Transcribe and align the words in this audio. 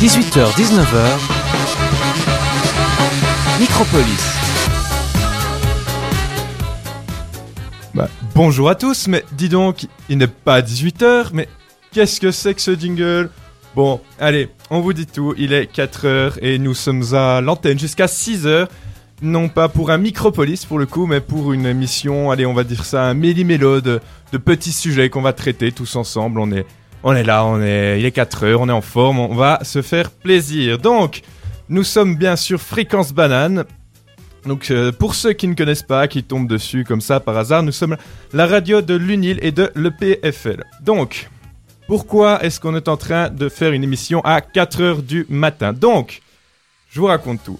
18h-19h, 0.00 1.18
Micropolis. 3.60 4.06
Bah, 7.92 8.08
bonjour 8.34 8.70
à 8.70 8.76
tous, 8.76 9.08
mais 9.08 9.22
dis 9.32 9.50
donc, 9.50 9.88
il 10.08 10.16
n'est 10.16 10.26
pas 10.26 10.62
18h, 10.62 11.32
mais 11.34 11.48
qu'est-ce 11.92 12.18
que 12.18 12.30
c'est 12.30 12.54
que 12.54 12.62
ce 12.62 12.74
jingle? 12.74 13.28
Bon, 13.76 14.00
allez, 14.18 14.48
on 14.70 14.80
vous 14.80 14.94
dit 14.94 15.04
tout, 15.04 15.34
il 15.36 15.52
est 15.52 15.70
4h 15.70 16.38
et 16.40 16.58
nous 16.58 16.72
sommes 16.72 17.04
à 17.12 17.42
l'antenne 17.42 17.78
jusqu'à 17.78 18.06
6h. 18.06 18.68
Non 19.20 19.50
pas 19.50 19.68
pour 19.68 19.90
un 19.90 19.98
micropolis 19.98 20.64
pour 20.64 20.78
le 20.78 20.86
coup, 20.86 21.04
mais 21.04 21.20
pour 21.20 21.52
une 21.52 21.66
émission, 21.66 22.30
allez, 22.30 22.46
on 22.46 22.54
va 22.54 22.64
dire 22.64 22.86
ça, 22.86 23.04
un 23.04 23.12
méli-mélo 23.12 23.82
de, 23.82 24.00
de 24.32 24.38
petits 24.38 24.72
sujets 24.72 25.10
qu'on 25.10 25.20
va 25.20 25.34
traiter 25.34 25.72
tous 25.72 25.94
ensemble. 25.96 26.40
On 26.40 26.50
est, 26.52 26.64
on 27.02 27.14
est 27.14 27.22
là, 27.22 27.44
on 27.44 27.60
est, 27.60 28.00
il 28.00 28.04
est 28.04 28.16
4h, 28.16 28.56
on 28.56 28.68
est 28.68 28.72
en 28.72 28.80
forme, 28.80 29.18
on 29.18 29.34
va 29.34 29.60
se 29.62 29.82
faire 29.82 30.10
plaisir. 30.10 30.78
Donc, 30.78 31.22
nous 31.68 31.84
sommes 31.84 32.16
bien 32.16 32.36
sûr 32.36 32.60
Fréquence 32.60 33.12
Banane, 33.12 33.64
donc 34.46 34.70
euh, 34.70 34.92
pour 34.92 35.14
ceux 35.14 35.32
qui 35.32 35.48
ne 35.48 35.54
connaissent 35.54 35.82
pas, 35.82 36.08
qui 36.08 36.22
tombent 36.22 36.48
dessus 36.48 36.84
comme 36.84 37.00
ça 37.00 37.20
par 37.20 37.36
hasard, 37.36 37.62
nous 37.62 37.72
sommes 37.72 37.96
la 38.32 38.46
radio 38.46 38.80
de 38.80 38.94
l'UNIL 38.94 39.38
et 39.42 39.52
de 39.52 39.70
l'EPFL. 39.74 40.64
Donc, 40.82 41.28
pourquoi 41.86 42.42
est-ce 42.44 42.60
qu'on 42.60 42.76
est 42.76 42.88
en 42.88 42.96
train 42.96 43.30
de 43.30 43.48
faire 43.48 43.72
une 43.72 43.84
émission 43.84 44.20
à 44.24 44.40
4h 44.40 45.02
du 45.02 45.26
matin? 45.28 45.72
Donc, 45.72 46.22
je 46.90 47.00
vous 47.00 47.06
raconte 47.06 47.42
tout. 47.44 47.58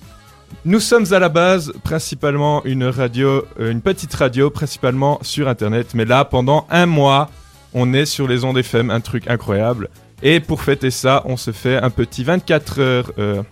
Nous 0.65 0.81
sommes 0.81 1.13
à 1.13 1.19
la 1.19 1.29
base 1.29 1.73
principalement 1.85 2.65
une 2.65 2.85
radio, 2.85 3.45
euh, 3.61 3.71
une 3.71 3.81
petite 3.81 4.15
radio 4.15 4.51
principalement 4.51 5.19
sur 5.23 5.49
internet, 5.49 5.95
mais 5.95 6.05
là 6.05 6.25
pendant 6.25 6.67
un 6.71 6.87
mois, 6.87 7.31
on 7.75 7.93
est 7.93 8.07
sur 8.07 8.29
les 8.29 8.45
ondes 8.45 8.59
FM, 8.59 8.91
un 8.91 9.01
truc 9.01 9.29
incroyable. 9.29 9.89
Et 10.23 10.41
pour 10.41 10.63
fêter 10.63 10.91
ça, 10.91 11.23
on 11.25 11.37
se 11.37 11.51
fait 11.51 11.77
un 11.77 11.91
petit 11.91 12.25
24 12.25 12.81
heures, 12.81 13.13
euh, 13.19 13.43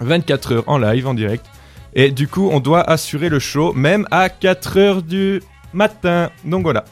24 0.00 0.52
heures 0.54 0.64
en 0.66 0.78
live, 0.78 1.06
en 1.06 1.14
direct. 1.14 1.46
Et 1.94 2.10
du 2.10 2.28
coup, 2.28 2.48
on 2.52 2.60
doit 2.60 2.82
assurer 2.88 3.28
le 3.28 3.38
show 3.38 3.72
même 3.72 4.06
à 4.10 4.28
4 4.28 4.78
heures 4.78 5.02
du 5.02 5.42
matin. 5.72 6.30
Donc 6.44 6.62
voilà. 6.62 6.84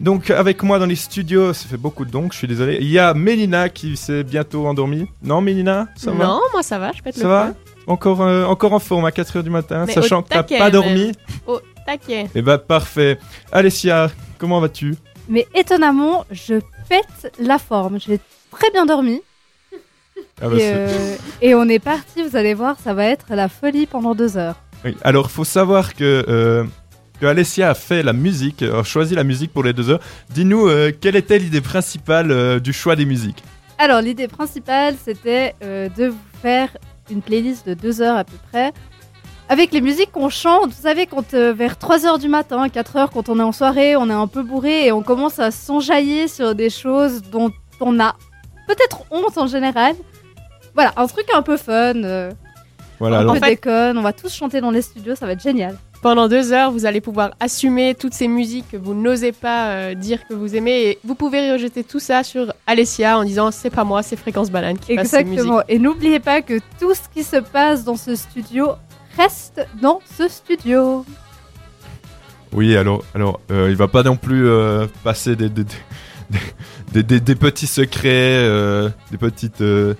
Donc 0.00 0.30
avec 0.30 0.62
moi 0.62 0.78
dans 0.78 0.86
les 0.86 0.96
studios, 0.96 1.52
ça 1.52 1.68
fait 1.68 1.76
beaucoup 1.76 2.04
de 2.04 2.10
donc, 2.10 2.32
je 2.32 2.38
suis 2.38 2.46
désolé. 2.46 2.78
Il 2.80 2.88
y 2.88 2.98
a 2.98 3.14
Mélina 3.14 3.68
qui 3.68 3.96
s'est 3.96 4.24
bientôt 4.24 4.66
endormie. 4.66 5.06
Non, 5.22 5.40
Mélina 5.40 5.88
Ça 5.96 6.12
va? 6.12 6.26
Non, 6.26 6.40
moi 6.52 6.62
ça 6.62 6.78
va, 6.78 6.92
je 6.92 7.02
pète 7.02 7.16
Ça 7.16 7.22
le 7.22 7.28
va 7.28 7.52
encore, 7.86 8.20
euh, 8.22 8.44
encore 8.44 8.72
en 8.72 8.78
forme 8.78 9.04
à 9.04 9.12
4 9.12 9.36
heures 9.36 9.44
du 9.44 9.50
matin, 9.50 9.84
Mais 9.86 9.92
sachant 9.92 10.22
que 10.22 10.28
t'as 10.28 10.42
pas 10.42 10.70
dormi? 10.70 11.12
Oh, 11.46 11.60
taquet. 11.86 12.26
Et 12.34 12.42
bah 12.42 12.58
parfait. 12.58 13.18
Alessia, 13.52 14.10
comment 14.38 14.60
vas-tu? 14.60 14.96
Mais 15.28 15.46
étonnamment, 15.54 16.24
je 16.30 16.54
pète 16.88 17.32
la 17.38 17.58
forme. 17.58 17.98
J'ai 18.00 18.20
très 18.50 18.70
bien 18.70 18.86
dormi. 18.86 19.22
Ah 20.40 20.48
bah, 20.48 20.56
et, 20.56 20.60
euh, 20.62 21.16
et 21.42 21.54
on 21.54 21.68
est 21.68 21.78
parti, 21.78 22.22
vous 22.22 22.36
allez 22.36 22.54
voir, 22.54 22.76
ça 22.82 22.94
va 22.94 23.06
être 23.06 23.26
la 23.30 23.48
folie 23.48 23.86
pendant 23.86 24.14
deux 24.14 24.36
heures. 24.36 24.56
Oui. 24.84 24.96
Alors, 25.02 25.30
faut 25.30 25.44
savoir 25.44 25.94
que, 25.94 26.24
euh, 26.28 26.64
que 27.20 27.26
Alessia 27.26 27.70
a 27.70 27.74
fait 27.74 28.02
la 28.02 28.12
musique, 28.12 28.62
a 28.62 28.82
choisi 28.82 29.14
la 29.14 29.24
musique 29.24 29.52
pour 29.52 29.62
les 29.62 29.72
deux 29.72 29.90
heures. 29.90 30.00
Dis-nous, 30.30 30.68
euh, 30.68 30.92
quelle 30.98 31.16
était 31.16 31.38
l'idée 31.38 31.60
principale 31.60 32.60
du 32.60 32.72
choix 32.72 32.96
des 32.96 33.04
musiques? 33.04 33.42
Alors, 33.78 34.00
l'idée 34.00 34.28
principale, 34.28 34.94
c'était 35.02 35.54
de 35.60 36.06
vous 36.08 36.16
faire 36.40 36.70
une 37.10 37.20
playlist 37.20 37.68
de 37.68 37.74
deux 37.74 38.00
heures 38.00 38.16
à 38.16 38.24
peu 38.24 38.36
près. 38.50 38.72
Avec 39.48 39.70
les 39.72 39.80
musiques 39.80 40.10
qu'on 40.10 40.28
chante, 40.28 40.70
vous 40.72 40.82
savez, 40.82 41.06
quand 41.06 41.32
euh, 41.34 41.52
vers 41.52 41.78
3 41.78 42.04
heures 42.04 42.18
du 42.18 42.28
matin, 42.28 42.68
4 42.68 42.96
heures, 42.96 43.10
quand 43.10 43.28
on 43.28 43.38
est 43.38 43.42
en 43.44 43.52
soirée, 43.52 43.94
on 43.94 44.10
est 44.10 44.12
un 44.14 44.26
peu 44.26 44.42
bourré 44.42 44.86
et 44.86 44.92
on 44.92 45.02
commence 45.02 45.38
à 45.38 45.52
s'enjailler 45.52 46.26
sur 46.26 46.54
des 46.56 46.68
choses 46.68 47.22
dont 47.30 47.50
on 47.80 48.00
a 48.00 48.16
peut-être 48.66 49.02
honte 49.12 49.38
en 49.38 49.46
général. 49.46 49.94
Voilà, 50.74 50.92
un 50.96 51.06
truc 51.06 51.26
un 51.32 51.42
peu 51.42 51.56
fun, 51.56 51.94
euh, 52.02 52.32
Voilà, 52.98 53.18
un 53.18 53.20
alors, 53.20 53.34
peu 53.34 53.40
fait- 53.40 53.50
déconne, 53.50 53.96
on 53.98 54.02
va 54.02 54.12
tous 54.12 54.34
chanter 54.34 54.60
dans 54.60 54.72
les 54.72 54.82
studios, 54.82 55.14
ça 55.14 55.26
va 55.26 55.32
être 55.32 55.42
génial. 55.42 55.76
Pendant 56.02 56.28
deux 56.28 56.52
heures, 56.52 56.70
vous 56.72 56.84
allez 56.84 57.00
pouvoir 57.00 57.30
assumer 57.40 57.94
toutes 57.94 58.12
ces 58.14 58.28
musiques 58.28 58.66
que 58.72 58.76
vous 58.76 58.94
n'osez 58.94 59.32
pas 59.32 59.68
euh, 59.70 59.94
dire 59.94 60.26
que 60.28 60.34
vous 60.34 60.54
aimez. 60.54 60.82
Et 60.90 60.98
vous 61.04 61.14
pouvez 61.14 61.52
rejeter 61.52 61.82
tout 61.84 61.98
ça 62.00 62.22
sur 62.22 62.52
Alessia 62.66 63.18
en 63.18 63.24
disant 63.24 63.50
c'est 63.50 63.70
pas 63.70 63.82
moi, 63.84 64.02
c'est 64.02 64.16
Fréquence 64.16 64.50
Banane 64.50 64.76
qui 64.78 64.94
passe 64.94 65.08
ces 65.08 65.24
musiques. 65.24 65.38
Exactement. 65.38 65.62
Et 65.68 65.78
n'oubliez 65.78 66.20
pas 66.20 66.42
que 66.42 66.58
tout 66.78 66.94
ce 66.94 67.08
qui 67.12 67.24
se 67.24 67.36
passe 67.36 67.82
dans 67.84 67.96
ce 67.96 68.14
studio 68.14 68.72
reste 69.16 69.66
dans 69.80 70.00
ce 70.18 70.28
studio. 70.28 71.04
oui, 72.52 72.76
alors, 72.76 73.02
alors 73.14 73.40
euh, 73.50 73.68
il 73.70 73.76
va 73.76 73.88
pas 73.88 74.02
non 74.02 74.16
plus 74.16 74.48
euh, 74.48 74.86
passer 75.04 75.36
des, 75.36 75.48
des, 75.48 75.64
des, 75.64 76.38
des- 76.92 77.02
des- 77.02 77.20
des 77.20 77.34
petits 77.34 77.66
secrets, 77.66 78.08
euh, 78.08 78.88
des 79.10 79.18
petites. 79.18 79.60
euh, 79.60 79.94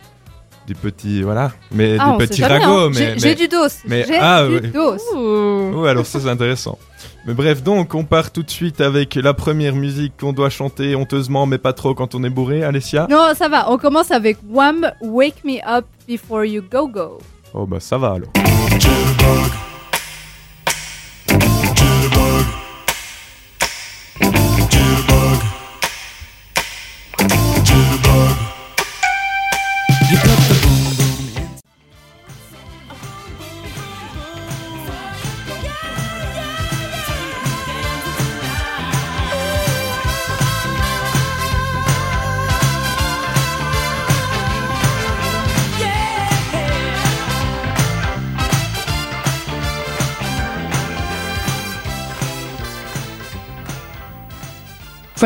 des 0.67 0.75
petits. 0.75 1.23
Voilà. 1.23 1.53
Mais 1.71 1.97
Ah, 2.01 2.17
des 2.19 2.27
petits 2.27 2.41
jamais, 2.41 2.59
ragots. 2.59 2.87
hein. 2.87 2.91
mais, 2.93 3.17
J'ai 3.19 3.37
du 3.37 3.47
dos. 3.47 3.69
mais- 3.87 4.05
J'ai 4.05 4.19
ah, 4.21 4.45
du 4.49 4.69
dos. 4.69 4.97
Ouh. 5.15 5.85
Alors 5.85 6.05
ça 6.07 6.19
c'est 6.19 6.29
intéressant. 6.29 6.77
Mais 7.25 7.35
bref, 7.35 7.63
donc 7.63 7.95
on 7.95 8.03
part 8.05 8.33
tout 8.33 8.43
de 8.43 8.51
suite 8.51 8.81
avec 8.81 9.15
la 9.15 9.33
première 9.33 9.77
musique 9.77 10.15
qu'on 10.19 10.33
doit 10.33 10.51
chanter 10.51 10.97
honteusement, 10.97 11.47
mais 11.47 11.59
pas 11.59 11.73
trop 11.73 11.95
quand 11.95 12.17
on 12.17 12.25
est 12.25 12.31
bourré, 12.31 12.65
Alessia. 12.65 13.07
Non, 13.09 13.29
ça 13.37 13.49
va. 13.49 13.71
On 13.71 13.79
commence 13.79 14.11
avec 14.11 14.39
Wham! 14.49 14.91
Wake 15.03 15.45
Me 15.45 15.59
Up 15.69 15.85
Before 16.09 16.45
You 16.45 16.63
Go 16.69 16.89
Go. 16.89 17.19
Oh 17.59 17.67
bah 17.67 17.81
ça 17.81 17.97
va 17.97 18.13
alors. 18.13 18.29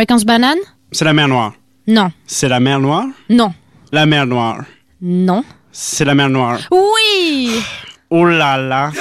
Fréquence 0.00 0.24
banane? 0.24 0.56
C'est 0.92 1.04
la 1.04 1.12
mer 1.12 1.28
Noire. 1.28 1.52
Non. 1.86 2.10
C'est 2.26 2.48
la 2.48 2.58
mer 2.58 2.80
Noire? 2.80 3.04
Non. 3.28 3.52
La 3.92 4.06
mer 4.06 4.24
Noire. 4.24 4.62
Non. 5.02 5.44
C'est 5.72 6.06
la 6.06 6.14
mer 6.14 6.30
Noire. 6.30 6.58
Oui 6.70 7.60
Oh 8.08 8.24
là 8.24 8.56
là. 8.56 8.92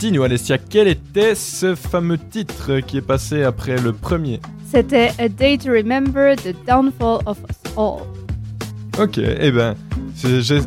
Dis-nous, 0.00 0.22
Alessia, 0.22 0.58
quel 0.58 0.88
était 0.88 1.34
ce 1.34 1.74
fameux 1.74 2.18
titre 2.18 2.80
qui 2.80 2.98
est 2.98 3.02
passé 3.02 3.42
après 3.42 3.76
le 3.76 3.92
premier 3.92 4.40
C'était 4.70 5.10
A 5.18 5.28
Day 5.28 5.56
to 5.58 5.70
Remember 5.70 6.36
the 6.36 6.54
Downfall 6.66 7.20
of 7.26 7.38
Us 7.48 7.72
All. 7.76 8.02
Ok, 9.02 9.18
eh 9.18 9.50
ben, 9.50 9.74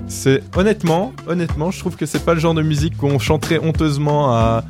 c'est- 0.07 0.43
honnêtement, 0.55 1.13
honnêtement, 1.27 1.71
je 1.71 1.79
trouve 1.79 1.95
que 1.95 2.05
c'est 2.05 2.23
pas 2.25 2.33
le 2.33 2.39
genre 2.39 2.53
de 2.53 2.61
musique 2.61 2.97
qu'on 2.97 3.19
chanterait 3.19 3.59
honteusement 3.59 4.33
à 4.33 4.63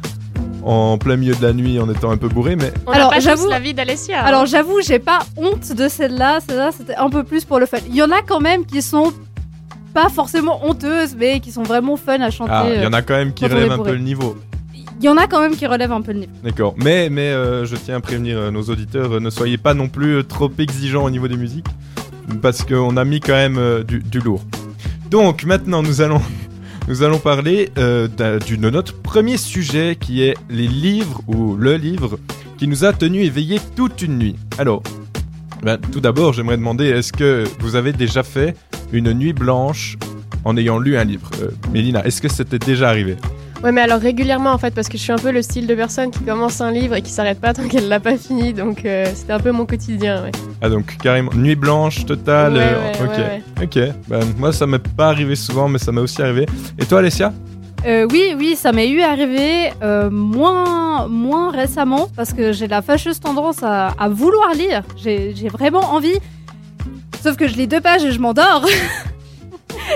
en 0.63 0.98
plein 0.98 1.15
milieu 1.15 1.33
de 1.33 1.42
la 1.42 1.54
nuit 1.54 1.80
en 1.80 1.89
étant 1.89 2.12
un 2.12 2.18
peu 2.18 2.27
bourré, 2.27 2.56
mais 2.57 2.74
On 2.88 2.92
Alors, 2.92 3.13
j'avoue- 3.19 3.48
la 3.50 3.59
vie 3.59 3.74
d'Alessia. 3.74 4.21
Alors 4.21 4.45
j'avoue, 4.48 4.81
j'ai 4.86 5.00
pas 5.00 5.19
honte 5.38 5.71
de 5.74 5.88
celle-là. 5.88 6.39
Celle-là, 6.45 6.71
c'était 6.77 6.95
un 6.95 7.09
peu 7.09 7.24
plus 7.24 7.45
pour 7.45 7.59
le 7.59 7.65
fun. 7.65 7.77
Il 7.88 7.95
y 7.95 8.04
en 8.04 8.12
a 8.12 8.21
quand 8.21 8.42
même 8.42 8.65
qui 8.65 8.81
sont 8.81 9.13
pas 9.94 10.09
forcément 10.09 10.65
honteuses, 10.68 11.15
mais 11.18 11.39
qui 11.39 11.51
sont 11.51 11.63
vraiment 11.63 11.95
fun 11.95 12.19
à 12.19 12.30
chanter. 12.31 12.51
ah, 12.54 12.65
il 12.75 12.83
y 12.83 12.86
en 12.86 12.92
a 12.94 13.01
quand 13.01 13.15
même 13.15 13.33
qui 13.33 13.45
relèvent 13.45 13.71
un 13.71 13.77
peu 13.80 13.94
le 13.94 14.00
niveau. 14.00 14.36
Il 14.99 15.05
y 15.05 15.09
en 15.09 15.17
a 15.17 15.27
quand 15.27 15.41
même 15.41 15.55
qui 15.55 15.67
relèvent 15.67 15.91
un 15.91 16.01
peu 16.01 16.11
le 16.11 16.19
niveau. 16.19 16.31
D'accord, 16.44 16.73
mais 16.77 17.09
mais 17.09 17.29
euh, 17.29 17.65
je 17.65 17.75
tiens 17.75 17.97
à 17.97 17.99
prévenir 17.99 18.38
euh, 18.38 18.51
nos 18.51 18.63
auditeurs, 18.63 19.13
euh, 19.13 19.19
ne 19.19 19.29
soyez 19.29 19.57
pas 19.57 19.75
non 19.75 19.89
plus 19.89 20.23
trop 20.25 20.51
exigeants 20.57 21.03
au 21.05 21.09
niveau 21.11 21.27
des 21.27 21.38
musiques, 21.38 21.67
parce 22.41 22.63
qu'on 22.63 22.97
a 22.97 23.05
mis 23.05 23.19
quand 23.19 23.33
même 23.33 23.83
du, 23.83 24.19
lourd. 24.19 24.44
Donc 25.11 25.44
maintenant 25.44 25.83
nous 25.83 26.01
allons 26.01 26.21
nous 26.88 27.03
allons 27.03 27.19
parler 27.19 27.69
euh, 27.77 28.07
de 28.07 28.69
notre 28.69 28.95
premier 28.95 29.38
sujet 29.38 29.97
qui 29.99 30.23
est 30.23 30.33
les 30.49 30.67
livres 30.67 31.21
ou 31.27 31.55
le 31.55 31.75
livre 31.75 32.17
qui 32.57 32.67
nous 32.67 32.83
a 32.83 32.91
tenu 32.91 33.21
éveillés 33.21 33.59
toute 33.75 34.01
une 34.01 34.17
nuit. 34.17 34.35
Alors, 34.57 34.81
ben, 35.61 35.77
tout 35.77 36.01
d'abord 36.01 36.33
j'aimerais 36.33 36.57
demander 36.57 36.85
est-ce 36.85 37.13
que 37.13 37.44
vous 37.59 37.75
avez 37.75 37.94
déjà 37.94 38.23
fait 38.23 38.55
une 38.91 39.13
nuit 39.13 39.33
blanche 39.33 39.95
en 40.44 40.57
ayant 40.57 40.79
lu 40.79 40.97
un 40.97 41.03
livre? 41.03 41.29
Mélina, 41.71 42.03
est-ce 42.03 42.19
que 42.19 42.29
c'était 42.29 42.57
déjà 42.57 42.89
arrivé? 42.89 43.15
Ouais, 43.63 43.71
mais 43.71 43.81
alors 43.81 44.00
régulièrement 44.00 44.51
en 44.51 44.57
fait, 44.57 44.74
parce 44.74 44.88
que 44.88 44.98
je 44.98 45.04
suis 45.04 45.12
un 45.12 45.18
peu 45.18 45.31
le 45.31 45.42
style 45.42 45.65
de 45.65 45.74
personne 45.74 46.12
qui 46.12 46.19
commence 46.19 46.62
un 46.62 46.71
livre 46.71 46.95
et 46.95 47.01
qui 47.01 47.09
s'arrête 47.12 47.39
pas 47.42 47.54
tant 47.56 47.68
qu'elle 47.68 47.88
l'a 47.88 48.00
pas 48.00 48.15
fini, 48.18 48.54
donc 48.54 48.86
euh, 48.86 49.06
c'était 49.15 49.33
un 49.33 49.39
peu 49.39 49.51
mon 49.51 49.65
quotidien. 49.65 50.24
Ouais. 50.24 50.31
Ah 50.62 50.69
donc 50.69 50.98
carrément 50.98 51.33
nuit 51.33 51.56
blanche 51.56 52.06
totale. 52.06 52.54
Ouais, 52.54 52.59
euh, 52.62 53.06
ouais, 53.06 53.42
ok, 53.63 53.80
ouais, 53.80 53.89
ok. 53.89 53.95
Ben, 54.07 54.19
moi 54.38 54.54
ça 54.54 54.68
m'est 54.68 54.80
pas 54.80 55.07
arrivé 55.09 55.36
souvent, 55.36 55.68
mais 55.68 55.80
ça 55.80 55.92
m'est 55.92 56.01
aussi 56.01 56.21
arrivé. 56.21 56.45
Et 56.77 56.86
toi 56.86 57.00
Alessia? 57.00 57.33
Euh, 57.86 58.07
oui, 58.12 58.36
oui, 58.38 58.56
ça 58.56 58.71
m'est 58.71 58.89
eu 58.89 59.01
arrivé 59.01 59.71
euh, 59.83 60.09
moins, 60.09 61.07
moins 61.07 61.51
récemment 61.51 62.09
parce 62.15 62.33
que 62.33 62.51
j'ai 62.51 62.68
la 62.68 62.81
fâcheuse 62.81 63.19
tendance 63.19 63.63
à, 63.63 63.89
à 64.00 64.09
vouloir 64.09 64.54
lire. 64.54 64.83
J'ai 64.98 65.33
j'ai 65.36 65.48
vraiment 65.48 65.81
envie. 65.94 66.18
Sauf 67.24 67.36
que 67.38 67.48
je 67.48 67.56
lis 67.56 67.68
deux 67.68 67.81
pages 67.81 68.04
et 68.04 68.11
je 68.11 68.19
m'endors. 68.19 68.66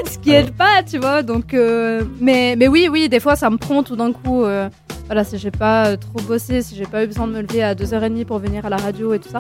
Ce 0.05 0.17
qui 0.17 0.31
aide 0.31 0.51
pas, 0.51 0.83
tu 0.89 0.98
vois. 0.98 1.21
Donc, 1.24 1.53
euh, 1.53 2.03
mais, 2.19 2.55
mais 2.57 2.67
oui, 2.67 2.88
oui, 2.91 3.10
des 3.10 3.19
fois 3.19 3.36
ça 3.36 3.50
me 3.50 3.57
prend 3.57 3.83
tout 3.83 3.95
d'un 3.95 4.12
coup. 4.12 4.43
euh, 4.43 4.69
voilà, 5.07 5.24
si 5.25 5.38
j'ai 5.38 5.51
pas 5.51 5.88
euh, 5.88 5.98
trop 5.98 6.21
bossé, 6.25 6.62
si 6.62 6.75
j'ai 6.75 6.86
pas 6.86 7.03
eu 7.03 7.07
besoin 7.07 7.27
de 7.27 7.33
me 7.33 7.41
lever 7.41 7.62
à 7.63 7.75
2h30 7.75 8.25
pour 8.25 8.39
venir 8.39 8.65
à 8.65 8.69
la 8.69 8.77
radio 8.77 9.13
et 9.13 9.19
tout 9.19 9.29
ça. 9.29 9.39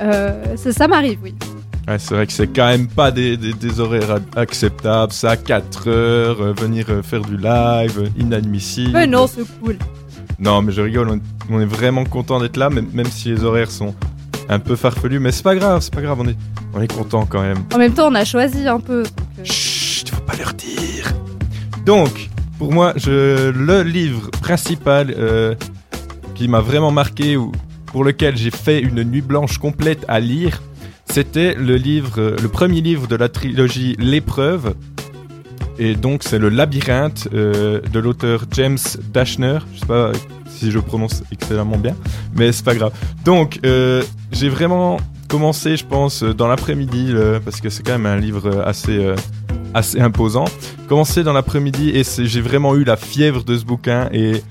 Euh, 0.00 0.56
ça 0.56 0.72
ça 0.72 0.86
m'arrive, 0.88 1.18
oui. 1.22 1.34
Ouais, 1.88 1.98
c'est 1.98 2.14
vrai 2.14 2.26
que 2.26 2.32
c'est 2.32 2.46
quand 2.48 2.66
même 2.68 2.86
pas 2.86 3.10
des, 3.10 3.36
des- 3.36 3.54
des 3.54 3.80
horaires 3.80 4.18
acceptables. 4.36 5.12
Ça 5.12 5.30
à 5.30 5.36
4 5.36 5.88
heures, 5.88 6.52
venir 6.54 6.86
faire 7.02 7.22
du 7.22 7.36
live, 7.36 8.10
inadmissible. 8.18 8.92
Mais 8.92 9.06
non, 9.06 9.26
c'est 9.26 9.42
cool. 9.60 9.76
Non, 10.38 10.62
mais 10.62 10.70
je 10.70 10.82
rigole. 10.82 11.08
On, 11.08 11.20
on 11.50 11.60
est 11.60 11.64
vraiment 11.66 12.04
content 12.04 12.38
d'être 12.40 12.56
là, 12.58 12.70
même, 12.70 12.86
même 12.92 13.06
si 13.06 13.30
les 13.30 13.42
horaires 13.42 13.70
sont 13.70 13.94
un 14.50 14.58
peu 14.60 14.76
farfelus. 14.76 15.18
Mais 15.18 15.32
c'est 15.32 15.42
pas 15.42 15.56
grave, 15.56 15.80
c'est 15.80 15.92
pas 15.92 16.02
grave. 16.02 16.18
On 16.20 16.28
est, 16.28 16.36
on 16.74 16.80
est 16.82 16.92
content 16.94 17.26
quand 17.26 17.40
même. 17.42 17.58
En 17.74 17.78
même 17.78 17.92
temps, 17.94 18.08
on 18.08 18.14
a 18.14 18.24
choisi 18.24 18.68
un 18.68 18.78
peu. 18.80 19.02
donc, 19.02 19.46
Donc, 21.84 22.28
pour 22.58 22.72
moi, 22.72 22.92
je, 22.96 23.50
le 23.50 23.82
livre 23.82 24.30
principal 24.30 25.14
euh, 25.16 25.54
qui 26.34 26.48
m'a 26.48 26.60
vraiment 26.60 26.90
marqué 26.90 27.36
ou 27.36 27.52
pour 27.86 28.04
lequel 28.04 28.36
j'ai 28.36 28.50
fait 28.50 28.80
une 28.80 29.02
nuit 29.04 29.22
blanche 29.22 29.58
complète 29.58 30.04
à 30.06 30.20
lire, 30.20 30.60
c'était 31.06 31.54
le 31.54 31.76
livre, 31.76 32.18
euh, 32.18 32.36
le 32.42 32.48
premier 32.48 32.82
livre 32.82 33.06
de 33.06 33.16
la 33.16 33.28
trilogie 33.28 33.96
L'épreuve. 33.98 34.74
Et 35.78 35.94
donc, 35.94 36.22
c'est 36.24 36.38
le 36.38 36.50
Labyrinthe 36.50 37.28
euh, 37.32 37.80
de 37.80 37.98
l'auteur 37.98 38.44
James 38.52 38.78
Dashner. 39.12 39.60
Je 39.74 39.80
sais 39.80 39.86
pas 39.86 40.12
si 40.50 40.70
je 40.70 40.78
prononce 40.78 41.22
excellemment 41.32 41.78
bien, 41.78 41.96
mais 42.34 42.52
c'est 42.52 42.64
pas 42.64 42.74
grave. 42.74 42.92
Donc, 43.24 43.60
j'ai 43.62 44.48
vraiment 44.48 44.98
commencé, 45.28 45.76
je 45.76 45.86
pense, 45.86 46.22
dans 46.22 46.48
l'après-midi, 46.48 47.14
parce 47.44 47.60
que 47.60 47.70
c'est 47.70 47.82
quand 47.84 47.92
même 47.92 48.06
un 48.06 48.16
livre 48.16 48.62
assez, 48.66 49.14
assez 49.74 50.00
imposant. 50.00 50.46
Commencé 50.88 51.22
dans 51.22 51.32
l'après-midi 51.32 51.90
et 51.90 52.02
j'ai 52.04 52.40
vraiment 52.40 52.74
eu 52.76 52.84
la 52.84 52.96
fièvre 52.96 53.44
de 53.44 53.56
ce 53.56 53.64
bouquin 53.64 54.08
et, 54.12 54.42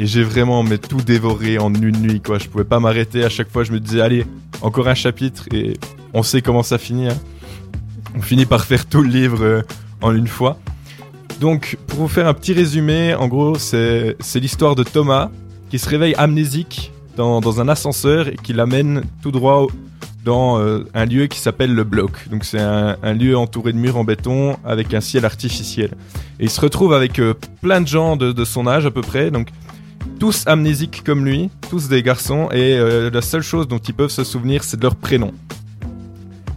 j'ai 0.00 0.24
vraiment 0.24 0.64
mais, 0.64 0.78
tout 0.78 0.96
dévoré 1.00 1.58
en 1.58 1.72
une 1.74 1.96
nuit. 1.98 2.20
Quoi. 2.20 2.38
Je 2.38 2.48
pouvais 2.48 2.64
pas 2.64 2.80
m'arrêter. 2.80 3.22
À 3.24 3.28
chaque 3.28 3.50
fois, 3.50 3.62
je 3.62 3.70
me 3.72 3.78
disais, 3.78 4.00
allez, 4.00 4.24
encore 4.60 4.88
un 4.88 4.94
chapitre 4.94 5.44
et 5.52 5.74
on 6.12 6.24
sait 6.24 6.42
comment 6.42 6.64
ça 6.64 6.76
finit. 6.78 7.08
hein. 7.08 7.16
On 8.16 8.20
finit 8.20 8.44
par 8.46 8.64
faire 8.64 8.86
tout 8.86 9.00
le 9.00 9.08
livre 9.08 9.42
euh, 9.44 9.62
en 10.00 10.12
une 10.14 10.26
fois. 10.26 10.58
Donc, 11.40 11.78
pour 11.86 12.00
vous 12.00 12.08
faire 12.08 12.26
un 12.26 12.34
petit 12.34 12.52
résumé, 12.52 13.14
en 13.14 13.28
gros, 13.28 13.56
c'est 13.58 14.16
c'est 14.20 14.40
l'histoire 14.40 14.74
de 14.74 14.82
Thomas 14.82 15.30
qui 15.70 15.78
se 15.78 15.88
réveille 15.88 16.14
amnésique 16.16 16.90
dans, 17.16 17.40
dans 17.40 17.60
un 17.60 17.68
ascenseur 17.68 18.28
et 18.28 18.36
qui 18.42 18.52
l'amène 18.52 19.04
tout 19.22 19.30
droit 19.30 19.58
au- 19.58 19.70
dans 20.24 20.58
euh, 20.58 20.84
un 20.94 21.04
lieu 21.04 21.26
qui 21.26 21.38
s'appelle 21.38 21.74
le 21.74 21.84
bloc. 21.84 22.28
Donc 22.30 22.44
c'est 22.44 22.60
un, 22.60 22.96
lieu 23.12 23.36
entouré 23.36 23.72
de 23.72 23.78
murs 23.78 23.96
en 23.96 24.04
béton 24.04 24.56
avec 24.64 24.94
un 24.94 25.00
ciel 25.00 25.24
artificiel. 25.24 25.90
Et 26.38 26.44
il 26.44 26.50
se 26.50 26.60
retrouve 26.60 26.92
avec 26.94 27.18
euh, 27.18 27.34
plein 27.60 27.80
de 27.80 27.88
gens 27.88 28.16
de, 28.16 28.44
son 28.44 28.66
âge 28.66 28.86
à 28.86 28.90
peu 28.90 29.02
près, 29.02 29.30
donc 29.30 29.48
tous 30.18 30.44
amnésiques 30.46 31.02
comme 31.04 31.24
lui, 31.24 31.50
tous 31.70 31.88
des 31.88 32.02
garçons, 32.02 32.48
et 32.52 32.76
euh, 32.76 33.10
la 33.10 33.22
seule 33.22 33.42
chose 33.42 33.68
dont 33.68 33.78
ils 33.78 33.94
peuvent 33.94 34.10
se 34.10 34.24
souvenir, 34.24 34.64
c'est 34.64 34.76
de 34.76 34.82
leur 34.82 34.96
prénom. 34.96 35.32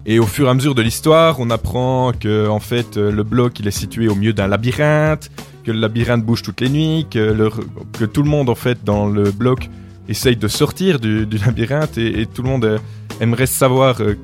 Et 0.07 0.19
au 0.19 0.25
fur 0.25 0.48
et 0.48 0.50
à 0.50 0.53
mesure 0.53 0.75
de 0.75 0.84
l'histoire, 0.84 1.39
on 1.39 1.50
apprend 1.50 2.12
que 2.12 2.48
en 2.48 2.60
fait 2.60 2.95
le 2.98 3.24
bloc 3.24 3.60
il 3.60 3.67
est 3.67 3.72
situé 3.72 4.07
au 4.07 4.13
milieu 4.13 4.34
d'un 4.34 4.48
labyrinthe, 4.48 5.31
que 5.63 5.72
le 5.72 5.79
labyrinthe 5.79 6.24
bouge 6.24 6.43
toutes 6.43 6.62
les 6.62 6.69
nuits, 6.69 7.07
que, 7.10 7.50
que 7.93 8.05
tout 8.05 8.22
le 8.22 8.29
monde 8.29 8.50
en 8.50 8.55
fait 8.55 8.84
dans 8.84 9.07
le 9.07 9.31
bloc 9.31 9.67
essaye 10.07 10.35
de 10.35 10.47
sortir 10.47 11.00
du, 11.00 11.25
labyrinthe 11.25 11.97
et, 11.97 12.25
tout 12.25 12.43
le 12.43 12.50
monde 12.50 12.65
euh, 12.65 12.77
aimerait 13.19 13.45
savoir 13.45 14.01
euh, 14.01 14.15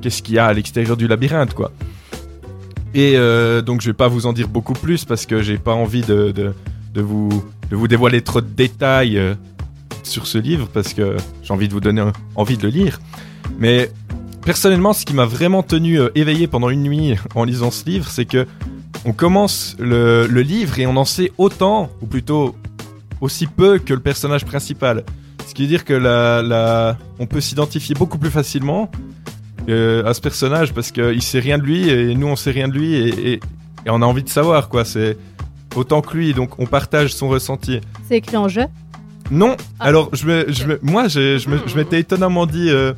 qu'est-ce 0.00 0.22
qu'il 0.22 0.34
y 0.34 0.38
a 0.38 0.46
à 0.46 0.52
l'extérieur 0.52 0.96
du 0.96 1.06
labyrinthe 1.06 1.54
quoi. 1.54 1.72
Et 2.94 3.12
euh, 3.16 3.62
donc 3.62 3.80
je 3.80 3.90
vais 3.90 3.96
pas 3.96 4.08
vous 4.08 4.26
en 4.26 4.32
dire 4.32 4.48
beaucoup 4.48 4.72
plus 4.72 5.04
parce 5.04 5.26
que 5.26 5.42
j'ai 5.42 5.58
pas 5.58 5.74
envie 5.74 6.02
de, 6.02 6.32
de, 6.32 6.52
de 6.94 7.00
vous, 7.00 7.44
de 7.70 7.76
vous 7.76 7.86
dévoiler 7.88 8.22
trop 8.22 8.40
de 8.40 8.48
détails 8.48 9.20
sur 10.02 10.26
ce 10.26 10.38
livre 10.38 10.68
parce 10.72 10.92
que 10.94 11.16
j'ai 11.42 11.52
envie 11.52 11.68
de 11.68 11.72
vous 11.72 11.80
donner 11.80 12.04
envie 12.34 12.56
de 12.56 12.62
le 12.62 12.68
lire. 12.68 13.00
Mais 13.58 13.90
personnellement, 14.44 14.92
ce 14.92 15.04
qui 15.04 15.14
m'a 15.14 15.26
vraiment 15.26 15.62
tenu 15.62 16.00
euh, 16.00 16.08
éveillé 16.14 16.46
pendant 16.46 16.70
une 16.70 16.82
nuit 16.82 17.16
en 17.34 17.44
lisant 17.44 17.70
ce 17.70 17.84
livre, 17.84 18.08
c'est 18.08 18.24
que 18.24 18.46
on 19.04 19.12
commence 19.12 19.76
le, 19.78 20.26
le 20.26 20.42
livre 20.42 20.78
et 20.78 20.86
on 20.86 20.96
en 20.96 21.06
sait 21.06 21.32
autant, 21.38 21.90
ou 22.02 22.06
plutôt 22.06 22.54
aussi 23.20 23.46
peu 23.46 23.78
que 23.78 23.92
le 23.94 24.00
personnage 24.00 24.44
principal. 24.44 25.04
Ce 25.46 25.54
qui 25.54 25.62
veut 25.62 25.68
dire 25.68 25.84
que 25.84 25.92
la, 25.94 26.42
la, 26.42 26.96
on 27.18 27.26
peut 27.26 27.40
s'identifier 27.40 27.94
beaucoup 27.94 28.18
plus 28.18 28.30
facilement 28.30 28.90
euh, 29.68 30.04
à 30.04 30.14
ce 30.14 30.20
personnage 30.20 30.72
parce 30.72 30.90
qu'il 30.92 31.22
sait 31.22 31.40
rien 31.40 31.58
de 31.58 31.64
lui 31.64 31.88
et 31.88 32.14
nous 32.14 32.26
on 32.28 32.36
sait 32.36 32.50
rien 32.50 32.68
de 32.68 32.74
lui 32.74 32.94
et, 32.94 33.32
et- 33.32 33.40
et 33.86 33.88
on 33.90 34.02
a 34.02 34.06
envie 34.06 34.22
de 34.22 34.28
savoir 34.28 34.68
quoi. 34.68 34.84
C'est 34.84 35.16
autant 35.74 36.02
que 36.02 36.16
lui, 36.16 36.34
donc 36.34 36.58
on 36.58 36.66
partage 36.66 37.14
son 37.14 37.28
ressenti. 37.28 37.80
C'est 38.08 38.16
écrit 38.18 38.36
en 38.36 38.48
jeu? 38.48 38.64
Non, 39.30 39.56
Ah. 39.78 39.84
alors 39.84 40.10
je 40.12 40.26
me, 40.26 40.52
je 40.52 40.64
me- 40.66 40.78
moi 40.82 41.08
je 41.08 41.76
m'étais 41.76 42.00
étonnamment 42.00 42.46
dit, 42.46 42.68
euh, 42.70 42.92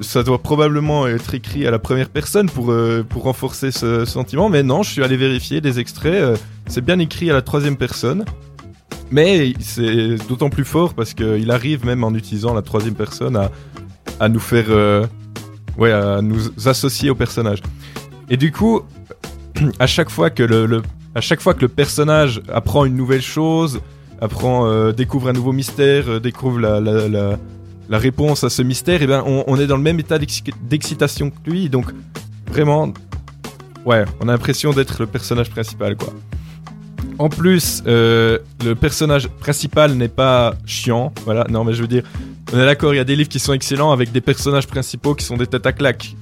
ça 0.00 0.22
doit 0.22 0.40
probablement 0.40 1.06
être 1.06 1.34
écrit 1.34 1.66
à 1.66 1.70
la 1.70 1.78
première 1.78 2.08
personne 2.08 2.48
pour, 2.48 2.70
euh, 2.72 3.04
pour 3.08 3.24
renforcer 3.24 3.70
ce 3.70 4.04
sentiment, 4.04 4.48
mais 4.48 4.62
non, 4.62 4.82
je 4.82 4.90
suis 4.90 5.02
allé 5.04 5.16
vérifier 5.16 5.60
des 5.60 5.78
extraits, 5.78 6.14
euh, 6.14 6.36
c'est 6.68 6.84
bien 6.84 6.98
écrit 7.00 7.28
à 7.30 7.34
la 7.34 7.42
troisième 7.42 7.76
personne, 7.76 8.24
mais 9.10 9.52
c'est 9.60 10.16
d'autant 10.28 10.50
plus 10.50 10.64
fort 10.64 10.94
parce 10.94 11.14
qu'il 11.14 11.50
arrive 11.50 11.84
même 11.84 12.04
en 12.04 12.14
utilisant 12.14 12.54
la 12.54 12.62
troisième 12.62 12.94
personne 12.94 13.36
à, 13.36 13.50
à 14.20 14.28
nous 14.28 14.40
faire, 14.40 14.66
euh, 14.68 15.06
ouais, 15.78 15.92
à 15.92 16.20
nous 16.22 16.40
associer 16.66 17.10
au 17.10 17.14
personnage. 17.14 17.60
Et 18.30 18.36
du 18.36 18.52
coup, 18.52 18.82
à 19.78 19.86
chaque 19.86 20.10
fois 20.10 20.30
que 20.30 20.42
le, 20.42 20.82
à 21.14 21.20
chaque 21.20 21.40
fois 21.40 21.54
que 21.54 21.62
le 21.62 21.68
personnage 21.68 22.42
apprend 22.52 22.84
une 22.84 22.96
nouvelle 22.96 23.22
chose, 23.22 23.80
apprend, 24.20 24.66
euh, 24.66 24.92
découvre 24.92 25.28
un 25.28 25.32
nouveau 25.32 25.52
mystère, 25.52 26.08
euh, 26.08 26.20
découvre 26.20 26.58
la, 26.58 26.80
la, 26.80 27.98
réponse 27.98 28.42
à 28.42 28.50
ce 28.50 28.62
mystère, 28.62 29.02
et 29.02 29.06
ben 29.06 29.22
on, 29.26 29.44
on 29.46 29.58
est 29.60 29.66
dans 29.66 29.76
le 29.76 29.82
même 29.82 30.00
état 30.00 30.18
d'exci- 30.18 30.42
d'excitation 30.62 31.30
que 31.30 31.50
lui, 31.50 31.68
donc 31.68 31.86
vraiment, 32.50 32.92
ouais, 33.84 34.04
on 34.20 34.28
a 34.28 34.32
l'impression 34.32 34.72
d'être 34.72 35.00
le 35.00 35.06
personnage 35.06 35.50
principal, 35.50 35.96
quoi. 35.96 36.12
En 37.18 37.28
plus, 37.28 37.82
euh, 37.86 38.38
le 38.64 38.74
personnage 38.74 39.28
principal 39.28 39.92
n'est 39.94 40.08
pas 40.08 40.54
chiant, 40.66 41.12
voilà, 41.24 41.46
non 41.48 41.64
mais 41.64 41.72
je 41.72 41.82
veux 41.82 41.88
dire, 41.88 42.02
on 42.52 42.58
est 42.58 42.64
d'accord, 42.64 42.92
il 42.92 42.96
y 42.96 43.00
a 43.00 43.04
des 43.04 43.14
livres 43.16 43.28
qui 43.28 43.38
sont 43.38 43.52
excellents 43.52 43.92
avec 43.92 44.10
des 44.12 44.20
personnages 44.20 44.66
principaux 44.66 45.14
qui 45.14 45.24
sont 45.24 45.36
des 45.36 45.46
têtes 45.46 45.66
à 45.66 45.72
claques. 45.72 46.14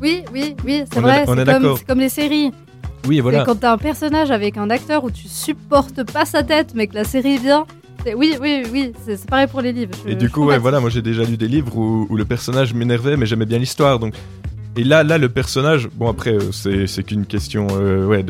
Oui, 0.00 0.22
oui, 0.32 0.56
oui, 0.64 0.82
c'est 0.92 1.00
vrai. 1.00 1.24
on 1.28 1.34
est 1.34 1.38
C'est 1.38 1.44
d'accord. 1.44 1.62
comme, 1.70 1.76
c'est 1.78 1.86
comme 1.86 2.00
les 2.00 2.08
séries. 2.08 2.50
Oui, 3.06 3.20
voilà. 3.20 3.42
Et 3.42 3.44
quand 3.44 3.56
t'as 3.56 3.72
un 3.72 3.78
personnage 3.78 4.30
avec 4.30 4.56
un 4.56 4.68
acteur 4.70 5.04
où 5.04 5.10
tu 5.10 5.28
supportes 5.28 6.02
pas 6.12 6.24
sa 6.24 6.42
tête, 6.42 6.72
mais 6.74 6.86
que 6.88 6.94
la 6.94 7.04
série 7.04 7.38
vient. 7.38 7.64
Oui, 8.16 8.34
oui, 8.40 8.64
oui, 8.72 8.92
c'est 9.06 9.24
pareil 9.26 9.46
pour 9.46 9.60
les 9.60 9.72
livres. 9.72 9.92
je- 10.04 10.10
Et 10.10 10.14
du 10.16 10.28
coup, 10.28 10.44
ouais, 10.46 10.58
voilà, 10.58 10.80
moi 10.80 10.90
j'ai 10.90 11.02
déjà 11.02 11.22
lu 11.22 11.36
des 11.36 11.46
livres 11.46 11.76
où, 11.76 12.06
où 12.10 12.16
le 12.16 12.24
personnage 12.24 12.74
m'énervait, 12.74 13.16
mais 13.16 13.26
j'aimais 13.26 13.46
bien 13.46 13.58
l'histoire. 13.58 14.00
Donc, 14.00 14.14
et 14.76 14.84
là, 14.84 15.02
là, 15.02 15.18
le 15.18 15.28
personnage, 15.28 15.88
bon 15.94 16.08
après, 16.08 16.32
euh, 16.32 16.86
c'est 16.86 17.02
qu'une 17.02 17.26
question, 17.26 17.66
euh, 17.72 18.06
ouais, 18.06 18.24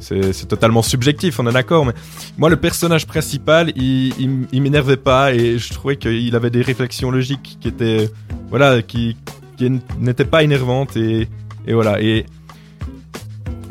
c'est 0.00 0.46
totalement 0.46 0.82
subjectif, 0.82 1.40
on 1.40 1.46
est 1.46 1.52
d'accord. 1.52 1.86
Mais 1.86 1.94
moi, 2.36 2.50
le 2.50 2.56
personnage 2.56 3.06
principal, 3.06 3.72
il, 3.74 4.46
il, 4.52 4.62
m'énervait 4.62 4.96
pas 4.96 5.34
et 5.34 5.58
je 5.58 5.72
trouvais 5.72 5.96
qu'il 5.96 6.34
avait 6.36 6.50
des 6.50 6.62
réflexions 6.62 7.10
logiques 7.10 7.58
qui 7.60 7.68
étaient, 7.68 8.08
voilà, 8.48 8.80
qui, 8.82 9.16
qui 9.56 9.80
n'étaient 9.98 10.24
pas 10.24 10.44
énervantes 10.44 10.96
et, 10.96 11.28
et 11.66 11.72
voilà. 11.72 12.00
Et 12.00 12.26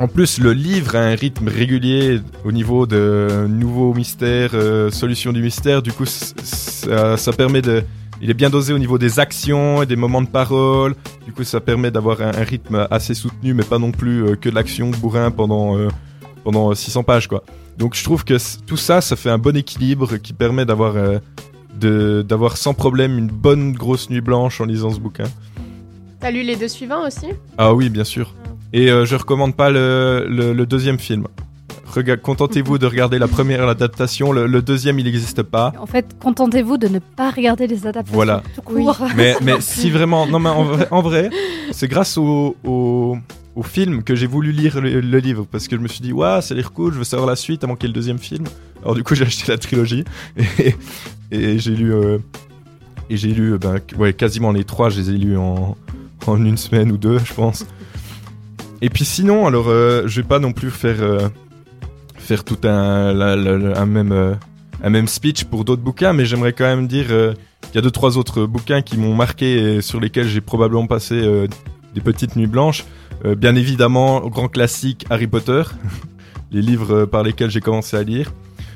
en 0.00 0.06
plus, 0.06 0.38
le 0.38 0.52
livre 0.52 0.94
a 0.94 1.00
un 1.00 1.14
rythme 1.14 1.48
régulier 1.48 2.20
au 2.44 2.52
niveau 2.52 2.86
de 2.86 3.46
nouveaux 3.48 3.92
mystères, 3.94 4.50
euh, 4.54 4.90
solutions 4.90 5.32
du 5.32 5.42
mystère. 5.42 5.82
Du 5.82 5.92
coup, 5.92 6.04
ça 6.06 7.32
permet 7.36 7.62
de. 7.62 7.82
Il 8.20 8.30
est 8.30 8.34
bien 8.34 8.50
dosé 8.50 8.72
au 8.72 8.78
niveau 8.78 8.98
des 8.98 9.20
actions 9.20 9.82
et 9.82 9.86
des 9.86 9.96
moments 9.96 10.22
de 10.22 10.28
parole. 10.28 10.94
Du 11.24 11.32
coup, 11.32 11.44
ça 11.44 11.60
permet 11.60 11.90
d'avoir 11.90 12.20
un, 12.20 12.28
un 12.34 12.44
rythme 12.44 12.86
assez 12.90 13.14
soutenu, 13.14 13.54
mais 13.54 13.62
pas 13.62 13.78
non 13.78 13.92
plus 13.92 14.24
euh, 14.24 14.34
que 14.34 14.48
de 14.48 14.54
l'action 14.54 14.90
bourrin 14.90 15.30
pendant, 15.30 15.78
euh, 15.78 15.88
pendant 16.42 16.74
600 16.74 17.04
pages, 17.04 17.28
quoi. 17.28 17.44
Donc, 17.76 17.94
je 17.94 18.02
trouve 18.02 18.24
que 18.24 18.34
tout 18.66 18.76
ça, 18.76 19.00
ça 19.00 19.14
fait 19.14 19.30
un 19.30 19.38
bon 19.38 19.56
équilibre 19.56 20.16
qui 20.16 20.32
permet 20.32 20.64
d'avoir 20.66 20.94
euh, 20.96 21.20
sans 22.56 22.74
problème 22.74 23.18
une 23.18 23.28
bonne 23.28 23.72
grosse 23.72 24.10
nuit 24.10 24.20
blanche 24.20 24.60
en 24.60 24.64
lisant 24.64 24.90
ce 24.90 24.98
bouquin. 24.98 25.26
T'as 26.18 26.32
lu 26.32 26.42
les 26.42 26.56
deux 26.56 26.66
suivants 26.66 27.06
aussi? 27.06 27.26
Ah 27.56 27.72
oui, 27.72 27.88
bien 27.88 28.02
sûr. 28.02 28.34
Et 28.72 28.90
euh, 28.90 29.06
je 29.06 29.14
recommande 29.14 29.54
pas 29.54 29.70
le, 29.70 30.26
le, 30.28 30.52
le 30.52 30.66
deuxième 30.66 30.98
film. 30.98 31.26
Rega- 31.94 32.16
Contentez-vous 32.16 32.78
de 32.78 32.86
regarder 32.86 33.18
la 33.18 33.28
première 33.28 33.66
adaptation. 33.68 34.32
Le, 34.32 34.46
le 34.46 34.62
deuxième, 34.62 34.98
il 34.98 35.04
n'existe 35.06 35.42
pas. 35.42 35.72
En 35.80 35.86
fait, 35.86 36.16
contentez-vous 36.20 36.76
de 36.76 36.88
ne 36.88 36.98
pas 36.98 37.30
regarder 37.30 37.66
les 37.66 37.86
adaptations. 37.86 38.14
Voilà. 38.14 38.42
Tout 38.54 38.62
court. 38.62 38.98
Mais, 39.16 39.34
mais 39.42 39.54
si 39.60 39.90
vraiment, 39.90 40.26
non 40.26 40.38
mais 40.38 40.50
en 40.50 40.64
vrai, 40.64 40.88
en 40.90 41.00
vrai, 41.02 41.30
c'est 41.72 41.88
grâce 41.88 42.18
au, 42.18 42.56
au, 42.64 43.16
au 43.56 43.62
film 43.62 44.02
que 44.02 44.14
j'ai 44.14 44.26
voulu 44.26 44.52
lire 44.52 44.80
le, 44.80 45.00
le 45.00 45.18
livre 45.18 45.46
parce 45.50 45.66
que 45.66 45.76
je 45.76 45.80
me 45.80 45.88
suis 45.88 46.00
dit, 46.00 46.12
waouh, 46.12 46.42
ça 46.42 46.54
a 46.54 46.56
l'air 46.56 46.72
cool, 46.72 46.92
je 46.92 46.98
veux 46.98 47.04
savoir 47.04 47.28
la 47.28 47.36
suite 47.36 47.64
avant 47.64 47.74
qu'il 47.74 47.84
y 47.84 47.86
ait 47.90 47.94
le 47.94 47.98
deuxième 48.00 48.18
film. 48.18 48.44
Alors 48.82 48.94
du 48.94 49.02
coup, 49.02 49.14
j'ai 49.14 49.24
acheté 49.24 49.50
la 49.50 49.58
trilogie 49.58 50.04
et, 50.58 50.74
et 51.32 51.58
j'ai 51.58 51.74
lu, 51.74 51.92
euh, 51.94 52.18
et 53.10 53.16
j'ai 53.16 53.32
lu, 53.32 53.56
ben, 53.58 53.76
ouais, 53.96 54.12
quasiment 54.12 54.52
les 54.52 54.64
trois, 54.64 54.90
je 54.90 55.00
les 55.00 55.10
ai 55.10 55.14
lus 55.14 55.36
en, 55.38 55.76
en 56.26 56.44
une 56.44 56.58
semaine 56.58 56.92
ou 56.92 56.98
deux, 56.98 57.18
je 57.24 57.32
pense. 57.32 57.64
Et 58.82 58.90
puis 58.90 59.04
sinon, 59.04 59.46
alors, 59.46 59.68
euh, 59.68 60.02
je 60.06 60.20
vais 60.20 60.26
pas 60.28 60.38
non 60.38 60.52
plus 60.52 60.70
faire, 60.70 61.02
euh, 61.02 61.28
faire 62.28 62.44
tout 62.44 62.58
un, 62.64 63.86
même, 63.86 64.12
euh, 64.12 64.34
un 64.84 64.90
même 64.90 65.08
speech 65.08 65.44
pour 65.44 65.64
d'autres 65.64 65.80
bouquins, 65.80 66.12
mais 66.12 66.26
j'aimerais 66.26 66.52
quand 66.52 66.64
même 66.64 66.86
dire. 66.86 67.06
euh, 67.08 67.32
il 67.72 67.74
y 67.74 67.78
a 67.78 67.80
deux 67.80 67.90
trois 67.90 68.18
autres 68.18 68.44
bouquins 68.44 68.82
qui 68.82 68.98
m'ont 68.98 69.14
marqué 69.14 69.76
et 69.76 69.80
sur 69.82 69.98
lesquels 69.98 70.28
j'ai 70.28 70.42
probablement 70.42 70.86
passé 70.86 71.14
euh, 71.14 71.46
des 71.94 72.00
petites 72.02 72.36
nuits 72.36 72.46
blanches. 72.46 72.84
Bien 73.36 73.56
évidemment, 73.56 74.20
grand 74.28 74.46
classique 74.46 75.04
Harry 75.10 75.26
Potter, 75.26 75.62
les 76.52 76.62
livres 76.62 77.04
par 77.04 77.24
lesquels 77.24 77.50
j'ai 77.50 77.60
commencé 77.60 77.96
à 77.96 78.02
lire. 78.04 78.32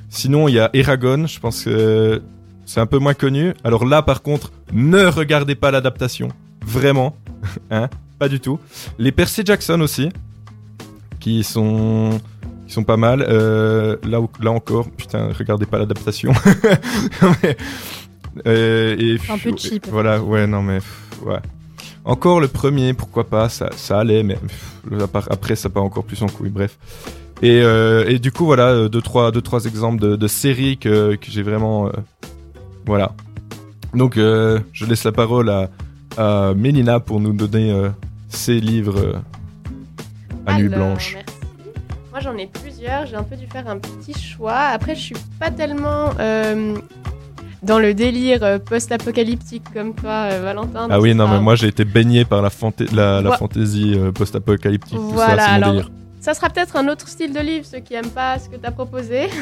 Sinon, 0.08 0.48
il 0.48 0.54
y 0.54 0.58
a 0.58 0.68
Eragon, 0.72 1.28
je 1.28 1.38
pense 1.38 1.62
que 1.62 2.20
c'est 2.66 2.80
un 2.80 2.86
peu 2.86 2.98
moins 2.98 3.14
connu. 3.14 3.54
Alors 3.62 3.84
là, 3.84 4.02
par 4.02 4.22
contre, 4.22 4.50
ne 4.72 5.04
regardez 5.04 5.54
pas 5.54 5.70
l'adaptation, 5.70 6.28
vraiment, 6.66 7.14
hein, 7.70 7.88
pas 8.18 8.28
du 8.28 8.40
tout. 8.40 8.58
Les 8.98 9.12
Percy 9.12 9.42
Jackson 9.44 9.80
aussi, 9.80 10.08
qui 11.20 11.44
sont 11.44 12.20
qui 12.72 12.76
sont 12.76 12.84
pas 12.84 12.96
mal. 12.96 13.22
Euh, 13.28 13.96
là, 14.02 14.18
là 14.40 14.50
encore, 14.50 14.88
putain, 14.90 15.28
regardez 15.38 15.66
pas 15.66 15.78
l'adaptation. 15.78 16.32
Euh, 18.46 18.96
et 18.98 19.18
C'est 19.18 19.32
un 19.32 19.36
peu 19.36 19.54
cheap. 19.58 19.86
Voilà, 19.90 20.22
ouais, 20.22 20.46
non 20.46 20.62
mais 20.62 20.78
ouais. 21.26 21.36
Encore 22.06 22.40
le 22.40 22.48
premier, 22.48 22.94
pourquoi 22.94 23.24
pas, 23.24 23.50
ça, 23.50 23.68
ça 23.76 23.98
allait, 24.00 24.22
mais 24.22 24.36
pff, 24.36 25.02
après 25.28 25.54
ça 25.54 25.68
part 25.68 25.82
encore 25.84 26.04
plus 26.04 26.22
en 26.22 26.28
couille, 26.28 26.48
bref. 26.48 26.78
Et, 27.42 27.60
euh, 27.62 28.06
et 28.08 28.18
du 28.18 28.32
coup, 28.32 28.46
voilà, 28.46 28.68
euh, 28.68 28.88
deux 28.88 29.02
trois, 29.02 29.32
deux, 29.32 29.42
trois 29.42 29.66
exemples 29.66 30.00
de, 30.00 30.16
de 30.16 30.26
séries 30.28 30.78
que, 30.78 31.16
que 31.16 31.30
j'ai 31.30 31.42
vraiment. 31.42 31.88
euh, 31.88 31.90
voilà. 32.86 33.12
Donc, 33.92 34.16
euh, 34.16 34.58
je 34.72 34.86
laisse 34.86 35.04
la 35.04 35.12
parole 35.12 35.50
à, 35.50 35.68
à 36.16 36.54
Mélina 36.54 37.00
pour 37.00 37.20
nous 37.20 37.34
donner 37.34 37.70
ses 38.30 38.60
livres 38.60 39.20
à 40.46 40.54
Nuit 40.58 40.70
Blanche. 40.70 41.16
merci. 41.16 41.31
Moi 42.12 42.20
j'en 42.20 42.36
ai 42.36 42.46
plusieurs, 42.46 43.06
j'ai 43.06 43.16
un 43.16 43.22
peu 43.22 43.36
dû 43.36 43.46
faire 43.46 43.66
un 43.68 43.78
petit 43.78 44.12
choix. 44.12 44.52
Après 44.58 44.94
je 44.94 45.00
suis 45.00 45.16
pas 45.40 45.50
tellement 45.50 46.10
euh, 46.20 46.76
dans 47.62 47.78
le 47.78 47.94
délire 47.94 48.44
euh, 48.44 48.58
post-apocalyptique 48.58 49.64
comme 49.72 49.94
toi 49.94 50.28
euh, 50.30 50.42
Valentin. 50.42 50.88
Ah 50.90 51.00
oui, 51.00 51.14
non, 51.14 51.26
mais 51.26 51.40
moi 51.40 51.54
j'ai 51.54 51.68
été 51.68 51.86
baigné 51.86 52.26
par 52.26 52.42
la, 52.42 52.50
fantaisie 52.50 53.94
euh, 53.96 54.12
post-apocalyptique. 54.12 54.94
tout 54.94 55.08
Voilà, 55.08 55.36
ça, 55.38 55.42
c'est 55.46 55.50
mon 55.52 55.56
alors- 55.56 55.70
délire. 55.70 55.90
Ça 56.20 56.34
sera 56.34 56.50
peut-être 56.50 56.76
un 56.76 56.86
autre 56.86 57.08
style 57.08 57.32
de 57.32 57.40
livre, 57.40 57.66
ceux 57.66 57.80
qui 57.80 57.94
aiment 57.94 58.06
pas 58.10 58.38
ce 58.38 58.48
que 58.48 58.54
tu 58.54 58.64
as 58.64 58.70
proposé. 58.70 59.28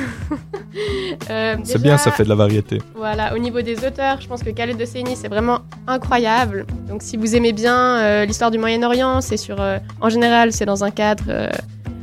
Euh, 1.29 1.57
C'est 1.65 1.83
bien, 1.83 1.99
ça 1.99 2.13
fait 2.13 2.23
de 2.23 2.29
la 2.29 2.37
variété. 2.37 2.81
Voilà, 2.95 3.35
au 3.35 3.39
niveau 3.39 3.61
des 3.61 3.85
auteurs, 3.85 4.21
je 4.21 4.29
pense 4.29 4.43
que 4.45 4.51
Khaled 4.51 4.77
de 4.77 4.85
Seini, 4.85 5.17
c'est 5.17 5.27
vraiment 5.29 5.61
incroyable. 5.89 6.65
Donc 6.89 7.03
si 7.03 7.17
vous 7.17 7.35
aimez 7.35 7.53
bien 7.53 7.99
euh, 7.99 8.25
l'histoire 8.25 8.53
du 8.53 8.59
Moyen-Orient, 8.59 9.21
c'est 9.21 9.37
sur... 9.37 9.61
euh, 9.61 9.79
en 10.01 10.09
général, 10.09 10.53
c'est 10.53 10.67
dans 10.67 10.85
un 10.85 10.93
cadre 10.93 11.25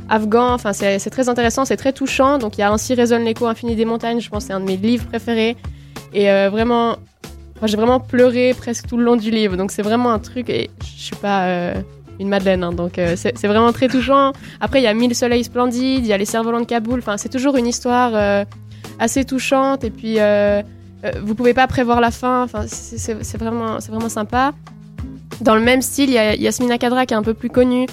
afghan, 0.08 0.52
enfin 0.52 0.72
c'est 0.72 1.10
très 1.10 1.28
intéressant, 1.28 1.64
c'est 1.64 1.76
très 1.76 1.92
touchant. 1.92 2.38
Donc 2.38 2.58
il 2.58 2.60
y 2.60 2.64
a 2.64 2.70
Ainsi 2.70 2.94
résonne 2.94 3.24
l'écho 3.24 3.46
infini 3.46 3.76
des 3.76 3.84
montagnes, 3.84 4.20
je 4.20 4.28
pense 4.28 4.44
c'est 4.44 4.52
un 4.52 4.60
de 4.60 4.66
mes 4.66 4.76
livres 4.76 5.06
préférés. 5.06 5.56
Et 6.12 6.30
euh, 6.30 6.48
vraiment... 6.50 6.96
j'ai 7.64 7.76
vraiment 7.76 8.00
pleuré 8.00 8.54
presque 8.56 8.86
tout 8.86 8.96
le 8.96 9.04
long 9.04 9.16
du 9.16 9.30
livre, 9.30 9.56
donc 9.56 9.70
c'est 9.70 9.82
vraiment 9.82 10.12
un 10.12 10.18
truc, 10.18 10.48
et 10.48 10.70
je 10.82 11.02
suis 11.02 11.16
pas 11.16 11.46
euh, 11.46 11.74
une 12.20 12.28
madeleine, 12.28 12.62
hein, 12.62 12.72
donc 12.72 12.98
euh, 12.98 13.16
c'est 13.16 13.46
vraiment 13.46 13.72
très 13.72 13.88
touchant. 13.88 14.32
Après, 14.60 14.80
il 14.80 14.84
y 14.84 14.86
a 14.86 14.94
Mille 14.94 15.14
soleils 15.14 15.44
splendides, 15.44 16.04
il 16.04 16.06
y 16.06 16.12
a 16.12 16.16
Les 16.16 16.24
cerfs-volants 16.24 16.60
de 16.60 16.66
Kaboul, 16.66 17.00
enfin 17.00 17.16
c'est 17.16 17.28
toujours 17.28 17.56
une 17.56 17.66
histoire 17.66 18.44
assez 18.98 19.24
touchante, 19.24 19.84
et 19.84 19.90
puis 19.90 20.18
vous 21.22 21.34
pouvez 21.34 21.54
pas 21.54 21.66
prévoir 21.66 22.00
la 22.00 22.10
fin, 22.10 22.44
enfin 22.44 22.64
c'est 22.66 23.38
vraiment, 23.38 23.78
vraiment 23.78 24.08
sympa. 24.08 24.52
Dans 25.40 25.54
le 25.54 25.60
même 25.60 25.82
style, 25.82 26.10
il 26.10 26.14
y 26.14 26.18
a 26.18 26.34
Yasmina 26.34 26.78
Kadra 26.78 27.06
qui 27.06 27.14
est 27.14 27.16
un 27.16 27.22
peu 27.22 27.34
plus 27.34 27.50
connue. 27.50 27.86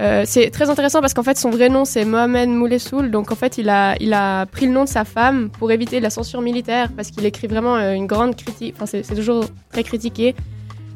Euh, 0.00 0.22
c'est 0.26 0.50
très 0.50 0.70
intéressant 0.70 1.00
parce 1.00 1.12
qu'en 1.14 1.22
fait 1.22 1.36
son 1.36 1.50
vrai 1.50 1.68
nom 1.68 1.84
c'est 1.84 2.04
Mohamed 2.04 2.48
Moulessoul, 2.48 3.10
donc 3.10 3.30
en 3.30 3.34
fait 3.36 3.58
il 3.58 3.68
a, 3.68 3.94
il 4.00 4.14
a 4.14 4.46
pris 4.46 4.66
le 4.66 4.72
nom 4.72 4.84
de 4.84 4.88
sa 4.88 5.04
femme 5.04 5.50
pour 5.50 5.70
éviter 5.70 6.00
la 6.00 6.08
censure 6.10 6.40
militaire 6.40 6.88
parce 6.96 7.10
qu'il 7.10 7.24
écrit 7.26 7.46
vraiment 7.46 7.76
euh, 7.76 7.92
une 7.92 8.06
grande 8.06 8.34
critique, 8.34 8.74
enfin 8.76 8.86
c'est 8.86 9.02
toujours 9.14 9.44
très 9.70 9.82
critiqué. 9.84 10.34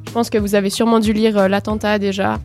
Je 0.06 0.12
pense 0.12 0.30
que 0.30 0.38
vous 0.38 0.54
avez 0.54 0.70
sûrement 0.70 0.98
dû 0.98 1.12
lire 1.12 1.36
euh, 1.38 1.46
l'attentat 1.48 1.98
déjà. 1.98 2.38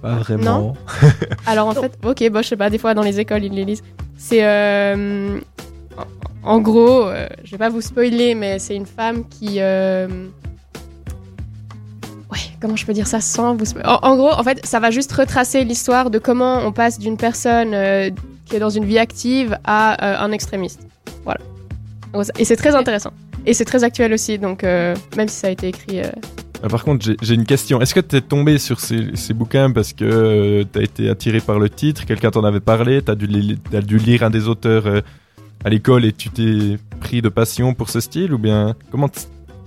Pas 0.00 0.08
Non 0.12 0.18
vraiment. 0.20 0.76
alors 1.46 1.68
en 1.68 1.74
fait, 1.74 1.92
ok, 2.02 2.30
bon, 2.30 2.42
je 2.42 2.48
sais 2.48 2.56
pas, 2.56 2.70
des 2.70 2.78
fois 2.78 2.94
dans 2.94 3.02
les 3.02 3.20
écoles 3.20 3.44
ils 3.44 3.52
les 3.52 3.66
lisent. 3.66 3.82
C'est 4.16 4.42
euh, 4.44 5.38
en- 6.42 6.58
gros, 6.60 7.06
je 7.44 7.50
vais 7.50 7.58
pas 7.58 7.68
vous 7.68 7.82
spoiler, 7.82 8.34
mais 8.34 8.58
c'est 8.58 8.74
une 8.76 8.86
femme 8.86 9.24
qui. 9.28 9.60
Comment 12.60 12.76
je 12.76 12.86
peux 12.86 12.92
dire 12.92 13.06
ça 13.06 13.20
sans 13.20 13.56
vous 13.56 13.64
en, 13.84 14.16
gros, 14.16 14.32
en 14.32 14.42
fait, 14.42 14.64
ça 14.64 14.80
va 14.80 14.90
juste 14.90 15.12
retracer 15.12 15.64
l'histoire 15.64 16.10
de 16.10 16.18
comment 16.18 16.58
on 16.64 16.72
passe 16.72 16.98
d'une 16.98 17.16
personne 17.16 17.74
euh, 17.74 18.10
qui 18.46 18.56
est 18.56 18.58
dans 18.58 18.70
une 18.70 18.84
vie 18.84 18.98
active 18.98 19.58
à 19.64 19.92
euh, 20.04 20.24
un 20.24 20.32
extrémiste. 20.32 20.80
Voilà. 21.24 21.40
Et 22.38 22.44
c'est 22.44 22.56
très 22.56 22.74
intéressant. 22.74 23.12
Et 23.46 23.54
c'est 23.54 23.64
très 23.64 23.84
actuel 23.84 24.12
aussi, 24.12 24.38
donc 24.38 24.64
euh, 24.64 24.94
même 25.16 25.28
si 25.28 25.36
ça 25.36 25.48
a 25.48 25.50
été 25.50 25.68
écrit. 25.68 26.00
Ah, 26.62 26.68
par 26.68 26.84
contre, 26.84 27.04
j'ai- 27.20 27.34
une 27.34 27.44
question. 27.44 27.80
Est-ce 27.80 27.94
que 27.94 28.00
t'es 28.00 28.20
tombé 28.20 28.58
sur 28.58 28.80
ces, 28.80 29.34
bouquins 29.34 29.70
parce 29.70 29.92
que 29.92 30.64
t'as 30.72 30.80
été 30.80 31.10
attiré 31.10 31.40
par 31.40 31.58
le 31.58 31.68
titre, 31.68 32.06
quelqu'un 32.06 32.30
t'en 32.30 32.44
avait 32.44 32.60
parlé, 32.60 33.02
t'as 33.02 33.14
t'as 33.14 33.80
dû 33.80 33.98
lire 33.98 34.22
un 34.22 34.30
des 34.30 34.48
auteurs 34.48 35.02
à 35.64 35.68
l'école 35.68 36.04
et 36.04 36.12
tu 36.12 36.30
t'es 36.30 36.78
pris 37.00 37.20
de 37.22 37.28
passion 37.28 37.74
pour 37.74 37.90
ce 37.90 38.00
style 38.00 38.32
ou 38.32 38.38
bien 38.38 38.74
comment 38.90 39.08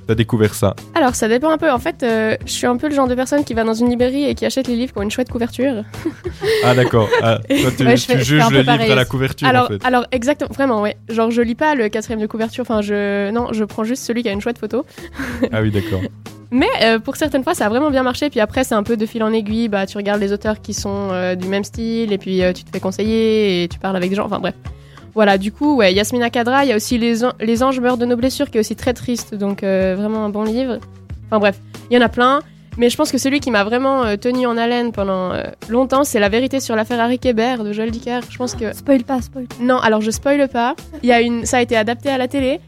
t'as 0.07 0.15
découvert 0.15 0.53
ça 0.55 0.75
Alors, 0.95 1.15
ça 1.15 1.27
dépend 1.27 1.49
un 1.49 1.57
peu. 1.57 1.71
En 1.71 1.79
fait, 1.79 2.01
euh, 2.03 2.35
je 2.45 2.51
suis 2.51 2.65
un 2.65 2.77
peu 2.77 2.87
le 2.89 2.95
genre 2.95 3.07
de 3.07 3.15
personne 3.15 3.43
qui 3.43 3.53
va 3.53 3.63
dans 3.63 3.73
une 3.73 3.89
librairie 3.89 4.25
et 4.25 4.35
qui 4.35 4.45
achète 4.45 4.67
les 4.67 4.75
livres 4.75 4.93
qui 4.93 4.99
ont 4.99 5.03
une 5.03 5.11
chouette 5.11 5.29
couverture. 5.29 5.83
Ah 6.63 6.73
d'accord. 6.75 7.07
Ah, 7.21 7.39
toi, 7.47 7.71
tu, 7.77 7.83
Ouais, 7.85 7.95
tu 7.95 8.01
fais 8.01 8.23
juges 8.23 8.43
le 8.49 8.57
livre 8.57 8.65
pareil 8.65 8.91
à 8.91 8.95
la 8.95 9.05
couverture 9.05 9.47
alors, 9.47 9.65
en 9.65 9.67
fait. 9.67 9.85
alors, 9.85 10.05
exactement, 10.11 10.49
vraiment, 10.53 10.81
ouais. 10.81 10.97
Genre, 11.09 11.29
je 11.31 11.41
lis 11.41 11.55
pas 11.55 11.75
le 11.75 11.89
quatrième 11.89 12.19
de 12.19 12.27
couverture. 12.27 12.61
Enfin, 12.61 12.81
je, 12.81 13.29
non, 13.31 13.53
je 13.53 13.63
prends 13.63 13.83
juste 13.83 14.03
celui 14.03 14.23
qui 14.23 14.29
a 14.29 14.31
une 14.31 14.41
chouette 14.41 14.57
photo. 14.57 14.85
Ah 15.51 15.61
oui 15.61 15.71
d'accord. 15.71 16.01
Mais 16.51 16.67
euh, 16.81 16.99
pour 16.99 17.15
certaines 17.17 17.43
fois, 17.43 17.53
ça 17.53 17.65
a 17.65 17.69
vraiment 17.69 17.91
bien 17.91 18.03
marché. 18.03 18.29
Puis 18.29 18.39
après, 18.39 18.63
c'est 18.63 18.75
un 18.75 18.83
peu 18.83 18.95
de 18.97 19.05
fil 19.05 19.21
en 19.23 19.33
aiguille. 19.33 19.67
Bah, 19.67 19.85
tu 19.85 19.97
regardes 19.97 20.21
les 20.21 20.31
auteurs 20.31 20.61
qui 20.61 20.73
sont 20.73 21.09
euh, 21.11 21.35
du 21.35 21.47
même 21.47 21.63
style, 21.63 22.13
et 22.13 22.17
puis 22.17 22.41
euh, 22.41 22.53
tu 22.53 22.63
te 22.63 22.69
fais 22.71 22.79
conseiller 22.79 23.63
et 23.63 23.67
tu 23.67 23.79
parles 23.79 23.95
avec 23.97 24.09
des 24.09 24.15
gens. 24.15 24.25
Enfin 24.25 24.39
bref. 24.39 24.55
Voilà, 25.17 25.39
du 25.39 25.51
coup, 25.51 25.75
ouais, 25.77 25.95
Yasmina 25.95 26.29
Kadra, 26.29 26.63
il 26.63 26.69
y 26.69 26.74
a 26.74 26.75
aussi 26.75 27.00
les, 27.00 27.25
An- 27.25 27.33
les 27.39 27.63
Anges 27.63 27.79
meurent 27.79 27.97
de 27.97 28.05
nos 28.05 28.15
blessures, 28.15 28.51
qui 28.51 28.57
est 28.57 28.59
aussi 28.59 28.75
très 28.75 28.93
triste, 28.93 29.33
donc 29.33 29.63
euh, 29.63 29.95
vraiment 29.97 30.24
un 30.24 30.29
bon 30.29 30.43
livre. 30.43 30.77
Enfin 31.25 31.39
bref, 31.39 31.59
il 31.89 31.95
y 31.95 31.97
en 32.00 32.05
a 32.05 32.07
plein. 32.09 32.39
Mais 32.77 32.91
je 32.91 32.95
pense 32.97 33.12
que 33.12 33.17
celui 33.17 33.39
qui 33.39 33.50
m'a 33.50 33.63
vraiment 33.63 34.03
euh, 34.03 34.15
tenu 34.17 34.45
en 34.45 34.55
haleine 34.57 34.91
pendant 34.91 35.31
euh, 35.33 35.41
longtemps, 35.69 36.03
c'est 36.03 36.19
La 36.19 36.29
vérité 36.29 36.59
sur 36.59 36.75
l'affaire 36.75 37.00
Harry 37.00 37.17
Kéber 37.17 37.55
de 37.63 37.74
Joël 37.74 37.89
Dicker. 37.89 38.19
Je 38.30 38.38
pense 38.38 38.53
que 38.53 38.71
Spoil 38.75 39.03
pas, 39.06 39.19
spoil 39.23 39.47
pas. 39.47 39.56
non, 39.60 39.80
alors 39.80 40.01
je 40.01 40.12
spoile 40.12 40.47
pas. 40.47 40.75
Il 41.01 41.10
y 41.10 41.12
a 41.12 41.19
une, 41.21 41.47
ça 41.47 41.58
a 41.58 41.62
été 41.63 41.75
adapté 41.75 42.10
à 42.12 42.19
la 42.19 42.27
télé. 42.27 42.60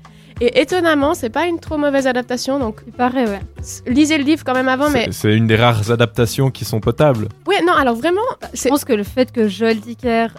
Et 0.42 0.60
étonnamment, 0.62 1.14
c'est 1.14 1.30
pas 1.30 1.46
une 1.46 1.60
trop 1.60 1.78
mauvaise 1.78 2.08
adaptation, 2.08 2.58
donc 2.58 2.78
Il 2.88 2.94
paraît, 2.94 3.28
ouais. 3.28 3.42
lisez 3.86 4.18
le 4.18 4.24
livre 4.24 4.44
quand 4.44 4.56
même 4.56 4.70
avant. 4.70 4.90
Mais 4.90 5.10
C'est- 5.12 5.36
une 5.36 5.46
des 5.46 5.56
rares 5.56 5.92
adaptations 5.92 6.50
qui 6.50 6.66
sont 6.66 6.80
potables. 6.80 7.28
ouais, 7.46 7.62
non, 7.68 7.74
alors 7.74 7.94
vraiment, 7.96 8.22
Je 8.56 8.68
pense 8.70 8.86
que 8.86 8.94
le 8.94 9.04
fait 9.04 9.32
que 9.32 9.48
Joel 9.48 9.80
Dicker 9.82 10.30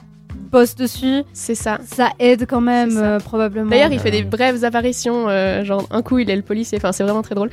bosse 0.51 0.75
dessus, 0.75 1.23
c'est 1.33 1.55
ça. 1.55 1.79
ça 1.85 2.11
aide 2.19 2.47
quand 2.49 2.61
même, 2.61 2.97
euh, 2.97 3.19
probablement. 3.19 3.71
D'ailleurs, 3.71 3.93
il 3.93 4.01
fait 4.01 4.11
des 4.11 4.23
brèves 4.23 4.65
apparitions, 4.65 5.29
euh, 5.29 5.65
genre 5.65 5.87
un 5.91 6.03
coup 6.03 6.19
il 6.19 6.31
est 6.31 6.37
le 6.37 6.43
policier, 6.43 6.79
enfin 6.79 6.93
c'est 6.93 7.05
vraiment 7.05 7.23
très 7.23 7.35
drôle. 7.35 7.51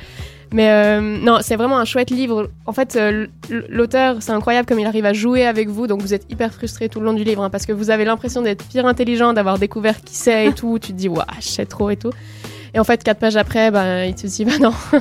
Mais 0.52 0.70
euh, 0.70 1.00
non, 1.00 1.38
c'est 1.42 1.56
vraiment 1.56 1.78
un 1.78 1.84
chouette 1.84 2.10
livre. 2.10 2.50
En 2.64 2.72
fait, 2.72 2.96
euh, 2.96 3.26
l'auteur, 3.68 4.16
c'est 4.20 4.32
incroyable 4.32 4.66
comme 4.66 4.78
il 4.78 4.86
arrive 4.86 5.04
à 5.04 5.12
jouer 5.12 5.44
avec 5.46 5.68
vous, 5.68 5.86
donc 5.86 6.00
vous 6.00 6.14
êtes 6.14 6.30
hyper 6.30 6.52
frustré 6.52 6.88
tout 6.88 7.00
le 7.00 7.06
long 7.06 7.12
du 7.12 7.24
livre, 7.24 7.42
hein, 7.42 7.50
parce 7.50 7.66
que 7.66 7.72
vous 7.72 7.90
avez 7.90 8.04
l'impression 8.04 8.40
d'être 8.42 8.66
pire 8.66 8.86
intelligent, 8.86 9.32
d'avoir 9.32 9.58
découvert 9.58 10.00
qui 10.00 10.14
c'est 10.14 10.46
et 10.46 10.52
tout. 10.52 10.78
Tu 10.78 10.92
te 10.92 10.96
dis, 10.96 11.08
waouh, 11.08 11.24
je 11.40 11.48
sais 11.48 11.66
trop 11.66 11.90
et 11.90 11.96
tout. 11.96 12.12
Et 12.74 12.78
en 12.78 12.84
fait, 12.84 13.02
quatre 13.02 13.18
pages 13.18 13.36
après, 13.36 13.70
ben, 13.70 14.04
il 14.04 14.14
te 14.14 14.26
dit, 14.26 14.44
bah 14.44 14.58
non. 14.60 14.72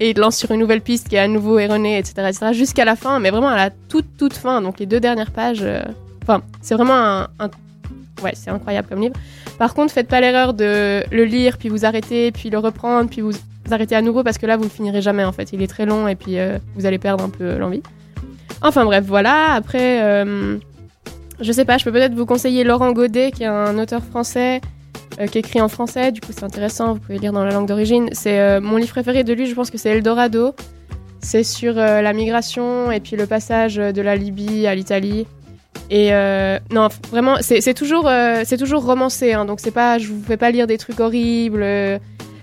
et 0.00 0.10
il 0.10 0.14
te 0.14 0.20
lance 0.20 0.36
sur 0.36 0.50
une 0.50 0.60
nouvelle 0.60 0.80
piste 0.80 1.08
qui 1.08 1.16
est 1.16 1.20
à 1.20 1.28
nouveau 1.28 1.58
erronée, 1.58 1.98
etc., 1.98 2.28
etc., 2.28 2.46
jusqu'à 2.52 2.84
la 2.84 2.96
fin, 2.96 3.20
mais 3.20 3.30
vraiment 3.30 3.48
à 3.48 3.56
la 3.56 3.70
toute, 3.70 4.16
toute 4.16 4.34
fin, 4.34 4.60
donc 4.62 4.80
les 4.80 4.86
deux 4.86 5.00
dernières 5.00 5.30
pages. 5.30 5.64
Euh, 6.28 6.34
Enfin, 6.34 6.42
c'est 6.60 6.74
vraiment 6.74 7.26
un, 7.38 7.50
Ouais, 8.22 8.32
c'est 8.34 8.50
incroyable 8.50 8.88
comme 8.88 9.00
livre. 9.00 9.14
Par 9.58 9.74
contre, 9.74 9.92
faites 9.92 10.08
pas 10.08 10.20
l'erreur 10.20 10.54
de 10.54 11.04
le 11.10 11.24
lire, 11.24 11.56
puis 11.56 11.68
vous 11.68 11.84
arrêter, 11.84 12.32
puis 12.32 12.50
le 12.50 12.58
reprendre, 12.58 13.08
puis 13.08 13.20
vous 13.20 13.32
arrêter 13.70 13.94
à 13.94 14.02
nouveau, 14.02 14.24
parce 14.24 14.38
que 14.38 14.46
là, 14.46 14.56
vous 14.56 14.64
le 14.64 14.68
finirez 14.68 15.02
jamais, 15.02 15.24
en 15.24 15.32
fait. 15.32 15.52
Il 15.52 15.62
est 15.62 15.68
très 15.68 15.86
long, 15.86 16.08
et 16.08 16.16
puis 16.16 16.38
euh, 16.38 16.58
vous 16.74 16.86
allez 16.86 16.98
perdre 16.98 17.24
un 17.24 17.28
peu 17.28 17.58
l'envie. 17.58 17.82
Enfin 18.60 18.84
bref, 18.84 19.04
voilà. 19.06 19.52
Après, 19.52 20.02
euh, 20.02 20.58
je 21.40 21.52
sais 21.52 21.64
pas, 21.64 21.78
je 21.78 21.84
peux 21.84 21.92
peut-être 21.92 22.14
vous 22.14 22.26
conseiller 22.26 22.64
Laurent 22.64 22.92
Godet, 22.92 23.30
qui 23.30 23.44
est 23.44 23.46
un 23.46 23.78
auteur 23.78 24.02
français, 24.02 24.60
euh, 25.20 25.26
qui 25.26 25.38
écrit 25.38 25.60
en 25.60 25.68
français. 25.68 26.12
Du 26.12 26.20
coup, 26.20 26.32
c'est 26.32 26.44
intéressant, 26.44 26.94
vous 26.94 27.00
pouvez 27.00 27.18
lire 27.18 27.32
dans 27.32 27.44
la 27.44 27.52
langue 27.52 27.66
d'origine. 27.66 28.08
C'est 28.12 28.40
euh, 28.40 28.60
mon 28.60 28.76
livre 28.76 28.90
préféré 28.90 29.24
de 29.24 29.32
lui, 29.32 29.46
je 29.46 29.54
pense 29.54 29.70
que 29.70 29.78
c'est 29.78 29.90
Eldorado. 29.90 30.54
C'est 31.20 31.42
sur 31.42 31.76
euh, 31.76 32.00
la 32.00 32.12
migration, 32.12 32.90
et 32.90 33.00
puis 33.00 33.16
le 33.16 33.26
passage 33.26 33.76
de 33.76 34.02
la 34.02 34.16
Libye 34.16 34.66
à 34.66 34.74
l'Italie. 34.74 35.26
Et 35.90 36.12
euh, 36.12 36.58
non, 36.70 36.88
vraiment, 37.10 37.36
c'est 37.40 37.60
c'est 37.60 37.74
toujours, 37.74 38.06
euh, 38.08 38.42
c'est 38.44 38.58
toujours 38.58 38.84
romancé, 38.84 39.32
hein, 39.32 39.44
donc 39.44 39.58
c'est 39.60 39.70
pas, 39.70 39.98
je 39.98 40.08
vous 40.08 40.22
fais 40.26 40.36
pas 40.36 40.50
lire 40.50 40.66
des 40.66 40.76
trucs 40.76 41.00
horribles, 41.00 41.62
euh, 41.62 41.98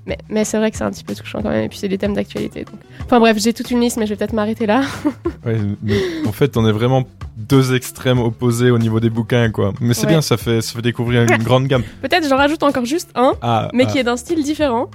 mais, 0.08 0.18
mais 0.30 0.46
c'est 0.46 0.58
vrai 0.58 0.72
que 0.72 0.78
c'est 0.78 0.84
un 0.84 0.90
petit 0.92 1.04
peu 1.04 1.14
touchant 1.14 1.42
quand 1.44 1.50
même, 1.50 1.64
et 1.66 1.70
puis 1.70 1.78
c'est 1.78 1.88
des 1.88 1.98
thèmes 2.00 2.16
d'actualité. 2.16 2.66
Enfin 3.04 3.20
bref, 3.20 3.38
j'ai 3.40 3.54
toute 3.54 3.70
une 3.70 3.82
liste, 3.82 3.98
mais 3.98 4.06
je 4.08 4.12
vais 4.12 4.16
peut-être 4.18 4.34
m'arrêter 4.34 4.66
là. 4.66 4.82
Ouais, 5.46 5.58
mais 5.84 5.96
en 6.28 6.32
fait, 6.32 6.58
on 6.58 6.68
est 6.68 6.72
vraiment 6.72 7.04
deux 7.38 7.76
extrêmes 7.76 8.18
opposés 8.20 8.72
au 8.72 8.80
niveau 8.80 9.00
des 9.00 9.12
bouquins, 9.12 9.52
quoi. 9.52 9.74
Mais 9.80 9.94
c'est 9.94 10.08
Ouais. 10.08 10.14
bien, 10.14 10.22
ça 10.22 10.38
fait, 10.38 10.62
ça 10.62 10.74
fait 10.74 10.82
découvrir 10.82 11.22
une 11.22 11.38
grande 11.44 11.68
gamme. 11.68 11.84
Peut-être 12.02 12.28
j'en 12.28 12.38
rajoute 12.38 12.64
encore 12.64 12.86
juste 12.86 13.12
un, 13.14 13.34
Ah, 13.44 13.70
mais 13.74 13.84
ah, 13.88 13.92
qui 13.92 14.00
est 14.00 14.04
d'un 14.04 14.18
style 14.18 14.42
différent. 14.44 14.90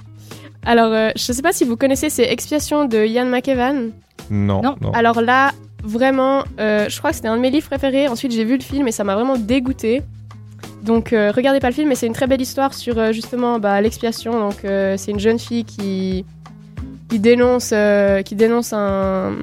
Alors, 0.65 0.91
euh, 0.91 1.09
je 1.15 1.31
sais 1.31 1.41
pas 1.41 1.53
si 1.53 1.63
vous 1.63 1.77
connaissez, 1.77 2.09
c'est 2.09 2.25
Expiation 2.25 2.83
de 2.83 3.05
Ian 3.05 3.25
McEwan. 3.27 3.91
non, 4.29 4.61
Non. 4.61 4.75
non. 4.81 4.91
Alors 4.91 5.21
là, 5.21 5.51
vraiment, 5.83 6.43
euh, 6.59 6.87
je 6.89 6.97
crois 6.97 7.11
que 7.11 7.15
c'était 7.15 7.27
un 7.27 7.35
de 7.35 7.41
mes 7.41 7.49
livres 7.49 7.67
préférés. 7.67 8.07
Ensuite, 8.07 8.31
j'ai 8.31 8.43
vu 8.43 8.57
le 8.57 8.63
film 8.63 8.87
et 8.87 8.91
ça 8.91 9.03
m'a 9.03 9.15
vraiment 9.15 9.37
dégoûté. 9.37 10.01
Donc, 10.83 11.13
euh, 11.13 11.31
regardez 11.35 11.59
pas 11.59 11.69
le 11.69 11.73
film, 11.73 11.89
mais 11.89 11.95
c'est 11.95 12.07
une 12.07 12.13
très 12.13 12.27
belle 12.27 12.41
histoire 12.41 12.73
sur 12.73 12.97
euh, 12.97 13.11
justement 13.11 13.59
bah, 13.59 13.79
l'expiation. 13.81 14.39
Donc, 14.39 14.57
c'est 14.63 15.11
une 15.11 15.19
jeune 15.19 15.39
fille 15.39 15.63
qui, 15.63 16.25
qui 17.09 17.19
dénonce, 17.19 17.73
qui 18.25 18.35
dénonce 18.35 18.73
un. 18.73 19.33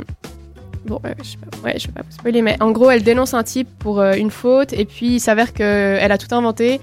Bon, 0.86 1.00
je 1.22 1.24
sais 1.24 1.36
pas, 1.36 1.68
ouais, 1.68 1.78
je 1.78 1.86
vais 1.88 1.92
pas 1.92 2.02
spoiler, 2.08 2.40
mais 2.40 2.56
en 2.62 2.70
gros, 2.70 2.90
elle 2.90 3.02
dénonce 3.02 3.34
un 3.34 3.42
type 3.42 3.68
pour 3.78 4.02
une 4.02 4.30
faute 4.30 4.72
et 4.72 4.86
puis 4.86 5.16
il 5.16 5.20
s'avère 5.20 5.52
qu'elle 5.52 6.10
a 6.10 6.18
tout 6.18 6.34
inventé. 6.34 6.80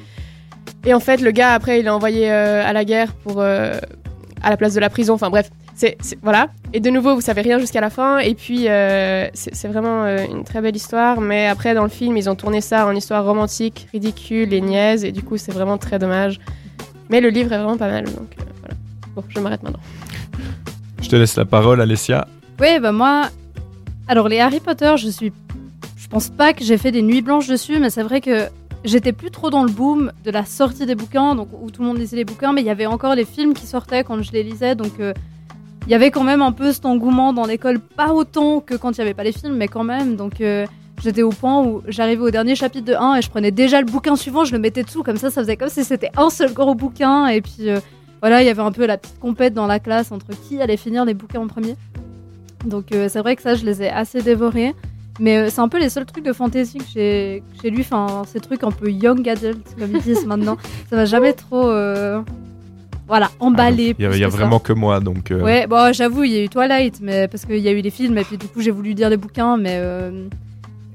Et 0.86 0.94
en 0.94 1.00
fait, 1.00 1.22
le 1.22 1.32
gars, 1.32 1.54
après, 1.54 1.80
il 1.80 1.88
est 1.88 1.89
envoyé 1.89 2.30
à 2.30 2.72
la 2.72 2.86
guerre 2.86 3.13
pour. 3.13 3.41
à 3.41 3.80
la 4.50 4.58
place 4.58 4.76
de 4.76 4.80
la 4.80 4.89
prison. 4.89 5.15
Enfin, 5.15 5.30
bref, 5.30 5.50
c'est 5.76 5.98
voilà. 6.22 6.48
Et 6.74 6.80
de 6.80 6.90
nouveau, 6.90 7.16
vous 7.16 7.22
savez 7.22 7.42
rien 7.42 7.60
jusqu'à 7.60 7.82
la 7.82 7.90
fin. 7.90 8.20
Et 8.20 8.34
puis, 8.34 8.68
euh, 8.70 9.28
c'est 9.34 9.54
c'est 9.54 9.68
vraiment 9.68 10.06
euh, 10.06 10.26
une 10.30 10.44
très 10.44 10.62
belle 10.62 10.76
histoire. 10.76 11.22
Mais 11.22 11.48
après, 11.48 11.74
dans 11.74 11.84
le 11.84 11.90
film, 11.90 12.16
ils 12.18 12.30
ont 12.30 12.36
tourné 12.36 12.62
ça 12.62 12.88
en 12.88 12.96
histoire 12.96 13.26
romantique, 13.26 13.88
ridicule 13.92 14.54
et 14.54 14.62
niaise. 14.62 15.04
Et 15.04 15.12
du 15.12 15.22
coup, 15.22 15.38
c'est 15.38 15.52
vraiment 15.52 15.78
très 15.78 16.00
dommage. 16.00 16.40
Mais 17.10 17.22
le 17.22 17.30
livre 17.30 17.52
est 17.54 17.58
vraiment 17.58 17.78
pas 17.78 17.90
mal. 17.90 18.06
Donc 18.06 18.36
euh, 18.40 18.44
voilà. 18.62 18.76
Bon, 19.16 19.24
je 19.28 19.40
m'arrête 19.40 19.64
maintenant. 19.64 19.82
Je 21.02 21.10
te 21.10 21.16
laisse 21.16 21.36
la 21.36 21.46
parole, 21.46 21.82
Alessia. 21.82 22.28
Oui, 22.60 22.80
bah 22.80 22.92
moi. 22.92 23.30
Alors, 24.08 24.30
les 24.30 24.40
Harry 24.40 24.60
Potter, 24.60 24.94
je 24.98 25.10
suis. 25.10 25.34
Je 25.98 26.08
pense 26.08 26.30
pas 26.30 26.54
que 26.54 26.64
j'ai 26.64 26.78
fait 26.78 26.92
des 26.92 27.02
nuits 27.02 27.22
blanches 27.22 27.48
dessus, 27.48 27.80
mais 27.80 27.90
c'est 27.90 28.04
vrai 28.04 28.22
que 28.22 28.48
j'étais 28.86 29.12
plus 29.12 29.32
trop 29.32 29.50
dans 29.50 29.64
le 29.64 29.72
boom 29.72 30.12
de 30.24 30.32
la 30.32 30.46
sortie 30.46 30.86
des 30.86 30.96
bouquins, 30.96 31.36
donc 31.36 31.50
où 31.62 31.72
tout 31.72 31.82
le 31.82 31.88
monde 31.88 31.98
lisait 31.98 32.16
les 32.16 32.26
bouquins, 32.26 32.54
mais 32.54 32.62
il 32.62 32.68
y 32.68 32.70
avait 32.70 32.86
encore 32.86 33.16
les 33.16 33.26
films 33.26 33.54
qui 33.54 33.66
sortaient 33.66 34.04
quand 34.04 34.22
je 34.22 34.32
les 34.32 34.44
lisais, 34.44 34.76
donc 34.76 35.00
euh, 35.00 35.14
il 35.86 35.91
y 35.91 35.95
avait 35.95 36.12
quand 36.12 36.24
même 36.24 36.41
un 36.41 36.52
peu 36.52 36.71
cet 36.71 36.86
engouement 36.86 37.32
dans 37.34 37.45
l'école, 37.45 37.80
pas 37.80 38.12
autant 38.12 38.60
que 38.60 38.76
quand 38.76 38.91
il 38.93 38.98
y 38.98 39.02
avait 39.02 39.13
pas 39.13 39.24
les 39.24 39.32
films, 39.32 39.56
mais 39.56 39.67
quand 39.67 39.84
même. 39.84 40.15
Donc 40.15 40.41
euh, 40.41 40.65
j'étais 41.02 41.21
au 41.21 41.30
point 41.30 41.63
où 41.63 41.84
j'arrivais 41.88 42.21
au 42.21 42.32
dernier 42.32 42.56
chapitre 42.56 42.86
de 42.86 42.93
1 42.93 43.15
et 43.15 43.21
je 43.21 43.30
prenais 43.30 43.52
déjà 43.52 43.80
le 43.80 43.86
bouquin 43.86 44.15
suivant, 44.15 44.45
je 44.45 44.54
le 44.54 44.60
mettais 44.60 44.84
dessous, 44.84 45.04
comme 45.04 45.17
ça, 45.17 45.30
ça 45.30 45.41
faisait 45.41 45.58
comme 45.58 45.69
si 45.69 45.84
c'était 45.84 46.12
un 46.17 46.30
seul 46.30 46.54
gros 46.54 46.74
bouquin, 46.74 47.28
et 47.28 47.41
puis 47.41 47.69
euh, 47.69 47.80
voilà, 48.21 48.41
il 48.41 48.45
y 48.48 48.50
avait 48.50 48.62
un 48.62 48.71
peu 48.71 48.86
la 48.88 48.98
petite 48.98 49.19
compète 49.19 49.54
dans 49.54 49.67
la 49.67 49.80
classe 49.80 50.12
entre 50.12 50.28
qui 50.48 50.60
allait 50.60 50.78
finir 50.78 51.06
les 51.06 51.13
bouquins 51.13 51.41
en 51.41 51.48
premier. 51.48 51.76
Donc 52.65 52.91
euh, 52.91 53.08
c'est 53.08 53.19
vrai 53.19 53.36
que 53.36 53.43
ça, 53.43 53.54
je 53.54 53.65
les 53.65 53.84
ai 53.84 53.89
assez 53.89 54.21
dévorés. 54.21 54.74
Mais 55.17 55.50
c'est 55.50 55.62
un 55.62 55.69
peu 55.69 55.80
les 55.80 55.88
seuls 55.88 56.06
trucs 56.06 56.26
de 56.26 56.34
fantasy 56.34 56.78
que 56.80 56.84
j'ai 56.93 57.41
que 57.54 57.62
j'ai 57.63 57.69
lu. 57.69 57.82
Enfin, 57.82 58.24
ces 58.28 58.41
trucs 58.41 58.65
un 58.65 58.71
peu 58.71 58.91
young 58.91 59.26
adult, 59.30 59.65
comme 59.80 59.91
ils 59.95 60.02
disent 60.02 60.26
maintenant. 60.28 60.58
Ça 60.89 60.98
m'a 60.98 61.06
jamais 61.06 61.32
trop. 61.32 61.69
Voilà, 63.08 63.30
emballé. 63.39 63.96
Il 64.00 64.04
y 64.04 64.06
a, 64.06 64.10
plus 64.10 64.18
il 64.18 64.22
y 64.22 64.24
a 64.26 64.32
ça. 64.32 64.38
vraiment 64.38 64.60
que 64.60 64.74
moi, 64.74 65.00
donc. 65.00 65.30
euh, 65.32 65.41
Ouais, 65.41 65.68
bon, 65.68 65.94
j'avoue, 65.94 66.24
il 66.24 66.32
y 66.32 66.38
a 66.38 66.44
eu 66.44 66.50
Twilight, 66.50 67.00
mais 67.02 67.28
parce 67.28 67.46
qu'il 67.46 67.60
y 67.60 67.68
a 67.68 67.72
eu 67.72 67.82
les 67.82 67.89
films, 67.91 68.18
et 68.18 68.24
puis 68.24 68.38
du 68.38 68.48
coup, 68.48 68.62
j'ai 68.62 68.72
voulu 68.72 68.94
lire 68.94 69.10
les 69.10 69.18
bouquins, 69.18 69.58
mais. 69.58 69.78
euh, 69.80 70.28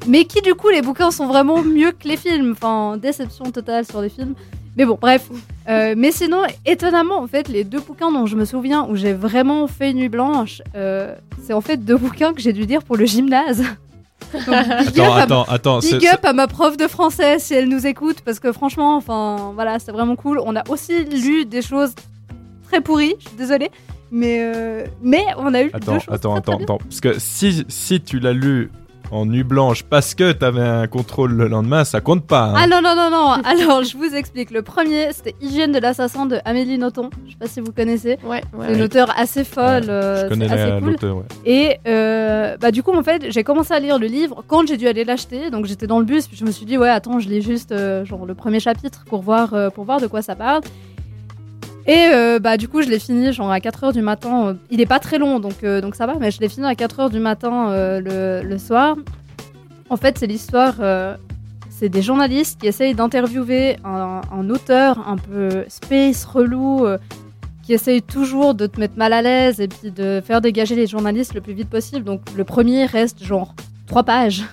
Mais 0.06 0.24
qui, 0.24 0.40
du 0.42 0.54
coup, 0.54 0.68
les 0.70 0.82
bouquins 0.82 1.10
sont 1.10 1.26
vraiment 1.28 1.62
mieux 1.62 1.92
que 1.92 2.08
les 2.08 2.16
films? 2.16 2.52
Enfin, 2.52 2.96
déception 2.96 3.44
totale 3.52 3.84
sur 3.84 4.00
les 4.00 4.08
films. 4.08 4.34
Mais 4.76 4.84
bon, 4.84 4.98
bref. 5.00 5.28
Euh, 5.68 5.94
mais 5.96 6.10
sinon, 6.10 6.42
étonnamment, 6.64 7.18
en 7.20 7.26
fait, 7.26 7.48
les 7.48 7.64
deux 7.64 7.80
bouquins 7.80 8.10
dont 8.10 8.26
je 8.26 8.34
me 8.36 8.44
souviens 8.44 8.86
où 8.88 8.96
j'ai 8.96 9.12
vraiment 9.12 9.66
fait 9.66 9.92
nuit 9.92 10.08
blanche, 10.08 10.62
c'est 11.42 11.52
en 11.52 11.60
fait 11.60 11.76
deux 11.76 11.96
bouquins 11.96 12.32
que 12.32 12.40
j'ai 12.40 12.52
dû 12.52 12.62
lire 12.64 12.82
pour 12.82 12.96
le 12.96 13.04
gymnase. 13.04 13.62
Donc, 14.32 14.44
big, 14.44 15.00
Attends, 15.00 15.04
up, 15.04 15.18
à, 15.18 15.22
attends, 15.22 15.44
attends. 15.48 15.80
c'est- 15.80 15.98
big 15.98 16.06
up 16.08 16.24
à 16.24 16.32
ma 16.32 16.46
prof 16.46 16.76
de 16.76 16.86
français 16.86 17.38
si 17.38 17.54
elle 17.54 17.68
nous 17.68 17.86
écoute, 17.86 18.18
parce 18.24 18.38
que 18.38 18.52
franchement, 18.52 18.96
enfin, 18.96 19.52
voilà, 19.54 19.78
c'est 19.78 19.92
vraiment 19.92 20.16
cool. 20.16 20.40
On 20.44 20.54
a 20.56 20.62
aussi 20.68 21.04
lu 21.04 21.44
des 21.46 21.62
choses 21.62 21.94
très 22.68 22.80
pourries, 22.80 23.14
je 23.20 23.28
suis 23.28 23.36
désolée. 23.36 23.70
Mais, 24.12 24.40
euh, 24.42 24.84
mais 25.02 25.24
on 25.38 25.54
a 25.54 25.62
eu 25.62 25.70
Attends, 25.72 25.92
deux 25.94 25.98
choses 26.00 26.14
attends, 26.14 26.32
très, 26.32 26.40
très 26.42 26.52
attends, 26.52 26.56
bien. 26.56 26.64
attends. 26.64 26.78
Parce 26.78 27.00
que 27.00 27.18
si, 27.18 27.64
si 27.68 28.00
tu 28.00 28.18
l'as 28.18 28.32
lu 28.32 28.70
en 29.10 29.26
nuit 29.26 29.42
blanche 29.44 29.82
parce 29.82 30.14
que 30.14 30.32
t'avais 30.32 30.60
un 30.62 30.86
contrôle 30.86 31.32
le 31.32 31.48
lendemain, 31.48 31.84
ça 31.84 32.00
compte 32.00 32.26
pas. 32.26 32.44
hein. 32.44 32.54
Ah 32.56 32.66
non, 32.66 32.80
non, 32.82 32.94
non, 32.96 33.10
non. 33.10 33.30
Alors, 33.44 33.82
je 33.82 33.96
vous 33.96 34.14
explique. 34.14 34.50
Le 34.50 34.62
premier, 34.62 35.12
c'était 35.12 35.34
Hygiène 35.40 35.72
de 35.72 35.78
l'assassin 35.78 36.26
de 36.26 36.38
Amélie 36.44 36.78
Nothomb. 36.78 37.10
Je 37.26 37.32
sais 37.32 37.36
pas 37.38 37.46
si 37.46 37.60
vous 37.60 37.72
connaissez. 37.72 38.18
Ouais, 38.24 38.42
ouais. 38.54 38.66
C'est 38.68 38.74
une 38.74 38.82
auteure 38.82 39.12
assez 39.16 39.44
folle. 39.44 39.84
euh, 39.88 40.24
Je 40.24 40.28
connais 40.28 40.50
assez 40.52 40.80
cool. 40.80 40.96
ouais. 41.12 41.22
Et 41.44 41.76
euh, 41.88 42.56
bah, 42.60 42.70
du 42.70 42.82
coup, 42.82 42.92
en 42.92 43.02
fait, 43.02 43.26
j'ai 43.30 43.42
commencé 43.44 43.72
à 43.74 43.80
lire 43.80 43.98
le 43.98 44.06
livre 44.06 44.44
quand 44.46 44.66
j'ai 44.66 44.76
dû 44.76 44.86
aller 44.88 45.04
l'acheter. 45.04 45.50
Donc, 45.50 45.66
j'étais 45.66 45.86
dans 45.86 45.98
le 45.98 46.04
bus. 46.04 46.26
Puis, 46.28 46.36
je 46.36 46.44
me 46.44 46.50
suis 46.50 46.64
dit, 46.66 46.78
ouais, 46.78 46.88
attends, 46.90 47.18
je 47.18 47.28
lis 47.28 47.42
juste 47.42 47.72
euh, 47.72 48.04
genre, 48.04 48.26
le 48.26 48.34
premier 48.34 48.60
chapitre 48.60 49.04
pour 49.06 49.22
voir, 49.22 49.54
euh, 49.54 49.70
pour 49.70 49.84
voir 49.84 50.00
de 50.00 50.06
quoi 50.06 50.22
ça 50.22 50.34
parle. 50.36 50.62
Et 51.86 52.10
euh, 52.12 52.38
bah, 52.38 52.56
du 52.56 52.68
coup, 52.68 52.82
je 52.82 52.88
l'ai 52.88 52.98
fini 52.98 53.32
genre 53.32 53.50
à 53.50 53.58
4h 53.58 53.92
du 53.92 54.02
matin. 54.02 54.48
Euh, 54.48 54.54
Il 54.70 54.80
est 54.80 54.86
pas 54.86 54.98
très 54.98 55.18
long, 55.18 55.40
donc, 55.40 55.64
euh, 55.64 55.80
donc 55.80 55.94
ça 55.94 56.06
va. 56.06 56.14
Mais 56.20 56.30
je 56.30 56.40
l'ai 56.40 56.48
fini 56.48 56.66
à 56.66 56.74
4h 56.74 57.10
du 57.10 57.20
matin 57.20 57.70
le, 58.00 58.42
le 58.42 58.58
soir. 58.58 58.96
En 59.88 59.96
fait, 59.96 60.18
c'est 60.18 60.26
l'histoire. 60.26 60.74
c'est 61.68 61.88
des 61.88 62.02
journalistes 62.02 62.60
qui 62.60 62.68
essayent 62.68 62.94
d'interviewer 62.94 63.76
un, 63.84 64.20
un 64.32 64.50
auteur 64.50 65.08
un 65.08 65.16
peu 65.16 65.64
space, 65.68 66.24
relou, 66.24 66.86
qui 67.64 67.72
essaye 67.72 68.02
toujours 68.02 68.54
de 68.54 68.66
te 68.66 68.78
mettre 68.78 68.96
mal 68.96 69.12
à 69.12 69.22
l'aise 69.22 69.60
et 69.60 69.68
puis 69.68 69.90
de 69.90 70.20
faire 70.24 70.40
dégager 70.40 70.76
les 70.76 70.86
journalistes 70.86 71.34
le 71.34 71.40
plus 71.40 71.54
vite 71.54 71.68
possible. 71.68 72.04
Donc 72.04 72.20
le 72.36 72.44
premier 72.44 72.84
reste 72.86 73.24
genre 73.24 73.54
trois 73.86 74.04
pages, 74.04 74.44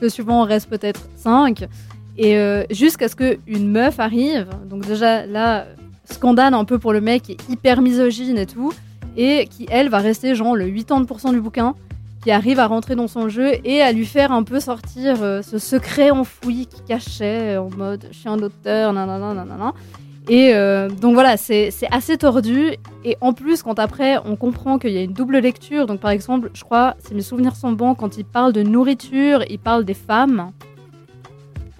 le 0.00 0.08
suivant 0.08 0.44
reste 0.44 0.68
peut-être 0.68 1.00
cinq, 1.16 1.66
et 2.16 2.36
jusqu'à 2.70 3.08
ce 3.08 3.16
qu'une 3.16 3.68
meuf 3.72 3.98
arrive. 3.98 4.46
Donc 4.68 4.86
déjà 4.86 5.26
là, 5.26 5.66
scandale 6.12 6.54
un 6.54 6.64
peu 6.64 6.78
pour 6.78 6.92
le 6.92 7.00
mec 7.00 7.22
qui 7.22 7.32
est 7.32 7.48
hyper 7.48 7.82
misogyne 7.82 8.38
et 8.38 8.46
tout, 8.46 8.72
et 9.16 9.46
qui 9.48 9.66
elle 9.70 9.88
va 9.88 9.98
rester 9.98 10.34
genre 10.34 10.56
le 10.56 10.66
80% 10.66 11.32
du 11.32 11.40
bouquin 11.40 11.74
qui 12.22 12.30
arrive 12.30 12.58
à 12.58 12.66
rentrer 12.66 12.96
dans 12.96 13.08
son 13.08 13.28
jeu 13.28 13.52
et 13.64 13.80
à 13.80 13.92
lui 13.92 14.04
faire 14.04 14.30
un 14.30 14.42
peu 14.42 14.60
sortir 14.60 15.22
euh, 15.22 15.40
ce 15.40 15.58
secret 15.58 16.10
enfoui 16.10 16.66
qui 16.66 16.82
cachait 16.82 17.56
en 17.56 17.70
mode 17.70 18.06
je 18.10 18.18
suis 18.18 18.28
un 18.28 18.38
auteur, 18.38 18.92
nanana, 18.92 19.32
nanana. 19.34 19.72
Et 20.28 20.54
euh, 20.54 20.88
donc 20.88 21.14
voilà, 21.14 21.36
c'est 21.36 21.72
assez 21.90 22.16
tordu. 22.18 22.74
Et 23.04 23.16
en 23.20 23.32
plus, 23.32 23.62
quand 23.62 23.78
après 23.78 24.18
on 24.24 24.36
comprend 24.36 24.78
qu'il 24.78 24.90
y 24.90 24.98
a 24.98 25.02
une 25.02 25.12
double 25.12 25.38
lecture, 25.38 25.86
donc 25.86 26.00
par 26.00 26.10
exemple, 26.10 26.50
je 26.54 26.62
crois, 26.62 26.94
si 26.98 27.14
mes 27.14 27.22
souvenirs 27.22 27.56
sont 27.56 27.72
bons, 27.72 27.94
quand 27.94 28.16
il 28.16 28.24
parle 28.24 28.52
de 28.52 28.62
nourriture, 28.62 29.42
il 29.48 29.58
parle 29.58 29.84
des 29.84 29.94
femmes. 29.94 30.52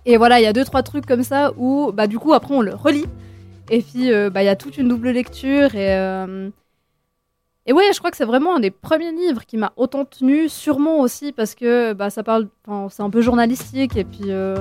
Et 0.06 0.16
voilà, 0.16 0.40
il 0.40 0.44
y 0.44 0.46
a 0.46 0.52
deux, 0.52 0.64
trois 0.64 0.82
trucs 0.82 1.06
comme 1.06 1.22
ça 1.22 1.52
où, 1.58 1.92
bah, 1.92 2.06
du 2.06 2.18
coup, 2.18 2.32
après 2.32 2.54
on 2.54 2.62
le 2.62 2.74
relit. 2.74 3.04
Et 3.70 3.82
puis, 3.82 4.12
euh, 4.12 4.28
bah, 4.28 4.42
il 4.42 4.46
y 4.46 4.50
a 4.50 4.56
toute 4.56 4.76
une 4.76 4.88
double 4.88 5.10
lecture. 5.10 5.74
Et, 5.74 5.94
euh, 5.94 6.50
et 7.66 7.72
ouais, 7.72 7.84
je 7.92 7.98
crois 7.98 8.10
que 8.10 8.16
c'est 8.16 8.24
vraiment 8.24 8.56
un 8.56 8.60
des 8.60 8.70
premiers 8.70 9.12
livres 9.12 9.46
qui 9.46 9.56
m'a 9.56 9.72
autant 9.76 10.04
tenu, 10.04 10.48
sûrement 10.48 10.98
aussi 11.00 11.32
parce 11.32 11.54
que 11.54 11.92
bah, 11.92 12.10
ça 12.10 12.22
parle, 12.22 12.48
c'est 12.90 13.02
un 13.02 13.10
peu 13.10 13.20
journalistique 13.20 13.96
et 13.96 14.04
puis 14.04 14.24
euh, 14.28 14.56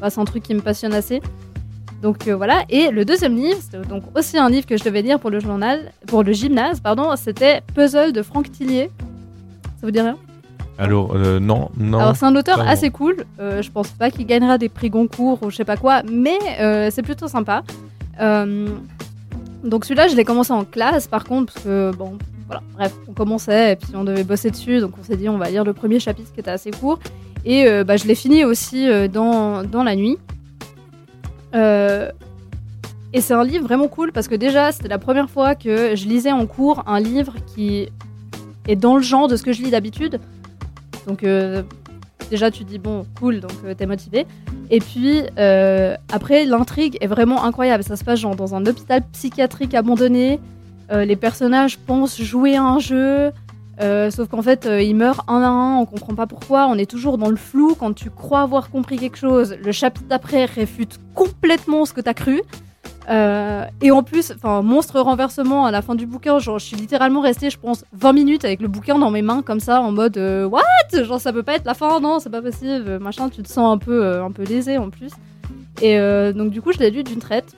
bah, 0.00 0.10
c'est 0.10 0.20
un 0.20 0.24
truc 0.24 0.44
qui 0.44 0.54
me 0.54 0.60
passionne 0.60 0.94
assez. 0.94 1.20
Donc 2.02 2.28
euh, 2.28 2.36
voilà. 2.36 2.64
Et 2.68 2.90
le 2.90 3.04
deuxième 3.04 3.34
livre, 3.34 3.58
c'était 3.60 3.78
donc 3.88 4.04
aussi 4.16 4.38
un 4.38 4.48
livre 4.48 4.66
que 4.66 4.76
je 4.76 4.84
devais 4.84 5.02
lire 5.02 5.18
pour 5.18 5.30
le 5.30 5.40
journal, 5.40 5.90
pour 6.06 6.22
le 6.22 6.32
gymnase, 6.32 6.78
pardon. 6.78 7.16
C'était 7.16 7.62
Puzzle 7.74 8.12
de 8.12 8.22
Franck 8.22 8.52
Tillier. 8.52 8.90
Ça 9.80 9.86
vous 9.86 9.90
dit 9.90 10.00
rien? 10.00 10.16
Alors, 10.78 11.16
euh, 11.16 11.40
non, 11.40 11.70
non. 11.78 11.98
Alors 11.98 12.16
c'est 12.16 12.26
un 12.26 12.36
auteur 12.36 12.60
assez 12.60 12.90
cool. 12.90 13.24
Euh, 13.40 13.62
je 13.62 13.70
pense 13.70 13.88
pas 13.88 14.10
qu'il 14.10 14.26
gagnera 14.26 14.58
des 14.58 14.68
prix 14.68 14.90
Goncourt 14.90 15.42
ou 15.42 15.50
je 15.50 15.56
sais 15.56 15.64
pas 15.64 15.78
quoi, 15.78 16.02
mais 16.04 16.38
c'est 16.90 17.02
plutôt 17.02 17.28
sympa. 17.28 17.64
Euh, 18.20 18.68
donc 19.64 19.84
celui-là, 19.84 20.08
je 20.08 20.16
l'ai 20.16 20.24
commencé 20.24 20.52
en 20.52 20.64
classe, 20.64 21.06
par 21.06 21.24
contre, 21.24 21.52
parce 21.52 21.64
que 21.64 21.90
bon, 21.96 22.18
voilà, 22.46 22.62
bref, 22.74 22.94
on 23.08 23.12
commençait 23.12 23.72
et 23.72 23.76
puis 23.76 23.90
on 23.94 24.04
devait 24.04 24.24
bosser 24.24 24.50
dessus, 24.50 24.80
donc 24.80 24.92
on 25.00 25.02
s'est 25.02 25.16
dit 25.16 25.28
on 25.28 25.38
va 25.38 25.50
lire 25.50 25.64
le 25.64 25.72
premier 25.72 25.98
chapitre 25.98 26.32
qui 26.32 26.40
était 26.40 26.50
assez 26.50 26.70
court. 26.70 26.98
Et 27.44 27.66
euh, 27.66 27.84
bah, 27.84 27.96
je 27.96 28.06
l'ai 28.06 28.14
fini 28.14 28.44
aussi 28.44 28.88
euh, 28.88 29.08
dans, 29.08 29.62
dans 29.62 29.82
la 29.82 29.96
nuit. 29.96 30.18
Et 33.12 33.20
c'est 33.22 33.32
un 33.32 33.44
livre 33.44 33.64
vraiment 33.64 33.88
cool 33.88 34.12
parce 34.12 34.28
que 34.28 34.34
déjà, 34.34 34.72
c'était 34.72 34.88
la 34.88 34.98
première 34.98 35.30
fois 35.30 35.54
que 35.54 35.96
je 35.96 36.06
lisais 36.06 36.32
en 36.32 36.46
cours 36.46 36.82
un 36.86 37.00
livre 37.00 37.34
qui 37.54 37.88
est 38.68 38.76
dans 38.76 38.96
le 38.96 39.02
genre 39.02 39.26
de 39.26 39.36
ce 39.36 39.42
que 39.42 39.52
je 39.52 39.62
lis 39.62 39.70
d'habitude. 39.70 40.20
Donc 41.06 41.24
déjà, 42.30 42.50
tu 42.50 42.64
dis 42.64 42.78
bon, 42.78 43.06
cool, 43.18 43.40
donc 43.40 43.52
euh, 43.64 43.74
t'es 43.74 43.86
motivé. 43.86 44.26
Et 44.70 44.80
puis 44.80 45.22
euh, 45.38 45.96
après, 46.12 46.44
l'intrigue 46.44 46.98
est 47.00 47.06
vraiment 47.06 47.44
incroyable. 47.44 47.82
Ça 47.82 47.96
se 47.96 48.04
passe 48.04 48.20
genre 48.20 48.36
dans 48.36 48.54
un 48.54 48.64
hôpital 48.66 49.02
psychiatrique 49.12 49.74
abandonné. 49.74 50.40
Euh, 50.90 51.04
les 51.04 51.16
personnages 51.16 51.78
pensent 51.78 52.20
jouer 52.20 52.56
à 52.56 52.62
un 52.62 52.78
jeu. 52.78 53.32
sauf 54.10 54.28
qu'en 54.28 54.42
fait, 54.42 54.68
ils 54.80 54.94
meurent 54.94 55.24
un 55.28 55.42
à 55.42 55.48
un, 55.48 55.78
on 55.78 55.86
comprend 55.86 56.14
pas 56.14 56.26
pourquoi. 56.26 56.66
On 56.68 56.76
est 56.76 56.90
toujours 56.90 57.18
dans 57.18 57.30
le 57.30 57.36
flou 57.36 57.74
quand 57.78 57.92
tu 57.92 58.10
crois 58.10 58.40
avoir 58.40 58.70
compris 58.70 58.96
quelque 58.96 59.18
chose. 59.18 59.56
Le 59.62 59.72
chapitre 59.72 60.06
d'après 60.08 60.44
réfute 60.44 60.98
complètement 61.14 61.84
ce 61.84 61.92
que 61.92 62.00
t'as 62.00 62.14
cru. 62.14 62.42
Euh, 63.08 63.64
et 63.82 63.90
en 63.90 64.02
plus, 64.02 64.32
enfin, 64.34 64.62
monstre 64.62 65.00
renversement 65.00 65.64
à 65.64 65.70
la 65.70 65.82
fin 65.82 65.94
du 65.94 66.06
bouquin, 66.06 66.38
genre, 66.38 66.58
je 66.58 66.66
suis 66.66 66.76
littéralement 66.76 67.20
restée, 67.20 67.50
je 67.50 67.58
pense, 67.58 67.84
20 67.92 68.12
minutes 68.12 68.44
avec 68.44 68.60
le 68.60 68.68
bouquin 68.68 68.98
dans 68.98 69.10
mes 69.10 69.22
mains, 69.22 69.42
comme 69.42 69.60
ça, 69.60 69.80
en 69.80 69.92
mode 69.92 70.16
euh, 70.16 70.44
What? 70.44 70.62
Genre, 71.04 71.20
ça 71.20 71.32
peut 71.32 71.42
pas 71.42 71.54
être 71.54 71.66
la 71.66 71.74
fin, 71.74 72.00
non, 72.00 72.18
c'est 72.18 72.30
pas 72.30 72.42
possible, 72.42 72.98
machin, 72.98 73.28
tu 73.28 73.42
te 73.42 73.48
sens 73.48 73.72
un 73.72 73.78
peu, 73.78 74.04
euh, 74.04 74.24
un 74.24 74.32
peu 74.32 74.42
lésé 74.42 74.78
en 74.78 74.90
plus. 74.90 75.12
Et 75.82 75.98
donc, 76.32 76.50
du 76.50 76.62
coup, 76.62 76.72
je 76.72 76.78
l'ai 76.78 76.90
lu 76.90 77.02
d'une 77.02 77.18
traite. 77.18 77.54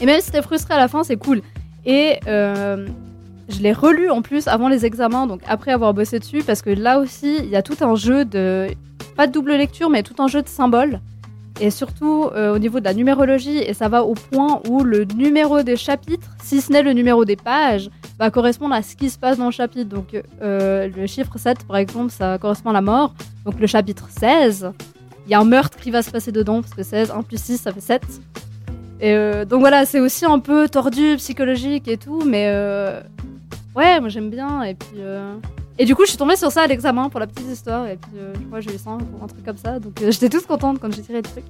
Et 0.00 0.06
même 0.06 0.20
si 0.20 0.32
t'es 0.32 0.42
frustré 0.42 0.74
à 0.74 0.78
la 0.78 0.88
fin, 0.88 1.04
c'est 1.04 1.16
cool. 1.16 1.40
Et 1.86 2.18
je 2.26 3.62
l'ai 3.62 3.72
relu 3.72 4.10
en 4.10 4.22
plus 4.22 4.48
avant 4.48 4.68
les 4.68 4.84
examens, 4.84 5.26
donc 5.26 5.40
après 5.46 5.70
avoir 5.70 5.94
bossé 5.94 6.18
dessus, 6.18 6.42
parce 6.42 6.62
que 6.62 6.70
là 6.70 6.98
aussi, 6.98 7.36
il 7.38 7.48
y 7.48 7.56
a 7.56 7.62
tout 7.62 7.76
un 7.80 7.94
jeu 7.94 8.24
de. 8.24 8.68
Pas 9.16 9.26
de 9.26 9.32
double 9.32 9.52
lecture, 9.52 9.88
mais 9.88 10.02
tout 10.02 10.20
un 10.20 10.28
jeu 10.28 10.42
de 10.42 10.48
symboles. 10.48 11.00
Et 11.60 11.70
surtout 11.70 12.30
euh, 12.34 12.54
au 12.54 12.58
niveau 12.58 12.78
de 12.78 12.84
la 12.84 12.94
numérologie, 12.94 13.58
et 13.58 13.74
ça 13.74 13.88
va 13.88 14.04
au 14.04 14.14
point 14.14 14.60
où 14.68 14.84
le 14.84 15.04
numéro 15.04 15.62
des 15.62 15.76
chapitres, 15.76 16.28
si 16.42 16.60
ce 16.60 16.72
n'est 16.72 16.82
le 16.82 16.92
numéro 16.92 17.24
des 17.24 17.34
pages, 17.34 17.90
va 18.18 18.30
correspondre 18.30 18.74
à 18.74 18.82
ce 18.82 18.94
qui 18.94 19.10
se 19.10 19.18
passe 19.18 19.38
dans 19.38 19.46
le 19.46 19.50
chapitre. 19.52 19.88
Donc 19.88 20.20
euh, 20.40 20.88
le 20.94 21.06
chiffre 21.06 21.36
7, 21.36 21.66
par 21.66 21.76
exemple, 21.76 22.12
ça 22.12 22.38
correspond 22.38 22.70
à 22.70 22.74
la 22.74 22.80
mort. 22.80 23.12
Donc 23.44 23.58
le 23.58 23.66
chapitre 23.66 24.06
16, 24.08 24.70
il 25.26 25.32
y 25.32 25.34
a 25.34 25.40
un 25.40 25.44
meurtre 25.44 25.76
qui 25.78 25.90
va 25.90 26.02
se 26.02 26.10
passer 26.10 26.30
dedans, 26.30 26.62
parce 26.62 26.74
que 26.74 26.84
16, 26.84 27.10
1 27.10 27.22
plus 27.22 27.42
6, 27.42 27.58
ça 27.58 27.72
fait 27.72 27.80
7. 27.80 28.02
Et 29.00 29.12
euh, 29.12 29.44
donc 29.44 29.60
voilà, 29.60 29.84
c'est 29.84 30.00
aussi 30.00 30.24
un 30.26 30.38
peu 30.38 30.68
tordu, 30.68 31.16
psychologique 31.16 31.88
et 31.88 31.96
tout, 31.96 32.22
mais 32.24 32.48
ouais, 33.74 33.98
moi 33.98 34.08
j'aime 34.08 34.30
bien. 34.30 34.62
Et 34.62 34.74
puis. 34.74 35.00
Et 35.78 35.84
du 35.84 35.94
coup, 35.94 36.02
je 36.04 36.08
suis 36.08 36.18
tombée 36.18 36.36
sur 36.36 36.50
ça 36.50 36.62
à 36.62 36.66
l'examen 36.66 37.08
pour 37.08 37.20
la 37.20 37.26
petite 37.26 37.48
histoire. 37.50 37.86
Et 37.86 37.96
puis, 37.96 38.10
euh, 38.18 38.32
je 38.34 38.40
crois 38.46 38.58
que 38.60 38.68
j'ai 38.68 38.74
eu 38.74 38.78
5 38.78 38.98
ou 39.00 39.24
un 39.24 39.26
truc 39.28 39.44
comme 39.44 39.56
ça. 39.56 39.78
Donc, 39.78 40.00
euh, 40.02 40.10
j'étais 40.10 40.28
toute 40.28 40.46
contente 40.46 40.78
quand 40.80 40.92
j'ai 40.94 41.02
tiré 41.02 41.18
le 41.18 41.22
truc. 41.22 41.44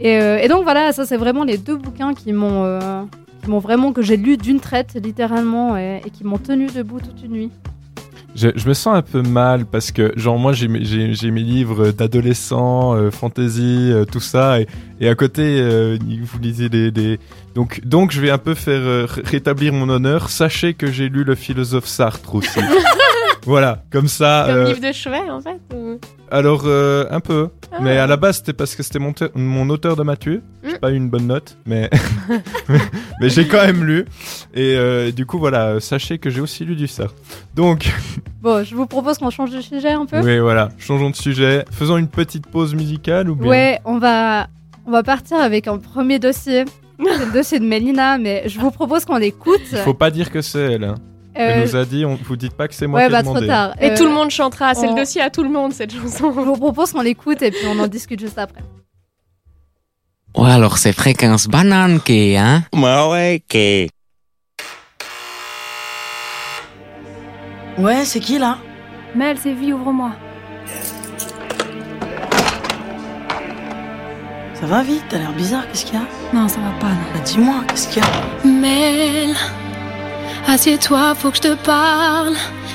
Et, 0.00 0.18
euh, 0.18 0.38
et 0.38 0.48
donc, 0.48 0.64
voilà, 0.64 0.92
ça, 0.92 1.06
c'est 1.06 1.16
vraiment 1.16 1.44
les 1.44 1.56
deux 1.56 1.76
bouquins 1.76 2.12
qui 2.14 2.32
m'ont 2.32 2.64
euh, 2.64 3.02
m'ont 3.46 3.60
vraiment, 3.60 3.92
que 3.92 4.02
j'ai 4.02 4.16
lu 4.16 4.36
d'une 4.36 4.58
traite, 4.58 4.98
littéralement, 5.00 5.76
et, 5.76 6.02
et 6.04 6.10
qui 6.10 6.24
m'ont 6.24 6.38
tenu 6.38 6.66
debout 6.66 6.98
toute 7.00 7.22
une 7.24 7.30
nuit. 7.32 7.50
Je, 8.34 8.48
je 8.54 8.68
me 8.68 8.74
sens 8.74 8.94
un 8.96 9.02
peu 9.02 9.22
mal 9.22 9.64
parce 9.64 9.92
que, 9.92 10.12
genre, 10.16 10.36
moi, 10.38 10.52
j'ai 10.52 10.66
mes- 10.68 10.80
livres 11.40 11.92
d'adolescents, 11.92 12.94
euh, 12.96 13.10
fantasy, 13.12 13.90
euh, 13.92 14.04
tout 14.04 14.20
ça, 14.20 14.60
et, 14.60 14.66
et 15.00 15.08
à 15.08 15.14
côté, 15.14 15.42
euh, 15.60 15.96
vous 16.24 16.38
lisez 16.40 16.68
des, 16.68 16.90
des... 16.90 17.18
Donc, 17.54 17.80
donc, 17.84 18.10
je 18.10 18.20
vais 18.20 18.30
un 18.30 18.36
peu 18.38 18.54
faire 18.54 19.08
ré- 19.08 19.22
rétablir 19.24 19.72
mon 19.72 19.88
honneur. 19.88 20.28
Sachez 20.28 20.74
que 20.74 20.88
j'ai 20.90 21.08
lu 21.08 21.22
le 21.24 21.34
philosophe 21.36 21.86
Sartre 21.86 22.34
aussi. 22.34 22.58
voilà, 23.46 23.82
comme 23.90 24.08
ça. 24.08 24.44
Comme 24.48 24.56
euh, 24.56 24.64
livre 24.66 24.86
de 24.86 24.92
chevet, 24.92 25.30
en 25.30 25.40
fait. 25.40 25.60
ou- 25.74 25.98
alors, 26.30 26.62
euh, 26.66 27.04
un 27.10 27.20
peu. 27.20 27.48
Ah. 27.72 27.76
Mais 27.80 27.96
à 27.98 28.06
la 28.08 28.16
base, 28.16 28.38
c'était 28.38 28.52
parce 28.52 28.74
que 28.74 28.82
c'était 28.82 28.98
mon, 28.98 29.14
mon 29.36 29.70
auteur 29.70 29.94
de 29.96 30.02
Mathieu. 30.02 30.42
J'ai 30.64 30.74
Mm. 30.74 30.78
pas 30.78 30.90
eu 30.90 30.96
une 30.96 31.08
bonne 31.08 31.26
note, 31.28 31.56
mais, 31.66 31.88
mais, 32.68 32.78
mais 33.20 33.28
j'ai 33.30 33.46
quand 33.46 33.64
même 33.64 33.84
lu. 33.84 34.04
Et 34.54 34.74
euh, 34.76 35.12
du 35.12 35.24
coup, 35.26 35.38
voilà, 35.38 35.66
euh, 35.68 35.80
sachez 35.80 36.18
que 36.18 36.28
j'ai 36.28 36.40
aussi 36.40 36.64
lu 36.64 36.74
du 36.76 36.88
Sartre. 36.88 37.14
Donc, 37.54 37.88
Bon, 38.42 38.62
je 38.64 38.74
vous 38.74 38.86
propose 38.86 39.18
qu'on 39.18 39.30
change 39.30 39.50
de 39.50 39.60
sujet 39.60 39.90
un 39.92 40.06
peu. 40.06 40.20
oui, 40.20 40.38
voilà, 40.38 40.68
changeons 40.78 41.10
de 41.10 41.16
sujet. 41.16 41.64
Faisons 41.70 41.96
une 41.96 42.08
petite 42.08 42.46
pause 42.48 42.74
musicale 42.74 43.30
ou 43.30 43.34
bien 43.36 43.48
Ouais, 43.48 43.80
on 43.84 43.98
va, 43.98 44.48
on 44.86 44.90
va 44.90 45.02
partir 45.02 45.38
avec 45.38 45.66
un 45.68 45.78
premier 45.78 46.18
dossier. 46.18 46.64
C'est 46.98 47.26
le 47.26 47.32
dossier 47.32 47.58
de 47.60 47.64
Mélina, 47.66 48.16
mais 48.18 48.44
je 48.48 48.58
vous 48.58 48.70
propose 48.70 49.04
qu'on 49.04 49.18
l'écoute. 49.18 49.60
Il 49.70 49.78
faut 49.78 49.94
pas 49.94 50.10
dire 50.10 50.30
que 50.30 50.40
c'est 50.42 50.74
elle. 50.74 50.84
hein. 50.84 50.94
Elle 51.38 51.58
Euh, 51.60 51.64
nous 51.66 51.76
a 51.76 51.84
dit, 51.84 52.04
on 52.06 52.14
vous 52.16 52.36
dites 52.36 52.54
pas 52.54 52.66
que 52.66 52.74
c'est 52.74 52.86
moi 52.86 53.00
ouais, 53.00 53.06
qui 53.06 53.12
ai 53.12 53.16
bah 53.16 53.22
trop 53.22 53.40
tard. 53.40 53.74
Et 53.80 53.90
Euh, 53.90 53.96
tout 53.96 54.04
le 54.04 54.10
monde 54.12 54.30
chantera. 54.30 54.74
C'est 54.74 54.86
on- 54.88 54.94
le 54.94 55.00
dossier 55.00 55.20
à 55.20 55.28
tout 55.30 55.42
le 55.42 55.50
monde, 55.50 55.72
cette 55.72 55.92
chanson. 55.94 56.32
Je 56.34 56.40
vous 56.40 56.56
propose 56.56 56.92
qu'on 56.92 57.02
l'écoute 57.02 57.42
et 57.42 57.50
puis 57.50 57.66
on 57.68 57.78
en 57.78 57.86
discute 57.86 58.18
juste 58.20 58.38
après. 58.38 58.60
Ouais, 60.36 60.50
alors 60.50 60.78
c'est 60.78 60.92
fréquence 60.92 61.46
banane 61.46 62.00
qui, 62.00 62.36
hein? 62.36 62.62
Bah 62.72 63.08
ouais, 63.08 63.42
que. 63.48 63.86
Ouais, 67.78 68.04
c'est 68.04 68.20
qui 68.20 68.38
là? 68.38 68.58
Mel, 69.14 69.36
c'est 69.38 69.52
vie, 69.52 69.72
ouvre-moi. 69.72 70.12
Ça 74.54 74.64
va 74.66 74.82
vite, 74.82 75.04
t'as 75.10 75.18
l'air 75.18 75.32
bizarre, 75.32 75.68
qu'est-ce 75.68 75.84
qu'il 75.84 75.94
y 75.94 75.98
a? 75.98 76.06
Non, 76.34 76.48
ça 76.48 76.60
va 76.60 76.70
pas, 76.80 76.88
non. 76.88 76.96
Bah 77.14 77.20
dis-moi, 77.24 77.56
qu'est-ce 77.68 77.88
qu'il 77.88 78.02
y 78.02 78.06
a? 78.06 78.46
Mel, 78.48 79.34
assieds-toi, 80.46 81.14
faut 81.14 81.30
que 81.30 81.36
je 81.36 81.42
te 81.42 81.54
parle. 81.54 82.34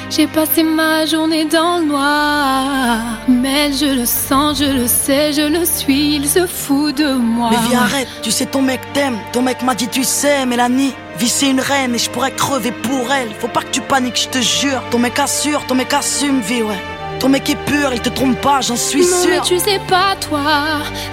J'ai 0.09 0.27
passé 0.27 0.61
ma 0.63 1.05
journée 1.05 1.45
dans 1.45 1.77
le 1.77 1.85
noir. 1.85 2.99
Mel, 3.29 3.73
je 3.73 3.85
le 3.85 4.05
sens, 4.05 4.59
je 4.59 4.65
le 4.65 4.87
sais, 4.87 5.31
je 5.31 5.41
le 5.41 5.63
suis, 5.65 6.15
il 6.15 6.27
se 6.27 6.45
fout 6.45 6.95
de 6.97 7.13
moi. 7.13 7.49
Mais 7.51 7.69
viens, 7.69 7.83
arrête, 7.83 8.09
tu 8.21 8.29
sais 8.29 8.45
ton 8.45 8.61
mec 8.61 8.81
t'aime, 8.93 9.17
ton 9.31 9.41
mec 9.41 9.63
m'a 9.63 9.73
dit 9.73 9.87
tu 9.87 10.03
sais, 10.03 10.45
Mélanie, 10.45 10.93
vie 11.17 11.29
c'est 11.29 11.49
une 11.49 11.61
reine 11.61 11.95
et 11.95 11.97
je 11.97 12.09
pourrais 12.09 12.31
crever 12.31 12.73
pour 12.73 13.09
elle. 13.11 13.29
Faut 13.39 13.47
pas 13.47 13.61
que 13.61 13.71
tu 13.71 13.81
paniques, 13.81 14.21
je 14.21 14.27
te 14.27 14.41
jure. 14.41 14.81
Ton 14.91 14.99
mec 14.99 15.17
assure, 15.17 15.65
ton 15.65 15.75
mec 15.75 15.93
assume, 15.93 16.41
vie, 16.41 16.63
ouais. 16.63 16.81
Ton 17.21 17.29
mec 17.29 17.49
est 17.49 17.65
pur, 17.65 17.93
il 17.93 18.01
te 18.01 18.09
trompe 18.09 18.41
pas, 18.41 18.61
j'en 18.61 18.75
suis 18.75 19.01
non, 19.01 19.29
mais 19.29 19.41
tu 19.41 19.59
sais 19.59 19.79
pas, 19.87 20.15
toi. 20.19 20.41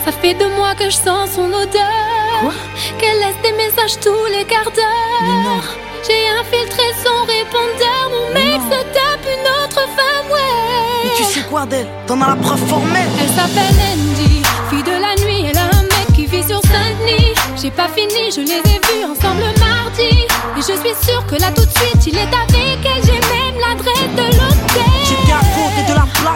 Ça 0.04 0.10
fait 0.10 0.34
deux 0.34 0.48
mois 0.56 0.74
que 0.74 0.86
je 0.86 0.96
sens 0.96 1.32
son 1.36 1.52
odeur. 1.52 2.17
Quoi 2.40 2.52
Qu'elle 2.98 3.18
laisse 3.18 3.40
des 3.42 3.52
messages 3.56 3.98
tous 4.00 4.24
les 4.36 4.44
quarts 4.44 4.70
d'heure. 4.72 5.62
J'ai 6.06 6.28
infiltré 6.40 6.82
son 7.04 7.24
répondeur. 7.26 8.10
Mon 8.10 8.32
Mais 8.34 8.44
mec 8.44 8.60
non. 8.60 8.70
se 8.70 8.82
tape 8.94 9.26
une 9.26 9.64
autre 9.64 9.80
femme, 9.96 10.30
ouais. 10.30 11.04
mais 11.04 11.10
tu 11.16 11.24
sais 11.24 11.42
quoi 11.48 11.66
d'elle 11.66 11.88
T'en 12.06 12.20
as 12.22 12.28
la 12.28 12.36
preuve 12.36 12.64
formelle. 12.66 13.08
Elle 13.20 13.28
s'appelle 13.28 13.74
Andy, 13.92 14.42
fille 14.70 14.82
de 14.82 14.90
la 14.92 15.14
nuit. 15.26 15.46
Elle 15.50 15.58
a 15.58 15.64
un 15.64 15.82
mec 15.82 16.06
qui 16.14 16.26
vit 16.26 16.42
sur 16.44 16.60
Saint-Denis. 16.62 17.34
J'ai 17.60 17.70
pas 17.72 17.88
fini, 17.88 18.30
je 18.34 18.40
les 18.42 18.58
ai 18.58 18.78
vus 18.86 19.04
ensemble 19.04 19.42
mardi. 19.58 20.24
Et 20.56 20.60
je 20.60 20.62
suis 20.62 20.94
sûre 21.10 21.26
que 21.26 21.34
là 21.40 21.50
tout 21.54 21.64
de 21.64 21.70
suite, 21.78 22.06
il 22.06 22.16
est 22.16 22.20
avec 22.20 22.78
elle. 22.84 23.02
J'ai 23.04 23.20
même 23.20 23.58
l'adresse 23.60 24.14
de 24.16 24.22
l'hôtel. 24.38 24.57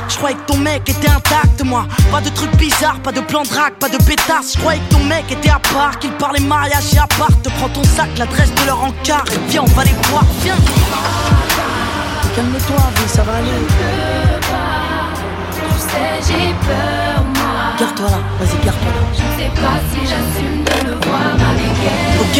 Je 0.08 0.16
croyais 0.16 0.36
que 0.36 0.52
ton 0.52 0.58
mec 0.58 0.88
était 0.88 1.08
intact, 1.08 1.62
moi. 1.64 1.86
Pas 2.10 2.20
de 2.20 2.28
trucs 2.30 2.54
bizarres, 2.56 3.00
pas 3.00 3.12
de 3.12 3.20
plan 3.20 3.42
de 3.42 3.48
drague, 3.48 3.74
pas 3.74 3.88
de 3.88 3.98
pétasse. 3.98 4.54
Je 4.54 4.58
croyais 4.58 4.80
que 4.80 4.94
ton 4.94 5.04
mec 5.04 5.30
était 5.30 5.50
à 5.50 5.58
part, 5.58 5.98
qu'il 5.98 6.12
parlait 6.12 6.40
mariage 6.40 6.94
et 6.94 6.98
à 6.98 7.06
part. 7.06 7.30
Te 7.42 7.48
prends 7.50 7.68
ton 7.68 7.84
sac, 7.84 8.08
l'adresse 8.18 8.52
de 8.54 8.66
leur 8.66 8.82
encart, 8.82 9.24
viens, 9.48 9.62
on 9.62 9.72
va 9.76 9.84
les 9.84 9.94
voir, 10.10 10.24
viens. 10.42 10.56
Calme-toi, 12.34 12.76
vie, 12.96 13.08
ça 13.08 13.22
va 13.22 13.34
aller. 13.36 13.48
Tu 15.54 15.78
sais, 15.78 16.32
j'ai 16.32 16.54
peur, 16.66 17.24
moi. 17.34 17.51
Garde-toi 17.78 18.10
là, 18.10 18.18
vas-y, 18.38 18.64
garde-toi 18.64 18.92
là. 18.92 19.02
Je 19.12 19.42
sais 19.42 19.50
pas 19.60 19.78
si 19.92 20.00
j'assume 20.06 20.64
de 20.64 20.90
le 20.90 20.94
voir 21.06 21.34
avec 21.34 21.74
elle. 21.84 22.20
Ok, 22.20 22.36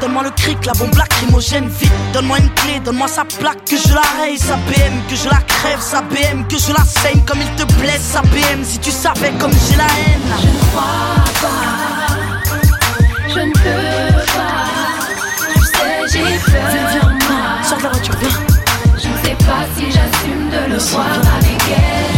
donne-moi 0.00 0.22
le 0.24 0.30
cric, 0.30 0.64
la 0.64 0.72
bombe 0.72 0.94
lacrymogène, 0.94 1.68
vite. 1.68 1.92
Donne-moi 2.12 2.38
une 2.38 2.50
clé, 2.50 2.80
donne-moi 2.84 3.08
sa 3.08 3.24
plaque, 3.24 3.64
que 3.64 3.76
je 3.76 3.94
la 3.94 4.02
raye, 4.18 4.38
sa 4.38 4.56
BM, 4.56 5.02
que 5.08 5.16
je 5.16 5.28
la 5.28 5.38
crève, 5.46 5.80
sa 5.80 6.02
BM, 6.02 6.46
que 6.48 6.56
je 6.58 6.72
la 6.72 6.84
saigne 6.84 7.20
comme 7.26 7.40
il 7.40 7.50
te 7.56 7.72
blesse, 7.74 8.02
sa 8.02 8.22
BM. 8.22 8.64
Si 8.64 8.78
tu 8.78 8.90
savais 8.90 9.32
comme 9.38 9.52
j'ai 9.52 9.76
la 9.76 9.84
haine. 9.84 10.20
Je 10.40 10.46
ne 10.46 10.58
crois 10.70 11.24
pas, 11.42 11.66
je 13.28 13.40
ne 13.40 13.52
peux 13.52 14.16
pas. 14.32 14.66
Tu 15.54 15.60
sais, 15.64 16.08
j'ai 16.12 16.38
peur. 16.38 16.62
Viens, 16.70 16.88
viens, 16.90 17.18
viens, 17.18 17.62
sors 17.62 17.78
de 17.78 17.82
la 17.84 17.90
voiture, 17.90 18.14
viens. 18.20 18.30
Je 18.98 19.08
ne 19.08 19.24
sais 19.24 19.36
pas 19.44 19.64
si 19.76 19.84
j'assume 19.86 20.50
de 20.50 20.74
le 20.74 20.80
si, 20.80 20.92
voir 20.92 21.06
avec 21.06 21.60
elle. 21.70 22.15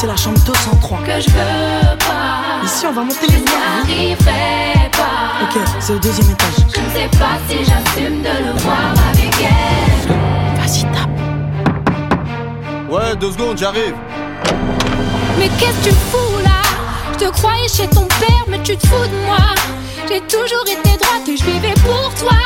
C'est 0.00 0.06
la 0.06 0.16
chambre 0.16 0.38
203. 0.44 0.98
que 0.98 1.20
je 1.20 1.30
veux 1.30 1.96
pas. 1.98 2.64
Ici, 2.64 2.86
on 2.86 2.92
va 2.92 3.02
monter 3.02 3.16
Je 3.22 3.32
les 3.32 3.38
n'y 3.40 3.46
voies. 3.46 3.58
arriverai 3.82 4.90
pas. 4.92 5.42
Ok, 5.42 5.60
c'est 5.80 5.92
au 5.92 5.98
deuxième 5.98 6.30
étage. 6.30 6.54
Je 6.74 6.80
ne 6.80 6.90
sais 6.90 7.18
pas 7.18 7.36
si 7.48 7.58
j'assume 7.58 8.22
de 8.22 8.28
le 8.28 8.58
voir 8.60 8.92
avec 9.10 9.34
elle. 9.40 10.60
Vas-y, 10.60 10.82
tape. 10.92 11.10
Ouais, 12.90 13.16
deux 13.16 13.32
secondes, 13.32 13.58
j'arrive. 13.58 13.94
Mais 15.38 15.48
qu'est-ce 15.58 15.88
que 15.88 15.88
tu 15.88 15.94
fous 16.12 16.38
là? 16.44 16.62
Je 17.14 17.26
te 17.26 17.30
croyais 17.32 17.68
chez 17.68 17.88
ton 17.88 18.06
père, 18.20 18.44
mais 18.48 18.60
tu 18.62 18.76
te 18.76 18.86
fous 18.86 18.94
de 19.06 19.26
moi. 19.26 19.38
J'ai 20.08 20.20
toujours 20.22 20.64
été 20.66 20.96
droite 20.96 21.28
et 21.28 21.36
je 21.36 21.44
vivais 21.44 21.74
pour 21.84 22.12
toi. 22.14 22.36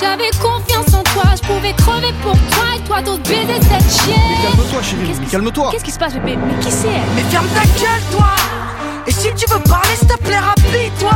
J'avais 0.00 0.30
confiance 0.40 0.94
en 0.94 1.02
toi, 1.02 1.24
je 1.34 1.46
pouvais 1.48 1.72
crever 1.72 2.12
pour 2.22 2.32
toi 2.34 2.64
et 2.76 2.80
toi 2.86 3.02
d'autres 3.02 3.22
baiser 3.24 3.60
cette 3.60 4.02
chienne. 4.02 4.16
Calme-toi, 4.42 4.82
chérie. 4.82 5.12
Qui- 5.24 5.30
Calme-toi. 5.30 5.68
Qu'est-ce 5.72 5.84
qui 5.84 5.90
se 5.90 5.98
passe, 5.98 6.14
bébé? 6.14 6.36
Mais 6.36 6.54
qui 6.64 6.70
c'est 6.70 6.86
elle? 6.88 7.02
Mais 7.16 7.22
ferme 7.24 7.46
ta 7.48 7.62
gueule, 7.80 8.02
toi. 8.12 8.28
Et 9.06 9.10
si 9.12 9.28
tu 9.34 9.46
veux 9.52 9.58
parler, 9.60 9.96
s'il 9.98 10.06
te 10.08 10.16
plaît, 10.18 10.38
rapide-toi 10.38 11.10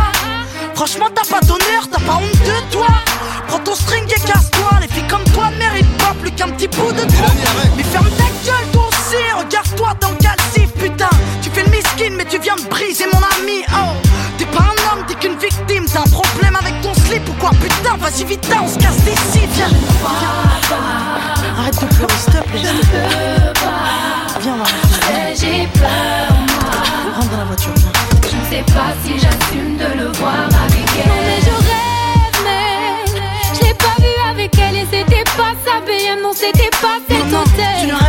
Franchement, 0.75 1.07
t'as 1.15 1.29
pas 1.31 1.41
d'honneur, 1.47 1.87
t'as 1.91 2.01
pas 2.01 2.15
honte 2.17 2.43
de 2.47 2.73
toi. 2.73 2.87
Prends 3.47 3.59
ton 3.61 3.75
string 3.75 4.05
et 4.09 4.21
casse-toi. 4.27 4.71
Les 4.81 4.88
filles 4.88 5.07
comme 5.09 5.25
toi 5.33 5.51
ne 5.53 5.59
méritent 5.59 5.99
pas 5.99 6.15
plus 6.21 6.33
qu'un 6.33 6.49
petit 6.49 6.67
bout 6.69 6.93
de 6.93 7.01
trop 7.03 7.33
Mais 7.77 7.83
ferme 7.85 8.09
ta 8.11 8.25
gueule, 8.45 8.67
toi 8.73 8.88
aussi. 8.88 9.23
Regarde-toi 9.38 9.91
dans 10.01 10.11
le 10.11 10.17
calcif, 10.17 10.73
putain. 10.81 11.11
Tu 11.43 11.51
fais 11.51 11.62
le 11.62 11.71
miskin, 11.71 12.11
mais 12.17 12.25
tu 12.25 12.38
viens 12.38 12.57
de 12.57 12.62
briser 12.69 13.05
mon 13.07 13.21
ami, 13.38 13.62
oh 13.73 13.93
quoi, 17.42 17.50
putain 17.50 17.96
Vas-y, 17.98 18.24
vite, 18.24 18.48
on 18.62 18.68
se 18.68 18.78
casse 18.78 19.02
d'ici, 19.05 19.46
viens 19.55 19.66
Arrête 21.59 21.81
de 21.81 21.94
pleurer, 21.94 22.14
s'il 22.16 22.33
te 22.33 22.48
plaît, 22.48 22.62
plaît. 22.90 23.52
Viens, 24.40 24.55
on 24.55 24.59
va 24.59 24.64
J'ai 25.35 25.66
peur, 25.78 25.88
moi. 26.31 27.14
Rentre 27.16 27.31
dans 27.31 27.38
la 27.38 27.44
voiture, 27.44 27.72
viens 27.76 27.92
Je 28.31 28.37
ne 28.37 28.44
sais 28.44 28.72
pas 28.72 28.92
si 29.05 29.18
j'assume 29.18 29.76
de 29.76 29.98
le 30.00 30.12
voir 30.12 30.44
avec 30.64 30.88
elle. 30.98 31.09
Non, 31.09 31.20
mais 31.26 31.40
je 31.40 31.55
rêve, 31.68 32.37
mais 32.44 32.74
je 33.55 33.66
l'ai 33.66 33.74
pas 33.74 33.96
vu 33.98 34.14
avec 34.31 34.59
elle 34.59 34.76
et 34.76 34.87
c'était 34.90 35.24
pas 35.37 35.52
sa 35.64 35.81
BM, 35.81 36.22
non, 36.22 36.33
c'était 36.35 36.70
pas 36.81 36.98
cet 37.09 37.18
Non, 37.18 37.38
non, 37.38 37.44
tu 37.44 37.87
ne 37.87 37.92
hôtel. 37.92 38.02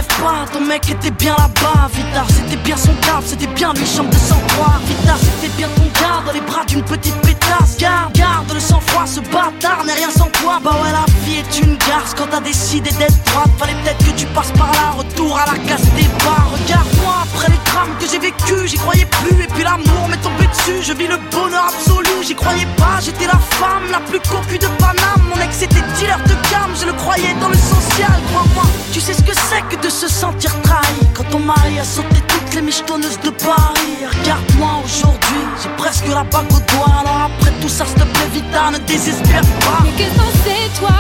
Ton 0.51 0.62
mec 0.62 0.89
était 0.89 1.12
bien 1.12 1.36
là-bas 1.38 1.89
Vita, 1.93 2.25
c'était 2.29 2.62
bien 2.63 2.77
son 2.77 2.93
cadre, 3.01 3.23
c'était 3.25 3.47
bien 3.47 3.73
lui, 3.73 3.86
chambre 3.86 4.09
de 4.09 4.15
sang-froid 4.15 4.79
Vita, 4.88 5.15
c'était 5.19 5.53
bien 5.57 5.67
ton 5.75 5.83
gars 5.99 6.23
dans 6.25 6.31
les 6.31 6.41
bras 6.41 6.65
d'une 6.65 6.83
petite 6.83 7.15
pétasse. 7.21 7.77
Garde, 7.77 8.13
garde 8.13 8.51
le 8.53 8.59
sang-froid, 8.59 9.05
ce 9.05 9.19
bâtard 9.19 9.83
n'est 9.86 9.93
rien 9.93 10.09
sans 10.09 10.29
toi. 10.41 10.59
Bah 10.63 10.71
ouais, 10.81 10.91
la 10.91 11.05
vie 11.25 11.38
est 11.39 11.59
une 11.59 11.77
garce. 11.77 12.13
Quand 12.15 12.27
t'as 12.29 12.39
décidé 12.39 12.91
d'être 12.91 13.23
droite 13.25 13.49
Fallait 13.57 13.75
peut-être 13.83 14.05
que 14.05 14.12
tu 14.17 14.25
passes 14.27 14.51
par 14.51 14.71
là, 14.71 14.91
retour 14.97 15.38
à 15.38 15.45
la 15.45 15.57
case 15.67 15.88
des 15.95 16.07
bars. 16.23 16.49
Regarde-moi, 16.53 17.15
après 17.23 17.49
les 17.49 17.59
drames 17.71 17.95
que 17.99 18.07
j'ai 18.09 18.19
vécu, 18.19 18.67
j'y 18.67 18.77
croyais 18.77 19.05
plus 19.05 19.43
Et 19.43 19.47
puis 19.47 19.63
l'amour 19.63 20.07
m'est 20.09 20.21
tombé 20.21 20.47
dessus, 20.47 20.81
je 20.81 20.93
vis 20.93 21.07
le 21.07 21.17
bonheur 21.31 21.65
absolu. 21.65 22.09
J'y 22.21 22.36
croyais 22.36 22.67
pas, 22.77 22.99
j'étais 23.03 23.25
la 23.25 23.39
femme 23.59 23.89
la 23.91 23.99
plus 23.99 24.19
cocu 24.19 24.57
de 24.57 24.67
Paname. 24.79 25.23
Mon 25.29 25.41
ex 25.41 25.62
était 25.62 25.83
dealer 25.97 26.19
de 26.25 26.36
gamme, 26.51 26.71
je 26.79 26.86
le 26.86 26.93
croyais 26.93 27.33
dans 27.41 27.49
le 27.49 27.57
social. 27.57 28.13
Crois-moi, 28.31 28.63
tu 28.91 29.01
sais 29.01 29.13
ce 29.13 29.21
que 29.21 29.33
c'est 29.33 29.63
que 29.69 29.81
de 29.83 29.89
se 29.89 30.07
sentir 30.13 30.52
trahi 30.62 30.99
Quand 31.15 31.28
ton 31.32 31.39
mari 31.39 31.80
a 31.80 31.84
sauté 31.84 32.21
toutes 32.28 32.54
les 32.56 32.62
michetonneuses 32.62 33.19
de 33.19 33.32
Paris. 33.32 33.97
Regarde-moi 34.15 34.73
aujourd'hui, 34.86 35.43
j'ai 35.62 35.69
presque 35.78 36.08
la 36.08 36.23
bague 36.23 36.52
au 36.52 36.62
doigt. 36.71 36.93
Alors 37.02 37.30
après 37.30 37.52
tout 37.62 37.69
ça, 37.69 37.86
s'il 37.86 37.95
te 37.95 38.08
plaît, 38.13 38.30
Vita, 38.34 38.71
ne 38.71 38.78
désespère 38.80 39.41
pas. 39.65 39.80
Mais 39.84 39.91
qu'est-ce 39.97 40.15
que 40.15 40.30
c'est, 40.45 40.80
toi? 40.80 40.95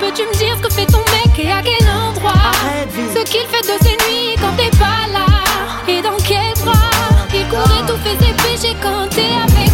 Peux-tu 0.00 0.22
me 0.22 0.34
dire 0.34 0.56
ce 0.58 0.62
que 0.66 0.72
fait 0.72 0.86
ton 0.86 1.04
mec 1.14 1.32
et 1.38 1.50
à 1.50 1.62
quel 1.62 1.88
endroit? 1.88 2.42
Arrête, 2.52 2.90
Ce 3.14 3.22
qu'il 3.30 3.46
fait 3.52 3.66
de 3.70 3.76
ses 3.84 3.96
nuits 4.04 4.34
quand 4.40 4.54
t'es 4.58 4.72
pas 4.76 5.02
là. 5.16 5.26
Et 5.88 6.02
dans 6.02 6.20
quel 6.28 6.52
bras? 6.64 6.90
Il 7.32 7.46
courait 7.48 7.84
tout 7.86 7.98
fait 8.04 8.16
ses 8.24 8.34
péchés 8.42 8.76
quand 8.82 9.08
t'es 9.10 9.30
avec 9.46 9.65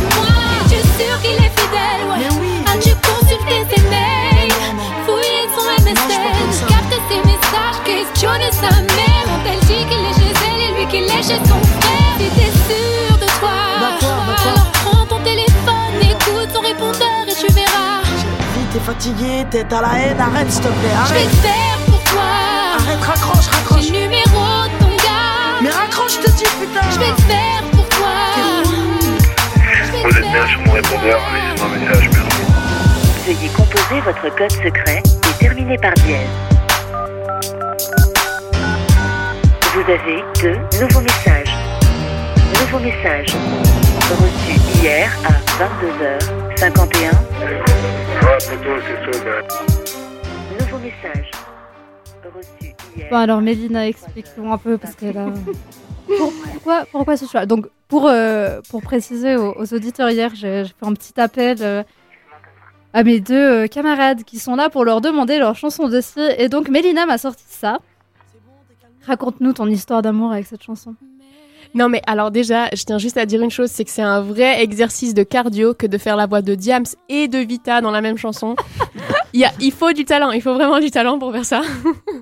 questionné 8.38 8.52
sa 8.52 8.80
mère 8.94 9.24
Quand 9.26 9.50
elle 9.50 9.60
dit 9.60 9.84
qu'il 9.86 10.04
est 10.04 10.14
chez 10.14 10.32
elle 10.46 10.60
et 10.60 10.78
lui 10.78 10.86
qu'il 10.86 11.04
est 11.04 11.22
chez 11.22 11.38
son 11.44 11.60
frère. 11.80 12.14
Si 12.18 12.28
t'es 12.30 12.52
sûr 12.68 13.18
de 13.18 13.26
toi 13.38 13.50
Alors 14.44 14.70
prends 14.84 15.06
ton 15.06 15.18
téléphone, 15.22 15.96
écoute 16.00 16.50
son 16.52 16.60
répondeur 16.60 17.26
et 17.28 17.34
tu 17.34 17.52
verras. 17.52 18.02
Vite, 18.04 18.70
t'es 18.72 18.80
fatigué, 18.80 19.46
t'es 19.50 19.74
à 19.74 19.80
la 19.80 19.98
haine, 19.98 20.20
arrête 20.20 20.50
s'il 20.50 20.62
te 20.62 20.68
plaît, 20.68 20.96
Je 21.08 21.14
vais 21.14 21.28
faire 21.48 21.78
pour 21.86 22.02
toi. 22.04 22.22
Arrête, 22.78 23.00
raccroche, 23.00 23.44
J'ai 23.44 23.50
raccroche 23.50 23.88
le 23.88 23.98
numéro 23.98 24.42
de 24.64 24.84
ton 24.84 24.90
gars. 24.96 25.60
Mais 25.62 25.70
raccroche, 25.70 26.14
je 26.14 26.26
te 26.26 26.30
dis, 26.30 26.44
putain. 26.60 26.90
Je 26.90 26.98
vais 26.98 27.12
te 27.12 27.22
faire 27.22 27.62
pour 27.72 27.88
toi. 27.88 28.08
Vous 30.04 30.16
êtes 30.18 30.30
bien 30.30 30.46
sur 30.48 30.60
mon 30.66 30.72
répondeur, 30.72 31.20
laissez-moi 31.32 31.66
un 31.66 31.78
message, 31.78 32.10
merci. 32.12 32.42
Veuillez 33.26 33.48
composer 33.50 34.00
votre 34.04 34.34
code 34.36 34.50
secret 34.50 35.02
et 35.06 35.38
terminer 35.38 35.78
par 35.78 35.94
dièse. 35.94 36.28
Vous 39.84 39.90
avez 39.90 40.22
deux 40.40 40.56
nouveaux 40.80 41.00
messages. 41.00 41.52
Nouveau 42.60 42.78
message 42.78 43.34
reçu 44.10 44.80
hier 44.80 45.10
à 45.24 45.32
22h51. 46.60 47.10
Ouais, 48.22 48.38
plutôt, 48.46 48.78
c'est 48.86 49.12
ça, 49.18 49.24
ben. 49.24 49.42
Nouveau 50.60 50.78
message 50.78 51.30
reçu 52.32 52.74
hier. 52.96 53.08
Bon 53.10 53.16
alors 53.16 53.40
Mélina, 53.40 53.88
explique-nous 53.88 54.52
un 54.52 54.58
peu 54.58 54.78
parce 54.78 54.94
que 54.94 55.06
là... 55.06 55.26
Pour- 56.18 56.32
pourquoi, 56.52 56.84
pourquoi 56.90 57.16
ce 57.16 57.26
choix? 57.26 57.46
Donc 57.46 57.66
pour, 57.88 58.06
euh, 58.08 58.60
pour 58.70 58.82
préciser 58.82 59.36
aux, 59.36 59.54
aux 59.58 59.72
auditeurs 59.74 60.10
hier, 60.10 60.30
j'ai 60.34 60.64
fait 60.64 60.74
un 60.86 60.92
petit 60.94 61.18
appel 61.20 61.56
euh, 61.60 61.82
à 62.92 63.02
mes 63.02 63.18
deux 63.20 63.34
euh, 63.64 63.66
camarades 63.66 64.22
qui 64.24 64.38
sont 64.38 64.54
là 64.56 64.68
pour 64.68 64.84
leur 64.84 65.00
demander 65.00 65.38
leur 65.38 65.54
chanson 65.56 65.88
dossier. 65.88 66.42
Et 66.42 66.48
donc 66.48 66.68
Mélina 66.68 67.06
m'a 67.06 67.18
sorti 67.18 67.44
ça. 67.48 67.78
Raconte-nous 69.06 69.52
ton 69.52 69.66
histoire 69.66 70.02
d'amour 70.02 70.32
avec 70.32 70.46
cette 70.46 70.62
chanson. 70.62 70.94
Non, 71.74 71.88
mais 71.88 72.02
alors 72.06 72.30
déjà, 72.30 72.68
je 72.74 72.84
tiens 72.84 72.98
juste 72.98 73.16
à 73.16 73.24
dire 73.24 73.40
une 73.40 73.50
chose, 73.50 73.70
c'est 73.70 73.84
que 73.84 73.90
c'est 73.90 74.02
un 74.02 74.20
vrai 74.20 74.62
exercice 74.62 75.14
de 75.14 75.22
cardio 75.22 75.72
que 75.72 75.86
de 75.86 75.96
faire 75.96 76.16
la 76.16 76.26
voix 76.26 76.42
de 76.42 76.54
Diams 76.54 76.84
et 77.08 77.28
de 77.28 77.38
Vita 77.38 77.80
dans 77.80 77.90
la 77.90 78.02
même 78.02 78.18
chanson. 78.18 78.56
il, 79.32 79.40
y 79.40 79.44
a, 79.44 79.52
il 79.58 79.72
faut 79.72 79.92
du 79.92 80.04
talent, 80.04 80.32
il 80.32 80.42
faut 80.42 80.54
vraiment 80.54 80.80
du 80.80 80.90
talent 80.90 81.18
pour 81.18 81.32
faire 81.32 81.46
ça. 81.46 81.62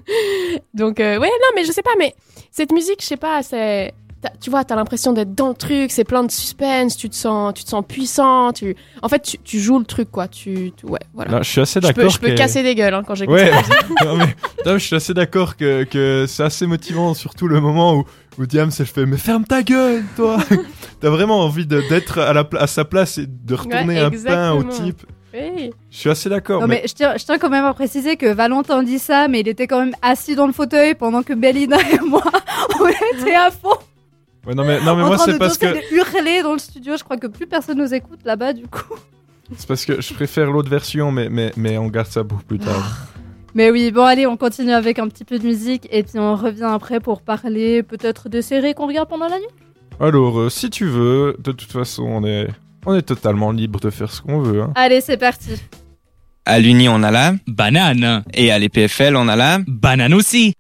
Donc, 0.75 1.01
euh, 1.01 1.19
ouais, 1.19 1.29
non, 1.29 1.49
mais 1.57 1.65
je 1.65 1.73
sais 1.73 1.83
pas, 1.83 1.91
mais 1.99 2.15
cette 2.53 2.71
musique, 2.73 3.01
je 3.01 3.07
sais 3.07 3.17
pas, 3.17 3.43
c'est... 3.43 3.93
t'as- 4.23 4.31
Tu 4.41 4.51
vois, 4.51 4.65
t'as 4.65 4.77
l'impression 4.77 5.13
d'être 5.13 5.35
dans 5.35 5.49
le 5.49 5.55
truc, 5.55 5.91
c'est 5.91 6.05
plein 6.05 6.23
de 6.25 6.31
suspense, 6.31 6.97
tu 6.97 7.09
te 7.09 7.15
sens, 7.15 7.53
tu 7.55 7.65
te 7.65 7.69
sens 7.69 7.85
puissant, 7.87 8.53
tu... 8.53 8.77
En 9.03 9.09
fait, 9.09 9.21
tu, 9.21 9.39
tu 9.39 9.59
joues 9.61 9.79
le 9.79 9.85
truc, 9.85 10.11
quoi, 10.11 10.29
tu... 10.29 10.73
tu- 10.77 10.87
ouais, 10.87 10.99
voilà. 11.15 11.31
Non, 11.33 11.43
je 11.43 11.51
suis 11.51 11.61
assez 11.61 11.81
d'accord. 11.81 12.09
je 12.11 12.19
peux 12.19 12.29
que- 12.29 12.35
casser 12.37 12.63
des 12.63 12.75
gueules 12.75 12.95
hein, 12.95 13.03
quand 13.07 13.15
j'écoute 13.15 13.35
Ouais, 13.35 13.51
ça. 13.51 13.75
non, 14.05 14.17
mais, 14.17 14.35
non, 14.67 14.73
je 14.79 14.85
suis 14.85 14.97
assez 14.97 15.15
d'accord 15.15 15.57
que, 15.57 15.85
que 15.85 16.27
c'est 16.29 16.43
assez 16.43 16.67
motivant, 16.67 17.15
surtout 17.15 17.49
le 17.49 17.61
moment 17.61 17.95
où, 17.95 18.05
où 18.39 18.47
Diams 18.47 18.71
elle 18.79 18.87
fait 18.87 19.07
Mais 19.07 19.17
ferme 19.17 19.45
ta 19.45 19.63
gueule, 19.63 20.03
toi 20.17 20.39
T'as 21.01 21.09
vraiment 21.11 21.41
envie 21.41 21.67
de- 21.67 21.83
d'être 21.89 22.19
à, 22.19 22.33
la 22.33 22.47
à 22.59 22.67
sa 22.67 22.85
place 22.85 23.19
et 23.19 23.27
de 23.27 23.55
retourner 23.55 23.87
Ouais, 23.87 23.99
un 24.01 24.11
pain 24.11 24.53
au 24.53 24.63
type. 24.65 25.03
Oui. 25.33 25.71
Je 25.91 25.97
suis 25.97 26.11
assez 26.11 26.29
d'accord. 26.29 26.61
Mais- 26.67 26.81
mais 26.83 26.89
je 26.89 26.93
tiens, 26.93 27.15
je 27.17 27.25
tiens 27.25 27.39
quand 27.39 27.49
même 27.51 27.65
à 27.65 27.73
préciser 27.73 28.17
que 28.17 28.27
Valentin 28.27 28.83
dit 28.83 28.99
ça, 28.99 29.29
mais 29.29 29.41
il 29.41 29.49
était 29.49 29.67
quand 29.69 29.79
même 29.79 29.95
assis 30.03 30.35
dans 30.35 30.47
le 30.47 30.53
fauteuil 30.53 30.95
pendant 30.95 31.23
que 31.23 31.33
Mélina 31.33 31.79
et 31.93 32.01
moi, 32.05 32.23
on 32.81 32.89
était 32.89 33.35
à 33.35 33.51
fond 33.51 33.77
Ouais, 34.47 34.55
non, 34.55 34.65
mais, 34.65 34.81
non, 34.81 34.97
mais 34.97 35.03
en 35.03 35.07
moi, 35.09 35.17
train 35.17 35.27
c'est 35.27 35.33
de 35.35 35.39
parce 35.39 35.59
danser, 35.59 35.81
que, 35.81 35.95
de 35.95 35.97
hurler 35.97 36.43
dans 36.43 36.53
le 36.55 36.59
studio. 36.59 36.97
Je 36.97 37.05
crois 37.05 37.17
que 37.17 37.27
plus 37.27 37.47
personne 37.47 37.79
nous 37.79 37.93
écoute 37.93 38.21
là-bas 38.25 38.53
du 38.53 38.67
coup. 38.67 38.95
c'est 39.57 39.67
parce 39.69 39.85
que 39.85 40.01
je 40.01 40.15
préfère 40.15 40.51
l'autre 40.51 40.71
version, 40.71 41.13
mais, 41.13 41.29
mais, 41.29 41.53
mais 41.57 41.77
on 41.79 41.89
garde 41.89 42.09
ça 42.09 42.25
pour 42.25 42.43
plus 42.43 42.59
tard. 42.59 43.07
Mais 43.55 43.71
oui, 43.71 43.91
bon 43.91 44.05
allez, 44.05 44.27
on 44.27 44.37
continue 44.37 44.73
avec 44.73 44.99
un 44.99 45.09
petit 45.09 45.25
peu 45.25 45.39
de 45.39 45.45
musique 45.45 45.89
et 45.91 46.03
puis 46.05 46.19
on 46.19 46.37
revient 46.37 46.71
après 46.71 47.01
pour 47.01 47.21
parler 47.23 47.83
peut-être 47.83 48.29
des 48.29 48.43
séries 48.43 48.75
qu'on 48.75 48.87
regarde 48.87 49.09
pendant 49.09 49.27
la 49.29 49.39
nuit. 49.39 49.47
Alors, 49.99 50.39
euh, 50.41 50.49
si 50.51 50.71
tu 50.71 50.87
veux, 50.87 51.37
de 51.39 51.53
toute 51.53 51.71
façon, 51.73 52.05
on 52.05 52.25
est, 52.25 52.49
on 52.87 52.95
est 52.95 53.03
totalement 53.03 53.51
libre 53.51 53.81
de 53.81 53.91
faire 53.91 54.11
ce 54.11 54.23
qu'on 54.23 54.41
veut. 54.41 54.63
Hein. 54.63 54.73
Allez, 54.77 55.01
c'est 55.01 55.19
parti. 55.19 55.51
À 56.47 56.59
l'Uni, 56.59 56.89
on 56.89 57.03
a 57.03 57.11
la 57.11 57.35
banane. 57.47 58.23
Et 58.33 58.51
à 58.51 58.59
l'EPFL, 58.59 59.15
on 59.17 59.29
a 59.29 59.37
la 59.37 59.59
banane 59.67 60.15
aussi. 60.15 60.55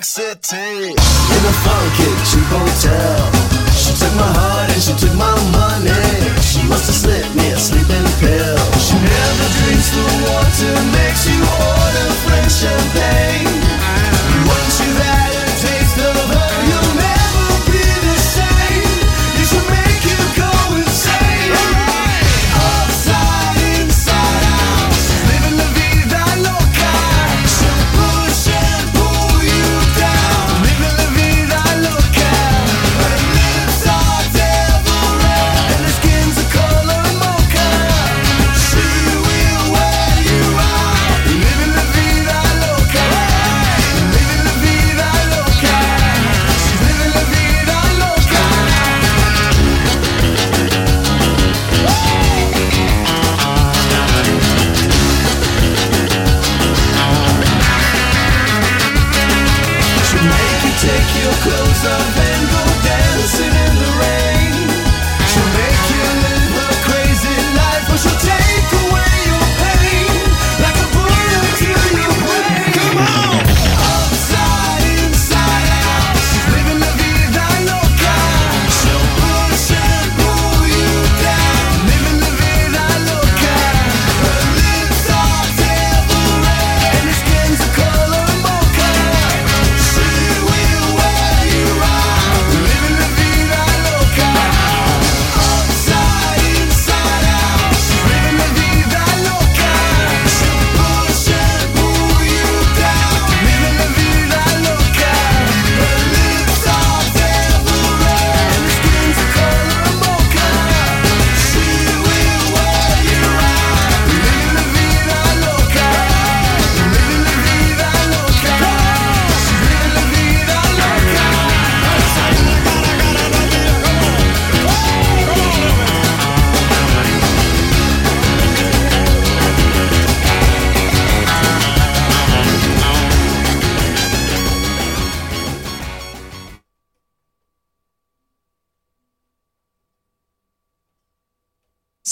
In 0.00 0.04
New 0.04 0.24
York 0.24 0.44
City 0.44 0.49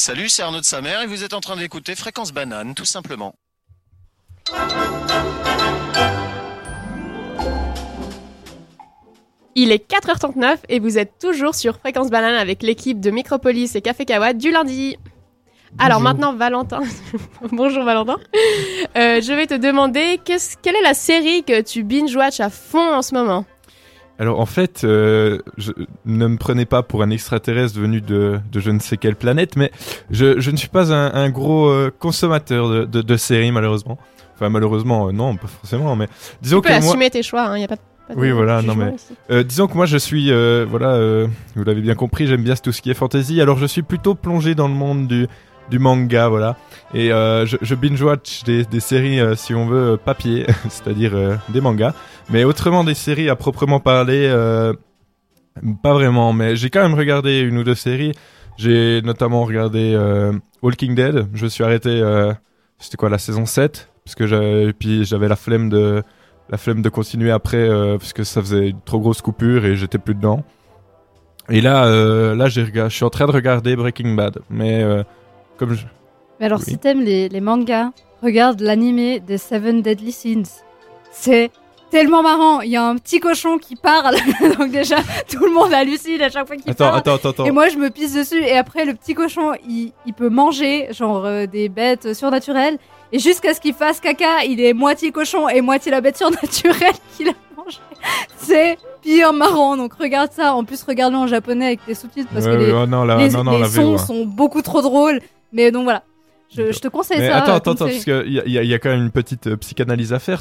Salut, 0.09 0.31
c'est 0.31 0.43
Arnaud 0.43 0.61
de 0.61 0.65
sa 0.65 0.81
mère 0.81 1.03
et 1.03 1.07
vous 1.07 1.23
êtes 1.23 1.35
en 1.35 1.41
train 1.41 1.55
d'écouter 1.55 1.95
Fréquence 1.95 2.33
Banane, 2.33 2.75
tout 2.75 2.87
simplement. 2.87 3.35
Il 9.55 9.71
est 9.71 9.87
4h39 9.87 10.61
et 10.71 10.79
vous 10.79 10.97
êtes 10.97 11.19
toujours 11.21 11.55
sur 11.55 11.77
Fréquence 11.77 12.09
Banane 12.09 12.37
avec 12.37 12.63
l'équipe 12.63 13.01
de 13.01 13.11
Micropolis 13.11 13.77
et 13.77 13.83
Café 13.83 14.07
Kawa 14.07 14.33
du 14.33 14.51
lundi. 14.51 14.97
Alors 15.79 16.01
maintenant, 16.01 16.33
Valentin. 16.33 16.81
Bonjour 17.53 17.85
Valentin. 17.85 18.17
Euh, 18.97 19.21
je 19.21 19.33
vais 19.35 19.47
te 19.47 19.59
demander 19.59 20.19
quelle 20.25 20.77
est 20.77 20.83
la 20.83 20.95
série 20.95 21.45
que 21.45 21.61
tu 21.61 21.83
binge-watch 21.83 22.41
à 22.41 22.49
fond 22.49 22.95
en 22.95 23.03
ce 23.03 23.13
moment? 23.13 23.45
Alors 24.19 24.41
en 24.41 24.47
fait, 24.47 24.83
euh, 24.83 25.39
je, 25.59 25.71
ne 26.05 26.27
me 26.27 26.37
prenez 26.37 26.65
pas 26.67 26.83
pour 26.83 27.03
un 27.03 27.11
extraterrestre 27.11 27.79
venu 27.79 28.01
de, 28.01 28.41
de 28.51 28.61
je 28.61 28.71
ne 28.71 28.81
sais 28.81 28.97
quelle 28.97 29.15
planète, 29.15 29.55
mais 29.57 29.71
je, 30.11 30.41
je 30.41 30.51
ne 30.51 30.57
suis 30.57 30.69
pas 30.69 30.93
un, 30.93 31.15
un 31.15 31.31
gros 31.31 31.69
euh, 31.69 31.93
consommateur 31.97 32.69
de, 32.69 32.85
de, 32.85 33.01
de 33.03 33.17
séries 33.17 33.53
malheureusement. 33.53 33.97
Enfin 34.35 34.49
malheureusement, 34.49 35.09
euh, 35.09 35.13
non, 35.13 35.37
pas 35.37 35.47
forcément, 35.49 35.95
mais 35.97 36.09
disons 36.43 36.61
Tu 36.61 36.63
peux 36.69 36.75
que 36.75 36.81
moi... 36.81 36.89
assumer 36.89 37.11
tes 37.11 37.23
choix, 37.23 37.51
il 37.55 37.59
n'y 37.59 37.65
a 37.65 37.69
pas 37.69 37.77
de. 37.77 37.81
pas 38.09 38.15
Oui, 38.17 38.31
voilà, 38.33 38.63
non 38.63 38.75
mais 38.75 38.95
euh, 39.31 39.45
disons 39.45 39.67
que 39.69 39.75
moi 39.75 39.87
je 39.87 39.97
suis, 39.99 40.33
euh, 40.33 40.67
voilà, 40.69 40.95
euh, 40.95 41.29
vous 41.55 41.63
l'avez 41.65 41.81
bien 41.81 41.95
compris, 41.95 42.27
j'aime 42.27 42.43
bien 42.43 42.55
tout 42.57 42.73
ce 42.73 42.83
qui 42.83 42.91
est 42.91 42.95
fantasy. 42.95 43.41
Alors 43.41 43.59
je 43.59 43.67
suis 43.67 43.83
plutôt 43.83 44.15
plongé 44.17 44.55
dans 44.57 44.69
le 44.69 44.75
monde 44.75 45.07
du 45.07 45.29
du 45.71 45.79
manga, 45.79 46.29
voilà, 46.29 46.57
et 46.95 47.13
euh, 47.13 47.45
je, 47.45 47.57
je 47.61 47.75
binge 47.75 48.01
watch 48.01 48.45
des, 48.45 48.81
séries, 48.81 49.21
euh, 49.21 49.35
si 49.35 49.55
on 49.55 49.67
veut, 49.67 49.93
euh, 49.93 49.97
papier, 49.97 50.47
c'est-à-dire 50.69 51.39
des 51.49 51.61
mangas, 51.61 51.95
mais 52.31 52.45
autrement 52.45 52.85
des 52.85 52.95
séries 52.95 53.29
à 53.29 53.37
proprement 53.37 53.81
parler, 53.81 54.29
pas 55.83 55.93
vraiment. 55.93 56.33
Mais 56.33 56.57
j'ai 56.57 56.71
quand 56.71 56.83
même 56.83 56.95
regardé 56.95 57.41
une 57.41 57.59
ou 57.59 57.65
deux 57.65 57.75
séries. 57.75 58.13
J'ai 58.57 59.03
notamment 59.03 59.45
regardé 59.45 59.97
Walking 60.63 60.95
Dead. 60.95 61.29
Je 61.35 61.45
me 61.45 61.49
suis 61.49 61.65
arrêté, 61.65 62.03
c'était 62.79 62.97
quoi, 62.97 63.09
la 63.09 63.19
saison 63.19 63.47
7 63.47 63.91
parce 64.05 64.15
que 64.15 64.27
j'avais, 64.27 64.73
puis 64.73 65.05
j'avais 65.05 65.29
la 65.29 65.37
flemme 65.37 65.69
de 65.69 66.03
la 66.49 66.57
flemme 66.57 66.81
de 66.81 66.89
continuer 66.89 67.31
après 67.31 67.69
parce 67.99 68.15
que 68.15 68.25
ça 68.25 68.41
faisait 68.41 68.71
une 68.71 68.81
trop 68.81 69.01
grosse 69.01 69.21
coupure 69.21 69.67
et 69.67 69.77
j'étais 69.77 69.99
plus 69.99 70.15
dedans. 70.15 70.45
Et 71.51 71.61
là, 71.61 71.87
là, 72.35 72.49
je 72.49 72.89
suis 72.89 73.05
en 73.05 73.11
train 73.11 73.27
de 73.27 73.33
regarder 73.33 73.75
Breaking 73.77 74.15
Bad, 74.15 74.39
mais 74.51 74.85
comme 75.59 75.75
je... 75.75 75.85
Mais 76.41 76.47
alors, 76.47 76.61
Oui. 76.61 76.67
si 76.67 76.79
t'aimes 76.79 77.01
les, 77.03 77.29
les 77.29 77.41
mangas, 77.41 77.91
regarde 78.23 78.61
l'animé 78.61 79.21
des 79.21 79.39
Seven 79.39 79.83
Deadly 79.83 80.13
Sins. 80.13 80.63
C'est 81.11 81.51
tellement 81.91 82.23
marrant. 82.23 82.61
Il 82.61 82.71
y 82.71 82.77
a 82.77 82.85
un 82.85 82.97
petit 82.97 83.19
cochon 83.19 83.59
qui 83.59 83.75
parle, 83.75 84.17
donc 84.59 84.71
déjà 84.71 84.97
tout 85.31 85.45
le 85.45 85.53
monde 85.53 85.73
hallucine 85.73 86.21
à 86.23 86.29
chaque 86.29 86.47
fois 86.47 86.57
qu'il 86.57 86.73
parle. 86.75 86.97
attends, 86.99 87.15
attends, 87.15 87.31
attends. 87.31 87.45
Et 87.47 87.51
moi 87.51 87.69
je 87.71 87.77
me 87.79 87.91
pisse 87.91 88.15
dessus 88.15 88.41
et 88.43 88.57
après 88.57 88.85
le 88.85 88.95
petit 88.95 89.15
cochon 89.15 89.53
il, 89.69 89.93
il 90.07 90.13
peut 90.15 90.29
manger 90.29 90.89
genre 90.93 91.25
euh, 91.25 91.47
des 91.47 91.69
bêtes 91.71 92.13
surnaturelles 92.15 92.79
et 93.11 93.19
jusqu'à 93.19 93.55
ce 93.55 93.61
qu'il 93.61 93.73
fasse 93.75 94.01
caca 94.01 94.45
il 94.47 94.61
est 94.61 94.75
moitié 94.75 95.11
cochon 95.13 95.49
et 95.49 95.61
moitié 95.63 95.91
la 95.91 96.01
bête 96.03 96.19
surnaturelle 96.19 96.93
qu'il 97.17 97.31
a 97.31 97.33
mangé. 97.57 97.79
C'est 98.37 98.77
pire 99.01 99.33
marrant 99.33 99.77
donc 99.79 99.95
regarde 99.95 100.31
ça. 100.33 100.55
En 100.55 100.65
plus 100.65 100.83
regarde-le 100.83 101.19
en 101.19 101.27
japonais 101.27 101.67
avec 101.67 101.81
les 101.89 101.95
sous-titres 101.95 102.29
parce 102.33 102.45
Ouais, 102.45 102.53
que 102.53 102.57
les, 102.59 102.71
oh 102.73 102.87
non, 102.87 103.05
les, 103.05 103.31
non, 103.31 103.45
non, 103.45 103.53
les 103.53 103.61
la 103.61 103.69
sons 103.69 103.83
VO, 103.83 103.95
hein. 103.95 103.99
sont 103.99 104.25
beaucoup 104.27 104.61
trop 104.63 104.83
drôles. 104.83 105.21
Mais 105.53 105.71
donc 105.71 105.85
voilà. 105.85 106.03
Je, 106.51 106.73
je 106.73 106.79
te 106.79 106.89
conseille 106.89 107.19
Mais 107.19 107.29
ça. 107.29 107.37
attends, 107.37 107.53
euh, 107.53 107.57
attends, 107.57 107.73
attends, 107.73 107.85
parce 107.87 108.05
qu'il 108.05 108.23
y, 108.27 108.33
y 108.51 108.59
a- 108.59 108.63
il 108.63 108.69
y 108.69 108.73
a 108.75 108.79
quand 108.79 108.89
même 108.89 109.03
une 109.03 109.11
petite 109.11 109.49
euh, 109.49 109.57
psychanalyse 109.57 110.15
à 110.15 110.19
faire. 110.19 110.41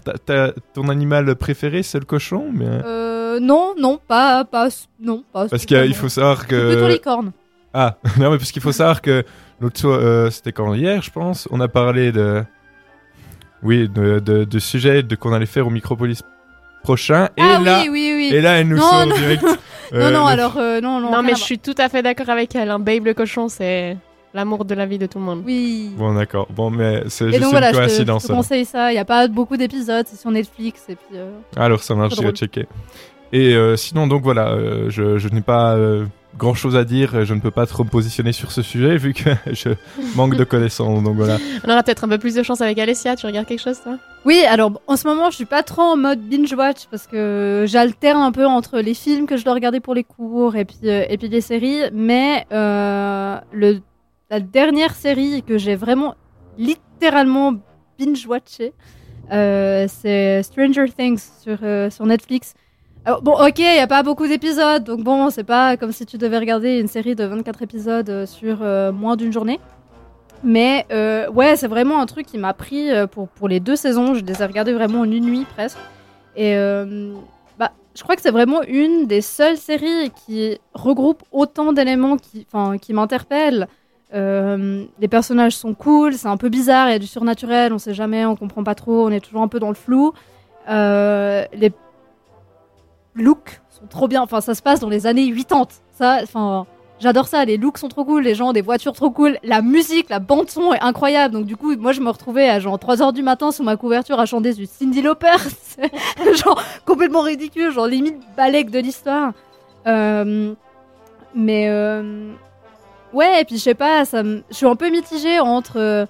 Ton 0.73 0.87
animal 0.87 1.35
préféré, 1.35 1.83
c'est 1.83 1.99
le 1.99 2.05
cochon 2.05 2.49
mais... 2.53 2.65
Euh, 2.65 3.39
non, 3.41 3.73
non, 3.77 3.99
pas, 4.07 4.45
pas, 4.45 4.69
non, 5.01 5.23
pas. 5.33 5.47
Parce 5.49 5.65
qu'il 5.65 5.93
faut 5.93 6.07
savoir 6.09 6.41
C'est 6.41 6.47
plutôt 6.47 6.85
que... 6.87 6.91
licorne. 6.91 7.31
Ah, 7.73 7.97
non, 8.17 8.31
mais 8.31 8.37
parce 8.37 8.51
qu'il 8.53 8.61
faut 8.61 8.71
savoir 8.71 9.01
que 9.01 9.23
l'autre 9.59 9.79
soir, 9.79 9.99
euh, 10.01 10.29
c'était 10.29 10.53
quand 10.53 10.73
hier, 10.73 11.01
je 11.01 11.11
pense, 11.11 11.47
on 11.51 11.59
a 11.59 11.67
parlé 11.67 12.11
de. 12.13 12.41
Oui, 13.63 13.89
de, 13.89 14.19
de, 14.19 14.43
de 14.45 14.59
sujet 14.59 15.03
de, 15.03 15.15
qu'on 15.15 15.33
allait 15.33 15.45
faire 15.45 15.67
au 15.67 15.71
Micropolis 15.71 16.21
prochain. 16.83 17.25
Et 17.37 17.41
ah 17.41 17.59
là, 17.59 17.81
oui, 17.81 17.89
oui, 17.91 18.13
oui. 18.15 18.29
Et 18.35 18.39
là, 18.41 18.59
elle 18.59 18.67
nous 18.69 18.77
non, 18.77 18.83
sort 18.89 19.05
non. 19.07 19.15
direct. 19.15 19.43
non, 19.91 19.99
euh, 19.99 20.11
non, 20.11 20.25
le- 20.25 20.31
alors, 20.31 20.57
euh, 20.57 20.79
non, 20.79 20.99
non. 21.01 21.11
Non, 21.11 21.21
mais 21.23 21.35
je 21.35 21.41
suis 21.43 21.59
tout 21.59 21.75
à 21.77 21.89
fait 21.89 22.01
d'accord 22.01 22.29
avec 22.29 22.55
elle. 22.55 22.69
Un 22.69 22.79
Babe 22.79 23.05
le 23.05 23.13
cochon, 23.13 23.49
c'est 23.49 23.97
l'amour 24.33 24.65
de 24.65 24.75
la 24.75 24.85
vie 24.85 24.97
de 24.97 25.05
tout 25.05 25.19
le 25.19 25.25
monde. 25.25 25.43
Oui. 25.45 25.91
Bon, 25.97 26.13
d'accord. 26.13 26.47
Bon, 26.55 26.69
mais 26.69 27.03
c'est 27.07 27.27
juste 27.27 27.39
donc 27.39 27.45
une 27.47 27.51
voilà, 27.51 27.67
je 27.67 27.77
te, 27.77 27.81
je 27.81 27.87
coïncidence. 27.87 28.23
te 28.23 28.31
alors. 28.31 28.41
conseille 28.43 28.65
ça. 28.65 28.91
Il 28.91 28.95
n'y 28.95 28.99
a 28.99 29.05
pas 29.05 29.27
beaucoup 29.27 29.57
d'épisodes, 29.57 30.05
c'est 30.07 30.19
sur 30.19 30.31
Netflix. 30.31 30.83
Et 30.89 30.95
puis, 30.95 31.17
euh, 31.17 31.31
Alors, 31.55 31.81
ça 31.83 31.95
marche, 31.95 32.15
j'irai 32.15 32.31
checker. 32.31 32.65
Et 33.33 33.53
euh, 33.55 33.75
sinon, 33.75 34.07
donc 34.07 34.23
voilà, 34.23 34.51
euh, 34.51 34.89
je, 34.89 35.17
je 35.17 35.27
n'ai 35.29 35.41
pas 35.41 35.77
grand 36.37 36.53
chose 36.53 36.75
à 36.75 36.83
dire. 36.83 37.25
Je 37.25 37.33
ne 37.33 37.39
peux 37.39 37.51
pas 37.51 37.65
trop 37.65 37.83
me 37.83 37.89
positionner 37.89 38.31
sur 38.31 38.51
ce 38.51 38.61
sujet 38.61 38.97
vu 38.97 39.13
que 39.13 39.29
je 39.51 39.69
manque 40.15 40.35
de 40.35 40.43
connaissances. 40.43 41.03
Donc 41.03 41.15
voilà. 41.15 41.37
On 41.65 41.69
aura 41.71 41.83
peut-être 41.83 42.03
un 42.03 42.07
peu 42.07 42.17
plus 42.17 42.35
de 42.35 42.43
chance 42.43 42.61
avec 42.61 42.77
Alessia. 42.79 43.15
Tu 43.15 43.25
regardes 43.25 43.47
quelque 43.47 43.61
chose, 43.61 43.79
toi? 43.81 43.97
Oui, 44.25 44.43
alors 44.47 44.81
en 44.87 44.97
ce 44.97 45.07
moment, 45.07 45.29
je 45.29 45.35
suis 45.35 45.45
pas 45.45 45.63
trop 45.63 45.81
en 45.81 45.97
mode 45.97 46.19
binge 46.19 46.53
watch 46.53 46.85
parce 46.91 47.07
que 47.07 47.65
j'alterne 47.67 48.21
un 48.21 48.31
peu 48.31 48.45
entre 48.45 48.79
les 48.79 48.93
films 48.93 49.25
que 49.25 49.37
je 49.37 49.43
dois 49.43 49.53
regarder 49.53 49.79
pour 49.79 49.93
les 49.93 50.03
cours 50.03 50.55
et 50.55 50.65
puis 50.65 50.77
euh, 50.85 51.05
et 51.09 51.17
puis 51.17 51.29
les 51.29 51.41
séries. 51.41 51.79
Mais 51.93 52.45
euh, 52.51 53.37
le 53.51 53.79
la 54.29 54.39
dernière 54.39 54.95
série 54.95 55.43
que 55.43 55.57
j'ai 55.57 55.75
vraiment 55.75 56.15
littéralement 56.57 57.53
binge 57.97 58.25
watché, 58.27 58.73
euh, 59.31 59.87
c'est 59.89 60.43
Stranger 60.43 60.85
Things 60.95 61.21
sur 61.41 61.57
euh, 61.63 61.89
Netflix. 62.01 62.53
Bon, 63.21 63.33
ok, 63.39 63.59
il 63.59 63.75
y 63.75 63.79
a 63.79 63.87
pas 63.87 64.03
beaucoup 64.03 64.27
d'épisodes, 64.27 64.83
donc 64.83 65.01
bon, 65.01 65.29
c'est 65.29 65.45
pas 65.45 65.77
comme 65.77 65.93
si 65.93 66.05
tu 66.05 66.17
devais 66.17 66.37
regarder 66.39 66.77
une 66.77 66.89
série 66.89 67.15
de 67.15 67.23
24 67.23 67.61
épisodes 67.61 68.09
euh, 68.09 68.25
sur 68.25 68.57
moins 68.93 69.15
d'une 69.15 69.31
journée. 69.31 69.61
Mais 70.43 70.85
ouais, 71.33 71.55
c'est 71.55 71.67
vraiment 71.67 72.01
un 72.01 72.05
truc 72.05 72.25
qui 72.25 72.37
m'a 72.37 72.53
pris 72.53 72.89
pour, 73.11 73.29
pour 73.29 73.47
les 73.47 73.59
deux 73.59 73.77
saisons. 73.77 74.13
Je 74.13 74.23
les 74.23 74.41
ai 74.41 74.45
regardées 74.45 74.73
vraiment 74.73 74.99
en 74.99 75.11
une 75.11 75.25
nuit 75.25 75.45
presque. 75.55 75.79
Et 76.35 76.53
bah, 77.57 77.71
je 77.95 78.03
crois 78.03 78.15
que 78.15 78.21
c'est 78.21 78.31
vraiment 78.31 78.61
une 78.61 79.07
des 79.07 79.21
seules 79.21 79.57
séries 79.57 80.11
qui 80.25 80.59
regroupe 80.73 81.23
autant 81.31 81.73
d'éléments 81.73 82.17
qui, 82.17 82.45
qui 82.81 82.93
m'interpellent. 82.93 83.67
Euh, 84.13 84.85
les 84.99 85.07
personnages 85.07 85.55
sont 85.55 85.73
cool, 85.73 86.13
c'est 86.13 86.27
un 86.27 86.37
peu 86.37 86.49
bizarre, 86.49 86.87
il 86.89 86.93
y 86.93 86.95
a 86.95 86.99
du 86.99 87.07
surnaturel, 87.07 87.73
on 87.73 87.77
sait 87.77 87.93
jamais, 87.93 88.25
on 88.25 88.35
comprend 88.35 88.63
pas 88.63 88.75
trop, 88.75 89.07
on 89.07 89.11
est 89.11 89.19
toujours 89.19 89.41
un 89.41 89.47
peu 89.47 89.59
dans 89.59 89.67
le 89.69 89.75
flou. 89.75 90.13
Euh, 90.69 91.45
les 91.53 91.71
looks 93.15 93.61
sont 93.69 93.87
trop 93.87 94.07
bien, 94.07 94.21
enfin 94.21 94.41
ça 94.41 94.55
se 94.55 94.61
passe 94.61 94.79
dans 94.79 94.89
les 94.89 95.07
années 95.07 95.33
80. 95.33 95.67
Ça, 95.91 96.19
enfin, 96.23 96.65
j'adore 96.99 97.27
ça, 97.27 97.43
les 97.43 97.57
looks 97.57 97.77
sont 97.79 97.89
trop 97.89 98.05
cool, 98.05 98.23
les 98.23 98.33
gens 98.33 98.49
ont 98.49 98.53
des 98.53 98.61
voitures 98.61 98.93
trop 98.93 99.11
cool, 99.11 99.39
la 99.43 99.61
musique, 99.61 100.09
la 100.09 100.19
bande 100.19 100.49
son 100.49 100.73
est 100.73 100.81
incroyable. 100.81 101.33
Donc 101.33 101.45
du 101.45 101.57
coup, 101.57 101.75
moi 101.75 101.91
je 101.91 101.99
me 101.99 102.09
retrouvais 102.09 102.47
à 102.47 102.59
genre 102.59 102.77
3h 102.77 103.11
du 103.11 103.23
matin 103.23 103.51
sous 103.51 103.63
ma 103.63 103.75
couverture 103.75 104.19
à 104.21 104.25
chanter 104.25 104.53
du 104.53 104.65
Cindy 104.65 105.01
Lauper. 105.01 105.35
Genre 106.35 106.63
complètement 106.85 107.21
ridicule, 107.21 107.71
genre 107.71 107.85
limite 107.85 108.17
balèque 108.35 108.71
de 108.71 108.79
l'histoire. 108.79 109.33
Euh, 109.85 110.53
mais 111.35 111.67
ouais, 113.13 113.41
et 113.41 113.45
puis 113.45 113.57
je 113.57 113.61
sais 113.61 113.73
pas, 113.75 114.05
ça 114.05 114.23
me- 114.23 114.43
je 114.49 114.55
suis 114.55 114.65
un 114.65 114.75
peu 114.75 114.89
mitigée 114.89 115.39
entre 115.39 115.77
euh, 115.77 116.05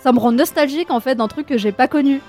ça 0.00 0.12
me 0.12 0.18
rend 0.18 0.32
nostalgique 0.32 0.90
en 0.90 1.00
fait 1.00 1.14
d'un 1.14 1.28
truc 1.28 1.46
que 1.46 1.58
j'ai 1.58 1.72
pas 1.72 1.88
connu. 1.88 2.20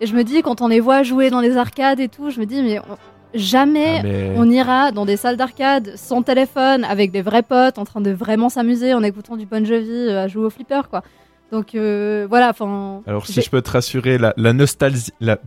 Et 0.00 0.06
je 0.06 0.14
me 0.14 0.22
dis 0.24 0.42
quand 0.42 0.60
on 0.60 0.68
les 0.68 0.80
voit 0.80 1.02
jouer 1.02 1.28
dans 1.30 1.40
les 1.40 1.56
arcades 1.56 2.00
et 2.00 2.08
tout, 2.08 2.30
je 2.30 2.38
me 2.40 2.46
dis 2.46 2.62
mais 2.62 2.78
on- 2.78 2.96
jamais 3.34 3.96
Ah, 3.98 4.02
mais- 4.04 4.32
on 4.36 4.48
ira 4.50 4.90
dans 4.90 5.04
des 5.04 5.16
salles 5.18 5.36
d'arcade 5.36 5.92
sans 5.96 6.22
téléphone 6.22 6.84
avec 6.84 7.10
des 7.10 7.20
vrais 7.20 7.42
potes 7.42 7.78
en 7.78 7.84
train 7.84 8.00
de 8.00 8.10
vraiment 8.10 8.48
s'amuser 8.48 8.94
en 8.94 9.02
écoutant 9.02 9.36
du 9.36 9.44
Bon 9.44 9.64
Jovi 9.66 9.90
euh, 9.90 10.24
à 10.24 10.28
jouer 10.28 10.44
au 10.46 10.50
flipper 10.50 10.88
quoi. 10.88 11.02
Donc 11.50 11.74
euh, 11.74 12.26
voilà, 12.28 12.50
enfin. 12.50 13.00
Alors 13.06 13.26
si 13.26 13.40
je 13.40 13.48
peux 13.48 13.62
te 13.62 13.70
rassurer, 13.70 14.18
la, 14.18 14.34
la 14.36 14.52
nostalgie, 14.52 15.12
la, 15.20 15.38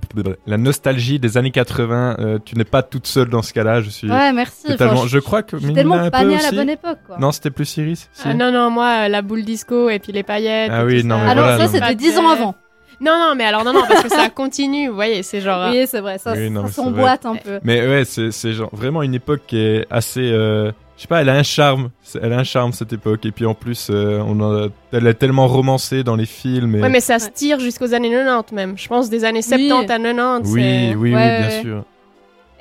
la 0.48 0.58
nostalgie 0.58 1.20
des 1.20 1.38
années 1.38 1.52
80, 1.52 2.16
euh, 2.20 2.40
tu 2.44 2.56
n'es 2.58 2.64
pas 2.64 2.82
toute 2.82 3.06
seule 3.06 3.30
dans 3.30 3.44
ce 3.44 3.54
cas-là. 3.54 3.82
Je 3.82 3.90
suis 3.92 4.10
Ouais, 4.10 4.34
merci. 4.34 4.66
totalement. 4.68 4.94
Enfin, 5.02 5.08
je 5.08 5.20
crois 5.20 5.44
que 5.44 5.58
je 5.60 5.66
suis 5.66 5.74
tellement 5.74 6.10
pas 6.10 6.24
née 6.24 6.38
à 6.38 6.42
la 6.42 6.52
bonne 6.52 6.70
époque, 6.70 6.98
quoi. 7.06 7.18
Non, 7.20 7.32
c'était 7.32 7.52
plus 7.52 7.66
si 7.66 8.08
Ah, 8.26 8.34
Non, 8.34 8.52
non, 8.52 8.72
moi, 8.72 9.06
euh, 9.06 9.08
la 9.10 9.22
boule 9.22 9.44
disco 9.44 9.90
et 9.90 10.00
puis 10.00 10.12
les 10.12 10.24
paillettes. 10.24 10.72
Ah 10.74 10.86
oui, 10.86 11.04
non, 11.04 11.18
ça. 11.18 11.24
mais 11.24 11.30
Alors, 11.32 11.46
voilà, 11.46 11.68
ça, 11.68 11.72
c'était 11.72 11.96
10 11.96 12.18
ans 12.18 12.30
avant. 12.30 12.56
Non, 13.00 13.14
non, 13.18 13.34
mais 13.36 13.46
alors, 13.46 13.64
non, 13.64 13.74
non, 13.74 13.82
parce 13.88 14.04
que 14.04 14.10
ça 14.10 14.30
continue, 14.30 14.88
vous 14.88 14.94
voyez, 14.96 15.24
c'est 15.24 15.42
genre. 15.42 15.72
Oui, 15.72 15.86
c'est 15.88 16.02
vrai, 16.02 16.20
ça, 16.20 16.34
Oui, 16.34 16.52
non, 16.52 16.68
ça 16.68 16.74
s'emboîte 16.74 17.26
un 17.26 17.36
peu. 17.36 17.60
Mais 17.64 17.88
ouais, 17.88 18.06
c'est 18.06 18.32
c'est 18.32 18.54
genre 18.54 18.70
vraiment 18.74 19.02
une 19.02 19.16
époque 19.16 19.42
qui 19.48 19.58
est 19.58 19.88
assez. 19.90 20.32
euh, 20.32 20.72
je 21.02 21.06
sais 21.06 21.08
pas, 21.08 21.22
elle 21.22 21.30
a 21.30 21.34
un 21.34 21.42
charme. 21.42 21.90
Elle 22.22 22.32
a 22.32 22.38
un 22.38 22.44
charme 22.44 22.74
cette 22.74 22.94
époque. 22.94 23.26
Et 23.26 23.32
puis 23.32 23.48
en 23.48 23.56
plus, 23.56 23.88
euh, 23.90 24.22
on 24.24 24.40
a, 24.40 24.68
elle 24.92 25.08
est 25.08 25.16
tellement 25.16 25.48
romancée 25.48 26.04
dans 26.04 26.16
les 26.16 26.28
films. 26.28 26.76
Et... 26.76 26.80
Ouais, 26.80 26.90
mais 26.90 27.00
ça 27.00 27.18
se 27.18 27.32
tire 27.32 27.60
jusqu'aux 27.60 27.96
années 27.96 28.12
90 28.12 28.54
même. 28.54 28.78
Je 28.78 28.88
pense 28.88 29.10
des 29.10 29.26
années 29.26 29.42
70 29.42 29.72
à 29.72 29.98
90. 29.98 30.54
Oui, 30.54 30.62
oui, 30.62 30.96
oui, 30.96 31.16
Ouais, 31.16 31.40
bien 31.40 31.48
ouais. 31.48 31.62
sûr. 31.64 31.86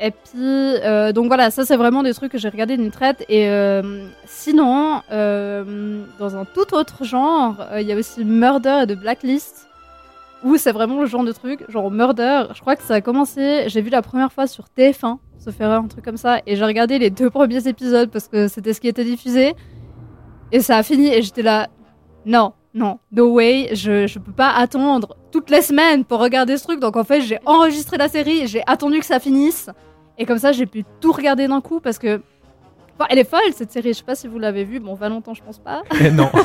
Et 0.01 0.11
puis, 0.11 0.39
euh, 0.39 1.13
donc 1.13 1.27
voilà, 1.27 1.51
ça 1.51 1.67
c'est 1.67 1.77
vraiment 1.77 2.03
des 2.03 2.15
trucs 2.15 2.33
que 2.33 2.39
j'ai 2.39 2.49
regardé 2.49 2.79
d'une 2.79 2.91
traite. 2.91 3.27
Et 3.29 3.47
euh, 3.51 4.07
sinon, 4.25 5.03
euh, 5.13 6.01
dans 6.19 6.35
un 6.35 6.47
tout 6.47 6.75
autre 6.75 7.05
genre, 7.05 7.57
euh, 7.73 7.83
il 7.83 7.87
y 7.89 7.93
a 7.93 7.97
aussi 7.97 8.25
Murder 8.25 8.85
et 8.85 8.87
de 8.87 8.95
Blacklist, 8.95 9.69
où 10.45 10.57
c'est 10.57 10.73
vraiment 10.73 11.03
le 11.03 11.07
genre 11.07 11.25
de 11.25 11.33
truc, 11.33 11.63
genre 11.69 11.91
Murder, 11.91 12.45
je 12.55 12.61
crois 12.63 12.75
que 12.77 12.85
ça 12.85 12.95
a 12.95 13.01
commencé, 13.03 13.65
j'ai 13.67 13.83
vu 13.83 13.91
la 13.91 14.01
première 14.01 14.33
fois 14.33 14.47
sur 14.47 14.65
TF1, 14.79 15.19
sauf 15.41 15.61
erreur, 15.61 15.83
un 15.83 15.89
truc 15.89 16.05
comme 16.05 16.17
ça, 16.17 16.41
et 16.47 16.55
j'ai 16.55 16.65
regardé 16.65 16.99
les 16.99 17.11
deux 17.11 17.31
premiers 17.31 17.67
épisodes 17.67 18.11
parce 18.11 18.29
que 18.29 18.47
c'était 18.47 18.73
ce 18.73 18.81
qui 18.81 18.87
était 18.89 19.05
diffusé. 19.05 19.55
Et 20.53 20.61
ça 20.61 20.77
a 20.77 20.83
fini, 20.83 21.09
et 21.13 21.23
j'étais 21.23 21.43
là, 21.43 21.69
non, 22.27 22.53
non, 22.75 22.99
no 23.13 23.33
way, 23.33 23.71
je, 23.75 24.07
je 24.07 24.19
peux 24.19 24.33
pas 24.33 24.51
attendre 24.51 25.17
toutes 25.33 25.51
les 25.51 25.63
semaines 25.63 26.05
pour 26.05 26.21
regarder 26.21 26.57
ce 26.57 26.65
truc. 26.65 26.79
Donc 26.81 26.97
en 26.97 27.05
fait, 27.05 27.21
j'ai 27.23 27.39
enregistré 27.47 27.97
la 27.97 28.09
série, 28.09 28.47
j'ai 28.47 28.63
attendu 28.67 28.99
que 29.01 29.07
ça 29.07 29.19
finisse. 29.21 29.71
Et 30.19 30.27
comme 30.27 30.39
ça, 30.39 30.53
j'ai 30.53 30.67
pu 30.67 30.85
tout 31.01 31.13
regarder 31.13 31.49
d'un 31.49 31.61
coup 31.61 31.81
parce 31.81 31.99
que. 31.99 32.21
Enfin, 32.99 33.07
elle 33.09 33.19
est 33.19 33.25
folle 33.29 33.41
cette 33.55 33.73
série, 33.73 33.95
je 33.95 33.99
sais 33.99 34.05
pas 34.05 34.15
si 34.15 34.29
vous 34.29 34.39
l'avez 34.39 34.65
vue. 34.65 34.79
Bon, 34.79 34.93
Valentin, 34.95 35.33
je 35.33 35.41
pense 35.43 35.59
pas. 35.59 35.83
Eh 36.01 36.11
non. 36.11 36.29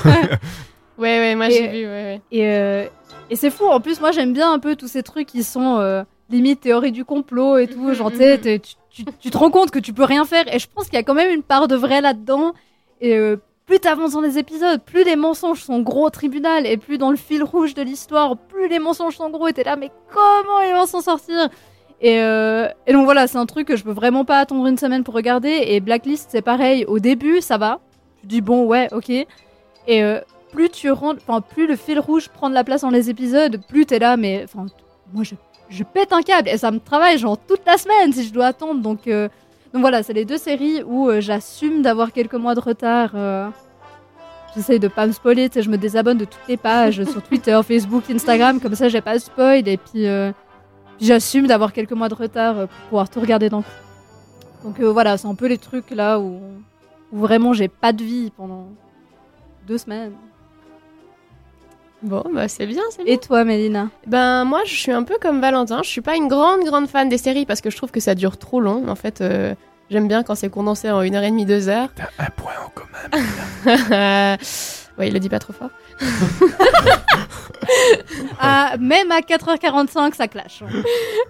Ouais, 0.98 1.20
ouais, 1.20 1.36
moi 1.36 1.48
Et- 1.50 1.52
j'ai 1.52 1.68
vu, 1.68 1.86
ouais, 1.86 1.88
ouais. 1.88 2.22
Et, 2.32 2.48
euh, 2.48 2.86
et 3.30 3.36
c'est 3.36 3.50
fou, 3.50 3.66
en 3.66 3.82
plus, 3.82 4.00
moi 4.00 4.12
j'aime 4.12 4.32
bien 4.32 4.54
un 4.54 4.60
peu 4.60 4.78
tous 4.78 4.88
ces 4.88 5.04
trucs 5.04 5.28
qui 5.28 5.44
sont 5.44 5.78
euh, 5.80 6.04
limite 6.30 6.62
théorie 6.62 6.92
du 6.92 7.06
complot 7.06 7.58
et 7.58 7.68
tout. 7.68 7.94
Genre, 7.94 8.12
tu 8.12 8.18
sais, 8.18 8.38
t'es- 8.40 8.60
tu, 8.60 8.76
tu- 8.90 9.06
tu 9.20 9.30
te 9.30 9.38
rends 9.38 9.52
compte 9.52 9.72
que 9.72 9.80
tu 9.80 9.94
peux 9.94 10.04
rien 10.04 10.26
faire. 10.26 10.46
Et 10.54 10.60
je 10.60 10.68
pense 10.74 10.86
qu'il 10.86 10.96
y 10.96 10.98
a 10.98 11.04
quand 11.04 11.14
même 11.14 11.34
une 11.34 11.44
part 11.44 11.68
de 11.68 11.76
vrai 11.76 12.02
là-dedans. 12.02 12.54
Et 13.02 13.16
euh, 13.18 13.38
plus 13.66 13.80
t'avances 13.80 14.14
dans 14.14 14.22
les 14.22 14.38
épisodes, 14.38 14.82
plus 14.84 15.04
les 15.04 15.16
mensonges 15.16 15.62
sont 15.64 15.82
gros 15.82 16.06
au 16.08 16.10
tribunal. 16.10 16.66
Et 16.66 16.78
plus 16.78 16.98
dans 16.98 17.10
le 17.12 17.16
fil 17.18 17.44
rouge 17.44 17.74
de 17.74 17.82
l'histoire, 17.82 18.38
plus 18.38 18.68
les 18.68 18.80
mensonges 18.80 19.18
sont 19.18 19.30
gros. 19.30 19.48
Et 19.48 19.54
t'es 19.54 19.64
là, 19.64 19.76
mais 19.76 19.92
comment 20.14 20.60
ils 20.62 20.74
vont 20.74 20.86
s'en 20.86 21.02
sortir? 21.02 21.50
Et, 22.02 22.20
euh, 22.22 22.68
et 22.88 22.94
donc 22.94 23.06
voilà, 23.06 23.26
c'est 23.28 23.38
un 23.38 23.46
truc 23.46 23.68
que 23.68 23.76
je 23.78 23.84
peux 23.84 23.92
vraiment 23.94 24.26
pas 24.26 24.40
attendre 24.40 24.66
une 24.68 24.78
semaine 24.78 25.04
pour 25.04 25.14
regarder. 25.14 25.64
Et 25.68 25.80
Blacklist, 25.80 26.28
c'est 26.32 26.42
pareil. 26.42 26.86
Au 26.86 27.00
début, 27.00 27.42
ça 27.42 27.58
va. 27.58 27.80
Tu 28.22 28.28
dis 28.28 28.42
bon, 28.42 28.66
ouais, 28.66 28.90
ok. 28.94 29.10
Et 29.10 29.28
euh, 30.04 30.20
plus 30.52 30.70
tu 30.70 30.90
rentres, 30.92 31.22
enfin 31.28 31.42
plus 31.42 31.68
le 31.68 31.76
fil 31.76 32.00
rouge 32.00 32.30
prend 32.30 32.50
de 32.50 32.54
la 32.54 32.64
place 32.64 32.82
dans 32.82 32.90
les 32.90 33.10
épisodes, 33.10 33.60
plus 33.68 33.86
t'es 33.86 34.00
là. 34.00 34.18
Mais 34.18 34.44
enfin, 34.46 34.66
moi 35.14 35.24
je, 35.24 35.36
je 35.70 35.84
pète 35.84 36.14
un 36.14 36.22
câble 36.22 36.50
et 36.50 36.58
ça 36.58 36.72
me 36.72 36.80
travaille 36.80 37.18
genre 37.18 37.38
toute 37.38 37.62
la 37.66 37.78
semaine 37.78 38.14
si 38.14 38.26
je 38.28 38.34
dois 38.34 38.48
attendre. 38.48 38.82
Donc 38.82 39.08
euh, 39.08 39.30
donc 39.74 39.82
voilà, 39.82 40.04
c'est 40.04 40.14
les 40.14 40.26
deux 40.26 40.38
séries 40.38 40.84
où 40.84 41.10
euh, 41.10 41.22
j'assume 41.22 41.82
d'avoir 41.82 42.12
quelques 42.12 42.36
mois 42.36 42.56
de 42.56 42.60
retard. 42.62 43.12
euh. 43.16 43.50
J'essaye 44.56 44.80
de 44.80 44.88
pas 44.88 45.06
me 45.06 45.12
spoiler, 45.12 45.50
je 45.54 45.70
me 45.70 45.78
désabonne 45.78 46.18
de 46.18 46.24
toutes 46.24 46.48
les 46.48 46.56
pages 46.56 47.04
sur 47.04 47.22
Twitter, 47.22 47.60
Facebook, 47.68 48.04
Instagram, 48.10 48.62
comme 48.62 48.76
ça 48.76 48.88
j'ai 48.88 49.02
pas 49.02 49.16
de 49.16 49.20
spoil 49.20 49.68
et 49.68 49.76
puis, 49.78 50.06
j'assume 51.02 51.46
d'avoir 51.46 51.74
quelques 51.74 51.92
mois 51.92 52.08
de 52.08 52.16
retard 52.16 52.56
pour 52.56 52.68
pouvoir 52.90 53.10
tout 53.10 53.20
regarder 53.20 53.50
coup. 53.50 53.64
Donc 54.64 54.80
voilà, 54.80 55.18
c'est 55.18 55.28
un 55.28 55.36
peu 55.36 55.48
les 55.48 55.58
trucs 55.58 55.92
là 55.92 56.22
où 56.22 56.40
vraiment 57.12 57.52
j'ai 57.52 57.68
pas 57.68 57.92
de 57.92 58.02
vie 58.02 58.32
pendant 58.38 58.68
deux 59.68 59.78
semaines. 59.78 60.14
Bon, 62.04 62.24
bah 62.34 62.48
c'est 62.48 62.66
bien, 62.68 62.82
c'est 62.92 63.04
bien. 63.04 63.14
Et 63.14 63.18
toi, 63.18 63.44
Mélina 63.44 63.90
Ben 64.06 64.44
moi, 64.46 64.62
je 64.66 64.76
suis 64.76 64.92
un 64.92 65.04
peu 65.04 65.16
comme 65.20 65.42
Valentin. 65.42 65.82
Je 65.84 65.90
suis 65.90 66.02
pas 66.02 66.16
une 66.16 66.28
grande 66.28 66.64
grande 66.64 66.88
fan 66.88 67.10
des 67.10 67.18
séries 67.18 67.46
parce 67.46 67.62
que 67.62 67.70
je 67.70 67.78
trouve 67.78 67.92
que 67.92 68.00
ça 68.00 68.14
dure 68.16 68.38
trop 68.38 68.60
long. 68.60 68.88
En 68.88 68.96
fait, 68.96 69.22
euh, 69.22 69.56
j'aime 69.90 70.08
bien 70.08 70.22
quand 70.24 70.36
c'est 70.36 70.50
condensé 70.50 70.92
en 70.92 71.02
une 71.02 71.16
heure 71.16 71.24
et 71.24 71.32
demie, 71.32 71.46
deux 71.46 71.68
heures. 71.68 71.90
Un 72.20 72.30
point 72.36 72.52
en 72.64 72.70
commun. 72.70 74.38
ouais, 75.00 75.08
il 75.08 75.14
le 75.14 75.20
dit 75.20 75.30
pas 75.30 75.40
trop 75.40 75.54
fort. 75.54 75.70
Ah, 78.40 78.76
même 78.80 79.12
à 79.12 79.22
4h45, 79.22 80.14
ça 80.14 80.28
clash. 80.28 80.62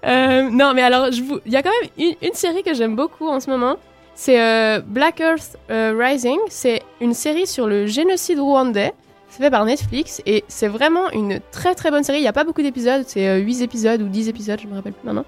Euh, 0.05 0.49
non, 0.51 0.73
mais 0.75 0.83
alors, 0.83 1.07
vous- 1.11 1.39
il 1.47 1.51
y 1.51 1.55
a 1.55 1.63
quand 1.63 1.71
même 1.81 1.89
une, 1.97 2.15
une 2.27 2.33
série 2.35 2.61
que 2.61 2.73
j'aime 2.75 2.95
beaucoup 2.95 3.27
en 3.27 3.39
ce 3.39 3.49
moment. 3.49 3.77
C'est 4.13 4.39
euh, 4.39 4.81
Black 4.85 5.19
Earth 5.19 5.57
euh, 5.71 5.95
Rising. 5.97 6.37
C'est 6.49 6.83
une 7.01 7.13
série 7.15 7.47
sur 7.47 7.65
le 7.65 7.87
génocide 7.87 8.39
rwandais. 8.39 8.93
C'est 9.35 9.43
fait 9.43 9.51
par 9.51 9.65
Netflix 9.65 10.21
et 10.25 10.45
c'est 10.47 10.69
vraiment 10.69 11.11
une 11.11 11.41
très 11.51 11.75
très 11.75 11.91
bonne 11.91 12.05
série. 12.05 12.19
Il 12.19 12.21
n'y 12.21 12.27
a 12.27 12.31
pas 12.31 12.45
beaucoup 12.45 12.61
d'épisodes, 12.61 13.03
c'est 13.05 13.27
euh, 13.27 13.37
8 13.39 13.63
épisodes 13.63 14.01
ou 14.01 14.07
10 14.07 14.29
épisodes, 14.29 14.57
je 14.61 14.65
me 14.65 14.75
rappelle 14.75 14.93
plus 14.93 15.05
maintenant. 15.05 15.25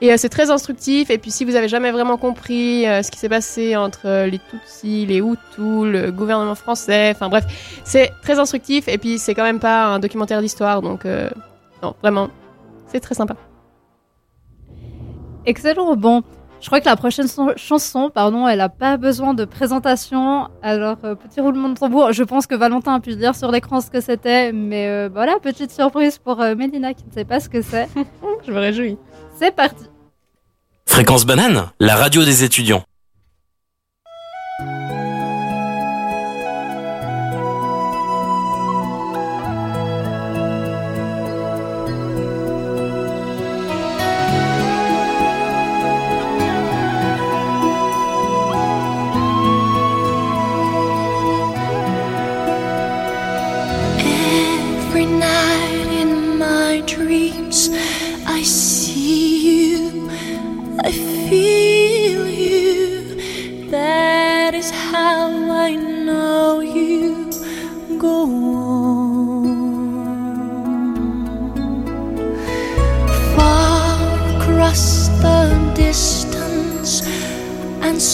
Et 0.00 0.12
euh, 0.12 0.14
c'est 0.16 0.28
très 0.28 0.52
instructif. 0.52 1.10
Et 1.10 1.18
puis, 1.18 1.32
si 1.32 1.44
vous 1.44 1.56
avez 1.56 1.66
jamais 1.66 1.90
vraiment 1.90 2.16
compris 2.16 2.86
euh, 2.86 3.02
ce 3.02 3.10
qui 3.10 3.18
s'est 3.18 3.28
passé 3.28 3.74
entre 3.74 4.06
euh, 4.06 4.26
les 4.26 4.38
Tutsis, 4.38 5.06
les 5.06 5.18
Hutus, 5.18 5.34
le 5.58 6.12
gouvernement 6.12 6.54
français, 6.54 7.10
enfin 7.10 7.28
bref, 7.28 7.44
c'est 7.82 8.12
très 8.22 8.38
instructif. 8.38 8.86
Et 8.86 8.98
puis, 8.98 9.18
c'est 9.18 9.34
quand 9.34 9.42
même 9.42 9.58
pas 9.58 9.86
un 9.86 9.98
documentaire 9.98 10.40
d'histoire, 10.40 10.80
donc 10.80 11.04
euh, 11.04 11.28
non, 11.82 11.96
vraiment, 12.02 12.28
c'est 12.86 13.00
très 13.00 13.16
sympa. 13.16 13.34
Excellent. 15.44 15.96
Bon, 15.96 16.22
je 16.64 16.68
crois 16.70 16.80
que 16.80 16.86
la 16.86 16.96
prochaine 16.96 17.28
son- 17.28 17.52
chanson, 17.56 18.08
pardon, 18.08 18.48
elle 18.48 18.62
a 18.62 18.70
pas 18.70 18.96
besoin 18.96 19.34
de 19.34 19.44
présentation. 19.44 20.48
Alors, 20.62 20.96
euh, 21.04 21.14
petit 21.14 21.38
roulement 21.42 21.68
de 21.68 21.74
tambour. 21.78 22.14
Je 22.14 22.22
pense 22.22 22.46
que 22.46 22.54
Valentin 22.54 22.94
a 22.94 23.00
pu 23.00 23.16
dire 23.16 23.34
sur 23.36 23.50
l'écran 23.52 23.82
ce 23.82 23.90
que 23.90 24.00
c'était, 24.00 24.50
mais 24.50 24.88
euh, 24.88 25.10
voilà, 25.12 25.34
petite 25.42 25.70
surprise 25.70 26.16
pour 26.16 26.40
euh, 26.40 26.54
Mélina 26.54 26.94
qui 26.94 27.04
ne 27.06 27.12
sait 27.12 27.26
pas 27.26 27.38
ce 27.38 27.50
que 27.50 27.60
c'est. 27.60 27.86
je 28.46 28.50
me 28.50 28.58
réjouis. 28.58 28.96
C'est 29.38 29.54
parti. 29.54 29.84
Fréquence 30.86 31.26
banane, 31.26 31.70
la 31.80 31.96
radio 31.96 32.24
des 32.24 32.44
étudiants. 32.44 32.82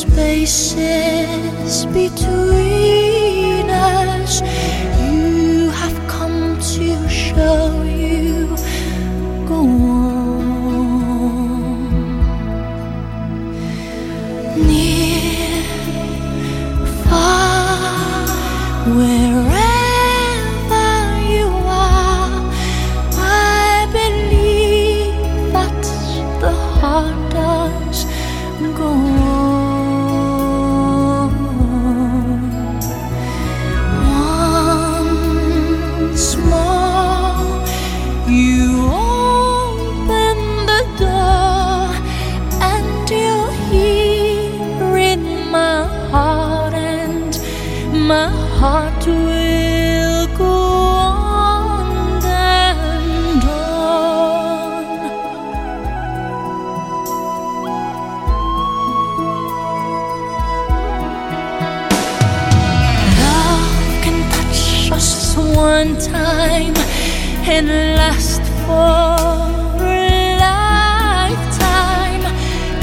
Spaces 0.01 1.85
between 1.93 3.00
and 67.61 67.69
last 67.95 68.41
for 68.65 69.85
a 69.85 70.39
lifetime 70.49 72.25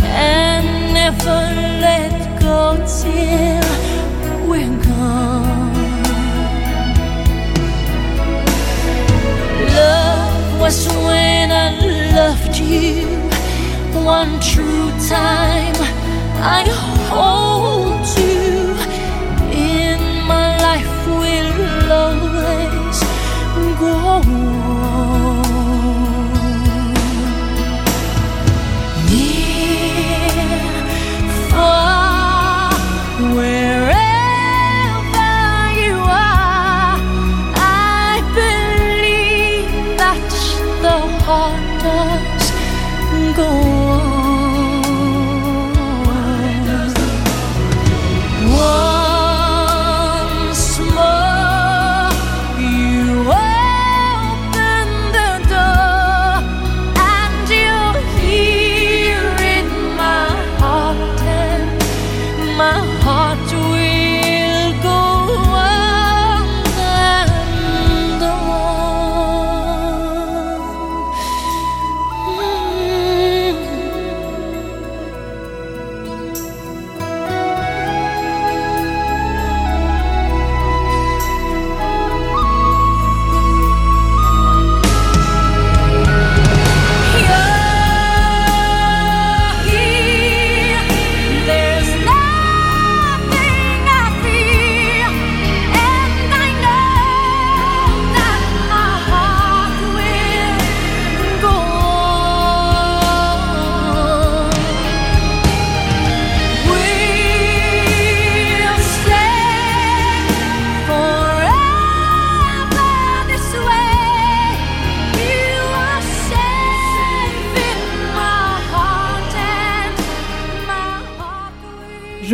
and 0.03 0.93
never 0.93 1.39
let 1.87 2.13
go 2.39 2.77
till 3.01 3.67
we're 4.47 4.77
gone. 4.85 5.73
Love 9.79 10.61
was 10.61 10.87
when 11.07 11.51
I 11.51 11.69
loved 12.19 12.55
you 12.57 13.07
one 14.05 14.39
true 14.39 14.91
time. 15.09 15.77
I 16.57 16.61
hold 17.09 17.56
go 23.79 23.85
on. 23.85 24.96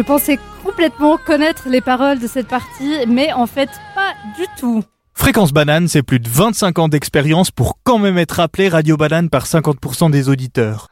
Pensais 0.03 0.39
complètement 0.63 1.17
connaître 1.17 1.67
les 1.69 1.81
paroles 1.81 2.19
de 2.19 2.27
cette 2.27 2.47
partie, 2.47 3.05
mais 3.07 3.33
en 3.33 3.47
fait 3.47 3.69
pas 3.95 4.13
du 4.37 4.45
tout. 4.59 4.83
Fréquence 5.13 5.53
Banane, 5.53 5.87
c'est 5.87 6.03
plus 6.03 6.19
de 6.19 6.27
25 6.27 6.79
ans 6.79 6.87
d'expérience 6.89 7.51
pour 7.51 7.77
quand 7.83 7.99
même 7.99 8.17
être 8.17 8.39
appelé 8.39 8.67
Radio 8.67 8.97
Banane 8.97 9.29
par 9.29 9.45
50% 9.45 10.11
des 10.11 10.29
auditeurs. 10.29 10.87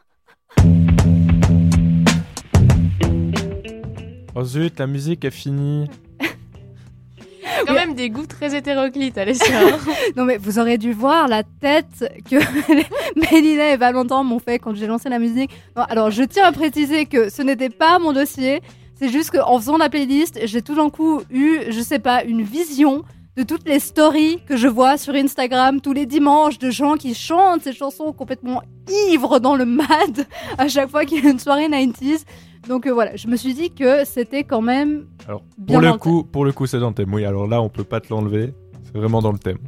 Oh 4.34 4.44
zut, 4.44 4.78
la 4.78 4.86
musique 4.86 5.24
est 5.24 5.30
finie. 5.30 5.88
Quand 7.66 7.74
même 7.74 7.94
des 7.94 8.10
goûts 8.10 8.26
très 8.26 8.56
hétéroclites, 8.56 9.18
Alessia. 9.18 9.60
non 10.16 10.24
mais 10.24 10.36
vous 10.36 10.58
aurez 10.58 10.78
dû 10.78 10.92
voir 10.92 11.28
la 11.28 11.42
tête 11.42 12.10
que 12.28 12.36
Mélina 13.32 13.72
et 13.72 13.76
Valentin 13.76 14.22
m'ont 14.22 14.38
fait 14.38 14.58
quand 14.58 14.74
j'ai 14.74 14.86
lancé 14.86 15.08
la 15.08 15.18
musique. 15.18 15.50
Non, 15.76 15.82
alors 15.82 16.10
je 16.10 16.22
tiens 16.22 16.46
à 16.46 16.52
préciser 16.52 17.06
que 17.06 17.28
ce 17.28 17.42
n'était 17.42 17.70
pas 17.70 17.98
mon 17.98 18.12
dossier, 18.12 18.62
c'est 19.02 19.08
juste 19.08 19.32
qu'en 19.32 19.58
faisant 19.58 19.78
la 19.78 19.90
playlist, 19.90 20.38
j'ai 20.44 20.62
tout 20.62 20.76
d'un 20.76 20.88
coup 20.88 21.22
eu, 21.28 21.58
je 21.70 21.80
sais 21.80 21.98
pas, 21.98 22.22
une 22.22 22.42
vision 22.42 23.02
de 23.36 23.42
toutes 23.42 23.66
les 23.66 23.80
stories 23.80 24.38
que 24.46 24.56
je 24.56 24.68
vois 24.68 24.96
sur 24.96 25.12
Instagram 25.14 25.80
tous 25.80 25.92
les 25.92 26.06
dimanches 26.06 26.60
de 26.60 26.70
gens 26.70 26.94
qui 26.94 27.12
chantent 27.12 27.62
ces 27.62 27.72
chansons 27.72 28.12
complètement 28.12 28.62
ivres 29.10 29.40
dans 29.40 29.56
le 29.56 29.64
mad 29.64 30.26
à 30.58 30.68
chaque 30.68 30.88
fois 30.88 31.04
qu'il 31.04 31.24
y 31.24 31.26
a 31.26 31.30
une 31.30 31.40
soirée 31.40 31.68
90s. 31.68 32.24
Donc 32.68 32.86
euh, 32.86 32.92
voilà, 32.92 33.16
je 33.16 33.26
me 33.26 33.34
suis 33.34 33.54
dit 33.54 33.72
que 33.72 34.04
c'était 34.04 34.44
quand 34.44 34.62
même 34.62 35.06
Alors, 35.26 35.42
Bien 35.58 35.80
pour 35.80 35.88
le 35.90 35.98
coup, 35.98 36.22
pour 36.22 36.44
le 36.44 36.52
coup, 36.52 36.66
c'est 36.66 36.78
dans 36.78 36.90
le 36.90 36.94
thème. 36.94 37.12
Oui, 37.12 37.24
alors 37.24 37.48
là, 37.48 37.60
on 37.60 37.68
peut 37.68 37.82
pas 37.82 37.98
te 37.98 38.08
l'enlever. 38.08 38.54
C'est 38.84 38.98
vraiment 38.98 39.20
dans 39.20 39.32
le 39.32 39.38
thème. 39.38 39.58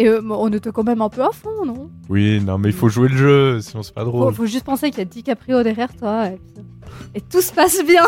Et 0.00 0.06
euh, 0.06 0.22
on 0.30 0.50
était 0.52 0.70
quand 0.70 0.84
même 0.84 1.02
un 1.02 1.08
peu 1.08 1.22
à 1.24 1.30
fond, 1.32 1.66
non? 1.66 1.90
Oui, 2.08 2.40
non, 2.40 2.56
mais 2.56 2.68
il 2.68 2.74
faut 2.74 2.88
jouer 2.88 3.08
le 3.08 3.16
jeu, 3.16 3.60
sinon 3.60 3.82
c'est 3.82 3.92
pas 3.92 4.04
faut, 4.04 4.10
drôle. 4.12 4.32
faut 4.32 4.46
juste 4.46 4.64
penser 4.64 4.90
qu'il 4.90 5.00
y 5.00 5.02
a 5.02 5.04
DiCaprio 5.04 5.62
derrière 5.64 5.92
toi 5.96 6.28
et, 6.28 6.36
puis- 6.54 6.64
et 7.16 7.20
tout 7.20 7.40
se 7.40 7.52
passe 7.52 7.84
bien. 7.84 8.04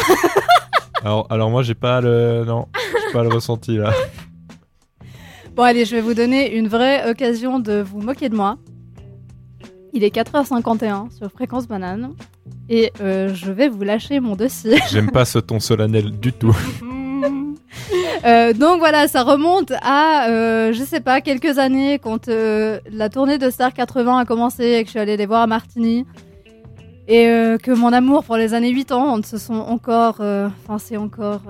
Alors, 1.03 1.27
alors 1.31 1.51
moi, 1.51 1.63
j'ai 1.63 1.75
pas 1.75 2.01
le, 2.03 2.45
non, 2.47 2.67
j'ai 3.07 3.13
pas 3.15 3.23
le 3.23 3.31
ressenti 3.31 3.77
là. 3.79 3.93
Bon 5.57 5.63
allez, 5.65 5.85
je 5.85 5.97
vais 5.97 6.01
vous 6.03 6.15
donner 6.15 6.55
une 6.57 6.69
vraie 6.69 7.11
occasion 7.11 7.59
de 7.59 7.81
vous 7.83 8.01
moquer 8.01 8.29
de 8.29 8.37
moi. 8.37 8.57
Il 9.93 10.05
est 10.05 10.15
4h51 10.15 11.11
sur 11.11 11.31
Fréquence 11.33 11.67
Banane 11.67 12.13
et 12.69 12.93
euh, 13.01 13.35
je 13.35 13.51
vais 13.51 13.69
vous 13.69 13.83
lâcher 13.83 14.21
mon 14.21 14.37
dossier. 14.37 14.79
J'aime 14.91 15.11
pas 15.11 15.25
ce 15.25 15.39
ton 15.41 15.59
solennel 15.59 16.13
du 16.21 16.33
tout. 16.33 16.57
Euh, 18.25 18.53
donc 18.53 18.79
voilà, 18.81 19.09
ça 19.09 19.23
remonte 19.23 19.73
à, 19.83 20.29
euh, 20.29 20.73
je 20.73 20.83
sais 20.85 21.01
pas, 21.01 21.21
quelques 21.21 21.59
années 21.59 21.99
quand 21.99 22.29
euh, 22.29 22.79
la 22.93 23.09
tournée 23.09 23.39
de 23.39 23.49
Star 23.49 23.73
80 23.73 24.19
a 24.19 24.25
commencé 24.27 24.65
et 24.65 24.83
que 24.83 24.89
je 24.89 24.91
suis 24.91 24.99
allée 24.99 25.17
les 25.17 25.27
voir 25.27 25.43
à 25.43 25.47
Martigny. 25.47 26.05
Et 27.09 27.27
euh, 27.29 27.57
que 27.57 27.71
mon 27.71 27.93
amour 27.93 28.25
pour 28.25 28.37
les 28.37 28.53
années 28.53 28.75
80 28.75 29.23
se 29.25 29.39
sont 29.39 29.55
encore, 29.55 30.21
enfin 30.21 30.79
c'est 30.79 30.97
encore 30.97 31.43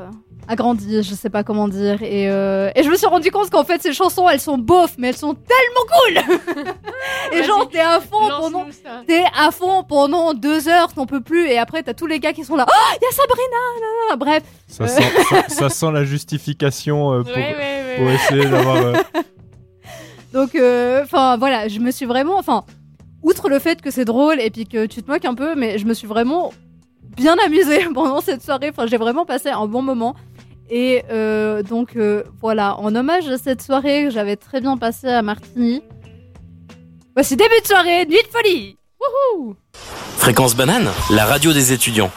agrandi, 0.49 1.03
je 1.03 1.15
sais 1.15 1.31
pas 1.31 1.45
comment 1.45 1.69
dire. 1.69 2.03
Et, 2.03 2.29
euh, 2.31 2.71
et 2.75 2.83
je 2.83 2.91
me 2.91 2.97
suis 2.97 3.07
rendu 3.07 3.31
compte 3.31 3.51
qu'en 3.51 3.65
fait 3.65 3.81
ces 3.83 3.93
chansons 3.93 4.29
elles 4.29 4.41
sont 4.41 4.59
beaufs, 4.59 4.95
mais 4.99 5.09
elles 5.09 5.17
sont 5.17 5.35
tellement 5.35 6.25
cool. 6.27 6.65
et 7.33 7.45
genre 7.45 7.69
t'es 7.69 7.81
à 7.81 8.01
fond 8.01 8.29
pendant, 8.29 8.67
t'es 9.07 9.25
à 9.39 9.51
fond 9.51 9.85
pendant 9.85 10.35
deux 10.35 10.69
heures, 10.69 10.93
t'en 10.93 11.07
peux 11.07 11.21
plus. 11.21 11.47
Et 11.49 11.59
après 11.59 11.83
t'as 11.83 11.95
tous 11.95 12.07
les 12.07 12.19
gars 12.21 12.33
qui 12.33 12.45
sont 12.45 12.57
là. 12.57 12.67
Oh, 12.69 12.97
il 13.01 13.05
y 13.05 13.07
a 13.07 13.13
Sabrina, 13.13 14.17
bref. 14.17 14.43
Ça 14.67 14.85
Euh, 14.85 14.87
sent, 14.87 15.03
ça, 15.29 15.49
ça 15.49 15.69
sent 15.69 15.91
la 15.93 16.05
justification 16.05 17.13
euh, 17.13 17.23
pour, 17.23 17.37
Ouais, 17.37 17.55
ouais, 17.57 17.57
ouais, 17.57 17.97
pour 17.99 18.11
essayer 18.11 18.45
d'avoir. 18.49 18.77
euh, 18.77 18.95
Donc, 20.33 20.55
euh, 20.55 21.03
enfin 21.03 21.37
voilà, 21.37 21.67
je 21.69 21.81
me 21.81 21.91
suis 21.91 22.07
vraiment, 22.07 22.39
enfin, 22.39 22.65
outre 23.23 23.49
le 23.49 23.59
fait 23.59 23.83
que 23.83 23.91
c'est 23.91 24.05
drôle 24.05 24.41
et 24.41 24.51
puis 24.51 24.65
que 24.67 24.87
tu 24.87 25.03
te 25.03 25.11
moques 25.11 25.25
un 25.25 25.35
peu, 25.35 25.55
mais 25.57 25.79
je 25.79 25.87
me 25.87 25.93
suis 25.95 26.07
vraiment 26.07 26.53
bien 27.17 27.35
amusée 27.45 27.85
pendant 27.95 28.21
cette 28.21 28.41
soirée. 28.43 28.71
Enfin, 28.71 28.87
j'ai 28.87 28.97
vraiment 28.97 29.25
passé 29.25 29.49
un 29.49 29.67
bon 29.67 29.83
moment. 29.83 30.15
Et 30.71 31.03
euh, 31.11 31.63
donc 31.65 31.97
euh, 31.97 32.23
voilà, 32.41 32.79
en 32.79 32.95
hommage 32.95 33.29
à 33.29 33.39
cette 33.39 33.61
soirée 33.61 34.05
que 34.05 34.11
j'avais 34.11 34.37
très 34.37 34.61
bien 34.61 34.77
passée 34.77 35.09
à 35.09 35.21
Martigny. 35.21 35.83
Voici 37.17 37.37
début 37.37 37.61
de 37.61 37.67
soirée, 37.67 38.07
nuit 38.07 38.23
de 38.23 38.29
folie. 38.31 38.77
Wouhou 39.35 39.57
Fréquence 40.17 40.55
banane, 40.55 40.89
la 41.11 41.25
radio 41.25 41.53
des 41.53 41.73
étudiants. 41.73 42.11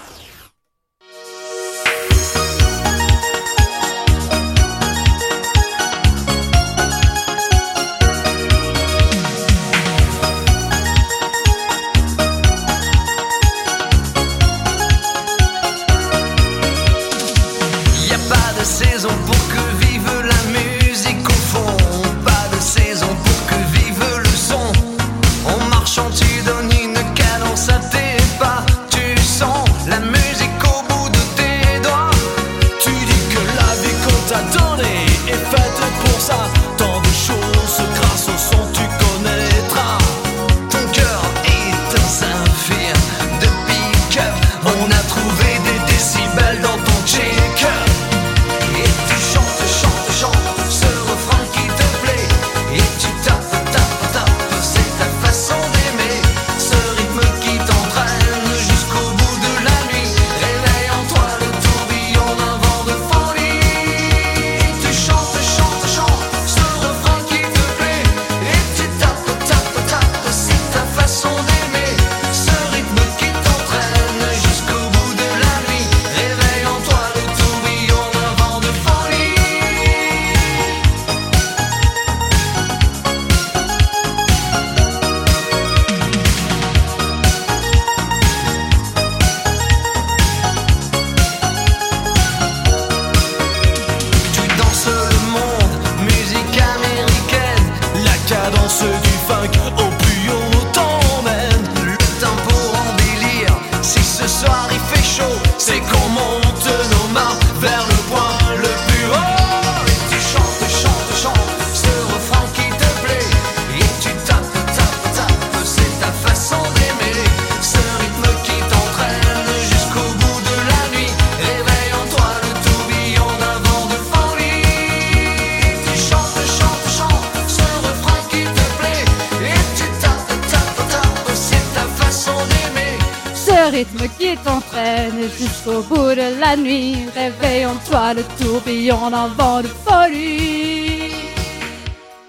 Réveille 136.74 137.66
en 137.68 137.76
toi 137.88 138.14
le 138.16 138.24
tourbillon 138.40 139.12
d'un 139.12 139.28
vent 139.28 139.62
de 139.62 139.68
folie. 139.68 141.12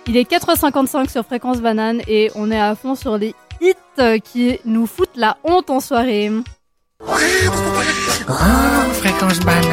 Il 0.07 0.19
est 0.19 0.31
4h55 0.31 1.11
sur 1.11 1.25
Fréquence 1.25 1.61
Banane 1.63 2.03
et 2.07 2.31
on 2.35 2.51
est 2.51 2.61
à 2.61 2.75
fond 2.75 2.95
sur 2.95 3.17
les 3.17 3.35
hits 3.63 4.21
qui 4.23 4.59
nous 4.67 4.87
foutent 4.87 5.17
la 5.17 5.39
honte 5.45 5.71
en 5.71 5.81
soirée. 5.81 6.31
Oh, 7.01 7.15
fréquence 9.01 9.41
banane. 9.41 9.65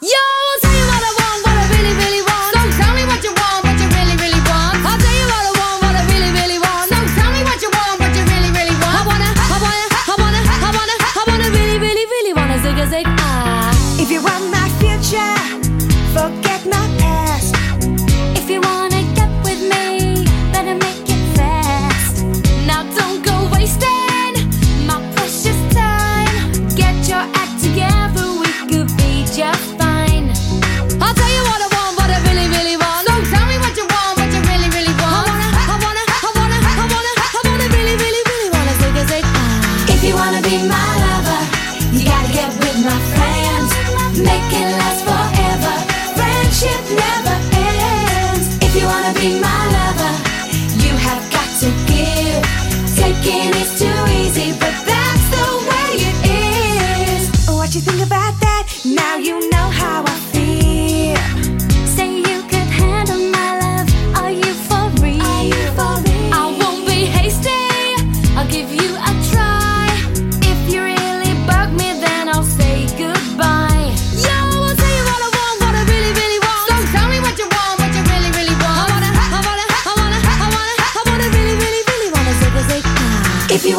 Yo, 0.00 0.08
I'll 0.08 0.60
tell 0.60 0.72
you 0.72 0.86
what 0.88 1.02
I 1.02 1.12
want, 1.18 1.38
what 1.44 1.56
I 1.56 1.68
really, 1.70 1.94
really 1.96 2.22
want. 2.22 2.31
If 14.02 14.10
you 14.10 14.20
want 14.20 14.50
my 14.50 14.61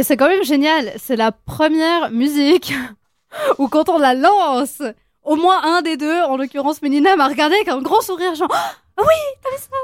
Et 0.00 0.02
c'est 0.02 0.16
quand 0.16 0.28
même 0.30 0.42
génial. 0.44 0.92
C'est 0.96 1.14
la 1.14 1.30
première 1.30 2.10
musique 2.10 2.72
où 3.58 3.68
quand 3.68 3.90
on 3.90 3.98
la 3.98 4.14
lance, 4.14 4.80
au 5.22 5.36
moins 5.36 5.62
un 5.62 5.82
des 5.82 5.98
deux, 5.98 6.22
en 6.22 6.38
l'occurrence 6.38 6.80
Mélina, 6.80 7.16
m'a 7.16 7.28
regardé 7.28 7.56
avec 7.56 7.68
un 7.68 7.82
grand 7.82 8.00
sourire, 8.00 8.34
genre 8.34 8.48
Ah 8.50 9.02
oui, 9.02 9.14
t'as 9.42 9.50
vu 9.50 9.56
ça? 9.58 9.76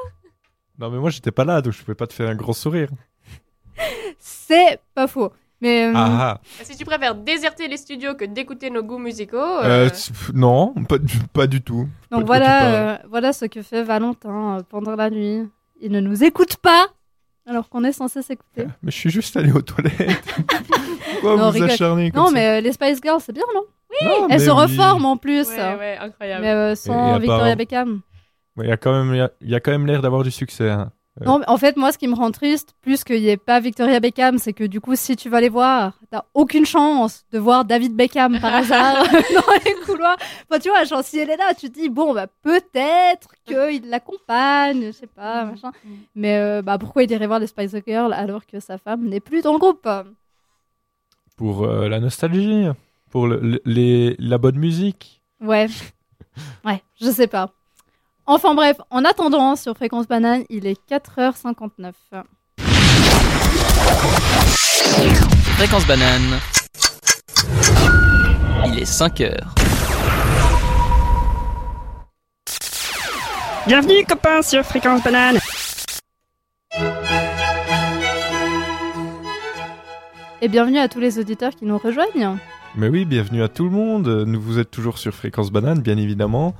Non, 0.78 0.88
mais 0.88 0.96
moi, 0.96 1.10
j'étais 1.10 1.32
pas 1.32 1.44
là, 1.44 1.60
donc 1.60 1.74
je 1.74 1.80
pouvais 1.82 1.94
pas 1.94 2.06
te 2.06 2.14
faire 2.14 2.30
un 2.30 2.34
gros 2.34 2.54
sourire. 2.54 2.88
C'est 4.18 4.80
pas 4.94 5.06
faux. 5.06 5.30
Mais 5.60 5.84
euh, 5.84 5.92
Ah, 5.94 6.40
Si 6.62 6.74
tu 6.78 6.86
préfères 6.86 7.14
déserter 7.14 7.68
les 7.68 7.76
studios 7.76 8.14
que 8.14 8.24
d'écouter 8.24 8.70
nos 8.70 8.82
goûts 8.82 8.96
musicaux, 8.96 9.36
ah. 9.38 9.66
euh, 9.66 9.90
Euh, 9.90 10.32
non, 10.32 10.72
pas, 10.88 10.96
du- 10.96 11.18
pas 11.30 11.46
du 11.46 11.60
tout. 11.60 11.86
Donc 12.10 12.24
voilà, 12.24 12.94
euh, 12.94 12.98
voilà 13.10 13.34
ce 13.34 13.44
que 13.44 13.60
fait 13.60 13.82
Valentin 13.82 14.60
pendant 14.70 14.96
la 14.96 15.10
nuit. 15.10 15.46
Il 15.82 15.92
ne 15.92 16.00
nous 16.00 16.24
écoute 16.24 16.56
pas 16.56 16.86
alors 17.46 17.68
qu'on 17.68 17.84
est 17.84 17.92
censé 17.92 18.22
s'écouter. 18.22 18.66
Mais 18.82 18.90
je 18.90 18.96
suis 18.96 19.10
juste 19.10 19.36
allé 19.36 19.52
aux 19.52 19.62
toilettes. 19.62 19.94
Pourquoi 21.12 21.36
Non, 21.36 21.46
vous 21.46 21.50
rigole. 21.52 21.70
acharnez 21.70 22.10
comme 22.10 22.20
Non, 22.20 22.26
ça 22.28 22.34
mais 22.34 22.58
euh, 22.58 22.60
les 22.60 22.72
Spice 22.72 23.00
Girls, 23.02 23.20
c'est 23.24 23.32
bien, 23.32 23.44
non? 23.54 23.62
Oui, 23.90 24.08
Elles 24.22 24.26
mais 24.28 24.38
se 24.40 24.44
oui. 24.50 24.50
reforment 24.50 25.04
en 25.06 25.16
plus. 25.16 25.48
ouais, 25.48 25.74
ouais, 25.76 25.96
incroyable. 25.98 26.42
Mais 26.42 26.50
euh, 26.52 26.72
Et- 26.72 26.76
sans 26.76 27.18
Victoria 27.18 27.54
Beckham. 27.54 28.00
Ouais, 28.56 28.66
Il 28.66 28.68
y 28.68 28.72
a 28.72 28.76
quand 28.76 28.92
même, 28.92 29.14
il 29.14 29.18
y 29.18 29.20
a- 29.20 29.30
il 29.40 29.50
y 29.50 29.54
a 29.54 29.60
quand 29.60 29.70
même 29.70 29.86
l'air 29.86 30.02
d'avoir 30.02 30.22
du 30.24 30.30
succès. 30.30 30.68
hein. 30.70 30.90
Euh, 31.22 31.24
Non, 31.24 31.40
en 31.46 31.56
fait, 31.56 31.76
moi, 31.76 31.92
ce 31.92 31.98
qui 31.98 32.08
me 32.08 32.14
rend 32.14 32.30
triste, 32.30 32.74
plus 32.82 33.02
qu'il 33.04 33.20
n'y 33.22 33.28
ait 33.28 33.36
pas 33.38 33.58
Victoria 33.60 34.00
Beckham, 34.00 34.36
c'est 34.38 34.52
que 34.52 34.64
du 34.64 34.80
coup, 34.80 34.94
si 34.96 35.16
tu 35.16 35.28
vas 35.30 35.40
les 35.40 35.48
voir, 35.48 35.98
t'as 36.10 36.24
aucune 36.34 36.66
chance 36.66 37.24
de 37.32 37.38
voir 37.38 37.64
David 37.64 37.94
Beckham 37.96 38.38
par 38.40 38.54
hasard 38.60 39.02
dans 39.10 39.52
les 39.64 39.74
couloirs. 39.86 40.16
Enfin, 40.50 40.58
tu 40.60 40.68
vois, 40.68 40.84
genre, 40.84 41.02
si 41.02 41.18
elle 41.18 41.30
est 41.30 41.36
là, 41.36 41.54
tu 41.54 41.70
te 41.70 41.78
dis, 41.80 41.88
bon, 41.88 42.12
bah, 42.12 42.26
peut-être 42.42 43.28
qu'il 43.46 43.88
l'accompagne, 43.88 44.86
je 44.86 44.90
sais 44.92 45.06
pas, 45.06 45.44
machin. 45.46 45.72
Mais 46.14 46.36
euh, 46.38 46.60
bah, 46.62 46.76
pourquoi 46.78 47.02
il 47.04 47.10
irait 47.10 47.26
voir 47.26 47.38
les 47.38 47.46
Spice 47.46 47.74
Girls 47.86 48.12
alors 48.12 48.44
que 48.46 48.60
sa 48.60 48.76
femme 48.76 49.06
n'est 49.08 49.20
plus 49.20 49.40
dans 49.42 49.52
le 49.54 49.58
groupe? 49.58 49.88
Pour 51.36 51.64
euh, 51.64 51.88
la 51.88 52.00
nostalgie, 52.00 52.66
pour 53.10 53.26
le- 53.26 53.60
les, 53.64 54.16
la 54.18 54.38
bonne 54.38 54.56
musique. 54.58 55.22
Ouais. 55.40 55.66
Ouais, 56.66 56.82
je 57.00 57.10
sais 57.10 57.28
pas. 57.28 57.50
Enfin 58.28 58.56
bref, 58.56 58.76
en 58.90 59.04
attendant, 59.04 59.54
sur 59.54 59.76
Fréquence 59.76 60.08
Banane, 60.08 60.42
il 60.50 60.66
est 60.66 60.76
4h59. 60.90 61.92
Fréquence 65.54 65.86
banane. 65.86 66.40
Il 68.66 68.80
est 68.80 68.84
5 68.84 69.20
heures. 69.20 69.54
Bienvenue 73.68 74.04
copains 74.04 74.42
sur 74.42 74.64
Fréquence 74.64 75.04
Banane. 75.04 75.38
Et 80.42 80.48
bienvenue 80.48 80.78
à 80.78 80.88
tous 80.88 80.98
les 80.98 81.20
auditeurs 81.20 81.54
qui 81.54 81.64
nous 81.64 81.78
rejoignent. 81.78 82.38
Mais 82.74 82.88
oui, 82.88 83.04
bienvenue 83.04 83.44
à 83.44 83.48
tout 83.48 83.64
le 83.64 83.70
monde. 83.70 84.08
Nous 84.26 84.40
vous 84.40 84.58
êtes 84.58 84.72
toujours 84.72 84.98
sur 84.98 85.14
Fréquence 85.14 85.52
Banane, 85.52 85.80
bien 85.80 85.96
évidemment. 85.96 86.56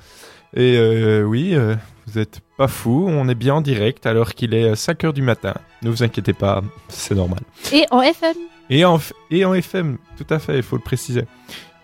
Et 0.56 0.76
euh, 0.78 1.22
oui, 1.22 1.54
euh, 1.54 1.74
vous 2.06 2.18
êtes 2.18 2.40
pas 2.56 2.68
fous, 2.68 3.04
on 3.08 3.28
est 3.28 3.34
bien 3.34 3.54
en 3.56 3.60
direct 3.60 4.06
alors 4.06 4.32
qu'il 4.34 4.54
est 4.54 4.72
5h 4.72 5.12
du 5.12 5.20
matin. 5.22 5.54
Ne 5.82 5.90
vous 5.90 6.02
inquiétez 6.02 6.32
pas, 6.32 6.62
c'est 6.88 7.14
normal. 7.14 7.40
Et 7.72 7.84
en 7.90 8.00
FM. 8.00 8.34
Et 8.70 8.84
en, 8.84 8.98
et 9.30 9.44
en 9.44 9.52
FM, 9.54 9.98
tout 10.16 10.26
à 10.34 10.38
fait, 10.38 10.56
il 10.56 10.62
faut 10.62 10.76
le 10.76 10.82
préciser. 10.82 11.24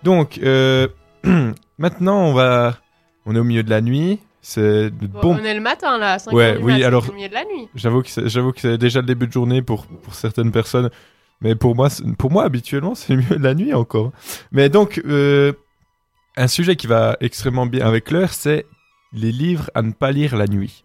Donc, 0.02 0.38
euh, 0.42 0.88
maintenant, 1.78 2.24
on 2.26 2.32
va... 2.32 2.76
On 3.24 3.36
est 3.36 3.38
au 3.38 3.44
milieu 3.44 3.62
de 3.62 3.70
la 3.70 3.80
nuit. 3.80 4.18
C'est 4.40 4.90
bon, 4.90 5.20
bon... 5.20 5.36
on 5.40 5.44
est 5.44 5.54
le 5.54 5.60
matin 5.60 5.96
là, 5.98 6.14
à 6.14 6.18
5 6.18 6.32
Ouais, 6.32 6.44
heures 6.54 6.58
du 6.58 6.64
oui, 6.64 6.80
mat, 6.80 6.84
alors- 6.86 7.04
c'est 7.04 7.10
le 7.10 7.16
milieu 7.16 7.28
de 7.28 7.34
la 7.34 7.44
nuit. 7.44 7.68
J'avoue 7.76 8.02
que 8.02 8.08
c'est, 8.08 8.28
j'avoue 8.28 8.50
que 8.52 8.60
c'est 8.60 8.78
déjà 8.78 9.00
le 9.00 9.06
début 9.06 9.28
de 9.28 9.32
journée 9.32 9.62
pour, 9.62 9.86
pour 9.86 10.14
certaines 10.14 10.50
personnes, 10.50 10.90
mais 11.40 11.54
pour 11.54 11.76
moi, 11.76 11.88
pour 12.18 12.32
moi 12.32 12.42
habituellement, 12.42 12.96
c'est 12.96 13.12
le 13.12 13.20
milieu 13.20 13.36
de 13.36 13.42
la 13.44 13.54
nuit 13.54 13.72
encore. 13.74 14.10
Mais 14.50 14.68
donc, 14.68 15.00
euh, 15.06 15.52
un 16.36 16.48
sujet 16.48 16.76
qui 16.76 16.86
va 16.86 17.16
extrêmement 17.20 17.66
bien 17.66 17.86
avec 17.86 18.10
l'heure, 18.10 18.32
c'est 18.32 18.66
les 19.12 19.32
livres 19.32 19.70
à 19.74 19.82
ne 19.82 19.92
pas 19.92 20.12
lire 20.12 20.36
la 20.36 20.46
nuit. 20.46 20.84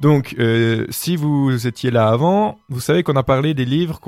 Donc, 0.00 0.34
euh, 0.38 0.86
si 0.90 1.16
vous 1.16 1.66
étiez 1.66 1.90
là 1.90 2.08
avant, 2.08 2.58
vous 2.68 2.80
savez 2.80 3.02
qu'on 3.02 3.16
a 3.16 3.22
parlé 3.22 3.54
des 3.54 3.64
livres 3.64 3.98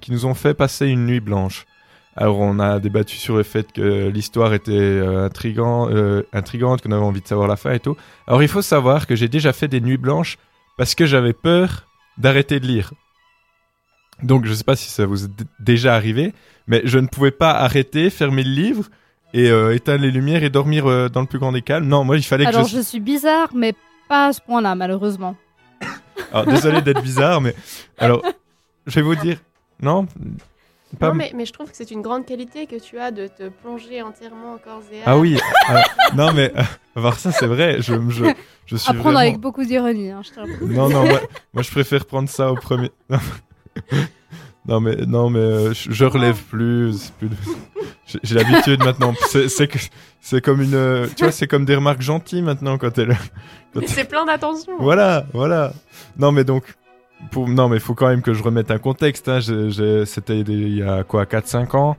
qui 0.00 0.12
nous 0.12 0.26
ont 0.26 0.34
fait 0.34 0.54
passer 0.54 0.86
une 0.86 1.06
nuit 1.06 1.20
blanche. 1.20 1.64
Alors, 2.14 2.38
on 2.40 2.58
a 2.58 2.78
débattu 2.78 3.16
sur 3.16 3.36
le 3.36 3.42
fait 3.42 3.72
que 3.72 4.08
l'histoire 4.08 4.52
était 4.52 4.72
euh, 4.72 5.30
euh, 5.48 6.22
intrigante, 6.34 6.82
qu'on 6.82 6.92
avait 6.92 7.02
envie 7.02 7.22
de 7.22 7.26
savoir 7.26 7.48
la 7.48 7.56
fin 7.56 7.72
et 7.72 7.80
tout. 7.80 7.96
Alors, 8.26 8.42
il 8.42 8.48
faut 8.48 8.60
savoir 8.60 9.06
que 9.06 9.16
j'ai 9.16 9.28
déjà 9.28 9.54
fait 9.54 9.68
des 9.68 9.80
nuits 9.80 9.96
blanches 9.96 10.36
parce 10.76 10.94
que 10.94 11.06
j'avais 11.06 11.32
peur 11.32 11.88
d'arrêter 12.18 12.60
de 12.60 12.66
lire. 12.66 12.92
Donc, 14.22 14.44
je 14.44 14.52
sais 14.52 14.64
pas 14.64 14.76
si 14.76 14.90
ça 14.90 15.06
vous 15.06 15.24
est 15.24 15.30
déjà 15.58 15.94
arrivé, 15.94 16.34
mais 16.66 16.82
je 16.84 16.98
ne 16.98 17.06
pouvais 17.06 17.30
pas 17.30 17.52
arrêter, 17.52 18.10
fermer 18.10 18.44
le 18.44 18.50
livre 18.50 18.90
et 19.34 19.50
euh, 19.50 19.74
éteindre 19.74 20.02
les 20.02 20.10
lumières 20.10 20.42
et 20.42 20.50
dormir 20.50 20.86
euh, 20.86 21.08
dans 21.08 21.20
le 21.20 21.26
plus 21.26 21.38
grand 21.38 21.52
des 21.52 21.62
calmes. 21.62 21.86
Non, 21.86 22.04
moi, 22.04 22.16
il 22.16 22.22
fallait 22.22 22.44
que 22.44 22.50
Alors 22.50 22.66
je... 22.66 22.76
je 22.76 22.82
suis 22.82 23.00
bizarre, 23.00 23.48
mais 23.54 23.74
pas 24.08 24.28
à 24.28 24.32
ce 24.32 24.40
point-là, 24.40 24.74
malheureusement. 24.74 25.36
Alors, 26.32 26.46
désolé 26.46 26.82
d'être 26.82 27.02
bizarre, 27.02 27.40
mais 27.40 27.54
alors, 27.98 28.22
je 28.86 28.94
vais 28.94 29.02
vous 29.02 29.16
dire, 29.16 29.38
non, 29.80 30.06
pas. 30.98 31.08
Non, 31.08 31.14
mais, 31.14 31.32
mais 31.34 31.46
je 31.46 31.52
trouve 31.52 31.70
que 31.70 31.76
c'est 31.76 31.90
une 31.90 32.02
grande 32.02 32.26
qualité 32.26 32.66
que 32.66 32.76
tu 32.76 32.98
as 32.98 33.10
de 33.10 33.26
te 33.26 33.48
plonger 33.48 34.02
entièrement 34.02 34.54
en 34.54 34.58
corps 34.58 34.82
et 34.92 34.98
âme. 34.98 35.04
Ah 35.06 35.18
oui, 35.18 35.38
alors, 35.66 35.84
non 36.14 36.32
mais 36.32 36.52
euh, 36.56 36.62
voir 36.94 37.18
ça 37.18 37.32
c'est 37.32 37.46
vrai, 37.46 37.76
je, 37.80 37.94
je, 38.10 38.24
je 38.66 38.76
suis 38.76 38.90
À 38.90 38.92
prendre 38.92 39.04
vraiment... 39.04 39.18
avec 39.20 39.38
beaucoup 39.38 39.64
d'ironie, 39.64 40.10
hein, 40.10 40.20
je. 40.22 40.66
Non 40.66 40.88
non, 40.90 41.06
moi, 41.06 41.20
moi, 41.54 41.62
je 41.62 41.70
préfère 41.70 42.04
prendre 42.04 42.28
ça 42.28 42.52
au 42.52 42.56
premier. 42.56 42.90
Non 44.66 44.80
mais 44.80 44.94
non 45.06 45.28
mais 45.28 45.40
euh, 45.40 45.72
je, 45.74 45.90
je 45.90 46.04
relève 46.04 46.40
plus, 46.44 46.92
c'est 46.96 47.12
plus 47.14 47.28
de- 47.28 47.34
j'ai 48.22 48.34
l'habitude 48.36 48.84
maintenant. 48.84 49.12
C'est 49.28 49.66
que 49.68 49.78
c'est 50.20 50.40
comme 50.40 50.60
une, 50.62 50.74
euh, 50.74 51.06
tu 51.16 51.24
vois, 51.24 51.32
c'est 51.32 51.48
comme 51.48 51.64
des 51.64 51.74
remarques 51.74 52.00
gentilles 52.02 52.42
maintenant 52.42 52.78
quand 52.78 52.96
elle. 52.98 53.16
quand- 53.74 53.80
Mais 53.80 53.86
c'est 53.88 54.04
plein 54.08 54.24
d'attention. 54.24 54.72
Voilà, 54.78 55.26
voilà. 55.32 55.72
Non, 56.16 56.30
mais 56.30 56.44
donc, 56.44 56.64
pour... 57.32 57.48
non, 57.48 57.68
mais 57.68 57.76
il 57.76 57.80
faut 57.82 57.94
quand 57.94 58.06
même 58.08 58.22
que 58.22 58.34
je 58.34 58.42
remette 58.42 58.70
un 58.70 58.78
contexte. 58.78 59.28
Hein. 59.28 59.40
C'était 60.04 60.40
il 60.40 60.76
y 60.78 60.82
a 60.82 61.02
quoi, 61.04 61.24
4-5 61.24 61.74
ans? 61.76 61.96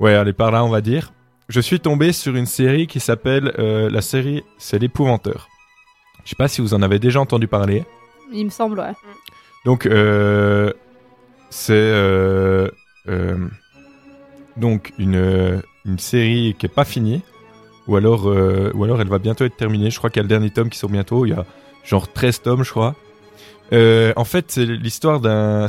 Ouais, 0.00 0.14
allez, 0.14 0.32
par 0.32 0.50
là, 0.52 0.64
on 0.64 0.68
va 0.70 0.80
dire. 0.80 1.12
Je 1.48 1.60
suis 1.60 1.80
tombé 1.80 2.12
sur 2.12 2.34
une 2.36 2.46
série 2.46 2.86
qui 2.86 3.00
s'appelle. 3.00 3.52
euh, 3.58 3.90
la 3.90 4.00
série, 4.02 4.42
c'est 4.58 4.78
L'Épouvanteur. 4.78 5.48
Je 6.24 6.30
sais 6.30 6.36
pas 6.36 6.48
si 6.48 6.60
vous 6.60 6.72
en 6.74 6.80
avez 6.82 6.98
déjà 6.98 7.20
entendu 7.20 7.46
parler. 7.48 7.84
Il 8.32 8.44
me 8.46 8.50
semble, 8.50 8.78
ouais. 8.78 8.92
Donc, 9.64 9.84
euh, 9.86 10.72
c'est 11.50 11.72
euh, 11.74 12.68
euh, 13.08 13.36
donc 14.56 14.92
une, 14.98 15.62
une 15.84 15.98
série 15.98 16.54
qui 16.58 16.66
est 16.66 16.74
pas 16.74 16.84
finie. 16.84 17.22
ou 17.86 17.96
alors, 17.96 18.28
euh, 18.28 18.70
ou 18.74 18.84
alors 18.84 19.00
elle 19.00 19.08
va 19.08 19.18
bientôt 19.18 19.44
être 19.44 19.56
terminée. 19.56 19.90
Je 19.90 19.98
crois 19.98 20.10
qu'il 20.10 20.18
y 20.18 20.20
a 20.20 20.24
le 20.24 20.28
dernier 20.28 20.50
tome 20.50 20.68
qui 20.70 20.78
sort 20.78 20.90
bientôt. 20.90 21.24
Il 21.26 21.30
y 21.30 21.32
a 21.34 21.44
genre 21.84 22.12
13 22.12 22.42
tomes, 22.42 22.64
je 22.64 22.70
crois. 22.70 22.94
Euh, 23.72 24.12
en 24.16 24.24
fait, 24.24 24.46
c'est 24.48 24.64
l'histoire 24.66 25.20
d'un. 25.20 25.66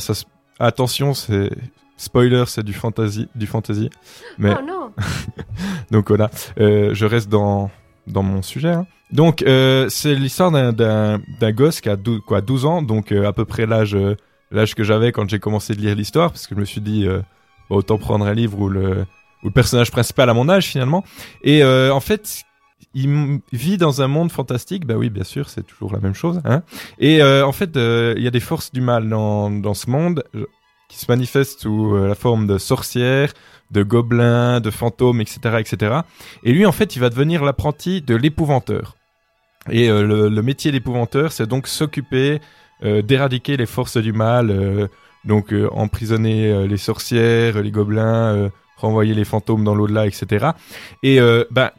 Attention, 0.59 1.13
c'est 1.13 1.49
spoiler, 1.97 2.43
c'est 2.47 2.63
du 2.63 2.73
fantasy, 2.73 3.27
du 3.35 3.47
fantasy. 3.47 3.89
Mais 4.37 4.53
Oh 4.57 4.61
non 4.65 4.91
donc 5.91 6.07
voilà, 6.09 6.29
Euh, 6.59 6.93
je 6.93 7.05
reste 7.05 7.29
dans 7.29 7.69
dans 8.07 8.23
mon 8.23 8.41
sujet. 8.41 8.69
hein. 8.71 8.87
Donc 9.11 9.41
euh, 9.43 9.87
c'est 9.89 10.13
l'histoire 10.15 10.51
d'un 10.51 10.71
d'un 10.73 11.19
d'un 11.39 11.51
gosse 11.51 11.79
qui 11.81 11.89
a 11.89 11.95
12, 11.95 12.21
quoi 12.27 12.41
12 12.41 12.65
ans, 12.65 12.81
donc 12.81 13.11
euh, 13.11 13.27
à 13.27 13.33
peu 13.33 13.45
près 13.45 13.65
l'âge 13.65 13.97
l'âge 14.51 14.75
que 14.75 14.83
j'avais 14.83 15.11
quand 15.11 15.29
j'ai 15.29 15.39
commencé 15.39 15.75
de 15.75 15.81
lire 15.81 15.95
l'histoire, 15.95 16.31
parce 16.31 16.47
que 16.47 16.55
je 16.55 16.59
me 16.59 16.65
suis 16.65 16.81
dit 16.81 17.07
euh, 17.07 17.21
bon, 17.69 17.77
autant 17.77 17.97
prendre 17.97 18.25
un 18.25 18.33
livre 18.33 18.59
où 18.59 18.69
le 18.69 19.05
personnage 19.53 19.91
principal 19.91 20.29
a 20.29 20.33
mon 20.33 20.49
âge 20.49 20.67
finalement. 20.67 21.03
Et 21.43 21.63
euh, 21.63 21.93
en 21.93 21.99
fait, 21.99 22.43
il 22.93 23.39
vit 23.51 23.77
dans 23.77 24.01
un 24.01 24.07
monde 24.07 24.31
fantastique. 24.31 24.85
Bah 24.85 24.95
oui, 24.95 25.09
bien 25.09 25.23
sûr, 25.23 25.49
c'est 25.49 25.65
toujours 25.65 25.93
la 25.93 25.99
même 25.99 26.15
chose. 26.15 26.41
Hein. 26.45 26.63
Et 26.97 27.21
euh, 27.21 27.45
en 27.45 27.51
fait, 27.51 27.71
il 27.75 28.23
y 28.23 28.27
a 28.27 28.31
des 28.31 28.39
forces 28.39 28.71
du 28.71 28.81
mal 28.81 29.07
dans 29.07 29.49
dans 29.49 29.73
ce 29.73 29.89
monde 29.89 30.23
qui 30.89 30.97
se 30.97 31.05
manifestent 31.07 31.61
sous 31.61 31.95
la 31.95 32.15
forme 32.15 32.47
de 32.47 32.57
sorcières, 32.57 33.33
de 33.69 33.83
gobelins, 33.83 34.59
de 34.59 34.71
fantômes, 34.71 35.21
etc., 35.21 35.57
etc. 35.59 35.99
Et 36.43 36.51
lui, 36.51 36.65
en 36.65 36.71
fait, 36.71 36.95
il 36.95 36.99
va 36.99 37.11
devenir 37.11 37.43
l'apprenti 37.43 38.01
de 38.01 38.15
l'épouvanteur. 38.15 38.95
Et 39.69 39.87
le, 39.87 40.41
métier 40.41 40.71
d'épouvanteur, 40.71 41.31
c'est 41.31 41.45
donc 41.45 41.67
s'occuper 41.67 42.39
d'éradiquer 43.01 43.57
les 43.57 43.65
forces 43.65 43.97
du 43.97 44.13
mal, 44.13 44.49
euh, 44.51 44.87
donc 45.25 45.51
euh, 45.53 45.67
emprisonner 45.71 46.51
euh, 46.51 46.65
les 46.67 46.77
sorcières, 46.77 47.61
les 47.61 47.71
gobelins, 47.71 48.35
euh, 48.35 48.49
renvoyer 48.77 49.13
les 49.13 49.25
fantômes 49.25 49.63
dans 49.63 49.75
l'au-delà, 49.75 50.07
etc. 50.07 50.47
Et 51.03 51.19
euh, 51.19 51.43
ben, 51.51 51.71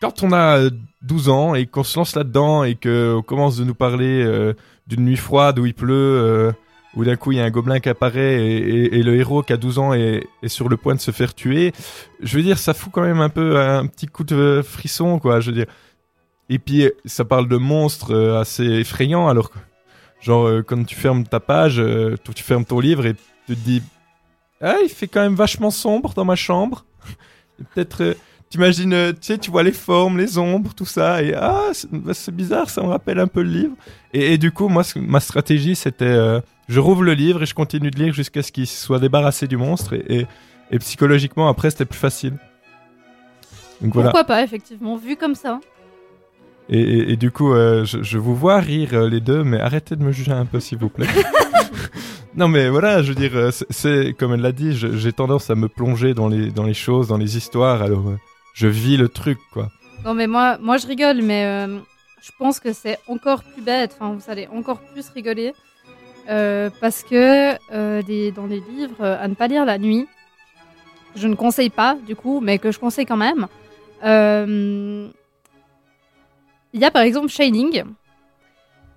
quand 0.00 0.22
on 0.22 0.32
a 0.32 0.58
euh, 0.58 0.70
12 1.02 1.28
ans 1.28 1.54
et 1.54 1.66
qu'on 1.66 1.84
se 1.84 1.98
lance 1.98 2.16
là-dedans 2.16 2.64
et 2.64 2.74
qu'on 2.74 3.22
commence 3.26 3.56
de 3.56 3.64
nous 3.64 3.74
parler 3.74 4.22
euh, 4.24 4.54
d'une 4.86 5.04
nuit 5.04 5.16
froide 5.16 5.58
où 5.60 5.66
il 5.66 5.74
pleut, 5.74 5.94
euh, 5.94 6.52
où 6.96 7.04
d'un 7.04 7.14
coup 7.14 7.30
il 7.30 7.38
y 7.38 7.40
a 7.40 7.44
un 7.44 7.50
gobelin 7.50 7.78
qui 7.78 7.88
apparaît 7.88 8.42
et, 8.44 8.96
et- 8.98 9.02
le 9.04 9.14
héros 9.14 9.44
qui 9.44 9.52
a 9.52 9.56
12 9.56 9.78
ans 9.78 9.92
est, 9.94 10.26
est 10.42 10.48
sur 10.48 10.68
le 10.68 10.76
point 10.76 10.96
de 10.96 11.00
se 11.00 11.12
faire 11.12 11.32
tuer, 11.34 11.72
je 12.20 12.36
veux 12.36 12.42
dire, 12.42 12.58
ça 12.58 12.74
fout 12.74 12.90
quand 12.92 13.02
même 13.02 13.20
un 13.20 13.28
peu 13.28 13.60
un 13.60 13.86
petit 13.86 14.06
coup 14.08 14.24
de 14.24 14.62
frisson, 14.66 15.20
quoi. 15.20 15.38
Je 15.38 15.50
veux 15.50 15.56
dire. 15.56 15.66
Et 16.48 16.58
puis 16.58 16.90
ça 17.04 17.24
parle 17.24 17.46
de 17.46 17.56
monstres 17.56 18.12
euh, 18.12 18.40
assez 18.40 18.64
effrayants, 18.64 19.28
alors 19.28 19.52
genre 20.20 20.46
euh, 20.46 20.62
quand 20.62 20.84
tu 20.84 20.94
fermes 20.94 21.24
ta 21.24 21.40
page, 21.40 21.78
euh, 21.78 22.16
tu 22.34 22.42
fermes 22.42 22.64
ton 22.64 22.80
livre 22.80 23.06
et 23.06 23.14
tu 23.14 23.20
te 23.46 23.52
dis, 23.52 23.82
ah, 24.60 24.76
il 24.82 24.88
fait 24.88 25.08
quand 25.08 25.22
même 25.22 25.34
vachement 25.34 25.70
sombre 25.70 26.12
dans 26.14 26.24
ma 26.24 26.36
chambre. 26.36 26.84
Peut-être, 27.74 28.02
euh, 28.02 28.14
t'imagines, 28.48 28.92
euh, 28.92 29.12
tu 29.12 29.18
sais, 29.22 29.38
tu 29.38 29.50
vois 29.50 29.62
les 29.62 29.72
formes, 29.72 30.18
les 30.18 30.38
ombres, 30.38 30.74
tout 30.74 30.86
ça, 30.86 31.22
et 31.22 31.34
ah, 31.34 31.70
c'est 31.72 31.90
bah, 31.90 32.12
bizarre, 32.32 32.70
ça 32.70 32.82
me 32.82 32.88
rappelle 32.88 33.18
un 33.18 33.26
peu 33.26 33.42
le 33.42 33.50
livre. 33.50 33.74
Et, 34.12 34.38
du 34.38 34.52
coup, 34.52 34.68
moi, 34.68 34.82
ma 34.96 35.20
stratégie, 35.20 35.76
c'était, 35.76 36.40
je 36.68 36.80
rouvre 36.80 37.02
le 37.02 37.14
livre 37.14 37.42
et 37.42 37.46
je 37.46 37.54
continue 37.54 37.90
de 37.90 37.98
lire 37.98 38.12
jusqu'à 38.12 38.42
ce 38.42 38.50
qu'il 38.52 38.66
soit 38.66 38.98
débarrassé 38.98 39.46
du 39.46 39.56
monstre, 39.56 39.94
et, 39.94 40.04
et, 40.08 40.26
et 40.70 40.78
psychologiquement, 40.78 41.48
après, 41.48 41.70
c'était 41.70 41.84
plus 41.84 41.98
facile. 41.98 42.36
Donc 43.80 43.94
voilà. 43.94 44.10
Pourquoi 44.10 44.24
pas, 44.24 44.42
effectivement, 44.42 44.96
vu 44.96 45.16
comme 45.16 45.34
ça. 45.34 45.60
Et, 46.70 46.78
et- 46.80 47.12
et 47.12 47.16
du 47.16 47.30
coup, 47.30 47.52
euh, 47.52 47.84
je, 47.84 48.02
je 48.02 48.16
vous 48.18 48.34
vois 48.34 48.60
rire 48.60 48.90
euh, 48.94 49.08
les 49.08 49.20
deux, 49.20 49.42
mais 49.44 49.60
arrêtez 49.60 49.96
de 49.96 50.02
me 50.04 50.12
juger 50.12 50.32
un 50.32 50.46
peu, 50.46 50.60
s'il 50.60 50.78
vous 50.78 50.88
plaît. 50.88 51.06
non, 52.36 52.48
mais 52.48 52.68
voilà, 52.68 53.02
je 53.02 53.08
veux 53.08 53.14
dire, 53.16 53.32
euh, 53.34 53.50
c'est- 53.70 54.12
comme 54.18 54.32
elle 54.34 54.40
l'a 54.40 54.52
dit, 54.52 54.72
j'ai 54.74 55.12
tendance 55.12 55.50
à 55.50 55.54
me 55.56 55.68
plonger 55.68 56.14
dans 56.14 56.28
les 56.28 56.50
dans 56.50 56.62
les 56.64 56.74
choses, 56.74 57.08
dans 57.08 57.16
les 57.18 57.36
histoires. 57.36 57.82
Alors, 57.82 58.08
euh, 58.08 58.16
je 58.54 58.68
vis 58.68 58.96
le 58.96 59.08
truc, 59.08 59.38
quoi. 59.52 59.68
Non, 60.04 60.14
mais 60.14 60.26
moi, 60.26 60.58
moi 60.60 60.76
je 60.78 60.86
rigole, 60.86 61.22
mais 61.22 61.44
euh, 61.44 61.78
je 62.22 62.30
pense 62.38 62.60
que 62.60 62.72
c'est 62.72 62.98
encore 63.08 63.42
plus 63.42 63.62
bête. 63.62 63.96
Enfin, 63.98 64.14
vous 64.14 64.30
allez 64.30 64.46
encore 64.54 64.80
plus 64.92 65.08
rigoler. 65.10 65.52
Euh, 66.28 66.70
parce 66.80 67.02
que 67.02 67.56
euh, 67.74 68.02
des, 68.02 68.30
dans 68.30 68.46
les 68.46 68.60
livres 68.60 69.00
euh, 69.00 69.16
à 69.20 69.26
ne 69.26 69.34
pas 69.34 69.48
lire 69.48 69.64
la 69.64 69.78
nuit, 69.78 70.06
je 71.16 71.26
ne 71.26 71.34
conseille 71.34 71.70
pas, 71.70 71.96
du 72.06 72.14
coup, 72.14 72.40
mais 72.40 72.58
que 72.58 72.70
je 72.70 72.78
conseille 72.78 73.06
quand 73.06 73.16
même. 73.16 73.48
euh, 74.04 75.08
Il 76.72 76.80
y 76.80 76.84
a 76.84 76.90
par 76.90 77.02
exemple 77.02 77.28
Shining, 77.28 77.84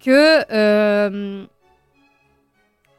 que 0.03 0.51
euh, 0.53 1.45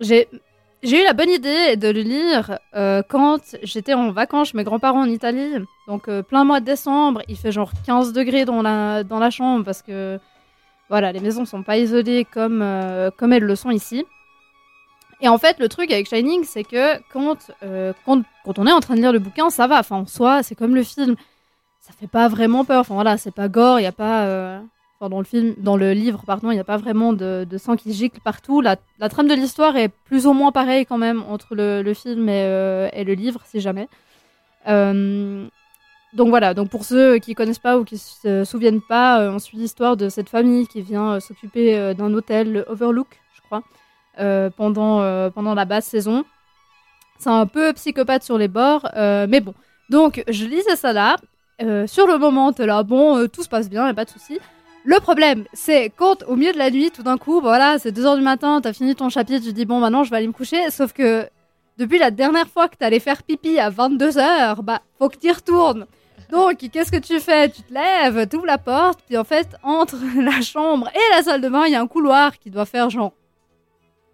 j'ai 0.00 1.00
eu 1.00 1.04
la 1.04 1.12
bonne 1.12 1.30
idée 1.30 1.76
de 1.76 1.88
le 1.88 2.00
lire 2.00 2.58
euh, 2.74 3.02
quand 3.08 3.38
j'étais 3.62 3.94
en 3.94 4.10
vacances 4.10 4.48
chez 4.48 4.56
mes 4.56 4.64
grands-parents 4.64 5.02
en 5.02 5.08
Italie. 5.08 5.54
Donc, 5.86 6.08
euh, 6.08 6.22
plein 6.22 6.44
mois 6.44 6.60
de 6.60 6.66
décembre, 6.66 7.22
il 7.28 7.36
fait 7.36 7.52
genre 7.52 7.72
15 7.86 8.12
degrés 8.12 8.44
dans 8.44 8.62
la, 8.62 9.04
dans 9.04 9.18
la 9.18 9.30
chambre 9.30 9.64
parce 9.64 9.82
que 9.82 10.18
voilà, 10.90 11.12
les 11.12 11.20
maisons 11.20 11.44
sont 11.44 11.62
pas 11.62 11.78
isolées 11.78 12.26
comme, 12.30 12.60
euh, 12.62 13.10
comme 13.16 13.32
elles 13.32 13.44
le 13.44 13.56
sont 13.56 13.70
ici. 13.70 14.04
Et 15.20 15.28
en 15.28 15.38
fait, 15.38 15.58
le 15.58 15.68
truc 15.68 15.90
avec 15.90 16.06
Shining, 16.08 16.44
c'est 16.44 16.64
que 16.64 16.98
quand, 17.12 17.50
quand, 18.04 18.22
quand 18.44 18.58
on 18.58 18.66
est 18.66 18.72
en 18.72 18.80
train 18.80 18.94
de 18.94 19.00
lire 19.00 19.12
le 19.12 19.20
bouquin, 19.20 19.48
ça 19.48 19.66
va. 19.66 19.78
Enfin, 19.78 19.96
en 19.96 20.06
soi, 20.06 20.42
c'est 20.42 20.54
comme 20.54 20.74
le 20.74 20.82
film. 20.82 21.16
Ça 21.86 21.92
fait 21.92 22.06
pas 22.06 22.28
vraiment 22.28 22.64
peur. 22.64 22.80
Enfin, 22.80 22.94
voilà, 22.94 23.16
c'est 23.18 23.34
pas 23.34 23.48
gore, 23.48 23.78
il 23.78 23.82
y 23.82 23.86
a 23.86 23.92
pas. 23.92 24.24
euh, 24.26 24.60
Enfin, 25.00 25.08
dans 25.10 25.18
le 25.18 25.24
film, 25.24 25.54
dans 25.58 25.76
le 25.76 25.92
livre, 25.92 26.22
pardon, 26.24 26.52
il 26.52 26.54
n'y 26.54 26.60
a 26.60 26.64
pas 26.64 26.76
vraiment 26.76 27.12
de, 27.12 27.46
sang 27.58 27.74
qui 27.76 27.92
gicle 27.92 28.20
partout. 28.20 28.60
La, 28.60 28.76
trame 29.08 29.26
de 29.26 29.34
l'histoire 29.34 29.76
est 29.76 29.88
plus 29.88 30.26
ou 30.26 30.32
moins 30.32 30.52
pareille 30.52 30.86
quand 30.86 30.98
même 30.98 31.24
entre 31.28 31.56
le, 31.56 31.94
film 31.94 32.28
et, 32.28 32.44
euh, 32.44 32.88
et 32.92 33.02
le 33.02 33.14
livre, 33.14 33.40
si 33.44 33.60
jamais. 33.60 33.88
Euh, 34.68 35.46
donc 36.12 36.28
voilà, 36.28 36.54
donc 36.54 36.70
pour 36.70 36.84
ceux 36.84 37.18
qui 37.18 37.34
connaissent 37.34 37.58
pas 37.58 37.76
ou 37.76 37.84
qui 37.84 37.98
se 37.98 38.44
souviennent 38.44 38.80
pas, 38.80 39.20
euh, 39.20 39.32
on 39.32 39.40
suit 39.40 39.58
l'histoire 39.58 39.96
de 39.96 40.08
cette 40.08 40.28
famille 40.28 40.68
qui 40.68 40.80
vient 40.80 41.18
s'occuper 41.18 41.92
d'un 41.94 42.14
hôtel, 42.14 42.52
le 42.52 42.64
Overlook, 42.68 43.20
je 43.34 43.40
crois, 43.42 43.62
pendant, 44.56 45.30
pendant 45.32 45.54
la 45.54 45.64
basse 45.64 45.86
saison. 45.86 46.24
C'est 47.18 47.30
un 47.30 47.46
peu 47.46 47.72
psychopathe 47.72 48.22
sur 48.22 48.38
les 48.38 48.48
bords, 48.48 48.88
mais 48.94 49.40
bon. 49.40 49.54
Donc 49.90 50.22
je 50.28 50.44
lisais 50.44 50.76
ça 50.76 50.92
là. 50.92 51.16
Euh, 51.62 51.86
sur 51.86 52.06
le 52.06 52.18
moment, 52.18 52.52
t'es 52.52 52.66
là, 52.66 52.82
bon, 52.82 53.16
euh, 53.18 53.28
tout 53.28 53.42
se 53.42 53.48
passe 53.48 53.68
bien, 53.70 53.86
y 53.86 53.90
a 53.90 53.94
pas 53.94 54.04
de 54.04 54.10
souci. 54.10 54.38
Le 54.84 54.98
problème, 55.00 55.44
c'est 55.52 55.90
quand 55.96 56.22
au 56.24 56.36
milieu 56.36 56.52
de 56.52 56.58
la 56.58 56.70
nuit, 56.70 56.90
tout 56.90 57.02
d'un 57.02 57.16
coup, 57.16 57.40
voilà, 57.40 57.78
c'est 57.78 57.90
2h 57.92 58.16
du 58.16 58.22
matin, 58.22 58.60
t'as 58.62 58.72
fini 58.72 58.94
ton 58.94 59.08
chapitre, 59.08 59.44
tu 59.46 59.52
dis 59.52 59.64
bon, 59.64 59.78
maintenant 59.80 60.04
je 60.04 60.10
vais 60.10 60.16
aller 60.18 60.26
me 60.26 60.32
coucher, 60.32 60.70
sauf 60.70 60.92
que 60.92 61.26
depuis 61.78 61.98
la 61.98 62.10
dernière 62.10 62.48
fois 62.48 62.68
que 62.68 62.76
t'allais 62.76 63.00
faire 63.00 63.22
pipi 63.22 63.58
à 63.58 63.70
22h, 63.70 64.60
bah, 64.62 64.82
faut 64.98 65.08
que 65.08 65.16
t'y 65.16 65.32
retournes. 65.32 65.86
Donc, 66.30 66.56
qu'est-ce 66.72 66.90
que 66.92 66.98
tu 66.98 67.18
fais? 67.20 67.48
Tu 67.50 67.62
te 67.62 67.72
lèves, 67.72 68.26
t'ouvres 68.28 68.46
la 68.46 68.58
porte, 68.58 69.00
puis 69.06 69.16
en 69.16 69.24
fait, 69.24 69.48
entre 69.62 69.96
la 70.20 70.40
chambre 70.42 70.88
et 70.94 71.14
la 71.16 71.22
salle 71.22 71.40
de 71.40 71.48
bain, 71.48 71.64
il 71.66 71.72
y 71.72 71.76
a 71.76 71.80
un 71.80 71.86
couloir 71.86 72.38
qui 72.38 72.50
doit 72.50 72.64
faire 72.66 72.90
genre 72.90 73.12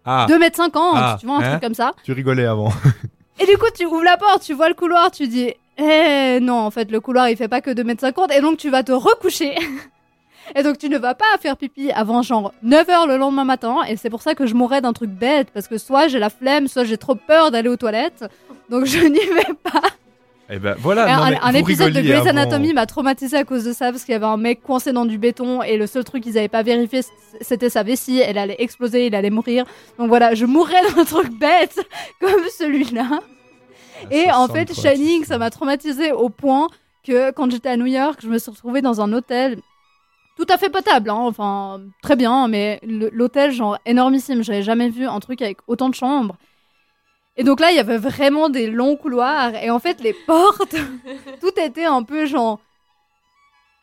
Ah. 0.05 0.25
2m50, 0.29 0.71
Ah, 0.95 1.17
tu 1.19 1.25
vois, 1.25 1.37
un 1.37 1.39
hein? 1.41 1.49
truc 1.51 1.61
comme 1.63 1.73
ça. 1.73 1.93
Tu 2.03 2.11
rigolais 2.13 2.45
avant. 2.45 2.69
Et 3.39 3.45
du 3.45 3.57
coup, 3.57 3.65
tu 3.75 3.85
ouvres 3.85 4.03
la 4.03 4.17
porte, 4.17 4.43
tu 4.43 4.53
vois 4.53 4.69
le 4.69 4.75
couloir, 4.75 5.09
tu 5.11 5.27
dis, 5.27 5.53
eh 5.77 6.39
non, 6.41 6.59
en 6.59 6.71
fait, 6.71 6.91
le 6.91 6.99
couloir, 6.99 7.29
il 7.29 7.37
fait 7.37 7.47
pas 7.47 7.61
que 7.61 7.71
2m50, 7.71 8.33
et 8.35 8.41
donc 8.41 8.57
tu 8.57 8.69
vas 8.69 8.83
te 8.83 8.91
recoucher. 8.91 9.55
et 10.55 10.63
donc 10.63 10.77
tu 10.77 10.89
ne 10.89 10.97
vas 10.97 11.15
pas 11.15 11.25
faire 11.39 11.57
pipi 11.57 11.91
avant 11.91 12.21
genre 12.21 12.53
9h 12.65 13.07
le 13.07 13.17
lendemain 13.17 13.45
matin, 13.45 13.77
et 13.87 13.95
c'est 13.97 14.09
pour 14.09 14.21
ça 14.21 14.35
que 14.35 14.45
je 14.45 14.53
mourrais 14.53 14.81
d'un 14.81 14.93
truc 14.93 15.09
bête, 15.09 15.49
parce 15.53 15.67
que 15.67 15.77
soit 15.77 16.07
j'ai 16.07 16.19
la 16.19 16.29
flemme, 16.29 16.67
soit 16.67 16.83
j'ai 16.83 16.97
trop 16.97 17.15
peur 17.15 17.51
d'aller 17.51 17.69
aux 17.69 17.77
toilettes, 17.77 18.25
donc 18.69 18.85
je 18.85 18.99
n'y 18.99 19.19
vais 19.19 19.53
pas. 19.63 19.81
Eh 20.53 20.59
ben 20.59 20.75
voilà. 20.77 21.07
Et 21.07 21.15
non, 21.15 21.37
un, 21.41 21.49
un 21.49 21.53
épisode 21.53 21.93
de 21.93 22.01
Grey's. 22.01 22.27
Anatomy 22.27 22.73
m'a 22.73 22.85
traumatisé 22.85 23.37
à 23.37 23.45
cause 23.45 23.63
de 23.63 23.71
ça 23.71 23.91
parce 23.91 24.03
qu'il 24.03 24.11
y 24.11 24.15
avait 24.15 24.25
un 24.25 24.35
mec 24.35 24.61
coincé 24.61 24.91
dans 24.91 25.05
du 25.05 25.17
béton 25.17 25.63
et 25.63 25.77
le 25.77 25.87
seul 25.87 26.03
truc 26.03 26.23
qu'ils 26.23 26.37
avaient 26.37 26.49
pas 26.49 26.61
vérifié 26.61 27.01
c'était 27.39 27.69
sa 27.69 27.83
vessie, 27.83 28.19
elle 28.19 28.37
allait 28.37 28.57
exploser, 28.59 29.07
il 29.07 29.15
allait 29.15 29.29
mourir. 29.29 29.65
Donc 29.97 30.09
voilà, 30.09 30.33
je 30.35 30.45
mourrais 30.45 30.81
d'un 30.93 31.05
truc 31.05 31.31
bête 31.39 31.79
comme 32.19 32.43
celui-là. 32.59 33.21
Et 34.09 34.31
en 34.31 34.47
fait, 34.47 34.73
Shining, 34.73 35.25
ça 35.25 35.37
m'a 35.37 35.49
traumatisé 35.49 36.11
au 36.11 36.29
point 36.29 36.67
que 37.03 37.31
quand 37.31 37.51
j'étais 37.51 37.69
à 37.69 37.77
New 37.77 37.85
York, 37.85 38.19
je 38.21 38.27
me 38.27 38.37
suis 38.37 38.51
retrouvée 38.51 38.81
dans 38.81 39.01
un 39.01 39.11
hôtel 39.13 39.59
tout 40.37 40.45
à 40.49 40.57
fait 40.57 40.69
potable, 40.69 41.09
hein, 41.09 41.19
enfin 41.19 41.81
très 42.01 42.15
bien, 42.15 42.47
mais 42.47 42.79
l'hôtel 42.83 43.51
genre 43.51 43.77
énormissime, 43.85 44.43
j'avais 44.43 44.63
jamais 44.63 44.89
vu 44.89 45.05
un 45.05 45.19
truc 45.19 45.41
avec 45.41 45.57
autant 45.67 45.89
de 45.89 45.95
chambres. 45.95 46.35
Et 47.37 47.43
donc 47.43 47.59
là, 47.59 47.71
il 47.71 47.77
y 47.77 47.79
avait 47.79 47.97
vraiment 47.97 48.49
des 48.49 48.67
longs 48.67 48.95
couloirs. 48.95 49.55
Et 49.55 49.69
en 49.69 49.79
fait, 49.79 50.01
les 50.01 50.13
portes, 50.13 50.75
tout 51.41 51.59
était 51.59 51.85
un 51.85 52.03
peu 52.03 52.25
genre 52.25 52.59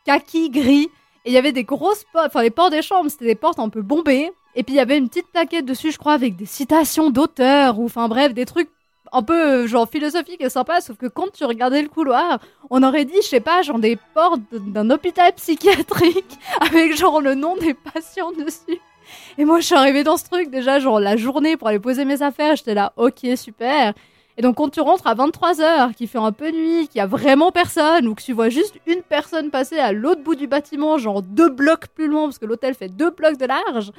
kaki, 0.05 0.49
gris. 0.49 0.89
Et 1.25 1.31
il 1.31 1.33
y 1.33 1.37
avait 1.37 1.51
des 1.51 1.63
grosses 1.63 2.05
portes, 2.11 2.27
enfin 2.27 2.41
les 2.41 2.51
portes 2.51 2.71
des 2.71 2.81
chambres, 2.81 3.09
c'était 3.09 3.25
des 3.25 3.35
portes 3.35 3.59
un 3.59 3.69
peu 3.69 3.81
bombées. 3.81 4.31
Et 4.55 4.63
puis 4.63 4.73
il 4.73 4.77
y 4.77 4.81
avait 4.81 4.97
une 4.97 5.09
petite 5.09 5.27
plaquette 5.27 5.65
dessus, 5.65 5.91
je 5.91 5.97
crois, 5.97 6.13
avec 6.13 6.35
des 6.35 6.45
citations 6.45 7.09
d'auteurs, 7.09 7.79
ou 7.79 7.85
enfin 7.85 8.07
bref, 8.07 8.33
des 8.33 8.45
trucs 8.45 8.69
un 9.11 9.23
peu 9.23 9.63
euh, 9.63 9.67
genre 9.67 9.87
philosophiques 9.89 10.41
et 10.41 10.49
sympas. 10.49 10.81
Sauf 10.81 10.97
que 10.97 11.07
quand 11.07 11.31
tu 11.31 11.45
regardais 11.45 11.81
le 11.81 11.89
couloir, 11.89 12.39
on 12.69 12.83
aurait 12.83 13.05
dit, 13.05 13.15
je 13.21 13.27
sais 13.27 13.39
pas, 13.39 13.61
genre 13.61 13.79
des 13.79 13.97
portes 14.13 14.41
d'un 14.51 14.89
hôpital 14.89 15.33
psychiatrique, 15.33 16.37
avec 16.61 16.95
genre 16.95 17.21
le 17.21 17.35
nom 17.35 17.55
des 17.57 17.73
patients 17.73 18.31
dessus. 18.31 18.79
Et 19.37 19.45
moi, 19.45 19.59
je 19.59 19.65
suis 19.65 19.75
arrivée 19.75 20.03
dans 20.03 20.17
ce 20.17 20.25
truc 20.25 20.49
déjà, 20.49 20.79
genre 20.79 20.99
la 20.99 21.17
journée 21.17 21.57
pour 21.57 21.67
aller 21.67 21.79
poser 21.79 22.05
mes 22.05 22.21
affaires. 22.21 22.55
J'étais 22.55 22.75
là, 22.75 22.93
ok, 22.97 23.25
super. 23.35 23.93
Et 24.39 24.41
donc 24.41 24.55
quand 24.55 24.69
tu 24.69 24.79
rentres 24.79 25.05
à 25.05 25.15
23h, 25.15 25.95
qu'il 25.95 26.07
fait 26.07 26.17
un 26.17 26.31
peu 26.31 26.49
nuit, 26.49 26.87
qu'il 26.87 27.01
a 27.01 27.05
vraiment 27.05 27.51
personne, 27.51 28.07
ou 28.07 28.15
que 28.15 28.23
tu 28.23 28.31
vois 28.31 28.47
juste 28.47 28.79
une 28.87 29.01
personne 29.01 29.49
passer 29.49 29.77
à 29.79 29.91
l'autre 29.91 30.23
bout 30.23 30.35
du 30.35 30.47
bâtiment, 30.47 30.97
genre 30.97 31.21
deux 31.21 31.49
blocs 31.49 31.87
plus 31.87 32.07
loin, 32.07 32.23
parce 32.23 32.37
que 32.37 32.45
l'hôtel 32.45 32.73
fait 32.73 32.87
deux 32.87 33.09
blocs 33.09 33.37
de 33.37 33.45
large, 33.45 33.91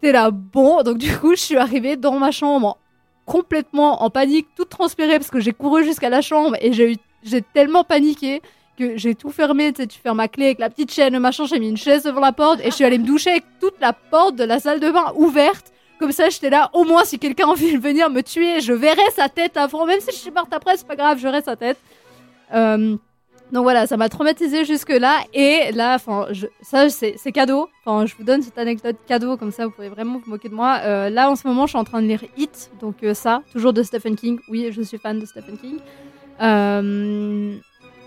t'es 0.00 0.12
là, 0.12 0.30
bon, 0.30 0.82
donc 0.82 0.96
du 0.96 1.14
coup 1.14 1.34
je 1.34 1.42
suis 1.42 1.56
arrivée 1.58 1.96
dans 1.96 2.18
ma 2.18 2.30
chambre 2.30 2.78
complètement 3.26 4.02
en 4.02 4.10
panique, 4.10 4.48
toute 4.56 4.68
transpirée, 4.68 5.18
parce 5.18 5.30
que 5.30 5.40
j'ai 5.40 5.52
couru 5.52 5.84
jusqu'à 5.84 6.10
la 6.10 6.20
chambre 6.20 6.56
et 6.60 6.72
j'ai 6.72 6.92
eu 6.92 6.96
j'ai 7.24 7.40
tellement 7.40 7.84
paniqué 7.84 8.42
que 8.78 8.96
j'ai 8.96 9.14
tout 9.14 9.30
fermé, 9.30 9.72
tu 9.72 9.82
sais, 9.82 9.86
tu 9.86 9.98
fermes 9.98 10.18
ma 10.18 10.28
clé 10.28 10.46
avec 10.46 10.58
la 10.58 10.68
petite 10.68 10.92
chaîne, 10.92 11.18
machin, 11.18 11.46
j'ai 11.46 11.58
mis 11.58 11.68
une 11.68 11.76
chaise 11.76 12.02
devant 12.02 12.20
la 12.20 12.32
porte 12.32 12.60
et 12.60 12.66
je 12.66 12.70
suis 12.70 12.84
allée 12.84 12.98
me 12.98 13.06
doucher 13.06 13.30
avec 13.30 13.44
toute 13.60 13.80
la 13.80 13.92
porte 13.92 14.36
de 14.36 14.44
la 14.44 14.58
salle 14.58 14.80
de 14.80 14.90
bain 14.90 15.12
ouverte. 15.16 15.72
Comme 15.98 16.12
ça, 16.12 16.28
j'étais 16.28 16.50
là, 16.50 16.70
au 16.72 16.84
moins 16.84 17.04
si 17.04 17.18
quelqu'un 17.18 17.46
envie 17.48 17.72
de 17.72 17.78
venir 17.78 18.10
me 18.10 18.22
tuer, 18.22 18.60
je 18.60 18.72
verrai 18.72 19.10
sa 19.14 19.28
tête 19.28 19.56
avant, 19.56 19.86
même 19.86 20.00
si 20.00 20.10
je 20.10 20.16
suis 20.16 20.30
morte 20.30 20.52
après, 20.52 20.76
c'est 20.76 20.86
pas 20.86 20.96
grave, 20.96 21.18
je 21.18 21.22
verrai 21.22 21.42
sa 21.42 21.56
tête. 21.56 21.78
Euh, 22.52 22.96
donc 23.52 23.62
voilà, 23.62 23.86
ça 23.86 23.96
m'a 23.96 24.08
traumatisé 24.08 24.64
jusque-là. 24.64 25.20
Et 25.32 25.70
là, 25.72 25.94
enfin, 25.94 26.26
ça, 26.62 26.88
c'est 26.88 27.32
cadeau. 27.32 27.68
Enfin, 27.84 28.06
je 28.06 28.14
vous 28.16 28.24
donne 28.24 28.42
cette 28.42 28.58
anecdote 28.58 28.96
cadeau, 29.06 29.36
comme 29.36 29.52
ça, 29.52 29.66
vous 29.66 29.70
pouvez 29.70 29.90
vraiment 29.90 30.18
vous 30.18 30.30
moquer 30.30 30.48
de 30.48 30.54
moi. 30.54 30.80
Euh, 30.82 31.10
là, 31.10 31.30
en 31.30 31.36
ce 31.36 31.46
moment, 31.46 31.66
je 31.66 31.70
suis 31.70 31.78
en 31.78 31.84
train 31.84 32.00
de 32.00 32.06
lire 32.06 32.24
Hit, 32.36 32.70
donc 32.80 33.02
euh, 33.02 33.14
ça, 33.14 33.42
toujours 33.52 33.72
de 33.72 33.82
Stephen 33.82 34.16
King. 34.16 34.38
Oui, 34.48 34.68
je 34.72 34.82
suis 34.82 34.98
fan 34.98 35.18
de 35.18 35.26
Stephen 35.26 35.58
King. 35.58 35.76
Euh, 36.40 37.54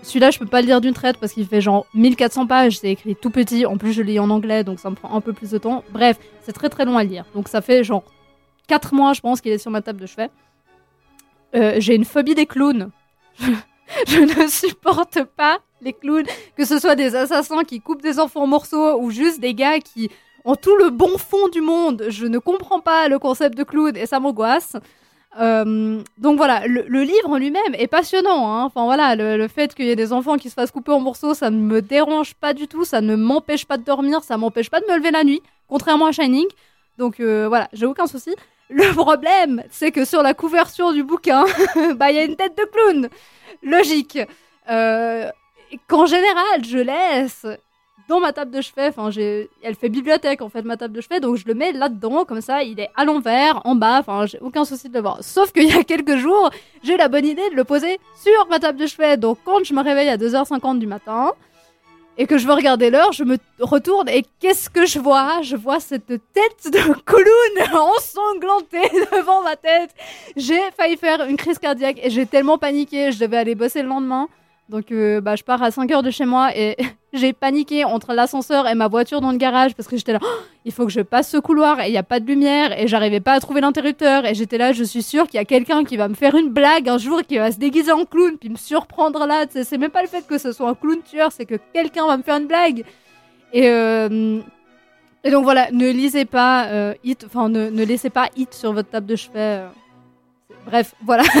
Celui-là, 0.02 0.30
je 0.30 0.38
peux 0.38 0.46
pas 0.46 0.60
le 0.60 0.66
lire 0.66 0.80
d'une 0.80 0.92
traite 0.92 1.18
parce 1.18 1.32
qu'il 1.32 1.46
fait 1.46 1.60
genre 1.60 1.86
1400 1.94 2.46
pages. 2.46 2.78
C'est 2.80 2.90
écrit 2.90 3.14
tout 3.14 3.30
petit. 3.30 3.64
En 3.64 3.78
plus, 3.78 3.92
je 3.92 4.02
lis 4.02 4.18
en 4.18 4.30
anglais, 4.30 4.64
donc 4.64 4.80
ça 4.80 4.90
me 4.90 4.96
prend 4.96 5.14
un 5.16 5.20
peu 5.20 5.32
plus 5.32 5.50
de 5.50 5.58
temps. 5.58 5.84
Bref, 5.92 6.18
c'est 6.42 6.52
très 6.52 6.68
très 6.68 6.84
long 6.84 6.98
à 6.98 7.04
lire. 7.04 7.24
Donc 7.34 7.48
ça 7.48 7.60
fait 7.60 7.84
genre 7.84 8.02
4 8.66 8.92
mois, 8.92 9.12
je 9.12 9.20
pense, 9.20 9.40
qu'il 9.40 9.52
est 9.52 9.58
sur 9.58 9.70
ma 9.70 9.82
table 9.82 10.00
de 10.00 10.06
chevet. 10.06 10.30
J'ai 11.80 11.94
une 11.94 12.04
phobie 12.04 12.34
des 12.34 12.46
clowns. 12.46 12.90
je 14.06 14.20
ne 14.20 14.48
supporte 14.48 15.22
pas 15.24 15.58
les 15.80 15.92
clowns, 15.92 16.26
que 16.56 16.64
ce 16.64 16.78
soit 16.78 16.96
des 16.96 17.14
assassins 17.14 17.64
qui 17.64 17.80
coupent 17.80 18.02
des 18.02 18.18
enfants 18.18 18.42
en 18.42 18.46
morceaux 18.46 19.00
ou 19.00 19.10
juste 19.10 19.40
des 19.40 19.54
gars 19.54 19.78
qui 19.80 20.10
ont 20.44 20.56
tout 20.56 20.76
le 20.76 20.90
bon 20.90 21.18
fond 21.18 21.48
du 21.48 21.60
monde. 21.60 22.04
Je 22.08 22.26
ne 22.26 22.38
comprends 22.38 22.80
pas 22.80 23.08
le 23.08 23.18
concept 23.18 23.56
de 23.56 23.64
clown 23.64 23.96
et 23.96 24.06
ça 24.06 24.20
m'angoisse. 24.20 24.76
Euh, 25.38 26.02
donc 26.16 26.36
voilà, 26.36 26.66
le, 26.66 27.02
livre 27.02 27.30
en 27.30 27.36
lui-même 27.38 27.74
est 27.74 27.86
passionnant. 27.86 28.50
hein. 28.50 28.64
Enfin 28.64 28.84
voilà, 28.84 29.14
le, 29.14 29.36
le 29.36 29.48
fait 29.48 29.74
qu'il 29.74 29.84
y 29.84 29.90
ait 29.90 29.96
des 29.96 30.12
enfants 30.12 30.36
qui 30.36 30.48
se 30.48 30.54
fassent 30.54 30.70
couper 30.70 30.92
en 30.92 31.00
morceaux, 31.00 31.34
ça 31.34 31.50
ne 31.50 31.58
me 31.58 31.82
dérange 31.82 32.34
pas 32.34 32.54
du 32.54 32.66
tout, 32.66 32.84
ça 32.84 33.00
ne 33.00 33.14
m'empêche 33.14 33.66
pas 33.66 33.76
de 33.76 33.84
dormir, 33.84 34.22
ça 34.24 34.36
m'empêche 34.36 34.70
pas 34.70 34.80
de 34.80 34.86
me 34.86 34.96
lever 34.96 35.10
la 35.10 35.24
nuit, 35.24 35.42
contrairement 35.68 36.06
à 36.06 36.12
Shining. 36.12 36.46
Donc 36.96 37.20
euh, 37.20 37.46
voilà, 37.48 37.68
j'ai 37.72 37.86
aucun 37.86 38.06
souci. 38.06 38.34
Le 38.70 38.94
problème, 38.94 39.62
c'est 39.70 39.92
que 39.92 40.04
sur 40.04 40.22
la 40.22 40.34
couverture 40.34 40.92
du 40.92 41.02
bouquin, 41.02 41.44
bah 41.96 42.10
il 42.10 42.16
y 42.16 42.18
a 42.18 42.24
une 42.24 42.36
tête 42.36 42.56
de 42.56 42.64
clown. 42.64 43.08
Logique. 43.62 44.18
Euh, 44.70 45.30
Qu'en 45.86 46.06
général, 46.06 46.64
je 46.64 46.78
laisse 46.78 47.46
dans 48.08 48.20
ma 48.20 48.32
table 48.32 48.50
de 48.50 48.60
chevet. 48.60 48.88
Enfin, 48.88 49.10
elle 49.62 49.74
fait 49.74 49.88
bibliothèque 49.90 50.40
en 50.40 50.48
fait 50.48 50.62
ma 50.62 50.76
table 50.76 50.94
de 50.94 51.00
chevet, 51.00 51.20
donc 51.20 51.36
je 51.36 51.44
le 51.46 51.54
mets 51.54 51.72
là-dedans 51.72 52.24
comme 52.24 52.40
ça. 52.40 52.62
Il 52.62 52.80
est 52.80 52.88
à 52.96 53.04
l'envers, 53.04 53.60
en 53.64 53.74
bas. 53.74 53.98
Enfin, 54.00 54.24
j'ai 54.26 54.38
aucun 54.40 54.64
souci 54.64 54.88
de 54.88 54.94
le 54.94 55.00
voir. 55.00 55.18
Sauf 55.20 55.52
qu'il 55.52 55.68
y 55.68 55.72
a 55.72 55.84
quelques 55.84 56.16
jours, 56.16 56.50
j'ai 56.82 56.94
eu 56.94 56.96
la 56.96 57.08
bonne 57.08 57.26
idée 57.26 57.48
de 57.50 57.54
le 57.54 57.64
poser 57.64 58.00
sur 58.16 58.48
ma 58.48 58.58
table 58.58 58.78
de 58.78 58.86
chevet. 58.86 59.16
Donc 59.18 59.38
quand 59.44 59.62
je 59.62 59.74
me 59.74 59.82
réveille 59.82 60.08
à 60.08 60.16
2h50 60.16 60.78
du 60.78 60.86
matin 60.86 61.32
et 62.18 62.26
que 62.26 62.36
je 62.36 62.46
veux 62.46 62.52
regarder 62.52 62.90
l'heure, 62.90 63.12
je 63.12 63.22
me 63.22 63.38
retourne 63.60 64.08
et 64.08 64.24
qu'est-ce 64.40 64.68
que 64.68 64.84
je 64.84 64.98
vois? 64.98 65.40
Je 65.42 65.54
vois 65.54 65.78
cette 65.78 66.06
tête 66.06 66.64
de 66.64 66.92
clown 67.04 67.72
ensanglantée 67.72 68.90
devant 69.12 69.42
ma 69.42 69.54
tête. 69.54 69.94
J'ai 70.36 70.60
failli 70.76 70.96
faire 70.96 71.24
une 71.24 71.36
crise 71.36 71.60
cardiaque 71.60 72.00
et 72.02 72.10
j'ai 72.10 72.26
tellement 72.26 72.58
paniqué, 72.58 73.12
je 73.12 73.20
devais 73.20 73.36
aller 73.36 73.54
bosser 73.54 73.82
le 73.82 73.88
lendemain. 73.88 74.28
Donc 74.68 74.92
euh, 74.92 75.20
bah, 75.22 75.34
je 75.34 75.42
pars 75.42 75.62
à 75.62 75.70
5 75.70 75.90
heures 75.92 76.02
de 76.02 76.10
chez 76.10 76.26
moi 76.26 76.50
et 76.54 76.76
j'ai 77.14 77.32
paniqué 77.32 77.84
entre 77.84 78.12
l'ascenseur 78.12 78.68
et 78.68 78.74
ma 78.74 78.88
voiture 78.88 79.22
dans 79.22 79.32
le 79.32 79.38
garage 79.38 79.74
parce 79.74 79.88
que 79.88 79.96
j'étais 79.96 80.12
là, 80.12 80.18
Oh, 80.22 80.26
il 80.66 80.72
faut 80.72 80.84
que 80.84 80.92
je 80.92 81.00
passe 81.00 81.30
ce 81.30 81.38
couloir 81.38 81.80
et 81.80 81.88
il 81.88 81.92
n'y 81.92 81.98
a 81.98 82.02
pas 82.02 82.20
de 82.20 82.26
lumière 82.26 82.78
et 82.78 82.86
j'arrivais 82.86 83.20
pas 83.20 83.32
à 83.32 83.40
trouver 83.40 83.62
l'interrupteur 83.62 84.26
et 84.26 84.34
j'étais 84.34 84.58
là, 84.58 84.72
je 84.72 84.84
suis 84.84 85.02
sûre 85.02 85.26
qu'il 85.26 85.38
y 85.38 85.40
a 85.40 85.46
quelqu'un 85.46 85.84
qui 85.84 85.96
va 85.96 86.08
me 86.08 86.14
faire 86.14 86.34
une 86.34 86.50
blague 86.50 86.88
un 86.88 86.98
jour 86.98 87.22
qui 87.26 87.38
va 87.38 87.50
se 87.50 87.58
déguiser 87.58 87.92
en 87.92 88.04
clown 88.04 88.36
puis 88.38 88.50
me 88.50 88.56
surprendre 88.56 89.26
là. 89.26 89.46
C'est 89.50 89.78
même 89.78 89.90
pas 89.90 90.02
le 90.02 90.08
fait 90.08 90.26
que 90.26 90.36
ce 90.36 90.52
soit 90.52 90.68
un 90.68 90.74
clown 90.74 91.00
tueur, 91.02 91.32
c'est 91.32 91.46
que 91.46 91.56
quelqu'un 91.72 92.06
va 92.06 92.18
me 92.18 92.22
faire 92.22 92.36
une 92.36 92.46
blague. 92.46 92.84
Et, 93.54 93.70
euh, 93.70 94.40
et 95.24 95.30
donc 95.30 95.44
voilà, 95.44 95.70
ne 95.70 95.88
lisez 95.90 96.26
pas 96.26 96.66
euh, 96.66 96.94
Hit, 97.04 97.24
enfin 97.24 97.48
ne, 97.48 97.70
ne 97.70 97.84
laissez 97.84 98.10
pas 98.10 98.28
Hit 98.36 98.52
sur 98.52 98.74
votre 98.74 98.90
table 98.90 99.06
de 99.06 99.16
chevet. 99.16 99.62
Bref, 100.68 100.94
voilà. 101.04 101.24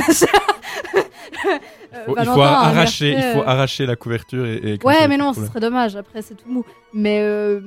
Euh, 1.94 2.04
Faut- 2.06 2.16
il 2.18 2.24
faut 2.26 2.40
a 2.42 2.48
arracher, 2.66 3.12
il 3.12 3.22
faut 3.32 3.40
euh, 3.40 3.46
arracher 3.46 3.86
la 3.86 3.96
couverture 3.96 4.44
et. 4.44 4.78
Ouais, 4.84 5.08
mais 5.08 5.16
non, 5.16 5.32
ce 5.32 5.46
serait 5.46 5.60
dommage. 5.60 5.96
Après, 5.96 6.20
c'est 6.20 6.34
tout 6.34 6.48
mou. 6.48 6.64
Mais, 6.92 7.20
euh, 7.22 7.60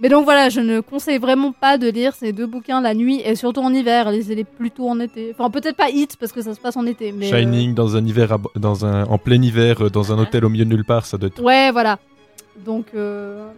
mais 0.00 0.08
donc 0.08 0.24
voilà, 0.24 0.48
je 0.48 0.60
ne 0.60 0.80
conseille 0.80 1.18
vraiment 1.18 1.52
pas 1.52 1.78
de 1.78 1.88
lire 1.88 2.14
ces 2.14 2.32
deux 2.32 2.46
bouquins 2.46 2.80
la 2.80 2.92
nuit 2.94 3.20
et 3.24 3.36
surtout 3.36 3.60
en 3.60 3.72
hiver. 3.72 4.10
Lisez-les 4.10 4.44
plutôt 4.44 4.88
en 4.88 4.98
été. 4.98 5.32
Enfin, 5.38 5.48
peut-être 5.50 5.76
pas 5.76 5.90
Hit 5.90 6.16
parce 6.16 6.32
que 6.32 6.42
ça 6.42 6.54
se 6.54 6.60
passe 6.60 6.76
en 6.76 6.86
été. 6.86 7.12
Mais, 7.12 7.32
euh, 7.32 7.38
Shining 7.38 7.74
dans 7.74 7.96
un 7.96 8.04
hiver, 8.04 8.32
ab- 8.32 8.48
dans 8.56 8.84
un, 8.84 9.04
en 9.04 9.18
plein 9.18 9.40
hiver, 9.40 9.90
dans 9.90 10.12
un 10.12 10.18
hôtel 10.18 10.44
au 10.44 10.48
milieu 10.48 10.64
de 10.64 10.70
nulle 10.70 10.84
part, 10.84 11.06
ça 11.06 11.16
doit 11.16 11.28
être. 11.28 11.40
Ouais, 11.42 11.70
voilà. 11.70 11.98
Donc. 12.56 12.86
euh, 12.94 13.48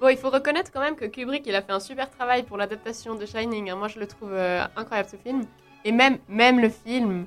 Bon, 0.00 0.08
il 0.08 0.18
faut 0.18 0.28
reconnaître 0.30 0.70
quand 0.72 0.80
même 0.80 0.96
que 0.96 1.06
Kubrick, 1.06 1.44
il 1.46 1.54
a 1.54 1.62
fait 1.62 1.72
un 1.72 1.80
super 1.80 2.10
travail 2.10 2.42
pour 2.42 2.58
l'adaptation 2.58 3.14
de 3.14 3.24
Shining. 3.24 3.70
hein. 3.70 3.76
Moi, 3.76 3.88
je 3.88 3.98
le 3.98 4.06
trouve 4.06 4.30
euh, 4.32 4.62
incroyable 4.76 5.08
ce 5.10 5.16
film. 5.16 5.44
Et 5.84 5.92
même, 5.92 6.18
même 6.28 6.60
le 6.60 6.70
film, 6.70 7.24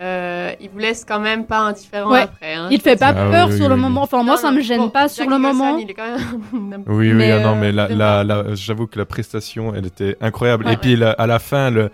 euh, 0.00 0.52
il 0.60 0.70
vous 0.70 0.78
laisse 0.78 1.04
quand 1.04 1.18
même 1.18 1.44
pas 1.46 1.58
indifférent 1.58 2.12
Ouais. 2.12 2.20
après. 2.20 2.54
hein. 2.54 2.68
Il 2.70 2.78
te 2.78 2.84
fait 2.84 2.96
pas 2.96 3.08
Ah 3.16 3.30
peur 3.30 3.48
oui, 3.48 3.56
sur 3.56 3.64
oui, 3.64 3.68
le 3.70 3.74
oui. 3.74 3.80
moment. 3.80 4.02
Enfin, 4.02 4.22
moi, 4.22 4.36
Non, 4.36 4.40
ça 4.40 4.50
me 4.52 4.60
gêne 4.60 4.78
Bon, 4.82 4.90
pas 4.90 5.08
sur 5.08 5.28
le 5.28 5.38
moment. 5.38 5.78
il 5.78 5.90
est 5.90 5.94
quand 5.94 6.06
même. 6.06 6.84
Oui, 6.86 7.08
oui, 7.08 7.12
Mais, 7.14 7.32
ah 7.32 7.40
non, 7.40 7.56
euh, 7.56 7.60
mais 7.60 7.72
la, 7.72 7.88
la, 7.88 8.22
la- 8.24 8.54
j'avoue 8.54 8.86
que 8.86 8.98
la 8.98 9.04
prestation, 9.06 9.74
elle 9.74 9.86
était 9.86 10.16
incroyable. 10.20 10.66
Ouais, 10.66 10.74
et 10.74 10.76
puis 10.76 10.94
la- 10.94 11.10
à 11.10 11.26
la 11.26 11.40
fin, 11.40 11.70
le, 11.70 11.90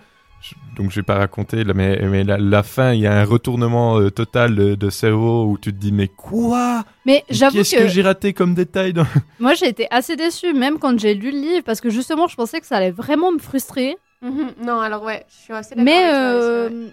donc 0.77 0.91
je 0.91 0.97
vais 0.97 1.03
pas 1.03 1.15
raconter, 1.15 1.63
mais, 1.73 1.99
mais 2.07 2.23
la, 2.23 2.37
la 2.37 2.61
fin, 2.61 2.93
il 2.93 2.99
y 2.99 3.07
a 3.07 3.13
un 3.19 3.25
retournement 3.25 3.97
euh, 3.99 4.11
total 4.11 4.53
de, 4.55 4.75
de 4.75 4.89
cerveau 4.91 5.45
où 5.45 5.57
tu 5.57 5.71
te 5.73 5.77
dis, 5.79 5.91
mais 5.91 6.07
quoi? 6.07 6.83
Mais 7.07 7.23
j'avoue 7.31 7.57
Qu'est-ce 7.57 7.75
que, 7.75 7.81
que, 7.83 7.87
j'ai 7.87 8.03
raté 8.03 8.33
comme 8.33 8.53
détail 8.53 8.93
dans... 8.93 9.05
moi, 9.39 9.55
j'ai 9.55 9.67
été 9.67 9.87
assez 9.89 10.15
déçue, 10.15 10.53
même 10.53 10.77
quand 10.77 10.99
j'ai 10.99 11.15
lu 11.15 11.31
le 11.31 11.39
livre, 11.39 11.63
parce 11.65 11.81
que 11.81 11.89
justement, 11.89 12.27
je 12.27 12.35
pensais 12.35 12.59
que 12.61 12.67
ça 12.67 12.77
allait 12.77 12.91
vraiment 12.91 13.31
me 13.31 13.39
frustrer. 13.39 13.97
Mhm. 14.29 14.53
non, 14.65 14.79
alors 14.79 15.03
ouais, 15.03 15.25
je 15.29 15.35
suis 15.35 15.53
assez 15.53 15.75
d'accord. 15.75 15.85
Mais, 15.85 16.11
euh, 16.13 16.89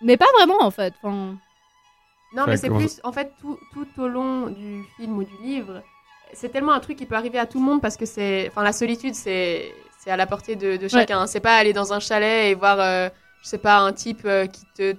mais 0.00 0.16
pas 0.16 0.26
vraiment, 0.38 0.60
en 0.62 0.70
fait. 0.70 0.94
Enfin, 1.02 1.36
Non, 2.34 2.44
mais 2.46 2.56
c'est 2.56 2.68
comment- 2.68 2.80
plus, 2.80 3.00
en 3.04 3.12
fait, 3.12 3.32
tout, 3.40 3.58
tout 3.72 3.88
au 4.00 4.08
long 4.08 4.46
du 4.48 4.82
film 4.96 5.18
ou 5.18 5.24
du 5.24 5.36
livre, 5.42 5.82
c'est 6.32 6.48
tellement 6.48 6.72
un 6.72 6.80
truc 6.80 6.96
qui 6.98 7.06
peut 7.06 7.14
arriver 7.14 7.38
à 7.38 7.46
tout 7.46 7.58
le 7.58 7.64
monde 7.64 7.80
parce 7.82 7.96
que 7.96 8.06
c'est. 8.06 8.48
Enfin, 8.48 8.62
la 8.62 8.72
solitude, 8.72 9.14
c'est 9.14 9.72
c'est 9.98 10.10
à 10.10 10.16
la 10.16 10.26
portée 10.26 10.56
de, 10.56 10.76
de 10.76 10.88
chacun. 10.88 11.26
C'est 11.28 11.40
pas 11.40 11.54
aller 11.56 11.72
dans 11.72 11.92
un 11.92 12.00
chalet 12.00 12.50
et 12.50 12.54
voir, 12.54 12.80
euh, 12.80 13.08
je 13.42 13.48
sais 13.48 13.58
pas, 13.58 13.78
un 13.78 13.92
type 13.92 14.22
euh, 14.24 14.46
qui, 14.46 14.64
te, 14.74 14.92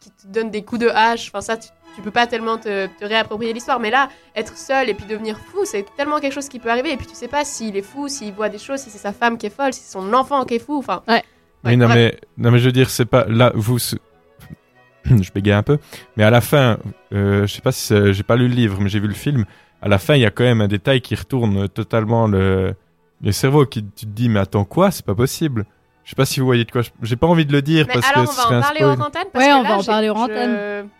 qui 0.00 0.10
te 0.10 0.26
donne 0.26 0.50
des 0.50 0.64
coups 0.64 0.80
de 0.80 0.88
hache. 0.88 1.28
Enfin, 1.28 1.40
ça, 1.42 1.56
tu, 1.56 1.68
tu 1.98 2.02
peux 2.04 2.12
pas 2.12 2.28
tellement 2.28 2.58
te, 2.58 2.86
te 2.86 3.04
réapproprier 3.04 3.52
l'histoire. 3.52 3.80
Mais 3.80 3.90
là, 3.90 4.08
être 4.36 4.56
seul 4.56 4.88
et 4.88 4.94
puis 4.94 5.04
devenir 5.04 5.36
fou, 5.36 5.64
c'est 5.64 5.84
tellement 5.96 6.20
quelque 6.20 6.32
chose 6.32 6.48
qui 6.48 6.60
peut 6.60 6.70
arriver. 6.70 6.92
Et 6.92 6.96
puis, 6.96 7.06
tu 7.08 7.16
sais 7.16 7.26
pas 7.26 7.44
s'il 7.44 7.76
est 7.76 7.82
fou, 7.82 8.06
s'il 8.06 8.32
voit 8.32 8.48
des 8.48 8.58
choses, 8.58 8.78
si 8.78 8.90
c'est 8.90 8.98
sa 8.98 9.12
femme 9.12 9.36
qui 9.36 9.46
est 9.46 9.50
folle, 9.50 9.72
si 9.72 9.80
c'est 9.80 9.92
son 9.98 10.12
enfant 10.12 10.44
qui 10.44 10.54
est 10.54 10.58
fou. 10.60 10.78
Enfin, 10.78 11.02
ouais. 11.08 11.24
Oui, 11.64 11.76
non, 11.76 11.88
mais, 11.88 12.16
non, 12.36 12.52
mais 12.52 12.60
je 12.60 12.66
veux 12.66 12.72
dire, 12.72 12.88
c'est 12.88 13.04
pas. 13.04 13.24
Là, 13.26 13.50
vous. 13.56 13.78
je 15.04 15.32
bégaye 15.34 15.54
un 15.54 15.62
peu. 15.64 15.78
Mais 16.16 16.22
à 16.24 16.30
la 16.30 16.40
fin, 16.40 16.78
euh, 17.12 17.46
je 17.46 17.52
sais 17.54 17.60
pas 17.62 17.72
si 17.72 17.92
j'ai 18.12 18.22
pas 18.22 18.36
lu 18.36 18.46
le 18.48 18.54
livre, 18.54 18.78
mais 18.80 18.88
j'ai 18.88 19.00
vu 19.00 19.08
le 19.08 19.14
film. 19.14 19.44
À 19.82 19.88
la 19.88 19.98
fin, 19.98 20.14
il 20.14 20.20
y 20.20 20.26
a 20.26 20.30
quand 20.30 20.44
même 20.44 20.60
un 20.60 20.68
détail 20.68 21.00
qui 21.00 21.14
retourne 21.14 21.68
totalement 21.68 22.26
le, 22.28 22.74
le 23.22 23.32
cerveau. 23.32 23.64
Qui, 23.66 23.84
tu 23.84 24.06
te 24.06 24.10
dis, 24.10 24.28
mais 24.28 24.40
attends, 24.40 24.64
quoi? 24.64 24.90
C'est 24.90 25.04
pas 25.04 25.14
possible. 25.14 25.64
Je 26.04 26.10
sais 26.10 26.16
pas 26.16 26.24
si 26.24 26.40
vous 26.40 26.46
voyez 26.46 26.64
de 26.64 26.70
quoi. 26.70 26.80
je- 26.82 26.90
J'ai 27.02 27.16
pas 27.16 27.26
envie 27.26 27.44
de 27.44 27.52
le 27.52 27.60
dire 27.62 27.84
Mais 27.86 27.94
parce 27.94 28.08
alors, 28.10 28.24
que 28.24 28.30
on 28.30 28.50
va 28.50 28.58
en 28.58 28.60
parler 28.62 28.82
hors 28.82 29.00
antenne 29.00 29.24
parce 29.32 29.44
Ouais, 29.44 29.50
que 29.50 29.56
on 29.58 29.62
là, 29.62 29.68
va 29.68 29.76
en 29.78 29.84
parler 29.84 30.08
hors 30.08 30.16
je- 30.16 30.22
antenne. 30.22 30.50
Retourne 30.52 30.90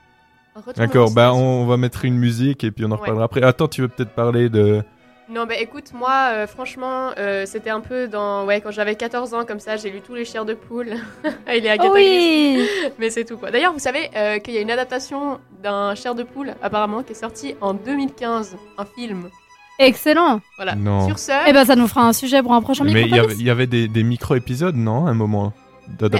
D'accord, 0.77 1.11
bah 1.11 1.33
on 1.35 1.67
va 1.67 1.77
mettre 1.77 2.05
une 2.05 2.17
musique 2.17 2.65
et 2.65 2.71
puis 2.71 2.85
on 2.85 2.89
en 2.89 2.93
Ouais. 2.93 3.01
reparlera 3.01 3.25
après. 3.25 3.43
Attends, 3.43 3.69
tu 3.69 3.81
veux 3.83 3.89
peut-être 3.89 4.11
parler 4.15 4.49
de. 4.49 4.83
Non, 5.31 5.45
bah 5.45 5.57
écoute, 5.61 5.93
moi, 5.93 6.31
euh, 6.33 6.47
franchement, 6.47 7.11
euh, 7.19 7.45
c'était 7.45 7.69
un 7.69 7.81
peu 7.81 8.09
dans. 8.09 8.47
Ouais, 8.47 8.63
quand 8.63 8.71
j'avais 8.71 8.95
14 8.95 9.35
ans, 9.35 9.45
comme 9.45 9.61
ça, 9.61 9.77
j'ai 9.77 9.91
lu 9.91 10.01
tous 10.01 10.15
les 10.15 10.25
chiens 10.25 10.47
de 10.47 10.55
poule. 10.55 10.95
Il 11.55 11.67
est 11.67 11.79
à 11.79 11.91
Oui. 11.93 12.67
Mais 12.99 13.11
c'est 13.11 13.25
tout, 13.27 13.37
quoi. 13.37 13.51
D'ailleurs, 13.51 13.75
vous 13.75 13.79
savez 13.79 14.09
euh, 14.17 14.39
qu'il 14.39 14.55
y 14.55 14.57
a 14.59 14.63
une 14.63 14.71
adaptation 14.71 15.39
d'un 15.63 15.95
chair 15.95 16.15
de 16.15 16.23
poule, 16.23 16.55
apparemment, 16.63 17.03
qui 17.03 17.13
est 17.13 17.15
sorti 17.15 17.55
en 17.61 17.75
2015, 17.75 18.57
un 18.79 18.85
film. 18.87 19.29
excellent. 19.79 20.41
Voilà. 20.57 20.75
Non. 20.75 21.07
Sur 21.07 21.19
ce. 21.19 21.33
Eh 21.47 21.53
ben, 21.53 21.67
ça 21.67 21.77
nous 21.77 21.89
fera 21.89 22.07
un 22.09 22.15
sujet 22.15 22.43
pour 22.43 22.55
un 22.55 22.63
prochain 22.63 22.85
Mais 22.85 22.93
il 22.93 22.99
y 22.99 23.03
micro 23.05 23.19
avait, 23.25 23.35
il 23.35 23.43
y 23.43 23.51
avait 23.51 23.67
des, 23.67 23.87
des 23.87 24.03
micro-épisodes, 24.05 24.77
non 24.77 25.07
À 25.07 25.11
un 25.11 25.15
moment? 25.15 25.53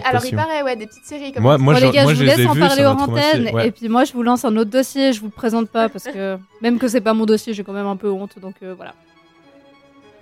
Alors 0.05 0.25
il 0.25 0.35
paraît, 0.35 0.63
ouais, 0.63 0.77
des 0.77 0.87
petites 0.87 1.05
séries 1.05 1.33
comme 1.33 1.43
moi, 1.43 1.57
ça. 1.57 1.63
Moi, 1.63 1.75
je, 1.75 1.87
les 1.87 1.93
gars, 1.93 2.07
je 2.09 2.15
vous 2.15 2.23
laisse 2.23 2.47
en 2.47 2.57
parler 2.57 2.85
aux 2.85 2.89
antennes. 2.89 3.51
Et 3.65 3.71
puis 3.71 3.89
moi, 3.89 4.05
je 4.05 4.13
vous 4.13 4.23
lance 4.23 4.45
un 4.45 4.57
autre 4.57 4.71
dossier. 4.71 5.13
Je 5.13 5.21
vous 5.21 5.27
le 5.27 5.33
présente 5.33 5.69
pas 5.69 5.89
parce 5.89 6.05
que 6.05 6.39
même 6.63 6.79
que 6.79 6.89
c'est 6.89 7.01
pas 7.01 7.15
mon 7.15 7.27
dossier, 7.27 7.55
j'ai 7.55 7.65
quand 7.65 7.73
même 7.73 7.87
un 7.87 7.97
peu 7.97 8.11
honte. 8.11 8.39
Donc 8.41 8.55
euh, 8.63 8.75
voilà. 8.77 8.95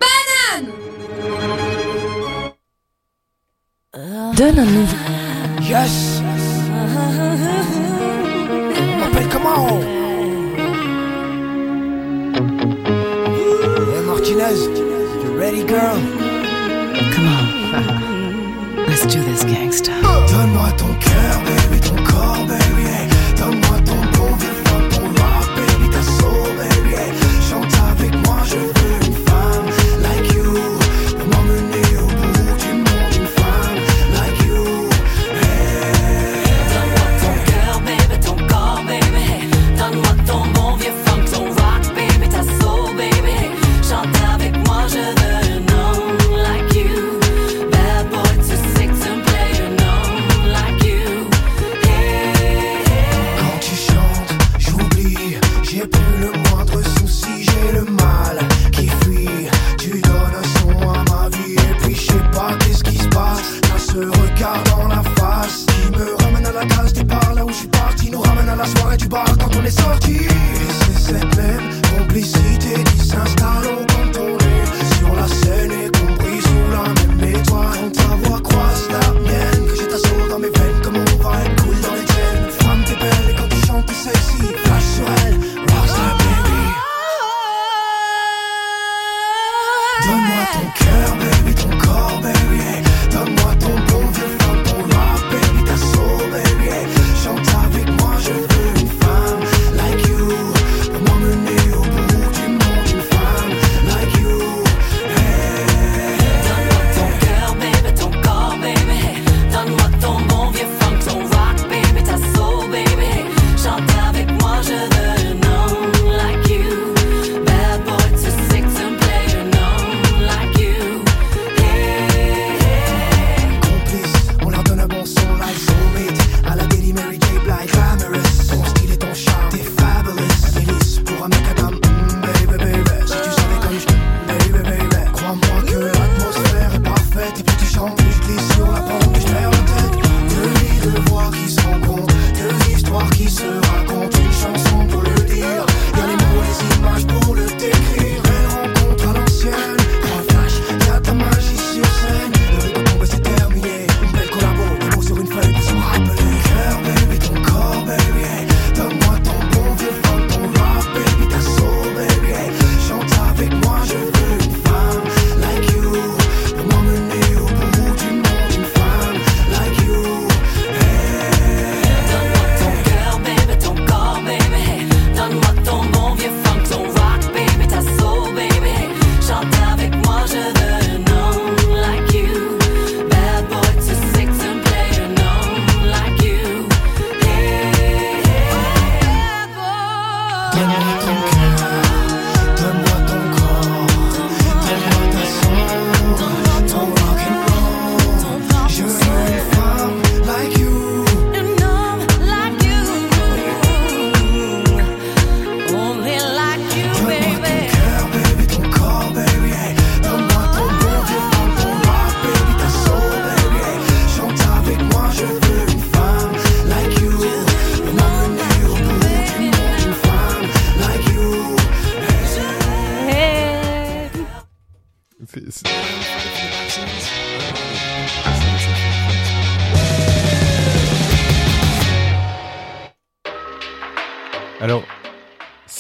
Banane 0.01 0.73
Donne 4.37 4.59
un 4.59 4.65
nouveau. 4.65 4.97
Yes! 5.63 6.21
M'appelle 8.99 9.29
comment? 9.31 9.81
Hey 13.95 14.03
Martinez, 14.07 14.59
you 15.25 15.39
ready, 15.39 15.65
girl? 15.67 15.99
Come 17.15 17.29
on. 17.29 17.46
Let's 18.99 19.15
do 19.15 19.23
this, 19.23 19.45
gangsta. 19.45 19.93
Donne-moi 20.01 20.73
ton 20.79 20.87
cœur, 20.99 21.43
baby, 21.45 21.81
ton 21.83 22.03
corps, 22.03 22.47
baby. 22.47 23.16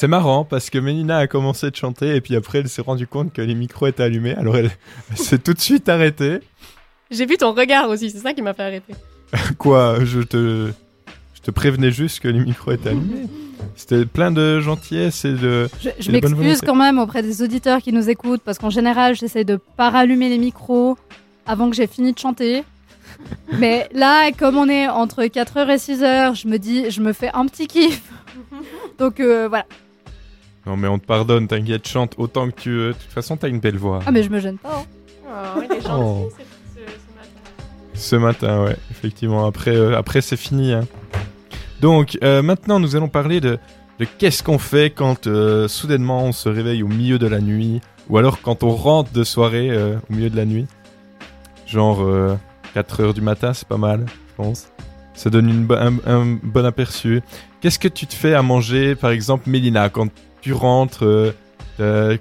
C'est 0.06 0.10
marrant 0.10 0.44
parce 0.44 0.70
que 0.70 0.78
Mélina 0.78 1.18
a 1.18 1.26
commencé 1.26 1.68
de 1.68 1.74
chanter 1.74 2.14
et 2.14 2.20
puis 2.20 2.36
après 2.36 2.58
elle 2.58 2.68
s'est 2.68 2.80
rendue 2.80 3.08
compte 3.08 3.32
que 3.32 3.42
les 3.42 3.56
micros 3.56 3.88
étaient 3.88 4.04
allumés, 4.04 4.36
alors 4.36 4.56
elle, 4.56 4.70
s'est 5.16 5.38
tout 5.38 5.52
de 5.52 5.58
suite 5.58 5.88
arrêtée. 5.88 6.38
J'ai 7.10 7.26
vu 7.26 7.36
ton 7.36 7.52
regard 7.52 7.88
aussi, 7.88 8.10
c'est 8.10 8.20
ça 8.20 8.32
qui 8.32 8.40
m'a 8.40 8.54
fait 8.54 8.62
arrêter. 8.62 8.94
Quoi 9.58 10.04
Je 10.04 10.20
te 10.20 10.70
je 11.34 11.40
te 11.40 11.50
prévenais 11.50 11.90
juste 11.90 12.20
que 12.20 12.28
les 12.28 12.38
micros 12.38 12.70
étaient 12.70 12.90
allumés. 12.90 13.26
C'était 13.74 14.06
plein 14.06 14.30
de 14.30 14.60
gentillesse 14.60 15.24
et 15.24 15.32
de. 15.32 15.68
Je, 15.98 16.12
m'excuse 16.12 16.60
quand 16.60 16.76
même 16.76 17.00
auprès 17.00 17.24
des 17.24 17.42
auditeurs 17.42 17.82
qui 17.82 17.92
nous 17.92 18.08
écoutent 18.08 18.42
parce 18.44 18.58
qu'en 18.58 18.70
général 18.70 19.16
j'essaie 19.16 19.42
de 19.42 19.56
pas 19.56 19.90
rallumer 19.90 20.28
les 20.28 20.38
micros 20.38 20.96
avant 21.46 21.68
que 21.68 21.74
j'ai 21.74 21.88
fini 21.88 22.12
de 22.12 22.18
chanter. 22.20 22.62
Mais 23.58 23.88
là, 23.92 24.30
comme 24.30 24.56
on 24.56 24.68
est 24.68 24.86
entre 24.86 25.24
4h 25.24 25.68
et 25.68 25.78
6h, 25.78 26.40
je 26.40 26.46
me 26.46 26.58
dis, 26.58 26.92
je 26.92 27.00
me 27.00 27.12
fais 27.12 27.30
un 27.34 27.46
petit 27.46 27.66
kiff. 27.66 28.02
Donc 28.98 29.18
euh, 29.18 29.48
voilà, 29.48 29.66
non, 30.66 30.76
mais 30.76 30.88
on 30.88 30.98
te 30.98 31.06
pardonne, 31.06 31.46
t'inquiète, 31.46 31.86
chante 31.86 32.14
autant 32.18 32.50
que 32.50 32.60
tu 32.60 32.70
veux. 32.70 32.88
De 32.88 32.92
toute 32.94 33.12
façon, 33.12 33.36
t'as 33.36 33.48
une 33.48 33.60
belle 33.60 33.76
voix. 33.78 34.00
Ah, 34.04 34.10
mais 34.10 34.22
je 34.22 34.30
me 34.30 34.40
gêne 34.40 34.58
pas. 34.58 34.80
hein. 34.80 34.84
Oh, 35.56 35.60
gentil, 35.60 35.86
Oh. 35.92 36.28
ce, 37.94 38.00
ce- 38.00 38.16
matin. 38.16 38.64
Ce 38.64 38.64
ouais, 38.70 38.76
effectivement. 38.90 39.46
Après, 39.46 39.74
euh, 39.76 39.96
après 39.96 40.20
c'est 40.20 40.36
fini. 40.36 40.72
Hein. 40.72 40.86
Donc, 41.80 42.18
euh, 42.24 42.42
maintenant, 42.42 42.80
nous 42.80 42.96
allons 42.96 43.08
parler 43.08 43.40
de, 43.40 43.58
qu'est-ce 44.18 44.42
qu'on 44.42 44.58
fait 44.58 44.90
quand 44.90 45.26
euh, 45.26 45.68
soudainement 45.68 46.24
on 46.24 46.32
se 46.32 46.48
réveille 46.48 46.82
au 46.82 46.88
milieu 46.88 47.18
de 47.18 47.26
la 47.26 47.40
nuit, 47.40 47.80
ou 48.08 48.18
alors 48.18 48.40
quand 48.40 48.62
on 48.62 48.70
rentre 48.70 49.12
de 49.12 49.24
soirée 49.24 49.70
au 49.76 50.12
milieu 50.12 50.30
de 50.30 50.36
la 50.36 50.44
nuit. 50.46 50.66
Genre 51.66 52.04
4 52.74 53.00
heures 53.02 53.14
du 53.14 53.20
matin, 53.20 53.52
c'est 53.52 53.66
pas 53.68 53.76
mal, 53.78 54.06
je 54.08 54.34
pense. 54.36 54.68
Ça 55.14 55.30
donne 55.30 55.66
un, 55.70 55.94
un 56.06 56.38
bon 56.42 56.64
aperçu. 56.64 57.20
Qu'est-ce 57.60 57.78
que 57.78 57.88
tu 57.88 58.06
te 58.06 58.14
fais 58.14 58.34
à 58.34 58.42
manger, 58.42 58.94
par 58.94 59.10
exemple, 59.10 59.48
Mélina, 59.50 59.88
quand 59.88 60.08
tu 60.46 60.52
rentres 60.52 61.04
euh, 61.04 61.32
euh, 61.80 62.16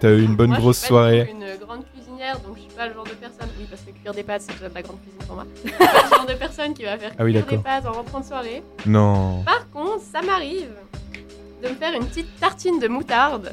t'as 0.00 0.10
eu 0.10 0.22
une 0.22 0.36
bonne 0.36 0.50
moi, 0.50 0.58
grosse 0.58 0.76
je 0.76 0.80
suis 0.82 0.88
soirée. 0.88 1.28
Une 1.28 1.66
grande 1.66 1.84
cuisinière, 1.92 2.38
donc 2.38 2.54
je 2.54 2.60
suis 2.60 2.70
pas 2.70 2.86
le 2.86 2.94
genre 2.94 3.02
de 3.02 3.10
personne. 3.10 3.48
Oui, 3.58 3.66
parce 3.68 3.82
que 3.82 3.90
cuire 3.90 4.14
des 4.14 4.22
pâtes, 4.22 4.42
c'est 4.42 4.52
déjà 4.52 4.68
de 4.68 4.74
la 4.74 4.82
grande 4.82 5.00
cuisine 5.00 5.18
pour 5.26 5.34
moi. 5.34 5.46
Pas 5.78 6.04
le 6.04 6.16
genre 6.16 6.26
de 6.26 6.34
personne 6.34 6.72
qui 6.72 6.84
va 6.84 6.96
faire 6.96 7.10
ah 7.18 7.24
cuire 7.24 7.44
des 7.44 7.58
pâtes 7.58 7.86
en 7.86 7.92
rentrant 7.92 8.20
de 8.20 8.24
soirée. 8.24 8.62
Non. 8.86 9.42
Par 9.42 9.68
contre, 9.70 10.04
ça 10.12 10.22
m'arrive 10.22 10.70
de 11.60 11.68
me 11.70 11.74
faire 11.74 11.92
une 11.92 12.06
petite 12.06 12.38
tartine 12.38 12.78
de 12.78 12.86
moutarde. 12.86 13.52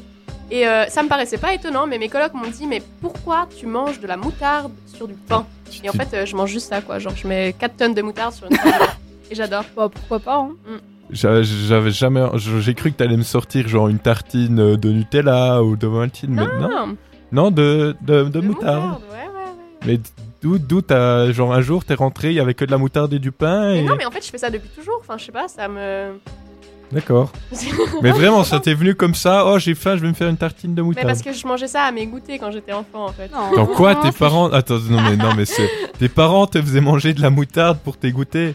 Et 0.52 0.68
euh, 0.68 0.86
ça 0.86 1.02
me 1.02 1.08
paraissait 1.08 1.38
pas 1.38 1.54
étonnant, 1.54 1.88
mais 1.88 1.98
mes 1.98 2.08
colocs 2.08 2.34
m'ont 2.34 2.50
dit 2.50 2.68
Mais 2.68 2.82
pourquoi 3.00 3.48
tu 3.58 3.66
manges 3.66 3.98
de 3.98 4.06
la 4.06 4.16
moutarde 4.16 4.70
sur 4.86 5.08
du 5.08 5.14
pain? 5.14 5.44
Et 5.82 5.90
en 5.90 5.92
fait, 5.92 6.24
je 6.24 6.36
mange 6.36 6.50
juste 6.50 6.68
ça, 6.68 6.80
quoi. 6.82 7.00
Genre, 7.00 7.16
je 7.16 7.26
mets 7.26 7.52
4 7.58 7.76
tonnes 7.76 7.94
de 7.94 8.02
moutarde 8.02 8.32
sur 8.32 8.46
une 8.48 8.56
table. 8.56 8.84
Et 9.32 9.34
j'adore. 9.34 9.64
Bah, 9.74 9.88
pourquoi 9.92 10.20
pas, 10.20 10.36
hein. 10.36 10.52
mm. 10.68 10.91
J'avais 11.12 11.90
jamais. 11.90 12.24
J'ai 12.36 12.74
cru 12.74 12.90
que 12.92 12.96
t'allais 12.96 13.16
me 13.16 13.22
sortir 13.22 13.68
genre 13.68 13.88
une 13.88 13.98
tartine 13.98 14.58
euh, 14.60 14.76
de 14.76 14.90
Nutella 14.90 15.62
ou 15.62 15.76
de 15.76 15.86
Maltine, 15.86 16.30
mais 16.30 16.46
non. 16.60 16.96
Non, 17.30 17.50
de, 17.50 17.96
de, 18.02 18.24
de 18.24 18.40
moutarde. 18.40 19.00
Mais 19.86 19.98
d'où 20.42 20.58
d'où 20.58 20.80
t'as. 20.82 21.30
Genre 21.32 21.52
un 21.52 21.60
jour, 21.60 21.84
t'es 21.84 21.94
rentré, 21.94 22.28
il 22.28 22.34
y 22.34 22.40
avait 22.40 22.54
que 22.54 22.64
de 22.64 22.70
la 22.70 22.78
moutarde 22.78 23.12
et 23.12 23.18
du 23.18 23.32
pain. 23.32 23.72
Mais 23.72 23.82
non, 23.82 23.94
mais 23.96 24.04
en 24.04 24.10
fait, 24.10 24.24
je 24.24 24.30
fais 24.30 24.38
ça 24.38 24.50
depuis 24.50 24.68
toujours. 24.68 24.98
Enfin, 25.00 25.16
je 25.18 25.24
sais 25.24 25.32
pas, 25.32 25.48
ça 25.48 25.68
me. 25.68 26.12
D'accord. 26.92 27.32
mais 28.02 28.10
vraiment, 28.10 28.44
ça 28.44 28.60
t'est 28.60 28.74
venu 28.74 28.94
comme 28.94 29.14
ça 29.14 29.44
Oh, 29.46 29.58
j'ai 29.58 29.74
faim, 29.74 29.96
je 29.96 30.02
vais 30.02 30.08
me 30.08 30.12
faire 30.12 30.28
une 30.28 30.36
tartine 30.36 30.74
de 30.74 30.82
Mais 30.82 30.88
moutarde. 30.88 31.06
parce 31.06 31.22
que 31.22 31.32
je 31.32 31.46
mangeais 31.46 31.66
ça 31.68 31.84
à 31.84 31.90
mes 31.92 32.06
goûters 32.06 32.38
quand 32.38 32.50
j'étais 32.50 32.72
enfant, 32.72 33.06
en 33.06 33.12
fait. 33.12 33.30
Dans 33.56 33.66
quoi 33.66 33.94
tes 33.96 34.12
parents. 34.12 34.50
Attends, 34.50 34.78
non, 34.90 35.00
mais 35.00 35.16
non, 35.16 35.34
mais 35.34 35.46
c'est. 35.46 35.70
Tes 35.98 36.10
parents 36.10 36.46
te 36.46 36.60
faisaient 36.60 36.82
manger 36.82 37.14
de 37.14 37.22
la 37.22 37.30
moutarde 37.30 37.78
pour 37.82 37.96
tes 37.96 38.12
goûters? 38.12 38.54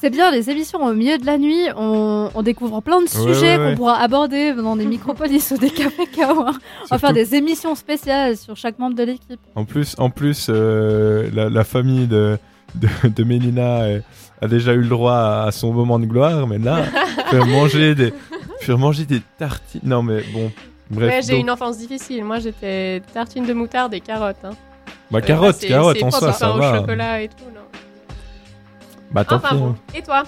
C'est 0.00 0.10
bien, 0.10 0.30
les 0.30 0.50
émissions 0.50 0.84
au 0.84 0.92
milieu 0.94 1.18
de 1.18 1.26
la 1.26 1.38
nuit, 1.38 1.66
on, 1.76 2.30
on 2.34 2.42
découvre 2.42 2.80
plein 2.80 2.98
de 2.98 3.04
Ouais, 3.04 3.08
sujets 3.34 3.56
ouais, 3.56 3.64
ouais. 3.64 3.70
qu'on 3.70 3.76
pourra 3.76 3.96
aborder 4.00 4.52
dans 4.54 4.76
des 4.76 4.84
micropolis 4.86 5.50
ou 5.52 5.58
des 5.58 5.70
cafés 5.70 6.06
kawa. 6.06 6.52
On 6.82 6.86
va 6.90 6.98
faire 6.98 7.12
des 7.12 7.34
émissions 7.34 7.74
spéciales 7.74 8.36
sur 8.36 8.56
chaque 8.56 8.78
membre 8.78 8.96
de 8.96 9.02
l'équipe. 9.04 9.40
En 9.54 9.64
plus, 9.64 9.94
en 9.98 10.10
plus 10.10 10.48
euh, 10.50 11.28
la, 11.32 11.48
la 11.48 11.64
famille 11.64 12.06
de, 12.06 12.38
de, 12.74 12.88
de 13.08 13.24
Mélina 13.24 13.82
euh, 13.82 14.00
a 14.42 14.48
déjà 14.48 14.72
eu 14.74 14.80
le 14.80 14.88
droit 14.88 15.14
à, 15.14 15.42
à 15.46 15.52
son 15.52 15.72
moment 15.72 15.98
de 15.98 16.06
gloire, 16.06 16.46
mais 16.46 16.58
là, 16.58 16.82
faire 17.30 17.46
manger 17.46 17.94
des, 17.94 18.12
faire 18.60 18.78
manger 18.78 19.04
des 19.04 19.20
tartines. 19.38 19.80
Non, 19.84 20.02
mais 20.02 20.22
bon, 20.32 20.50
bref. 20.90 21.10
ouais, 21.14 21.20
j'ai 21.22 21.32
donc- 21.32 21.40
une 21.42 21.50
enfance 21.50 21.78
difficile. 21.78 22.24
Moi, 22.24 22.40
j'étais 22.40 23.00
tartine 23.12 23.46
de 23.46 23.52
moutarde 23.52 23.94
et 23.94 24.00
carottes. 24.00 24.36
Hein. 24.44 24.50
Bah, 25.10 25.18
Euh, 25.18 25.26
carottes, 25.26 25.60
carottes, 25.60 26.02
en 26.02 26.10
soi, 26.10 26.32
ça 26.32 26.46
pain 26.48 26.56
va. 26.58 26.72
au 26.72 26.80
chocolat 26.80 27.22
et 27.22 27.28
tout, 27.28 27.44
non. 27.54 27.60
Bah, 29.14 29.24
tant 29.24 29.36
Enfin 29.36 29.48
pis, 29.50 29.54
bon. 29.56 29.68
hein. 29.70 29.76
Et 29.94 30.02
toi 30.02 30.24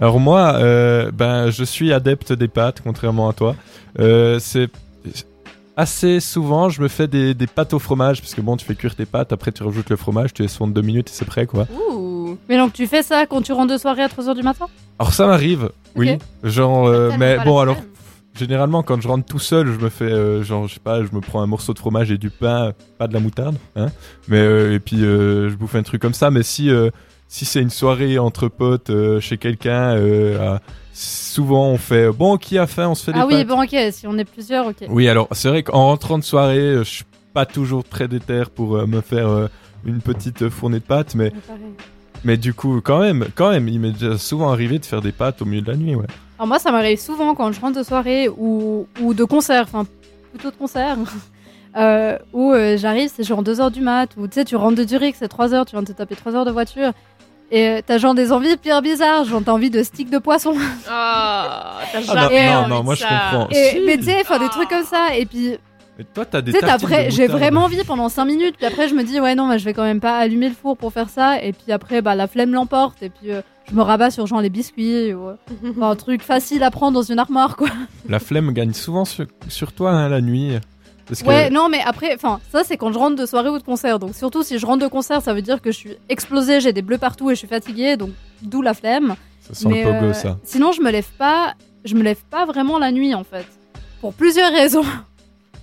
Alors 0.00 0.20
moi, 0.20 0.54
euh, 0.56 1.10
ben, 1.12 1.50
je 1.50 1.64
suis 1.64 1.92
adepte 1.92 2.32
des 2.32 2.48
pâtes, 2.48 2.80
contrairement 2.82 3.28
à 3.28 3.32
toi. 3.32 3.54
Euh, 4.00 4.38
c'est 4.40 4.68
assez 5.76 6.20
souvent, 6.20 6.68
je 6.70 6.80
me 6.82 6.88
fais 6.88 7.06
des, 7.06 7.34
des 7.34 7.46
pâtes 7.46 7.74
au 7.74 7.78
fromage, 7.78 8.20
parce 8.20 8.34
que 8.34 8.40
bon, 8.40 8.56
tu 8.56 8.64
fais 8.64 8.74
cuire 8.74 8.94
tes 8.94 9.04
pâtes, 9.06 9.32
après 9.32 9.52
tu 9.52 9.62
rajoutes 9.62 9.90
le 9.90 9.96
fromage, 9.96 10.32
tu 10.32 10.42
laisses 10.42 10.56
fondre 10.56 10.72
deux 10.74 10.82
minutes 10.82 11.08
et 11.10 11.12
c'est 11.12 11.24
prêt, 11.26 11.46
quoi. 11.46 11.66
Ouh. 11.90 12.36
Mais 12.48 12.56
donc 12.56 12.72
tu 12.72 12.86
fais 12.86 13.02
ça 13.02 13.26
quand 13.26 13.42
tu 13.42 13.52
rentres 13.52 13.72
de 13.72 13.78
soirée 13.78 14.02
à 14.02 14.08
3h 14.08 14.34
du 14.34 14.42
matin? 14.42 14.66
Alors 14.98 15.12
ça 15.12 15.26
m'arrive, 15.26 15.70
oui. 15.94 16.18
Genre, 16.42 16.86
euh, 16.88 17.12
mais 17.18 17.38
bon 17.44 17.58
alors, 17.58 17.76
généralement 18.34 18.82
quand 18.82 19.00
je 19.00 19.08
rentre 19.08 19.26
tout 19.26 19.38
seul, 19.38 19.66
je 19.66 19.78
me 19.78 19.88
fais, 19.90 20.04
euh, 20.04 20.42
genre, 20.42 20.66
je 20.66 20.74
sais 20.74 20.80
pas, 20.80 21.02
je 21.04 21.14
me 21.14 21.20
prends 21.20 21.42
un 21.42 21.46
morceau 21.46 21.72
de 21.74 21.78
fromage 21.78 22.10
et 22.10 22.18
du 22.18 22.30
pain, 22.30 22.72
pas 22.98 23.06
de 23.06 23.12
la 23.14 23.20
moutarde, 23.20 23.56
hein. 23.76 23.86
Mais 24.28 24.38
euh, 24.40 24.74
et 24.74 24.80
puis 24.80 25.04
euh, 25.04 25.50
je 25.50 25.54
bouffe 25.56 25.74
un 25.74 25.82
truc 25.82 26.00
comme 26.02 26.14
ça. 26.14 26.30
Mais 26.30 26.42
si 26.42 26.70
euh, 26.70 26.90
si 27.28 27.44
c'est 27.44 27.60
une 27.60 27.70
soirée 27.70 28.18
entre 28.18 28.48
potes 28.48 28.90
euh, 28.90 29.20
chez 29.20 29.36
quelqu'un, 29.38 29.96
euh, 29.96 30.58
souvent 30.92 31.68
on 31.68 31.76
fait 31.76 32.10
bon 32.10 32.36
qui 32.36 32.56
a 32.58 32.66
faim, 32.66 32.88
on 32.90 32.94
se 32.94 33.04
fait 33.04 33.12
des 33.12 33.20
Ah 33.20 33.26
oui, 33.26 33.34
pâtes. 33.44 33.46
bon 33.48 33.62
ok, 33.62 33.76
si 33.92 34.06
on 34.06 34.16
est 34.18 34.24
plusieurs, 34.24 34.66
ok. 34.68 34.76
Oui, 34.88 35.08
alors 35.08 35.28
c'est 35.32 35.48
vrai 35.48 35.62
qu'en 35.62 35.86
rentrant 35.86 36.18
de 36.18 36.24
soirée, 36.24 36.58
euh, 36.58 36.84
je 36.84 36.90
suis 36.90 37.04
pas 37.34 37.46
toujours 37.46 37.84
très 37.84 38.08
déter 38.08 38.44
pour 38.54 38.76
euh, 38.76 38.86
me 38.86 39.00
faire 39.00 39.48
une 39.84 40.00
petite 40.00 40.48
fournée 40.48 40.78
de 40.78 40.84
pâtes, 40.84 41.14
mais 41.14 41.32
mais 42.24 42.36
du 42.36 42.54
coup 42.54 42.80
quand 42.82 43.00
même, 43.00 43.26
quand 43.34 43.50
même, 43.50 43.68
il 43.68 43.78
m'est 43.80 43.90
déjà 43.92 44.16
souvent 44.18 44.50
arrivé 44.50 44.78
de 44.78 44.86
faire 44.86 45.02
des 45.02 45.12
pâtes 45.12 45.42
au 45.42 45.44
milieu 45.44 45.62
de 45.62 45.70
la 45.70 45.76
nuit, 45.76 45.94
ouais. 45.94 46.06
Alors 46.38 46.46
moi, 46.48 46.58
ça 46.58 46.70
m'arrive 46.70 46.98
souvent 46.98 47.34
quand 47.34 47.50
je 47.52 47.60
rentre 47.60 47.78
de 47.78 47.82
soirée 47.82 48.28
ou, 48.28 48.86
ou 49.00 49.14
de 49.14 49.24
concert, 49.24 49.62
enfin 49.64 49.86
plutôt 50.32 50.50
de 50.50 50.56
concert, 50.56 50.96
où 52.32 52.54
j'arrive, 52.76 53.10
c'est 53.14 53.22
genre 53.24 53.42
2h 53.42 53.70
du 53.70 53.80
mat, 53.80 54.10
ou 54.16 54.26
tu 54.28 54.34
sais, 54.34 54.44
tu 54.44 54.56
rentres 54.56 54.76
de 54.76 54.86
Zurich, 54.88 55.16
c'est 55.18 55.30
3h, 55.30 55.66
tu 55.66 55.72
viens 55.72 55.82
de 55.82 55.86
te 55.88 55.92
taper 55.92 56.14
3 56.16 56.34
heures 56.34 56.44
de 56.44 56.50
voiture, 56.50 56.92
et 57.50 57.68
euh, 57.68 57.80
t'as 57.86 57.98
genre 57.98 58.14
des 58.14 58.32
envies 58.32 58.56
pire 58.56 58.82
bizarres, 58.82 59.24
genre 59.24 59.42
t'as 59.44 59.52
envie 59.52 59.70
de 59.70 59.82
stick 59.82 60.10
de 60.10 60.18
poisson. 60.18 60.54
Oh, 60.56 60.60
t'as 60.86 60.90
Ah, 60.90 61.80
non, 61.94 62.02
jamais 62.14 62.46
non, 62.52 62.58
envie 62.58 62.70
non, 62.70 62.78
de 62.80 62.84
moi, 62.84 62.94
je 62.94 63.00
ça. 63.00 63.08
comprends. 63.08 63.48
Et, 63.50 63.82
mais 63.86 63.96
tu 63.98 64.04
sais, 64.04 64.20
enfin 64.20 64.38
des 64.38 64.48
trucs 64.48 64.68
comme 64.68 64.84
ça, 64.84 65.16
et 65.16 65.26
puis 65.26 65.56
Et 65.98 66.04
toi, 66.14 66.24
t'as 66.24 66.42
des 66.42 66.52
de 66.52 66.58
j'ai 67.10 67.22
moutarde. 67.22 67.30
vraiment 67.40 67.60
envie 67.64 67.82
pendant 67.84 68.08
5 68.08 68.24
minutes, 68.24 68.56
puis 68.56 68.66
après 68.66 68.88
je 68.88 68.94
me 68.94 69.02
dis, 69.04 69.20
ouais, 69.20 69.34
non, 69.34 69.46
mais 69.46 69.58
je 69.58 69.64
vais 69.64 69.72
quand 69.74 69.84
même 69.84 70.00
pas 70.00 70.18
allumer 70.18 70.48
le 70.48 70.54
four 70.54 70.76
pour 70.76 70.92
faire 70.92 71.08
ça, 71.08 71.42
et 71.42 71.52
puis 71.52 71.72
après, 71.72 72.02
bah 72.02 72.14
la 72.14 72.26
flemme 72.26 72.52
l'emporte, 72.52 73.02
et 73.02 73.10
puis 73.10 73.30
euh, 73.32 73.40
je 73.70 73.74
me 73.74 73.82
rabats 73.82 74.10
sur 74.10 74.26
genre 74.26 74.40
les 74.40 74.50
biscuits, 74.50 75.14
ou 75.14 75.28
euh, 75.28 75.34
un 75.82 75.94
truc 75.96 76.22
facile 76.22 76.62
à 76.62 76.70
prendre 76.70 76.92
dans 76.94 77.02
une 77.02 77.18
armoire, 77.18 77.56
quoi. 77.56 77.68
La 78.08 78.18
flemme 78.18 78.52
gagne 78.52 78.72
souvent 78.72 79.04
sur, 79.04 79.26
sur 79.48 79.72
toi 79.72 79.92
hein, 79.92 80.08
la 80.08 80.20
nuit. 80.20 80.58
Parce 81.06 81.22
que 81.22 81.28
Ouais, 81.28 81.50
non, 81.50 81.68
mais 81.68 81.80
après, 81.84 82.14
enfin, 82.14 82.40
ça 82.50 82.62
c'est 82.64 82.76
quand 82.76 82.92
je 82.92 82.98
rentre 82.98 83.16
de 83.16 83.26
soirée 83.26 83.48
ou 83.48 83.58
de 83.58 83.62
concert. 83.62 83.98
Donc 83.98 84.14
surtout 84.14 84.42
si 84.42 84.58
je 84.58 84.66
rentre 84.66 84.82
de 84.82 84.88
concert, 84.88 85.22
ça 85.22 85.32
veut 85.34 85.42
dire 85.42 85.62
que 85.62 85.70
je 85.70 85.76
suis 85.76 85.96
explosée, 86.08 86.60
j'ai 86.60 86.72
des 86.72 86.82
bleus 86.82 86.98
partout 86.98 87.30
et 87.30 87.34
je 87.34 87.38
suis 87.38 87.48
fatiguée, 87.48 87.96
donc 87.96 88.10
d'où 88.42 88.62
la 88.62 88.74
flemme. 88.74 89.14
Ça 89.40 89.54
sent 89.54 89.68
le 89.68 90.00
pogo, 90.00 90.12
ça. 90.12 90.36
Sinon, 90.42 90.72
je 90.72 90.80
me 90.82 90.90
lève 90.90 91.08
pas, 91.18 91.54
je 91.84 91.94
me 91.94 92.02
lève 92.02 92.22
pas 92.30 92.44
vraiment 92.46 92.78
la 92.78 92.90
nuit 92.90 93.14
en 93.14 93.22
fait, 93.24 93.46
pour 94.00 94.12
plusieurs 94.14 94.52
raisons. 94.52 94.84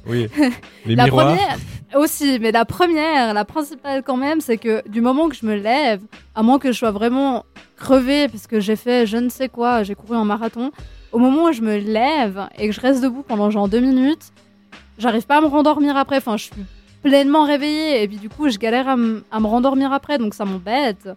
Oui, 0.05 0.27
les 0.85 0.95
la 0.95 1.05
miroirs. 1.05 1.27
première 1.27 1.57
aussi, 1.95 2.39
mais 2.39 2.51
la 2.51 2.65
première, 2.65 3.33
la 3.33 3.45
principale 3.45 4.03
quand 4.03 4.17
même, 4.17 4.41
c'est 4.41 4.57
que 4.57 4.87
du 4.89 4.99
moment 5.01 5.29
que 5.29 5.35
je 5.35 5.45
me 5.45 5.55
lève, 5.55 6.01
à 6.35 6.41
moins 6.43 6.57
que 6.59 6.71
je 6.71 6.77
sois 6.77 6.91
vraiment 6.91 7.45
crevée 7.77 8.27
parce 8.29 8.47
que 8.47 8.59
j'ai 8.59 8.75
fait 8.75 9.05
je 9.05 9.17
ne 9.17 9.29
sais 9.29 9.49
quoi, 9.49 9.83
j'ai 9.83 9.93
couru 9.95 10.15
en 10.17 10.25
marathon, 10.25 10.71
au 11.11 11.19
moment 11.19 11.45
où 11.45 11.51
je 11.51 11.61
me 11.61 11.77
lève 11.77 12.47
et 12.57 12.67
que 12.67 12.73
je 12.73 12.81
reste 12.81 13.03
debout 13.03 13.23
pendant 13.27 13.49
genre 13.51 13.67
deux 13.67 13.79
minutes, 13.79 14.31
j'arrive 14.97 15.25
pas 15.25 15.37
à 15.37 15.41
me 15.41 15.47
rendormir 15.47 15.97
après. 15.97 16.17
Enfin, 16.17 16.37
je 16.37 16.43
suis 16.45 16.53
pleinement 17.01 17.43
réveillée 17.45 18.03
et 18.03 18.07
puis 18.07 18.17
du 18.17 18.29
coup, 18.29 18.49
je 18.49 18.57
galère 18.57 18.87
à, 18.87 18.93
à 18.93 19.39
me 19.39 19.47
rendormir 19.47 19.91
après, 19.91 20.17
donc 20.17 20.33
ça 20.33 20.45
m'embête. 20.45 21.09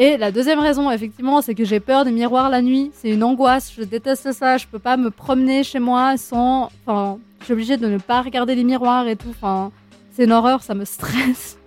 Et 0.00 0.16
la 0.16 0.30
deuxième 0.30 0.60
raison, 0.60 0.90
effectivement, 0.92 1.40
c'est 1.42 1.56
que 1.56 1.64
j'ai 1.64 1.80
peur 1.80 2.04
des 2.04 2.12
miroirs 2.12 2.50
la 2.50 2.62
nuit. 2.62 2.92
C'est 2.94 3.10
une 3.10 3.24
angoisse. 3.24 3.72
Je 3.76 3.82
déteste 3.82 4.30
ça. 4.32 4.56
Je 4.56 4.66
peux 4.66 4.78
pas 4.78 4.96
me 4.96 5.10
promener 5.10 5.64
chez 5.64 5.80
moi 5.80 6.16
sans. 6.16 6.70
Enfin, 6.86 7.18
je 7.40 7.46
suis 7.46 7.52
obligée 7.54 7.76
de 7.76 7.88
ne 7.88 7.98
pas 7.98 8.22
regarder 8.22 8.54
les 8.54 8.62
miroirs 8.62 9.08
et 9.08 9.16
tout. 9.16 9.30
Enfin, 9.30 9.72
c'est 10.12 10.24
une 10.24 10.32
horreur. 10.32 10.62
Ça 10.62 10.74
me 10.74 10.84
stresse. 10.84 11.58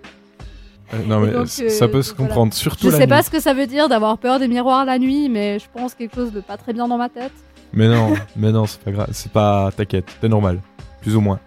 Euh, 0.94 0.98
non, 1.06 1.20
mais 1.20 1.32
donc, 1.34 1.48
ça 1.48 1.64
euh, 1.64 1.88
peut 1.90 2.02
se 2.02 2.14
voilà. 2.14 2.28
comprendre, 2.30 2.54
surtout 2.54 2.88
Je 2.88 2.92
la 2.92 2.98
sais 3.00 3.04
nuit. 3.06 3.10
pas 3.10 3.22
ce 3.24 3.30
que 3.30 3.40
ça 3.42 3.54
veut 3.54 3.68
dire 3.68 3.90
d'avoir 3.90 4.18
peur 4.18 4.40
des 4.40 4.48
miroirs 4.48 4.86
la 4.86 4.98
nuit, 5.00 5.28
mais 5.30 5.60
je 5.60 5.66
pense 5.74 5.94
quelque 5.94 6.16
chose 6.16 6.32
de 6.32 6.40
pas 6.42 6.56
très 6.58 6.72
bien 6.72 6.88
dans 6.88 6.98
ma 6.98 7.10
tête. 7.10 7.32
Mais 7.74 7.88
non, 7.90 8.14
mais 8.38 8.52
non, 8.54 8.66
c'est 8.66 8.82
pas 8.82 8.92
grave. 8.92 9.08
C'est 9.12 9.32
pas. 9.32 9.72
T'inquiète, 9.76 10.06
c'est 10.22 10.30
normal. 10.30 10.60
Plus 11.02 11.16
ou 11.16 11.22
moins. 11.22 11.40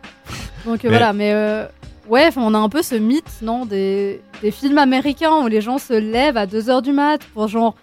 Donc 0.66 0.82
Mais- 0.82 0.88
voilà, 0.90 1.12
mais 1.12 1.32
euh, 1.32 1.66
ouais, 2.08 2.26
enfin, 2.26 2.42
on 2.44 2.54
a 2.54 2.58
un 2.58 2.68
peu 2.68 2.82
ce 2.82 2.94
mythe, 2.94 3.30
non, 3.42 3.66
des, 3.66 4.20
des 4.42 4.50
films 4.50 4.78
américains 4.78 5.36
où 5.42 5.46
les 5.46 5.60
gens 5.60 5.78
se 5.78 5.92
lèvent 5.92 6.36
à 6.36 6.46
2h 6.46 6.82
du 6.82 6.92
mat 6.92 7.22
pour 7.34 7.48
genre 7.48 7.74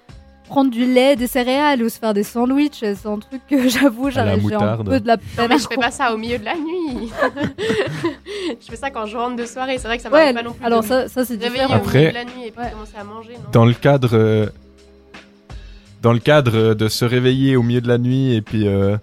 prendre 0.49 0.69
du 0.69 0.85
lait, 0.85 1.15
des 1.15 1.27
céréales 1.27 1.81
ou 1.81 1.87
se 1.87 1.97
faire 1.97 2.13
des 2.13 2.23
sandwichs. 2.23 2.79
C'est 2.81 3.05
un 3.05 3.19
truc 3.19 3.41
que 3.49 3.69
j'avoue, 3.69 4.09
j'ai 4.09 4.19
un 4.19 4.37
peu 4.83 4.99
de 4.99 5.07
la 5.07 5.15
Non, 5.15 5.21
peine 5.37 5.47
mais 5.47 5.55
à 5.55 5.57
je 5.57 5.67
fais 5.67 5.75
pas 5.77 5.91
ça 5.91 6.13
au 6.13 6.17
milieu 6.17 6.37
de 6.39 6.43
la 6.43 6.55
nuit. 6.55 7.09
je 8.59 8.69
fais 8.69 8.75
ça 8.75 8.89
quand 8.89 9.05
je 9.05 9.15
rentre 9.15 9.37
de 9.37 9.45
soirée. 9.45 9.77
C'est 9.77 9.87
vrai 9.87 9.95
que 9.97 10.03
ça 10.03 10.09
Ouais, 10.09 10.33
m'arrive 10.33 10.35
pas 10.35 10.43
non 10.43 10.53
plus. 10.53 10.65
alors 10.65 10.81
de 10.81 10.87
ça- 10.87 11.07
ça, 11.07 11.23
c'est 11.23 11.37
différent. 11.37 11.65
au 11.65 11.67
milieu 11.67 11.75
Après- 11.75 12.09
de 12.09 12.13
la 12.15 12.25
nuit 12.25 12.47
et 12.47 12.51
puis 12.51 12.69
commencer 12.71 12.93
à 12.99 13.03
manger. 13.05 13.33
Non 13.35 13.49
Dans 13.53 13.65
le 13.65 13.73
cadre. 13.73 14.09
euh, 14.13 14.47
Dans 16.01 16.13
le 16.13 16.19
cadre 16.19 16.73
de 16.73 16.87
se 16.89 17.05
réveiller 17.05 17.55
au 17.55 17.61
milieu 17.63 17.79
de 17.81 17.87
la 17.87 17.97
nuit 17.99 18.33
et 18.35 18.41
puis 18.41 18.67
euh, 18.67 18.97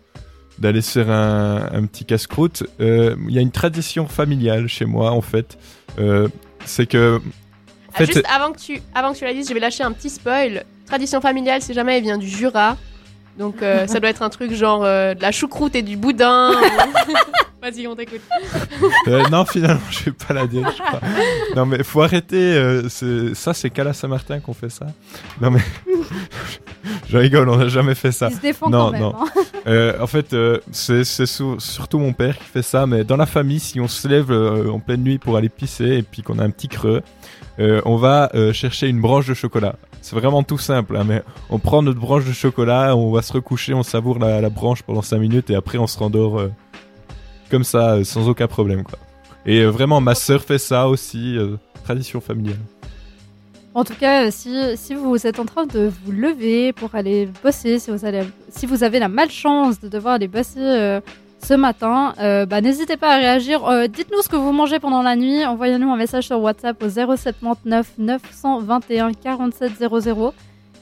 d'aller 0.59 0.81
se 0.81 0.99
faire 0.99 1.11
un, 1.11 1.69
un 1.73 1.87
petit 1.87 2.05
casse-croûte, 2.05 2.65
euh, 2.81 3.17
il 3.29 3.35
y 3.35 3.39
a 3.39 3.41
une 3.41 3.51
tradition 3.51 4.07
familiale 4.07 4.69
chez 4.69 4.85
moi 4.85 5.13
en 5.13 5.21
fait. 5.21 5.59
Euh, 5.99 6.29
c'est 6.65 6.87
que. 6.87 7.19
En 7.19 7.93
Ah, 7.95 8.05
juste 8.05 8.25
avant 8.33 8.53
que 8.53 8.59
tu 8.59 8.81
avant 8.95 9.13
que 9.13 9.19
tu 9.19 9.25
la 9.25 9.33
dises, 9.33 9.49
je 9.49 9.55
vais 9.55 9.61
lâcher 9.61 9.83
un 9.83 9.93
petit 9.93 10.11
spoil. 10.11 10.65
Tradition 10.87 11.21
familiale, 11.21 11.63
si 11.63 11.75
jamais 11.75 11.99
elle 11.99 12.03
vient 12.03 12.19
du 12.19 12.29
Jura. 12.29 12.77
Donc 13.39 13.63
euh, 13.63 13.87
ça 13.87 14.01
doit 14.01 14.11
être 14.11 14.23
un 14.23 14.31
truc 14.31 14.53
genre 14.53 14.85
euh, 14.85 15.15
de 15.15 15.23
la 15.23 15.33
choucroute 15.33 15.75
et 15.77 15.83
du 15.83 15.97
boudin. 15.97 16.53
Vas-y, 17.63 17.89
on 17.89 17.97
t'écoute. 17.97 18.21
Euh, 19.09 19.25
non, 19.33 19.45
finalement, 19.45 19.81
je 19.91 20.05
vais 20.05 20.13
pas 20.13 20.33
la 20.33 20.47
dire, 20.47 20.71
je 20.71 20.81
crois. 20.81 21.01
Non, 21.57 21.67
mais 21.67 21.83
faut 21.83 22.01
arrêter. 22.03 22.37
euh, 22.37 22.89
ça, 23.35 23.53
c'est 23.53 23.69
qu'à 23.71 23.83
la 23.83 23.93
Saint-Martin 23.93 24.39
qu'on 24.39 24.55
fait 24.55 24.69
ça. 24.71 24.87
Non, 25.41 25.51
mais. 25.51 25.61
je 27.09 27.19
rigole, 27.19 27.49
on 27.49 27.57
n'a 27.57 27.67
jamais 27.67 27.97
fait 27.97 28.13
ça. 28.13 28.29
Il 28.31 28.37
se 28.37 28.41
défend 28.41 28.71
non, 28.71 28.87
quand 28.87 28.91
même, 28.93 29.01
non. 29.03 29.15
hein. 29.19 29.43
Euh, 29.67 30.01
en 30.01 30.07
fait, 30.07 30.33
euh, 30.35 30.61
c'est 30.71 31.03
surtout 31.05 31.99
mon 31.99 32.13
père 32.13 32.39
qui 32.39 32.45
fait 32.45 32.63
ça, 32.63 32.87
mais 32.87 33.03
dans 33.03 33.17
la 33.17 33.27
famille, 33.27 33.59
si 33.61 33.81
on 33.81 33.89
se 33.89 34.07
lève 34.07 34.31
euh, 34.31 34.71
en 34.71 34.79
pleine 34.79 35.03
nuit 35.03 35.19
pour 35.19 35.37
aller 35.37 35.49
pisser 35.49 35.97
et 35.97 36.03
puis 36.03 36.23
qu'on 36.23 36.39
a 36.39 36.45
un 36.45 36.51
petit 36.51 36.69
creux, 36.69 37.03
euh, 37.59 37.81
on 37.85 37.97
va 37.97 38.31
euh, 38.35 38.53
chercher 38.53 38.89
une 38.89 39.01
branche 39.01 39.27
de 39.27 39.35
chocolat. 39.35 39.77
C'est 40.01 40.15
vraiment 40.15 40.43
tout 40.43 40.59
simple, 40.59 40.97
hein, 40.97 41.05
mais 41.05 41.23
on 41.51 41.59
prend 41.59 41.83
notre 41.83 41.99
branche 41.99 42.25
de 42.25 42.33
chocolat, 42.33 42.97
on 42.97 43.11
va 43.11 43.23
se 43.23 43.33
recoucher, 43.33 43.75
on 43.75 43.83
savoure 43.83 44.19
la, 44.19 44.49
branche 44.49 44.83
pendant 44.83 45.03
5 45.03 45.19
minutes 45.19 45.51
et 45.51 45.57
après 45.57 45.77
on 45.79 45.89
se 45.89 45.99
rendort 45.99 46.39
euh, 46.39 46.53
comme 47.51 47.65
ça, 47.65 48.03
sans 48.05 48.29
aucun 48.29 48.47
problème. 48.47 48.85
Et 49.45 49.65
vraiment, 49.65 50.01
ma 50.01 50.15
sœur 50.15 50.43
fait 50.43 50.59
ça 50.59 50.89
aussi, 50.89 51.37
tradition 51.85 52.21
familiale. 52.21 52.59
En 53.75 53.85
tout 53.85 53.95
cas, 53.95 54.31
si, 54.31 54.95
vous 54.95 55.27
êtes 55.27 55.39
en 55.39 55.47
train 55.47 55.65
de 55.65 55.91
vous 56.05 56.13
lever 56.13 56.73
pour 56.73 56.95
aller 56.95 57.29
bosser, 57.43 57.79
si 57.79 57.91
vous, 57.91 57.99
si 58.51 58.67
vous 58.67 58.85
avez 58.85 58.99
la 58.99 59.09
malchance 59.09 59.81
de 59.81 59.89
devoir 59.89 60.15
aller 60.15 60.29
bosser 60.29 61.01
ce 61.43 61.55
matin, 61.55 62.15
euh, 62.19 62.47
bah, 62.47 62.61
n'hésitez 62.61 62.97
pas 62.97 63.15
à 63.15 63.19
réagir. 63.19 63.65
Euh, 63.65 63.87
Dites-nous 63.87 64.23
ce 64.23 64.29
que 64.29 64.37
vous 64.37 64.53
mangez 64.53 64.79
pendant 64.81 65.03
la 65.03 65.17
nuit. 65.17 65.45
Envoyez-nous 65.47 65.91
un 65.91 65.97
message 65.97 66.25
sur 66.27 66.41
WhatsApp 66.41 66.83
au 66.83 66.89
079 66.89 67.93
921 67.99 69.13
47 69.15 69.73
00. 69.79 70.35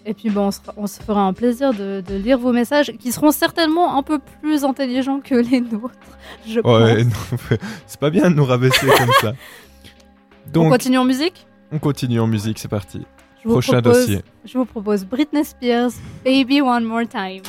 Et 0.09 0.15
puis, 0.15 0.31
bon, 0.31 0.47
on, 0.47 0.51
se, 0.53 0.61
on 0.77 0.87
se 0.87 1.03
fera 1.03 1.23
un 1.23 1.33
plaisir 1.33 1.75
de, 1.75 2.01
de 2.01 2.15
lire 2.15 2.39
vos 2.39 2.53
messages 2.53 2.93
qui 2.99 3.11
seront 3.13 3.33
certainement 3.33 3.99
un 3.99 4.03
peu 4.05 4.21
plus 4.41 4.65
intelligents 4.65 5.21
que 5.21 5.35
les 5.35 5.61
nôtres. 5.61 5.91
Je 6.47 6.61
Ouais, 6.61 7.05
pense. 7.05 7.49
c'est 7.87 7.99
pas 8.01 8.11
bien 8.11 8.31
de 8.31 8.37
nous 8.37 8.45
rabaisser 8.45 8.87
comme 8.87 9.11
ça. 9.21 9.33
On 10.55 10.71
continue 10.71 10.99
en 10.99 11.05
musique? 11.05 11.47
On 11.73 11.79
continue 11.81 12.21
en 12.21 12.29
musique, 12.29 12.59
c'est 12.61 12.69
parti. 12.69 13.03
Je 13.45 13.49
Prochain 13.49 13.83
propose- 13.83 14.07
dossier. 14.07 14.23
Je 14.45 14.57
vous 14.59 14.65
propose 14.65 15.05
Britney 15.05 15.45
Spears, 15.45 15.91
Baby 16.25 16.61
One 16.61 16.85
More 16.85 17.03
Time. 17.09 17.43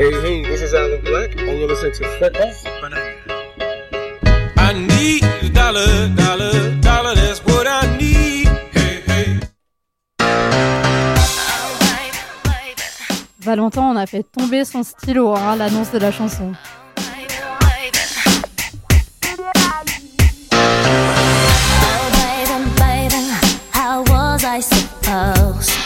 Hey, 0.00 0.16
hey, 0.22 0.42
this 0.42 0.62
is 0.62 0.72
Alan 0.72 1.02
Black, 1.02 1.36
and 1.36 1.58
you're 1.58 1.68
listening 1.68 1.92
to 1.92 2.04
Freckles. 2.16 2.64
I 4.56 4.72
need 4.72 5.22
a 5.22 5.50
dollar, 5.50 6.08
dollar, 6.16 6.80
dollar, 6.80 7.14
that's 7.14 7.44
what 7.44 7.66
I 7.66 7.98
need. 7.98 8.48
Hey, 8.72 9.02
hey. 9.06 9.40
Valentin, 13.40 13.82
on 13.82 13.98
a 13.98 14.06
fait 14.06 14.22
tomber 14.22 14.64
son 14.64 14.82
stylo 14.82 15.34
hein, 15.36 15.50
à 15.50 15.56
l'annonce 15.56 15.92
de 15.92 15.98
la 15.98 16.10
chanson. 16.10 16.54
baby, 16.96 17.18
baby, 22.78 23.22
how 23.70 24.02
was 24.04 24.44
I 24.44 24.60
supposed 24.60 25.79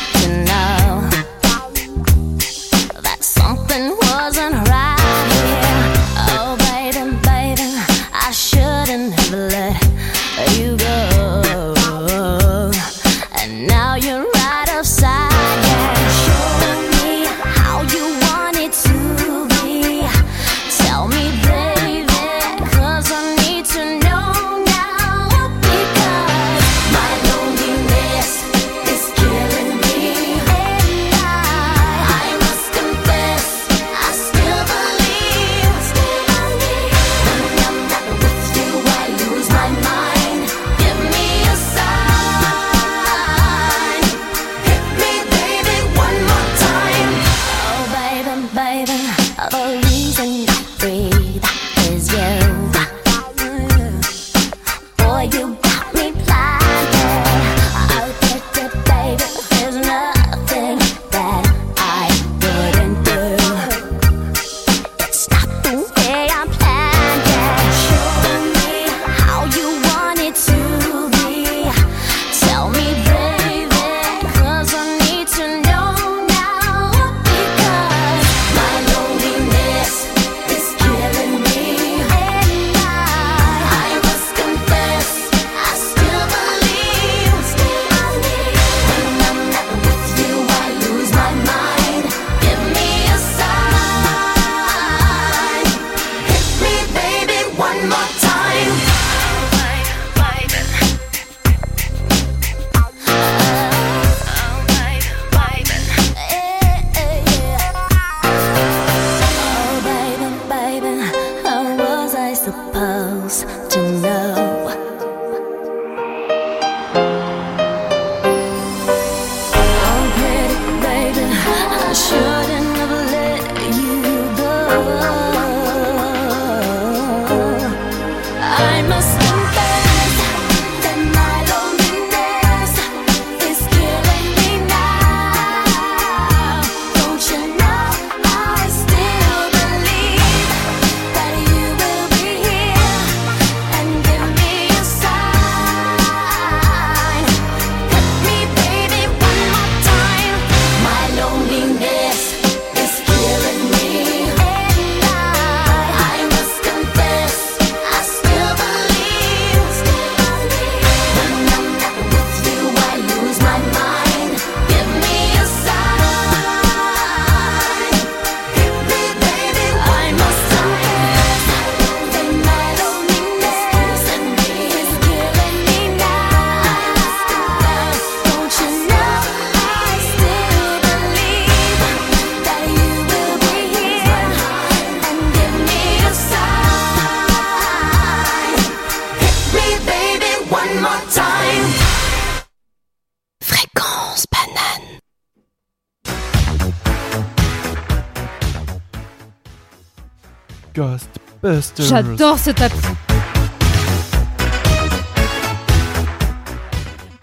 Ghostbusters. 200.74 201.86
J'adore 201.86 202.38
ce 202.38 202.50
tapis. 202.50 202.76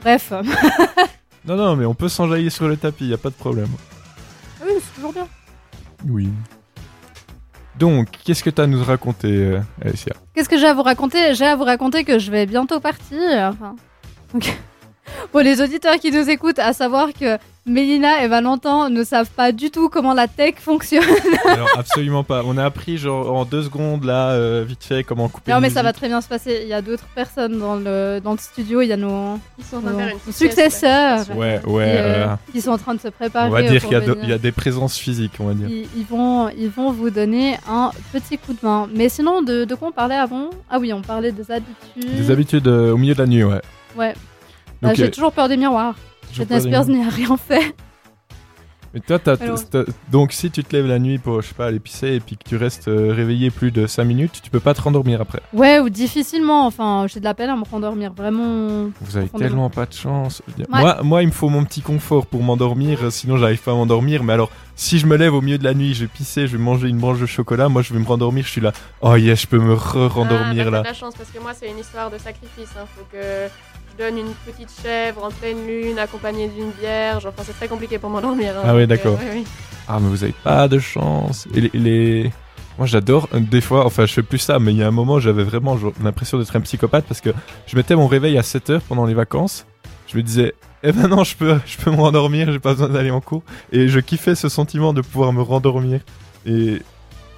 Bref. 0.02 0.34
Non, 1.44 1.56
non, 1.56 1.76
mais 1.76 1.86
on 1.86 1.96
peut 1.96 2.08
s'enjailler 2.08 2.52
sur 2.52 2.68
le 2.68 2.78
tapis, 2.78 3.08
y 3.08 3.16
a 3.16 3.18
pas 3.18 3.30
de 3.32 3.34
problème. 3.34 3.70
oui, 4.64 4.74
c'est 4.80 4.94
toujours 4.94 5.12
bien. 5.12 5.28
Oui. 6.08 6.30
Donc, 7.80 8.10
qu'est-ce 8.24 8.44
que 8.44 8.52
t'as 8.52 8.66
à 8.66 8.68
nous 8.68 8.84
raconter, 8.84 9.46
euh, 9.46 9.60
Alessia 9.84 10.14
Qu'est-ce 10.36 10.48
que 10.48 10.60
j'ai 10.60 10.68
à 10.68 10.76
vous 10.76 10.84
raconter? 10.84 11.34
J'ai 11.34 11.48
à 11.48 11.56
vous 11.56 11.64
raconter 11.64 12.04
que 12.04 12.20
je 12.20 12.30
vais 12.30 12.46
bientôt 12.46 12.80
partir. 12.80 13.18
Enfin, 13.52 13.76
donc, 14.34 14.56
Pour 15.32 15.42
les 15.42 15.62
auditeurs 15.62 15.96
qui 15.96 16.12
nous 16.12 16.30
écoutent, 16.30 16.60
à 16.60 16.74
savoir 16.74 17.10
que 17.14 17.38
Mélina 17.66 18.24
et 18.24 18.28
Valentin 18.28 18.90
ne 18.90 19.04
savent 19.04 19.30
pas 19.30 19.52
du 19.52 19.70
tout 19.70 19.88
comment 19.88 20.14
la 20.16 20.28
tech 20.28 20.56
fonctionne. 20.58 21.04
Alors, 21.46 21.70
absolument 21.78 22.24
pas. 22.24 22.42
On 22.46 22.58
a 22.58 22.66
appris, 22.66 22.98
genre, 22.98 23.32
en 23.34 23.46
deux 23.46 23.62
secondes, 23.64 24.04
là, 24.04 24.32
euh, 24.32 24.66
vite 24.68 24.84
fait, 24.84 25.04
comment 25.04 25.30
couper 25.30 25.52
non, 25.54 25.60
mais 25.62 25.70
ça 25.70 25.84
va 25.84 25.94
très 25.94 26.08
bien 26.08 26.22
se 26.22 26.28
passer. 26.28 26.62
Il 26.64 26.68
y 26.68 26.74
a 26.74 26.82
d'autres 26.82 27.06
personnes 27.14 27.60
dans 27.60 27.76
le, 27.76 28.20
dans 28.22 28.32
le 28.32 28.40
studio. 28.40 28.82
Il 28.82 28.88
y 28.88 28.94
a 28.94 28.98
nos, 28.98 29.38
Ils 29.60 29.64
sont 29.64 29.78
en 29.78 29.82
train 29.82 29.90
de 29.92 29.94
nos- 29.94 30.00
faire 30.00 30.10
une 30.10 30.20
nos 30.26 30.32
successeurs 30.34 31.26
Ouais, 31.36 31.62
ouais. 31.68 31.84
qui, 31.86 31.90
euh, 31.98 32.26
euh, 32.26 32.36
qui 32.52 32.62
sont 32.62 32.72
en 32.72 32.78
train 32.80 32.96
de 32.96 33.00
se 33.00 33.10
préparer. 33.10 33.48
on 33.48 33.52
va 33.52 33.62
dire 33.62 33.82
qu'il 33.88 34.28
y 34.28 34.34
a 34.34 34.38
des 34.40 34.52
présences 34.52 34.98
physiques, 34.98 35.34
on 35.40 35.46
va 35.46 35.54
dire. 35.54 35.68
Ils, 35.70 35.88
ils 35.96 36.06
vont, 36.06 36.50
ils 36.50 36.70
vont 36.70 36.92
vous 36.92 37.12
donner 37.12 37.58
un 37.70 37.92
petit 38.12 38.40
coup 38.40 38.54
de 38.54 38.60
main. 38.64 38.90
Mais 38.94 39.08
sinon, 39.08 39.44
de, 39.44 39.66
de 39.66 39.76
quoi 39.76 39.90
on 39.90 39.92
parlait 39.92 40.16
avant? 40.16 40.50
Ah 40.70 40.80
oui, 40.80 40.92
on 40.94 41.02
parlait 41.04 41.32
des 41.32 41.52
habitudes. 41.52 42.16
Des 42.18 42.32
habitudes 42.32 42.68
euh, 42.68 42.92
au 42.94 42.98
milieu 42.98 43.14
de 43.14 43.20
la 43.20 43.28
nuit, 43.28 43.44
ouais. 43.44 43.62
Ouais. 43.96 44.14
Bah, 44.82 44.90
Donc, 44.90 44.98
J'ai 44.98 45.06
euh, 45.06 45.12
toujours 45.12 45.32
peur 45.32 45.48
des 45.48 45.58
miroirs. 45.58 45.96
Britney 46.36 46.62
Spears 46.62 46.86
des 46.86 46.94
n'y 46.94 47.04
a 47.04 47.10
rien 47.10 47.38
fait. 47.38 47.76
Mais 48.94 49.00
toi, 49.00 49.20
t'as- 49.20 49.36
Alors- 49.40 49.70
t'as- 49.70 49.86
donc 50.12 50.34
si 50.34 50.52
tu 50.52 50.64
te 50.66 50.76
lèves 50.76 50.88
la 50.88 51.00
nuit 51.00 51.18
pour, 51.18 51.42
je 51.42 51.48
sais 51.48 51.54
pas, 51.54 51.68
aller 51.68 51.80
pisser 51.80 52.08
et 52.16 52.20
puis 52.20 52.36
que 52.36 52.44
tu 52.44 52.58
restes 52.58 52.90
euh, 52.90 53.14
réveillé 53.14 53.50
plus 53.50 53.72
de 53.72 53.88
5 53.88 54.04
minutes, 54.04 54.42
tu 54.44 54.50
peux 54.50 54.60
pas 54.60 54.74
te 54.74 54.82
rendormir 54.82 55.22
après. 55.22 55.40
Ouais, 55.54 55.80
ou 55.80 55.90
difficilement. 55.90 56.66
Enfin, 56.66 57.06
j'ai 57.08 57.22
de 57.22 57.24
la 57.24 57.34
peine 57.34 57.50
à 57.50 57.56
me 57.56 57.64
rendormir. 57.64 58.12
Vraiment. 58.12 58.90
Vous 59.00 59.16
avez 59.16 59.30
tellement 59.30 59.70
pas 59.70 59.86
de 59.86 59.94
chance. 59.94 60.42
Ouais. 60.58 60.66
Moi, 60.68 60.98
moi, 61.04 61.24
il 61.24 61.28
me 61.28 61.32
faut 61.32 61.48
mon 61.48 61.64
petit 61.64 61.82
confort 61.82 62.26
pour 62.26 62.44
m'endormir, 62.44 63.00
euh, 63.04 63.10
sinon 63.12 63.38
j'arrive 63.38 63.62
pas 63.62 63.72
à 63.72 63.76
m'endormir. 63.76 64.26
Mais 64.26 64.34
alors, 64.34 64.50
si 64.76 65.00
je 65.00 65.06
me 65.06 65.16
lève 65.16 65.34
au 65.34 65.42
milieu 65.42 65.58
de 65.58 65.64
la 65.64 65.74
nuit, 65.74 65.94
je 65.94 66.02
vais 66.02 66.08
pisser, 66.14 66.48
je 66.48 66.58
vais 66.58 66.64
manger 66.64 66.90
une 66.90 66.98
branche 66.98 67.20
de 67.20 67.26
chocolat, 67.26 67.70
moi 67.70 67.84
je 67.84 67.94
vais 67.94 68.00
me 68.00 68.06
rendormir, 68.06 68.44
je 68.44 68.50
suis 68.50 68.62
là. 68.62 68.74
Oh 69.02 69.16
yes, 69.16 69.42
je 69.42 69.48
peux 69.48 69.60
me 69.60 69.74
re-rendormir 69.74 70.68
ah, 70.68 70.72
bah, 70.72 70.72
là. 70.72 70.78
t'as 70.80 70.82
de 70.82 70.88
la 70.88 70.94
chance 70.94 71.14
parce 71.16 71.30
que 71.30 71.40
moi 71.40 71.54
c'est 71.54 71.70
une 71.70 71.80
histoire 71.80 72.12
de 72.12 72.18
sacrifice. 72.18 72.72
Hein. 72.78 72.86
Faut 72.98 73.06
que 73.10 73.48
donne 74.02 74.18
une 74.18 74.34
petite 74.46 74.70
chèvre 74.84 75.24
en 75.24 75.30
pleine 75.32 75.66
lune 75.68 76.00
accompagnée 76.00 76.48
d'une 76.50 76.72
vierge. 76.80 77.26
Enfin 77.26 77.44
c'est 77.46 77.54
très 77.54 77.68
compliqué 77.68 77.98
pour 78.00 78.10
m'endormir. 78.10 78.54
hein. 78.58 78.64
Ah 78.66 78.76
oui, 78.76 78.82
euh, 78.84 78.88
d'accord. 78.88 79.18
oui, 79.22 79.28
oui. 79.34 79.44
Ah, 79.88 80.00
mais 80.02 80.10
vous 80.10 80.24
avez 80.24 80.34
pas 80.44 80.68
de 80.68 80.80
chance. 80.80 81.48
Et 81.56 81.62
les. 81.62 81.72
les- 81.74 82.32
Moi 82.78 82.88
j'adore, 82.88 83.28
euh, 83.34 83.40
des 83.40 83.62
fois, 83.62 83.86
enfin 83.86 84.06
je 84.06 84.14
fais 84.14 84.24
plus 84.24 84.38
ça, 84.40 84.58
mais 84.60 84.72
il 84.72 84.78
y 84.78 84.84
a 84.84 84.88
un 84.88 84.92
moment 84.92 85.20
j'avais 85.20 85.44
vraiment 85.44 85.78
l'impression 86.04 86.38
d'être 86.40 86.56
un 86.56 86.62
psychopathe 86.62 87.06
parce 87.08 87.22
que 87.22 87.30
je 87.68 87.76
mettais 87.76 87.96
mon 87.96 88.08
réveil 88.08 88.38
à 88.38 88.42
7h 88.42 88.80
pendant 88.88 89.06
les 89.06 89.14
vacances. 89.14 89.66
Je 90.08 90.18
me 90.18 90.24
disais, 90.24 90.56
eh 90.84 90.92
ben 90.92 91.08
non, 91.08 91.24
je 91.24 91.36
peux, 91.38 91.58
je 91.66 91.78
peux 91.78 91.92
me 91.92 91.96
rendormir, 91.98 92.52
j'ai 92.52 92.60
pas 92.60 92.74
besoin 92.74 92.90
d'aller 92.90 93.12
en 93.12 93.22
cours. 93.22 93.44
Et 93.72 93.88
je 93.88 94.00
kiffais 94.00 94.36
ce 94.36 94.50
sentiment 94.50 94.94
de 94.94 95.02
pouvoir 95.02 95.32
me 95.32 95.42
rendormir. 95.42 96.00
Et 96.46 96.82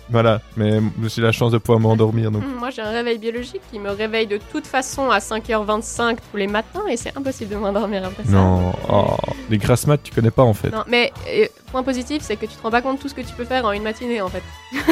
voilà, 0.10 0.42
mais 0.58 0.80
j'ai 1.08 1.22
la 1.22 1.32
chance 1.32 1.52
de 1.52 1.58
pouvoir 1.58 1.80
me 1.80 1.88
rendormir 1.88 2.30
donc. 2.32 2.44
Moi 2.60 2.70
j'ai 2.70 2.82
un 2.82 2.92
réveil 2.92 3.18
biologique 3.18 3.62
qui 3.72 3.80
me 3.80 3.90
réveille 3.92 4.28
de 4.28 4.40
toute 4.52 4.68
façon 4.68 5.10
à 5.10 5.20
5h25 5.20 6.18
tous 6.32 6.38
les 6.38 6.48
matins 6.48 6.86
et 6.90 6.98
c'est 6.98 7.16
impossible 7.18 7.52
de 7.52 7.56
m'endormir 7.58 8.04
après 8.06 8.24
ça. 8.24 8.32
Non, 8.32 8.74
oh, 8.92 9.16
les 9.50 9.58
grasses 9.58 9.88
maths, 9.88 10.02
tu 10.04 10.14
connais 10.14 10.32
pas 10.32 10.44
en 10.44 10.54
fait. 10.54 10.70
Non, 10.72 10.84
mais 10.88 11.12
euh, 11.30 11.46
point 11.72 11.84
positif, 11.84 12.22
c'est 12.22 12.36
que 12.36 12.46
tu 12.46 12.56
te 12.56 12.62
rends 12.62 12.72
pas 12.72 12.82
compte 12.82 12.98
de 12.98 13.02
tout 13.02 13.08
ce 13.10 13.14
que 13.16 13.22
tu 13.22 13.34
peux 13.34 13.46
faire 13.46 13.66
en 13.66 13.72
une 13.72 13.84
matinée 13.84 14.22
en 14.22 14.30
fait. 14.30 14.44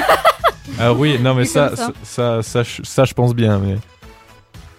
Ah 0.79 0.93
oui, 0.93 1.17
non 1.19 1.33
mais 1.33 1.45
ça, 1.45 1.75
ça. 1.75 1.75
ça, 1.75 1.91
ça, 2.03 2.43
ça, 2.43 2.63
je- 2.63 2.83
ça, 2.83 3.03
je 3.03 3.13
pense 3.13 3.33
bien. 3.35 3.59
Mais 3.59 3.75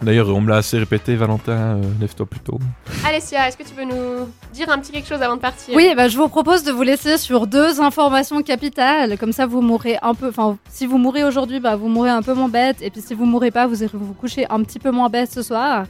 d'ailleurs, 0.03 0.29
on 0.29 0.41
me 0.41 0.49
l'a 0.49 0.57
assez 0.57 0.79
répété, 0.79 1.16
Valentin, 1.16 1.53
euh, 1.53 1.83
lève-toi 2.01 2.27
plus 2.27 2.41
tôt. 2.41 2.59
Alessia, 3.07 3.49
est-ce 3.49 3.57
que 3.57 3.62
tu 3.62 3.74
veux 3.74 3.85
nous 3.85 4.29
dire 4.53 4.70
un 4.70 4.79
petit 4.79 4.93
quelque 4.93 5.09
chose 5.09 5.23
avant 5.23 5.37
de 5.37 5.41
partir? 5.41 5.74
Oui, 5.74 5.93
bah, 5.97 6.09
je 6.09 6.16
vous 6.16 6.29
propose 6.29 6.65
de 6.65 6.73
vous 6.73 6.83
laisser 6.83 7.19
sur 7.19 7.47
deux 7.47 7.81
informations 7.81 8.43
capitales. 8.43 9.19
Comme 9.19 9.33
ça, 9.33 9.47
vous 9.47 9.61
mourrez 9.61 9.99
un 10.03 10.15
peu. 10.15 10.29
Enfin, 10.29 10.59
si 10.69 10.87
vous 10.87 10.99
mourrez 10.99 11.24
aujourd'hui, 11.24 11.61
bah, 11.61 11.77
vous 11.77 11.89
mourrez 11.89 12.11
un 12.11 12.23
peu 12.23 12.35
moins 12.35 12.49
bête. 12.49 12.83
Et 12.83 12.91
puis, 12.91 13.01
si 13.01 13.15
vous 13.15 13.24
mourrez 13.24 13.51
pas, 13.51 13.66
vous 13.66 13.83
irez 13.83 13.99
vous 13.99 14.15
coucher 14.15 14.47
un 14.51 14.62
petit 14.62 14.79
peu 14.79 14.91
moins 14.91 15.09
bête 15.09 15.31
ce 15.31 15.43
soir. 15.43 15.87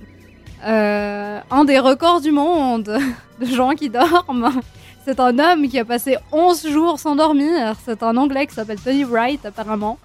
Euh, 0.65 1.41
un 1.51 1.65
des 1.65 1.79
records 1.79 2.21
du 2.21 2.31
monde 2.31 2.99
de 3.41 3.47
gens 3.47 3.71
qui 3.71 3.91
dorment. 3.91 4.61
C'est 5.05 5.19
un 5.19 5.37
homme 5.39 5.69
qui 5.69 5.79
a 5.79 5.85
passé 5.85 6.17
11 6.31 6.69
jours 6.69 7.01
sans 7.01 7.17
dormir. 7.17 7.75
C'est 7.85 8.03
un 8.03 8.17
anglais 8.17 8.47
qui 8.47 8.55
s'appelle 8.55 8.81
Tony 8.81 9.05
Wright, 9.05 9.45
apparemment. 9.45 9.99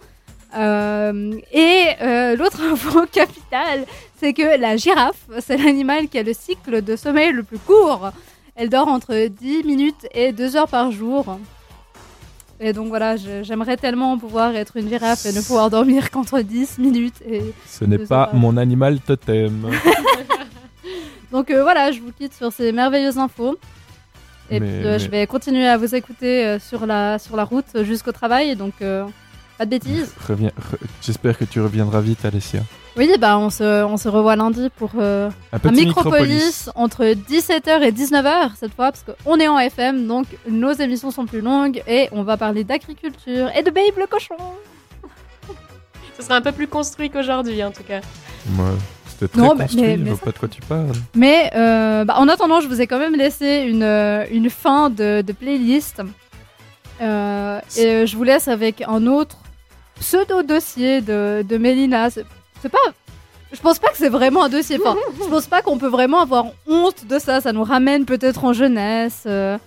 Euh, 0.55 1.33
et 1.51 1.83
euh, 2.01 2.35
l'autre 2.35 2.61
info 2.71 3.05
capitale, 3.11 3.85
c'est 4.19 4.33
que 4.33 4.59
la 4.59 4.77
girafe, 4.77 5.25
c'est 5.39 5.57
l'animal 5.57 6.07
qui 6.07 6.17
a 6.19 6.23
le 6.23 6.33
cycle 6.33 6.81
de 6.81 6.95
sommeil 6.95 7.31
le 7.31 7.43
plus 7.43 7.59
court. 7.59 8.11
Elle 8.55 8.69
dort 8.69 8.87
entre 8.87 9.27
10 9.27 9.63
minutes 9.63 10.07
et 10.13 10.31
2 10.31 10.55
heures 10.55 10.67
par 10.69 10.91
jour. 10.91 11.37
Et 12.59 12.73
donc 12.73 12.87
voilà, 12.87 13.15
j'aimerais 13.43 13.77
tellement 13.77 14.17
pouvoir 14.17 14.55
être 14.55 14.77
une 14.77 14.89
girafe 14.89 15.27
et 15.27 15.31
ne 15.31 15.41
pouvoir 15.41 15.69
dormir 15.69 16.09
qu'entre 16.11 16.39
10 16.41 16.79
minutes. 16.79 17.21
Et 17.29 17.43
Ce 17.67 17.85
n'est 17.85 17.99
pas 17.99 18.31
mon 18.33 18.57
animal 18.57 18.99
totem. 18.99 19.69
Donc 21.31 21.51
euh, 21.51 21.61
voilà, 21.61 21.91
je 21.91 21.99
vous 21.99 22.11
quitte 22.11 22.33
sur 22.33 22.51
ces 22.51 22.71
merveilleuses 22.71 23.17
infos. 23.19 23.57
Et 24.49 24.59
Mais- 24.59 24.65
puis 24.65 24.83
mais- 24.87 24.99
je 24.99 25.09
vais 25.09 25.27
continuer 25.27 25.67
à 25.67 25.77
vous 25.77 25.93
écouter 25.93 26.57
sur, 26.59 26.85
la, 26.85 27.19
sur 27.19 27.35
la 27.35 27.43
route 27.43 27.83
jusqu'au 27.83 28.13
travail. 28.13 28.55
Donc 28.55 28.73
pas 29.57 29.65
de 29.65 29.71
bêtises. 29.71 30.13
Reviens, 30.27 30.49
re- 30.49 30.77
J'espère 31.01 31.37
que 31.37 31.45
tu 31.45 31.59
reviendras 31.61 32.01
vite, 32.01 32.23
Alessia. 32.25 32.61
Oui, 32.95 33.11
bah 33.19 33.37
on 33.37 33.49
se, 33.51 33.83
on 33.83 33.95
se 33.97 34.09
revoit 34.09 34.35
lundi 34.35 34.69
pour 34.75 34.89
euh, 34.97 35.29
Un 35.53 35.59
petit 35.59 35.85
Micropolis 35.85 36.69
entre 36.75 37.03
17h 37.05 37.83
et 37.83 37.91
19h 37.91 38.51
cette 38.59 38.73
fois, 38.73 38.91
parce 38.91 39.03
qu'on 39.03 39.39
est 39.39 39.47
en 39.47 39.59
FM, 39.59 40.07
donc 40.07 40.25
nos 40.49 40.71
émissions 40.71 41.11
sont 41.11 41.25
plus 41.27 41.41
longues 41.41 41.83
et 41.87 42.09
on 42.11 42.23
va 42.23 42.37
parler 42.37 42.63
d'agriculture 42.63 43.49
et 43.55 43.61
de 43.61 43.69
Babe 43.69 43.97
le 43.99 44.07
cochon. 44.07 44.35
Ce 46.17 46.23
sera 46.23 46.35
un 46.37 46.41
peu 46.41 46.51
plus 46.51 46.67
construit 46.67 47.11
qu'aujourd'hui 47.11 47.63
en 47.63 47.69
tout 47.71 47.83
cas. 47.83 47.99
Ouais, 48.57 48.63
C'était 49.07 49.27
très 49.27 49.41
Non, 49.41 49.53
mais- 49.55 49.65
construit, 49.65 49.83
mais- 49.83 49.97
je 49.97 50.01
mais 50.01 50.09
vois 50.09 50.17
ça- 50.19 50.25
pas 50.25 50.31
de 50.31 50.37
quoi 50.39 50.47
tu 50.47 50.61
parles. 50.61 50.95
Mais 51.13 51.51
euh, 51.55 52.03
bah, 52.03 52.15
en 52.17 52.27
attendant, 52.27 52.61
je 52.61 52.67
vous 52.67 52.81
ai 52.81 52.87
quand 52.87 52.97
même 52.99 53.15
laissé 53.15 53.65
une, 53.69 53.83
euh, 53.83 54.25
une 54.31 54.49
fin 54.49 54.89
de, 54.89 55.21
de 55.21 55.33
playlist. 55.33 56.01
Euh, 56.99 57.59
et 57.77 58.07
je 58.07 58.17
vous 58.17 58.23
laisse 58.23 58.47
avec 58.47 58.81
un 58.87 59.05
autre 59.05 59.37
pseudo-dossier 59.99 61.01
de, 61.01 61.43
de 61.47 61.57
Mélina. 61.57 62.09
C'est 62.09 62.69
pas. 62.69 62.77
Je 63.51 63.59
pense 63.61 63.79
pas 63.79 63.89
que 63.89 63.97
c'est 63.97 64.09
vraiment 64.09 64.43
un 64.43 64.49
dossier. 64.49 64.77
Enfin, 64.83 64.95
je 65.23 65.27
pense 65.29 65.47
pas 65.47 65.61
qu'on 65.61 65.77
peut 65.77 65.87
vraiment 65.87 66.19
avoir 66.21 66.45
honte 66.67 67.05
de 67.07 67.17
ça. 67.19 67.39
Ça 67.41 67.53
nous 67.53 67.63
ramène 67.63 68.05
peut-être 68.05 68.43
en 68.43 68.51
jeunesse. 68.53 69.23
euh, 69.25 69.57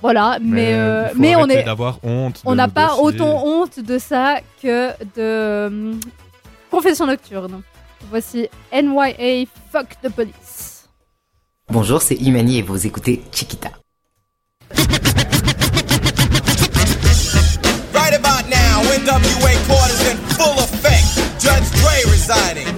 Voilà, 0.00 0.38
mais, 0.42 0.74
euh, 0.74 1.04
il 1.10 1.14
faut 1.14 1.20
mais 1.20 1.36
on 1.36 1.40
arrêter 1.44 1.58
est. 1.60 1.64
d'avoir 1.64 1.98
honte. 2.02 2.42
On 2.44 2.54
n'a 2.56 2.66
nos 2.66 2.72
pas 2.72 2.88
dossiers. 2.88 3.04
autant 3.04 3.46
honte 3.46 3.78
de 3.80 3.98
ça 3.98 4.38
que 4.62 4.90
de 5.16 5.66
hum, 5.68 6.00
Confession 6.70 7.06
nocturne. 7.06 7.62
Voici 8.10 8.48
NYA 8.72 9.46
Fuck 9.70 9.86
the 10.02 10.08
Police. 10.08 10.88
Bonjour, 11.70 12.02
c'est 12.02 12.16
Imani 12.16 12.58
et 12.58 12.62
vous 12.62 12.84
écoutez 12.86 13.22
Chiquita. 13.32 13.70
NWA 19.02 19.58
court 19.66 19.90
is 19.90 20.14
in 20.14 20.16
full 20.38 20.54
effect. 20.62 21.02
Judge 21.42 21.66
Dre 21.82 22.06
residing. 22.06 22.70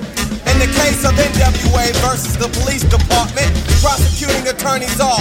In 0.48 0.56
the 0.56 0.72
case 0.72 1.04
of 1.04 1.12
NWA 1.20 1.92
versus 2.00 2.40
the 2.40 2.48
police 2.64 2.80
department, 2.80 3.52
prosecuting 3.84 4.48
attorneys 4.48 4.96
are 5.04 5.20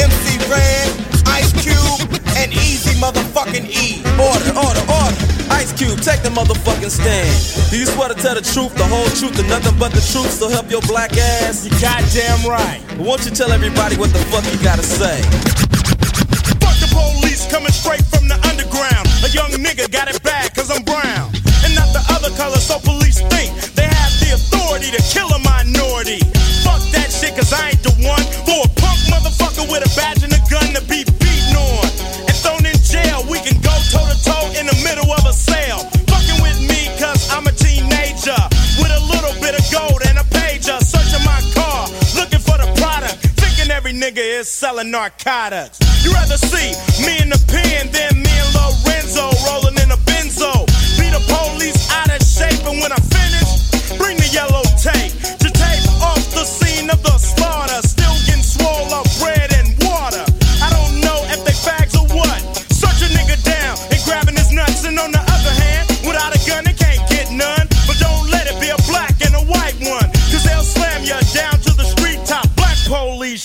MC 0.00 0.40
Red, 0.48 0.88
Ice 1.28 1.52
Cube, 1.60 2.08
and 2.40 2.48
Easy 2.64 2.96
motherfucking 2.96 3.68
E. 3.68 4.00
Order, 4.16 4.56
order, 4.56 4.84
order. 4.88 5.20
Ice 5.52 5.76
Cube, 5.76 6.00
take 6.00 6.24
the 6.24 6.32
motherfucking 6.32 6.96
stand. 6.96 7.28
Do 7.68 7.76
you 7.78 7.84
swear 7.84 8.08
to 8.08 8.16
tell 8.16 8.34
the 8.34 8.40
truth, 8.40 8.72
the 8.72 8.88
whole 8.88 9.12
truth, 9.20 9.36
and 9.36 9.52
nothing 9.52 9.76
but 9.76 9.92
the 9.92 10.00
truth, 10.00 10.32
so 10.32 10.48
help 10.48 10.70
your 10.70 10.80
black 10.88 11.12
ass? 11.44 11.68
You 11.68 11.76
goddamn 11.76 12.48
right. 12.48 12.80
Won't 12.96 13.26
you 13.28 13.32
tell 13.36 13.52
everybody 13.52 14.00
what 14.00 14.16
the 14.16 14.24
fuck 14.32 14.48
you 14.48 14.56
gotta 14.64 14.82
say? 14.82 15.20
Fuck 16.64 16.80
the 16.80 16.88
police 16.88 17.44
coming 17.52 17.72
straight 17.72 18.04
from 18.08 18.28
the 18.28 18.40
underground. 18.48 19.07
Young 19.28 19.52
nigga 19.60 19.90
got 19.92 20.08
it 20.08 20.22
bad 20.22 20.54
cause 20.54 20.70
I'm 20.70 20.82
brown. 20.84 21.28
And 21.60 21.74
not 21.76 21.92
the 21.92 22.00
other 22.16 22.32
color, 22.40 22.56
so 22.56 22.80
police 22.80 23.20
think 23.28 23.52
they 23.76 23.84
have 23.84 24.12
the 24.24 24.32
authority 24.32 24.88
to 24.88 25.02
kill 25.04 25.28
a 25.28 25.38
minority. 25.44 26.24
Fuck 26.64 26.80
that 26.96 27.12
shit 27.12 27.36
cause 27.36 27.52
I 27.52 27.76
ain't 27.76 27.82
the 27.84 27.92
one 28.08 28.24
for 28.48 28.64
a 28.64 28.70
punk 28.80 28.98
motherfucker 29.12 29.68
with 29.68 29.84
a 29.84 29.90
badge 29.92 30.24
and 30.24 30.32
a 30.32 30.40
gun 30.48 30.72
to 30.72 30.80
be 30.88 31.04
beaten 31.20 31.60
on. 31.60 31.84
And 32.24 32.36
thrown 32.40 32.64
in 32.64 32.72
jail, 32.80 33.20
we 33.28 33.36
can 33.44 33.60
go 33.60 33.74
toe 33.92 34.08
to 34.08 34.16
toe 34.24 34.48
in 34.56 34.64
the 34.64 34.78
middle 34.80 35.12
of 35.12 35.20
a 35.28 35.34
sale. 35.36 35.84
Fucking 36.08 36.40
with 36.40 36.56
me 36.64 36.88
cause 36.96 37.28
I'm 37.28 37.44
a 37.44 37.52
teenager. 37.52 38.40
With 38.80 38.96
a 38.96 39.02
little 39.12 39.36
bit 39.44 39.52
of 39.52 39.64
gold 39.68 40.08
and 40.08 40.16
a 40.16 40.24
pager. 40.32 40.80
Searching 40.80 40.97
every 43.88 44.00
nigga 44.00 44.18
is 44.18 44.50
selling 44.50 44.90
narcotics. 44.90 45.78
You 46.04 46.12
rather 46.12 46.36
see 46.36 46.72
me 47.04 47.20
in 47.22 47.28
the 47.30 47.42
pen 47.48 47.90
than 47.90 48.22
me 48.22 48.30
and 48.30 48.54
Lorenzo 48.54 49.30
rolling 49.46 49.76
in 49.82 49.90
a 49.90 49.96
benzo. 50.04 50.66
Be 50.98 51.08
the 51.08 51.22
police 51.28 51.90
out 51.92 52.10
of 52.10 52.22
shape, 52.22 52.66
and 52.66 52.80
when 52.80 52.92
I 52.92 52.96
finish, 52.96 53.98
bring 53.98 54.16
the 54.16 54.28
yellow 54.32 54.62
tape 54.76 55.12
to 55.38 55.48
tape 55.50 56.02
off 56.02 56.22
the 56.34 56.44
scene 56.44 56.90
of 56.90 57.02
the 57.02 57.16
slaughter. 57.18 57.97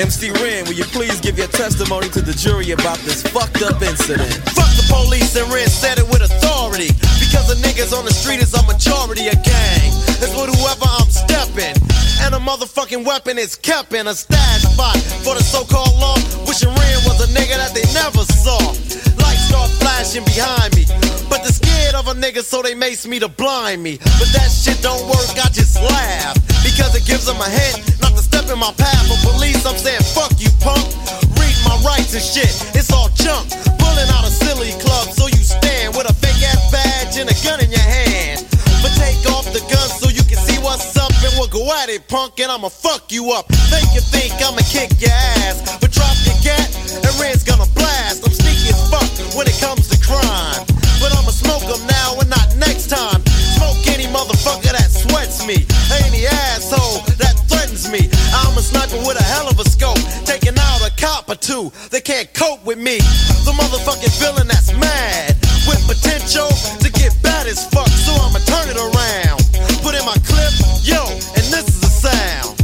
MC 0.00 0.30
Ren, 0.40 0.64
will 0.64 0.80
you 0.80 0.88
please 0.96 1.20
give 1.20 1.36
your 1.36 1.46
testimony 1.48 2.08
to 2.08 2.22
the 2.22 2.32
jury 2.32 2.70
about 2.70 2.96
this 3.04 3.20
fucked 3.20 3.60
up 3.60 3.82
incident? 3.84 4.32
Fuck 4.56 4.72
the 4.72 4.86
police 4.88 5.36
and 5.36 5.44
Ren 5.52 5.68
said 5.68 5.98
it 6.00 6.08
with 6.08 6.24
authority. 6.24 6.88
Because 7.20 7.52
the 7.52 7.60
niggas 7.60 7.92
on 7.92 8.08
the 8.08 8.10
street 8.10 8.40
is 8.40 8.56
a 8.56 8.64
majority 8.64 9.28
of 9.28 9.36
gang. 9.44 9.92
It's 10.24 10.32
with 10.32 10.56
whoever 10.56 10.88
I'm 10.88 11.04
stepping. 11.12 11.76
And 12.24 12.32
a 12.32 12.40
motherfucking 12.40 13.04
weapon 13.04 13.36
is 13.36 13.56
kept 13.56 13.92
in 13.92 14.08
a 14.08 14.14
stash 14.16 14.64
spot 14.64 14.96
for 15.20 15.36
the 15.36 15.44
so-called 15.44 15.92
law. 16.00 16.16
Wishing 16.48 16.72
Ren 16.72 16.98
was 17.04 17.20
a 17.20 17.28
nigga 17.36 17.60
that 17.60 17.76
they 17.76 17.84
never 17.92 18.24
saw. 18.24 18.56
Lights 19.20 19.52
start 19.52 19.68
flashing 19.84 20.24
behind 20.24 20.80
me. 20.80 20.88
But 21.28 21.44
they're 21.44 21.52
scared 21.52 21.94
of 21.94 22.08
a 22.08 22.16
nigga, 22.16 22.40
so 22.40 22.62
they 22.62 22.74
mace 22.74 23.06
me 23.06 23.20
to 23.20 23.28
blind 23.28 23.82
me. 23.82 24.00
But 24.16 24.32
that 24.32 24.48
shit 24.48 24.80
don't 24.80 25.04
work, 25.12 25.28
I 25.36 25.52
just 25.52 25.76
laugh. 25.76 26.40
Because 26.64 26.96
it 26.96 27.04
gives 27.04 27.26
them 27.28 27.36
a 27.36 27.48
hint 27.52 27.99
in 28.50 28.58
my 28.58 28.74
path. 28.74 29.06
For 29.06 29.18
police, 29.30 29.62
I'm 29.64 29.78
saying, 29.78 30.02
fuck 30.10 30.34
you, 30.42 30.50
punk. 30.58 30.82
Read 31.38 31.54
my 31.62 31.78
rights 31.86 32.12
and 32.18 32.22
shit, 32.22 32.50
it's 32.74 32.90
all 32.92 33.08
junk. 33.14 33.46
Pulling 33.78 34.10
out 34.10 34.26
a 34.26 34.32
silly 34.32 34.74
club, 34.82 35.06
so 35.14 35.30
you 35.30 35.42
stand 35.42 35.94
with 35.94 36.10
a 36.10 36.14
fake 36.18 36.42
ass 36.42 36.58
badge 36.74 37.16
and 37.16 37.30
a 37.30 37.36
gun 37.46 37.62
in 37.62 37.70
your 37.70 37.86
hand. 37.86 38.46
But 38.82 38.90
take 38.98 39.22
off 39.30 39.46
the 39.54 39.62
gun 39.70 39.86
so 39.88 40.10
you 40.10 40.26
can 40.26 40.38
see 40.42 40.58
what's 40.58 40.96
up 40.98 41.14
and 41.22 41.32
we'll 41.38 41.52
go 41.52 41.62
at 41.78 41.88
it, 41.88 42.08
punk, 42.08 42.40
and 42.40 42.50
I'ma 42.50 42.68
fuck 42.68 43.12
you 43.12 43.30
up. 43.30 43.46
Make 43.70 43.86
you 43.94 44.02
think 44.02 44.34
I'ma 44.42 44.62
kick 44.66 44.98
your 44.98 45.14
ass. 45.46 45.78
But 45.78 45.94
drop 45.94 46.16
your 46.26 46.38
gat 46.42 46.68
and 46.90 47.12
Red's 47.22 47.44
gonna 47.46 47.70
blast. 47.78 48.26
I'm 48.26 48.34
sneaky 48.34 48.74
as 48.74 48.82
fuck 48.90 49.10
when 49.38 49.46
it 49.46 49.58
comes 49.62 49.86
to 49.94 49.96
crime. 50.02 50.66
But 50.98 51.14
I'ma 51.14 51.30
smoke 51.30 51.64
'em 51.70 51.86
now 51.86 52.18
and 52.18 52.28
not 52.28 52.56
next 52.56 52.90
time. 52.90 53.22
Smoke 53.56 53.78
any 53.94 54.10
motherfucker 54.10 54.74
that 54.74 54.90
sweats 54.90 55.46
me. 55.46 55.66
That 55.90 55.90
threatens 55.90 56.12
me. 56.12 56.49
With 58.90 59.20
a 59.20 59.22
hell 59.22 59.48
of 59.48 59.58
a 59.58 59.64
scope. 59.70 60.02
Taking 60.26 60.58
out 60.58 60.82
a 60.82 60.90
cop 60.98 61.28
or 61.30 61.36
two. 61.36 61.70
They 61.90 62.00
can't 62.00 62.26
cope 62.34 62.64
with 62.66 62.78
me. 62.78 62.98
The 63.46 63.54
motherfucking 63.54 64.10
villain 64.18 64.48
that's 64.48 64.72
mad. 64.74 65.38
With 65.70 65.78
potential 65.86 66.50
to 66.82 66.90
get 66.90 67.14
bad 67.22 67.46
as 67.46 67.62
fuck. 67.70 67.86
So 67.86 68.10
I'ma 68.18 68.42
turn 68.50 68.66
it 68.66 68.74
around. 68.74 69.38
Put 69.86 69.94
in 69.94 70.04
my 70.04 70.18
clip, 70.26 70.50
yo, 70.82 71.06
and 71.38 71.46
this 71.54 71.70
is 71.70 71.80
the 71.80 71.86
sound. 71.86 72.58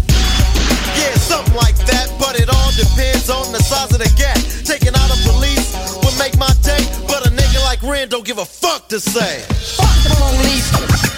Yeah, 0.98 1.14
something 1.14 1.54
like 1.54 1.78
that, 1.86 2.10
but 2.18 2.34
it 2.40 2.50
all 2.50 2.72
depends 2.74 3.30
on 3.30 3.52
the 3.52 3.62
size 3.62 3.92
of 3.94 4.02
the 4.02 4.10
gap. 4.18 4.38
Taking 4.66 4.98
out 4.98 5.06
a 5.06 5.18
police 5.30 5.78
would 6.02 6.18
make 6.18 6.36
my 6.38 6.50
day, 6.66 6.82
but 7.06 7.26
a 7.26 7.30
nigga 7.30 7.62
like 7.62 7.82
Ren 7.82 8.08
don't 8.08 8.26
give 8.26 8.38
a 8.38 8.44
fuck 8.44 8.88
to 8.88 8.98
say. 8.98 9.46
Fuck 9.78 9.94
the 10.02 10.10
police. 10.18 11.15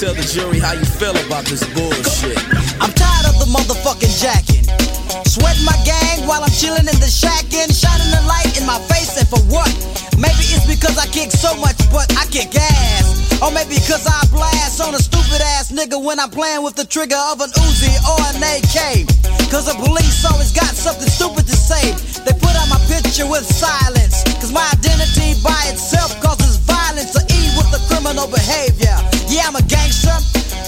Tell 0.00 0.16
the 0.16 0.24
jury 0.24 0.56
how 0.56 0.72
you 0.72 0.88
feel 0.96 1.12
about 1.28 1.44
this 1.44 1.60
bullshit? 1.76 2.40
I'm 2.80 2.88
tired 2.96 3.28
of 3.28 3.36
the 3.36 3.44
motherfucking 3.52 4.08
jacking. 4.16 4.64
Sweating 5.28 5.68
my 5.68 5.76
gang 5.84 6.24
while 6.24 6.40
I'm 6.40 6.48
chilling 6.56 6.88
in 6.88 6.96
the 7.04 7.12
shack 7.12 7.44
and 7.52 7.68
shining 7.68 8.08
the 8.08 8.24
light 8.24 8.48
in 8.56 8.64
my 8.64 8.80
face 8.88 9.20
and 9.20 9.28
for 9.28 9.44
what? 9.52 9.68
Maybe 10.16 10.56
it's 10.56 10.64
because 10.64 10.96
I 10.96 11.04
kick 11.12 11.28
so 11.28 11.52
much, 11.60 11.76
but 11.92 12.08
I 12.16 12.24
kick 12.32 12.56
ass. 12.56 13.44
Or 13.44 13.52
maybe 13.52 13.76
because 13.76 14.08
I 14.08 14.24
blast 14.32 14.80
on 14.80 14.96
a 14.96 15.02
stupid 15.04 15.44
ass 15.60 15.68
nigga 15.68 16.00
when 16.00 16.16
I'm 16.16 16.32
playing 16.32 16.64
with 16.64 16.80
the 16.80 16.88
trigger 16.88 17.20
of 17.28 17.44
an 17.44 17.52
Uzi 17.60 17.92
or 18.08 18.16
an 18.32 18.40
AK. 18.40 19.04
Cause 19.52 19.68
the 19.68 19.76
police 19.84 20.24
always 20.24 20.56
got 20.56 20.72
something 20.72 21.12
stupid 21.12 21.44
to 21.44 21.56
say. 21.60 21.92
They 22.24 22.32
put 22.40 22.56
out 22.56 22.72
my 22.72 22.80
picture 22.88 23.28
with 23.28 23.44
silence. 23.44 24.24
Cause 24.40 24.48
my 24.48 24.64
identity 24.80 25.36
by 25.44 25.60
itself 25.68 26.16
causes 26.24 26.56
violence 26.64 27.12
to 27.12 27.20
E 27.20 27.40
with 27.60 27.68
the 27.68 27.84
criminal 27.84 28.24
behavior. 28.32 28.96
Yeah, 29.30 29.46
I'm 29.46 29.54
a 29.54 29.62
gangster, 29.62 30.10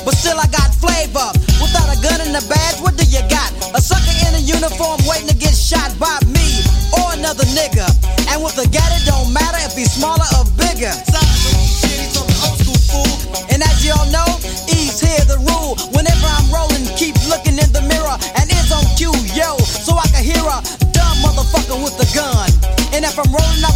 but 0.06 0.14
still 0.14 0.38
I 0.38 0.46
got 0.46 0.70
flavor. 0.70 1.34
Without 1.58 1.90
a 1.90 1.98
gun 1.98 2.22
and 2.22 2.30
a 2.30 2.44
badge, 2.46 2.78
what 2.78 2.94
do 2.94 3.02
you 3.10 3.18
got? 3.26 3.50
A 3.74 3.82
sucker 3.82 4.14
in 4.22 4.38
a 4.38 4.42
uniform 4.42 5.02
waiting 5.02 5.26
to 5.26 5.34
get 5.34 5.50
shot 5.50 5.90
by 5.98 6.14
me 6.30 6.62
or 6.94 7.10
another 7.18 7.42
nigga. 7.58 7.90
And 8.30 8.38
with 8.38 8.54
a 8.62 8.66
gat, 8.70 8.86
it 8.94 9.02
don't 9.02 9.34
matter 9.34 9.58
if 9.66 9.74
he's 9.74 9.90
smaller 9.90 10.22
or 10.38 10.46
bigger. 10.54 10.94
And 13.50 13.66
as 13.66 13.82
y'all 13.82 14.06
know, 14.14 14.30
E's 14.70 15.02
here 15.02 15.26
the 15.26 15.42
rule. 15.42 15.74
Whenever 15.90 16.30
I'm 16.30 16.46
rolling, 16.54 16.86
keep 16.94 17.18
looking 17.26 17.58
in 17.58 17.66
the 17.74 17.82
mirror 17.90 18.14
and 18.38 18.46
it's 18.46 18.70
on 18.70 18.86
cue, 18.94 19.10
yo, 19.34 19.58
so 19.58 19.98
I 19.98 20.06
can 20.14 20.22
hear 20.22 20.38
a 20.38 20.62
dumb 20.94 21.18
motherfucker 21.18 21.82
with 21.82 21.98
a 21.98 22.06
gun. 22.14 22.46
And 22.94 23.02
if 23.02 23.18
I'm 23.18 23.26
rolling 23.26 23.64
up 23.66 23.71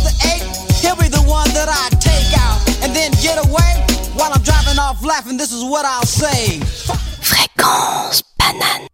laughing. 5.07 5.37
This 5.39 5.53
is 5.53 5.63
what 5.65 5.85
I'll 5.85 6.05
say. 6.05 6.61
Fréquence 7.23 8.23
banane. 8.39 8.87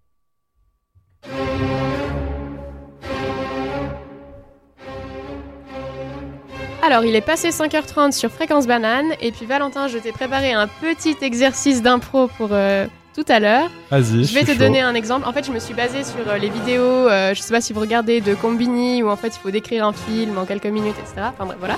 Alors, 6.85 7.05
il 7.05 7.15
est 7.15 7.21
passé 7.21 7.51
5h30 7.51 8.13
sur 8.13 8.31
Fréquence 8.31 8.67
Banane. 8.67 9.13
Et 9.21 9.31
puis, 9.31 9.47
Valentin, 9.47 9.87
je 9.87 9.99
t'ai 9.99 10.11
préparé 10.13 10.53
un 10.53 10.67
petit 10.67 11.17
exercice 11.23 11.81
d'impro 11.81 12.27
pour 12.37 12.49
euh, 12.51 12.87
tout 13.15 13.25
à 13.29 13.39
l'heure. 13.39 13.71
Vas-y, 13.91 14.25
Je 14.25 14.35
vais 14.35 14.43
te 14.43 14.51
chaud. 14.53 14.59
donner 14.59 14.81
un 14.81 14.95
exemple. 14.95 15.27
En 15.29 15.33
fait, 15.33 15.47
je 15.47 15.53
me 15.53 15.61
suis 15.61 15.75
basée 15.75 16.03
sur 16.03 16.29
euh, 16.29 16.39
les 16.39 16.51
vidéos, 16.51 16.83
euh, 16.83 17.35
je 17.35 17.41
sais 17.41 17.55
pas 17.55 17.61
si 17.61 17.73
vous 17.73 17.81
regardez, 17.81 18.21
de 18.21 18.35
Combini, 18.35 19.03
où 19.05 19.09
en 19.09 19.17
fait, 19.17 19.29
il 19.29 19.39
faut 19.41 19.53
décrire 19.53 19.87
un 19.87 19.93
film 19.93 20.37
en 20.39 20.45
quelques 20.45 20.67
minutes, 20.67 20.97
etc. 20.99 21.29
Enfin, 21.33 21.45
bref, 21.47 21.57
voilà. 21.61 21.77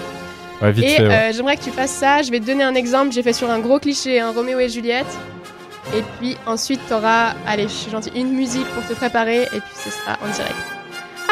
Ouais, 0.63 0.73
vite 0.73 0.85
et 0.85 0.89
fait, 0.97 1.03
ouais. 1.03 1.15
euh, 1.15 1.33
j'aimerais 1.33 1.57
que 1.57 1.65
tu 1.65 1.71
fasses 1.71 1.91
ça. 1.93 2.23
Je 2.23 2.31
vais 2.31 2.41
te 2.41 2.47
donner 2.47 2.63
un 2.63 2.75
exemple. 2.75 3.13
J'ai 3.13 3.23
fait 3.23 3.33
sur 3.33 3.51
un 3.51 3.59
gros 3.59 3.79
cliché, 3.79 4.21
un 4.21 4.33
Roméo 4.33 4.59
et 4.59 4.69
Juliette. 4.69 5.07
Et 5.97 6.03
puis 6.19 6.37
ensuite, 6.47 6.81
tu 6.89 6.95
auras, 6.95 7.35
allez, 7.47 7.65
je 7.65 7.75
suis 7.75 7.91
gentille, 7.91 8.13
une 8.15 8.33
musique 8.33 8.67
pour 8.69 8.87
te 8.87 8.95
préparer. 8.95 9.43
Et 9.43 9.61
puis 9.61 9.75
ce 9.75 9.91
sera 9.91 10.13
en 10.23 10.33
direct. 10.33 10.55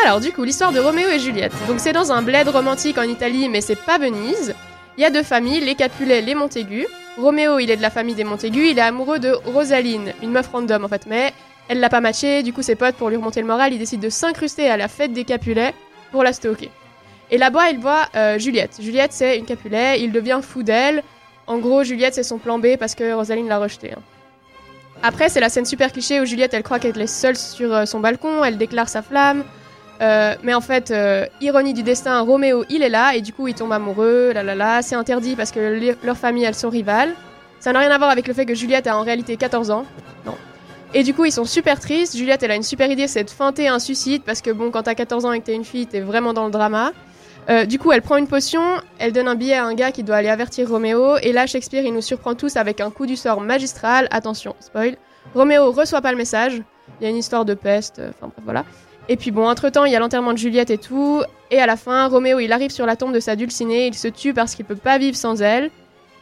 Alors, 0.04 0.20
du 0.20 0.32
coup, 0.32 0.42
l'histoire 0.42 0.72
de 0.72 0.80
Roméo 0.80 1.08
et 1.08 1.18
Juliette. 1.18 1.52
Donc, 1.68 1.78
c'est 1.78 1.92
dans 1.92 2.10
un 2.12 2.22
bled 2.22 2.48
romantique 2.48 2.98
en 2.98 3.02
Italie, 3.02 3.48
mais 3.48 3.60
c'est 3.60 3.80
pas 3.80 3.98
Venise. 3.98 4.54
Il 4.98 5.02
y 5.02 5.04
a 5.06 5.10
deux 5.10 5.22
familles, 5.22 5.60
les 5.60 5.74
Capulet, 5.74 6.20
les 6.20 6.34
Montaigu. 6.34 6.86
Roméo, 7.18 7.58
il 7.58 7.70
est 7.70 7.76
de 7.76 7.82
la 7.82 7.90
famille 7.90 8.14
des 8.14 8.24
Montaigu. 8.24 8.68
Il 8.68 8.78
est 8.78 8.82
amoureux 8.82 9.18
de 9.18 9.30
Rosaline, 9.30 10.12
une 10.22 10.32
meuf 10.32 10.48
random 10.48 10.84
en 10.84 10.88
fait, 10.88 11.06
mais 11.06 11.32
elle 11.68 11.80
l'a 11.80 11.88
pas 11.88 12.00
matché. 12.00 12.42
Du 12.42 12.52
coup, 12.52 12.62
ses 12.62 12.74
potes, 12.74 12.96
pour 12.96 13.10
lui 13.10 13.16
remonter 13.16 13.40
le 13.40 13.46
moral, 13.46 13.72
ils 13.72 13.78
décident 13.78 14.02
de 14.02 14.10
s'incruster 14.10 14.68
à 14.68 14.76
la 14.76 14.88
fête 14.88 15.12
des 15.12 15.24
Capulet 15.24 15.72
pour 16.10 16.24
la 16.24 16.32
stalker. 16.32 16.70
Et 17.30 17.38
là-bas, 17.38 17.70
il 17.70 17.78
voit 17.78 18.08
euh, 18.14 18.38
Juliette. 18.38 18.76
Juliette, 18.80 19.12
c'est 19.12 19.38
une 19.38 19.44
Capulet. 19.46 20.00
Il 20.00 20.12
devient 20.12 20.40
fou 20.42 20.62
d'elle. 20.62 21.02
En 21.46 21.58
gros, 21.58 21.82
Juliette, 21.82 22.14
c'est 22.14 22.22
son 22.22 22.38
plan 22.38 22.58
B 22.58 22.76
parce 22.78 22.94
que 22.94 23.14
Rosaline 23.14 23.48
l'a 23.48 23.58
rejeté. 23.58 23.92
hein. 23.92 24.00
Après, 25.02 25.28
c'est 25.28 25.40
la 25.40 25.48
scène 25.48 25.64
super 25.64 25.90
cliché 25.92 26.20
où 26.20 26.24
Juliette, 26.26 26.54
elle 26.54 26.62
croit 26.62 26.78
qu'elle 26.78 27.00
est 27.00 27.06
seule 27.06 27.36
sur 27.36 27.74
euh, 27.74 27.86
son 27.86 28.00
balcon, 28.00 28.44
elle 28.44 28.58
déclare 28.58 28.88
sa 28.88 29.02
flamme. 29.02 29.44
Euh, 30.00 30.34
mais 30.42 30.54
en 30.54 30.60
fait, 30.60 30.92
ironie 31.40 31.74
du 31.74 31.82
destin, 31.82 32.20
Roméo, 32.20 32.64
il 32.68 32.82
est 32.82 32.88
là 32.88 33.14
et 33.14 33.20
du 33.20 33.32
coup, 33.32 33.46
il 33.48 33.54
tombe 33.54 33.72
amoureux, 33.72 34.32
là 34.32 34.42
là 34.42 34.54
là. 34.54 34.82
C'est 34.82 34.96
interdit 34.96 35.36
parce 35.36 35.52
que 35.52 35.80
leurs 36.04 36.16
familles, 36.16 36.44
elles 36.44 36.54
sont 36.54 36.70
rivales. 36.70 37.14
Ça 37.60 37.72
n'a 37.72 37.78
rien 37.78 37.90
à 37.90 37.98
voir 37.98 38.10
avec 38.10 38.26
le 38.26 38.34
fait 38.34 38.44
que 38.44 38.54
Juliette 38.54 38.88
a 38.88 38.96
en 38.98 39.02
réalité 39.02 39.36
14 39.36 39.70
ans. 39.70 39.84
Non. 40.26 40.34
Et 40.94 41.04
du 41.04 41.14
coup, 41.14 41.24
ils 41.24 41.32
sont 41.32 41.44
super 41.44 41.78
tristes. 41.78 42.16
Juliette, 42.16 42.42
elle 42.42 42.50
a 42.50 42.56
une 42.56 42.64
super 42.64 42.90
idée, 42.90 43.06
c'est 43.06 43.22
de 43.22 43.30
feinter 43.30 43.68
un 43.68 43.78
suicide 43.78 44.22
parce 44.24 44.42
que 44.42 44.50
bon, 44.50 44.70
quand 44.72 44.82
t'as 44.82 44.94
14 44.96 45.24
ans 45.24 45.32
et 45.32 45.40
que 45.40 45.46
t'es 45.46 45.54
une 45.54 45.64
fille, 45.64 45.86
t'es 45.86 46.00
vraiment 46.00 46.32
dans 46.32 46.44
le 46.46 46.50
drama. 46.50 46.92
Euh, 47.48 47.64
du 47.64 47.78
coup, 47.78 47.90
elle 47.90 48.02
prend 48.02 48.16
une 48.16 48.28
potion, 48.28 48.62
elle 48.98 49.12
donne 49.12 49.26
un 49.26 49.34
billet 49.34 49.54
à 49.54 49.64
un 49.64 49.74
gars 49.74 49.90
qui 49.90 50.04
doit 50.04 50.16
aller 50.16 50.28
avertir 50.28 50.68
Roméo, 50.68 51.16
et 51.16 51.32
là, 51.32 51.46
Shakespeare, 51.46 51.84
il 51.84 51.92
nous 51.92 52.00
surprend 52.00 52.34
tous 52.34 52.56
avec 52.56 52.80
un 52.80 52.90
coup 52.90 53.06
du 53.06 53.16
sort 53.16 53.40
magistral. 53.40 54.06
Attention, 54.10 54.54
spoil. 54.60 54.96
Roméo 55.34 55.72
reçoit 55.72 56.00
pas 56.00 56.12
le 56.12 56.18
message. 56.18 56.62
Il 57.00 57.04
y 57.04 57.06
a 57.06 57.10
une 57.10 57.16
histoire 57.16 57.44
de 57.44 57.54
peste, 57.54 57.98
euh, 57.98 58.10
enfin 58.10 58.28
bref, 58.28 58.44
voilà. 58.44 58.64
Et 59.08 59.16
puis 59.16 59.32
bon, 59.32 59.48
entre-temps, 59.48 59.84
il 59.84 59.92
y 59.92 59.96
a 59.96 59.98
l'enterrement 59.98 60.32
de 60.32 60.38
Juliette 60.38 60.70
et 60.70 60.78
tout. 60.78 61.22
Et 61.50 61.58
à 61.58 61.66
la 61.66 61.76
fin, 61.76 62.06
Roméo, 62.06 62.38
il 62.38 62.52
arrive 62.52 62.70
sur 62.70 62.86
la 62.86 62.94
tombe 62.94 63.12
de 63.12 63.20
sa 63.20 63.34
dulcinée, 63.34 63.88
il 63.88 63.94
se 63.94 64.08
tue 64.08 64.32
parce 64.32 64.54
qu'il 64.54 64.64
peut 64.64 64.76
pas 64.76 64.98
vivre 64.98 65.16
sans 65.16 65.42
elle. 65.42 65.70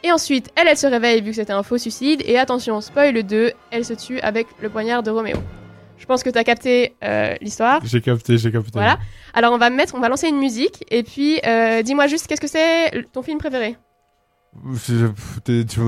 Et 0.03 0.11
ensuite, 0.11 0.49
elle, 0.55 0.67
elle 0.67 0.77
se 0.77 0.87
réveille 0.87 1.21
vu 1.21 1.29
que 1.29 1.35
c'était 1.35 1.53
un 1.53 1.61
faux 1.61 1.77
suicide. 1.77 2.23
Et 2.25 2.39
attention, 2.39 2.81
spoil 2.81 3.21
2, 3.21 3.51
elle 3.69 3.85
se 3.85 3.93
tue 3.93 4.19
avec 4.21 4.47
le 4.59 4.69
poignard 4.69 5.03
de 5.03 5.11
Roméo. 5.11 5.37
Je 6.01 6.05
pense 6.07 6.23
que 6.23 6.29
t'as 6.31 6.43
capté 6.43 6.95
euh, 7.03 7.35
l'histoire. 7.41 7.79
J'ai 7.85 8.01
capté, 8.01 8.37
j'ai 8.39 8.51
capté. 8.51 8.71
Voilà. 8.73 8.97
Alors 9.35 9.53
on 9.53 9.57
va 9.59 9.69
mettre, 9.69 9.93
on 9.95 9.99
va 9.99 10.09
lancer 10.09 10.27
une 10.27 10.39
musique. 10.39 10.83
Et 10.89 11.03
puis, 11.03 11.39
euh, 11.45 11.83
dis-moi 11.83 12.07
juste, 12.07 12.25
qu'est-ce 12.27 12.41
que 12.41 12.47
c'est 12.47 13.05
ton 13.13 13.21
film 13.21 13.37
préféré? 13.37 13.77
Tu- 14.85 15.65
tu- 15.65 15.79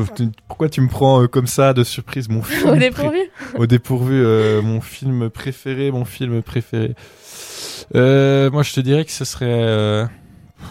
pourquoi 0.47 0.69
tu 0.69 0.79
me 0.79 0.87
prends 0.87 1.23
euh, 1.23 1.27
comme 1.27 1.47
ça 1.47 1.73
de 1.73 1.83
surprise 1.83 2.29
mon 2.29 2.41
film 2.43 2.69
Au 2.69 2.75
dépourvu 2.75 3.19
Au 3.55 3.65
dépourvu, 3.65 4.13
euh, 4.23 4.61
mon 4.61 4.79
film 4.79 5.29
préféré, 5.29 5.91
mon 5.91 6.05
film 6.05 6.41
préféré. 6.41 6.93
Euh, 7.95 8.49
moi, 8.51 8.63
je 8.63 8.71
te 8.73 8.79
dirais 8.79 9.03
que 9.03 9.11
ce 9.11 9.25
serait. 9.25 9.47
euh, 9.49 10.05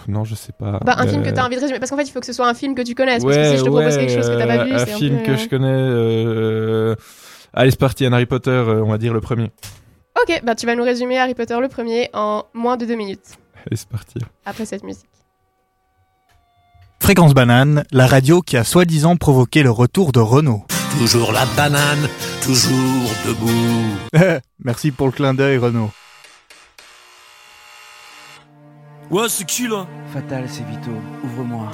Non, 0.08 0.24
je 0.24 0.34
sais 0.34 0.52
pas. 0.52 0.78
Bah, 0.84 0.94
un 0.98 1.06
film 1.06 1.22
que 1.22 1.30
t'as 1.30 1.44
envie 1.44 1.56
de 1.56 1.60
résumer. 1.60 1.78
Parce 1.80 1.90
qu'en 1.90 1.96
fait, 1.98 2.04
il 2.04 2.12
faut 2.12 2.20
que 2.20 2.26
ce 2.26 2.32
soit 2.32 2.48
un 2.48 2.54
film 2.54 2.74
que 2.74 2.82
tu 2.82 2.94
connaisses. 2.94 3.24
parce 3.24 3.36
que 3.36 3.44
si 3.50 3.58
je 3.58 3.64
te 3.64 3.68
propose 3.68 3.96
quelque 3.98 4.12
chose 4.14 4.28
que 4.30 4.38
t'as 4.38 4.46
pas 4.46 4.64
vu, 4.64 4.70
c'est 4.70 4.92
un 4.92 4.96
film 4.96 5.18
peu, 5.18 5.24
que 5.26 5.36
je 5.36 5.48
connais. 5.48 6.96
Allez, 7.54 7.70
c'est 7.70 7.78
parti, 7.80 8.06
un 8.06 8.12
Harry 8.12 8.26
Potter, 8.26 8.50
euh, 8.50 8.82
on 8.82 8.88
va 8.90 8.98
dire 8.98 9.12
le 9.12 9.20
premier. 9.20 9.50
Ok, 10.20 10.40
bah 10.44 10.54
tu 10.54 10.66
vas 10.66 10.74
nous 10.74 10.84
résumer 10.84 11.18
Harry 11.18 11.34
Potter 11.34 11.58
le 11.60 11.68
premier 11.68 12.08
en 12.12 12.44
moins 12.54 12.76
de 12.76 12.84
deux 12.86 12.94
minutes 12.94 13.36
Allez, 13.66 13.76
c'est 13.76 13.88
parti. 13.88 14.18
après 14.44 14.64
cette 14.66 14.84
musique. 14.84 15.06
Fréquence 17.00 17.34
Banane, 17.34 17.84
la 17.90 18.06
radio 18.06 18.40
qui 18.42 18.56
a 18.56 18.64
soi-disant 18.64 19.16
provoqué 19.16 19.62
le 19.62 19.70
retour 19.70 20.12
de 20.12 20.20
Renault. 20.20 20.64
Toujours 20.98 21.32
la 21.32 21.46
banane, 21.56 22.08
toujours 22.42 23.10
debout. 23.26 23.98
Merci 24.64 24.92
pour 24.92 25.06
le 25.06 25.12
clin 25.12 25.34
d'œil, 25.34 25.58
Renault. 25.58 25.90
Ouais, 29.10 29.28
c'est 29.28 29.44
qui 29.44 29.66
là? 29.68 29.86
Fatal, 30.12 30.44
c'est 30.48 30.64
Vito. 30.64 30.90
Ouvre-moi. 31.24 31.70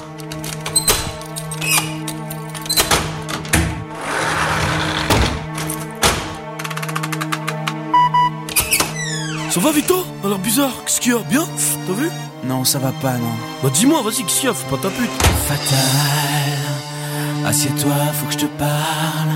Ça 9.58 9.64
va 9.64 9.72
Vito 9.72 10.04
A 10.22 10.28
l'air 10.28 10.38
bizarre, 10.38 10.84
qu'est-ce 10.86 11.00
qu'il 11.00 11.12
y 11.12 11.16
a 11.16 11.18
Bien 11.18 11.44
T'as 11.84 11.92
vu 11.92 12.08
Non, 12.44 12.64
ça 12.64 12.78
va 12.78 12.92
pas, 12.92 13.14
non. 13.14 13.34
Bah 13.60 13.70
dis-moi, 13.74 14.02
vas-y, 14.02 14.22
qu'est-ce 14.22 14.38
qu'il 14.38 14.48
y 14.48 14.52
a 14.52 14.54
Fais 14.54 14.70
pas 14.70 14.76
ta 14.80 14.88
pute 14.88 15.10
Fatal, 15.48 15.78
assieds-toi, 17.44 17.92
faut 18.14 18.26
que 18.26 18.32
je 18.34 18.38
te 18.38 18.46
parle. 18.56 19.32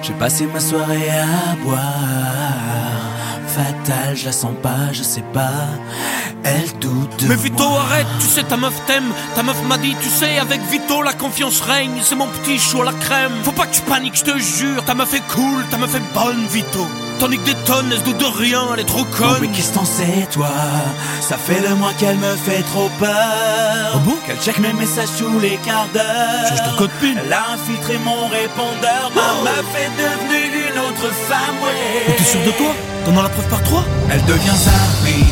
J'ai 0.00 0.14
passé 0.14 0.46
ma 0.46 0.60
soirée 0.60 1.10
à 1.10 1.56
boire. 1.62 3.15
Fatal, 3.56 4.14
je 4.14 4.26
la 4.26 4.32
sens 4.32 4.52
pas, 4.62 4.92
je 4.92 5.02
sais 5.02 5.24
pas. 5.32 5.48
Elle 6.44 6.78
doute 6.78 7.22
de 7.22 7.26
Mais 7.28 7.36
Vito, 7.36 7.66
moi. 7.66 7.80
arrête, 7.80 8.06
tu 8.20 8.26
sais, 8.26 8.42
ta 8.42 8.58
meuf 8.58 8.74
t'aime. 8.86 9.10
Ta 9.34 9.42
meuf 9.42 9.56
m'a 9.66 9.78
dit, 9.78 9.96
tu 10.02 10.10
sais, 10.10 10.38
avec 10.38 10.60
Vito, 10.70 11.00
la 11.02 11.14
confiance 11.14 11.62
règne. 11.62 11.98
C'est 12.02 12.16
mon 12.16 12.26
petit 12.26 12.58
chou 12.58 12.82
à 12.82 12.84
la 12.84 12.92
crème. 12.92 13.32
Faut 13.44 13.52
pas 13.52 13.64
que 13.66 13.74
tu 13.74 13.80
paniques, 13.80 14.16
je 14.18 14.24
te 14.24 14.38
jure. 14.38 14.84
Ta 14.84 14.92
meuf 14.94 15.14
est 15.14 15.26
cool, 15.34 15.64
ta 15.70 15.78
meuf 15.78 15.94
est 15.94 16.12
bonne, 16.14 16.44
Vito. 16.50 16.86
Tandis 17.18 17.38
que 17.38 17.46
des 17.46 17.54
tonnes, 17.64 17.88
elle 17.90 17.98
se 17.98 18.04
doute 18.04 18.18
de 18.18 18.26
rien, 18.26 18.60
elle 18.74 18.80
est 18.80 18.84
trop 18.84 19.06
Oh, 19.10 19.16
conne. 19.16 19.38
mais 19.40 19.48
qu'est-ce 19.48 19.72
t'en 19.72 19.86
sais, 19.86 20.28
toi? 20.30 20.50
Ça 21.22 21.38
fait 21.38 21.66
le 21.66 21.74
mois 21.76 21.92
qu'elle 21.98 22.18
me 22.18 22.36
fait 22.36 22.60
trop 22.74 22.90
peur. 22.98 23.08
Ah 23.94 23.98
bon? 24.04 24.16
Qu'elle 24.26 24.36
check 24.38 24.58
mes 24.58 24.74
messages 24.74 25.08
tous 25.18 25.40
les 25.40 25.56
quarts 25.64 25.88
d'heure. 25.94 26.46
Change 26.50 26.62
ton 26.72 26.76
code 26.76 26.90
PIN. 27.00 27.14
Elle 27.24 27.32
a 27.32 27.52
infiltré 27.54 27.96
mon 28.04 28.26
répondeur. 28.28 29.10
Ma 29.14 29.50
meuf 29.50 29.64
est 29.80 29.90
devenue 29.96 30.62
une 30.74 30.78
autre 30.78 31.10
femme, 31.26 31.56
ouais. 31.64 32.04
Mais 32.08 32.14
T'es 32.16 32.22
sûr 32.24 32.40
de 32.44 32.50
toi? 32.50 32.74
T'en 33.06 33.16
as 33.18 33.22
la 33.22 33.28
preuve 33.30 33.45
par 33.48 33.62
trois 33.62 33.84
Elle 34.10 34.24
devient 34.24 34.56
Zari 34.56 35.24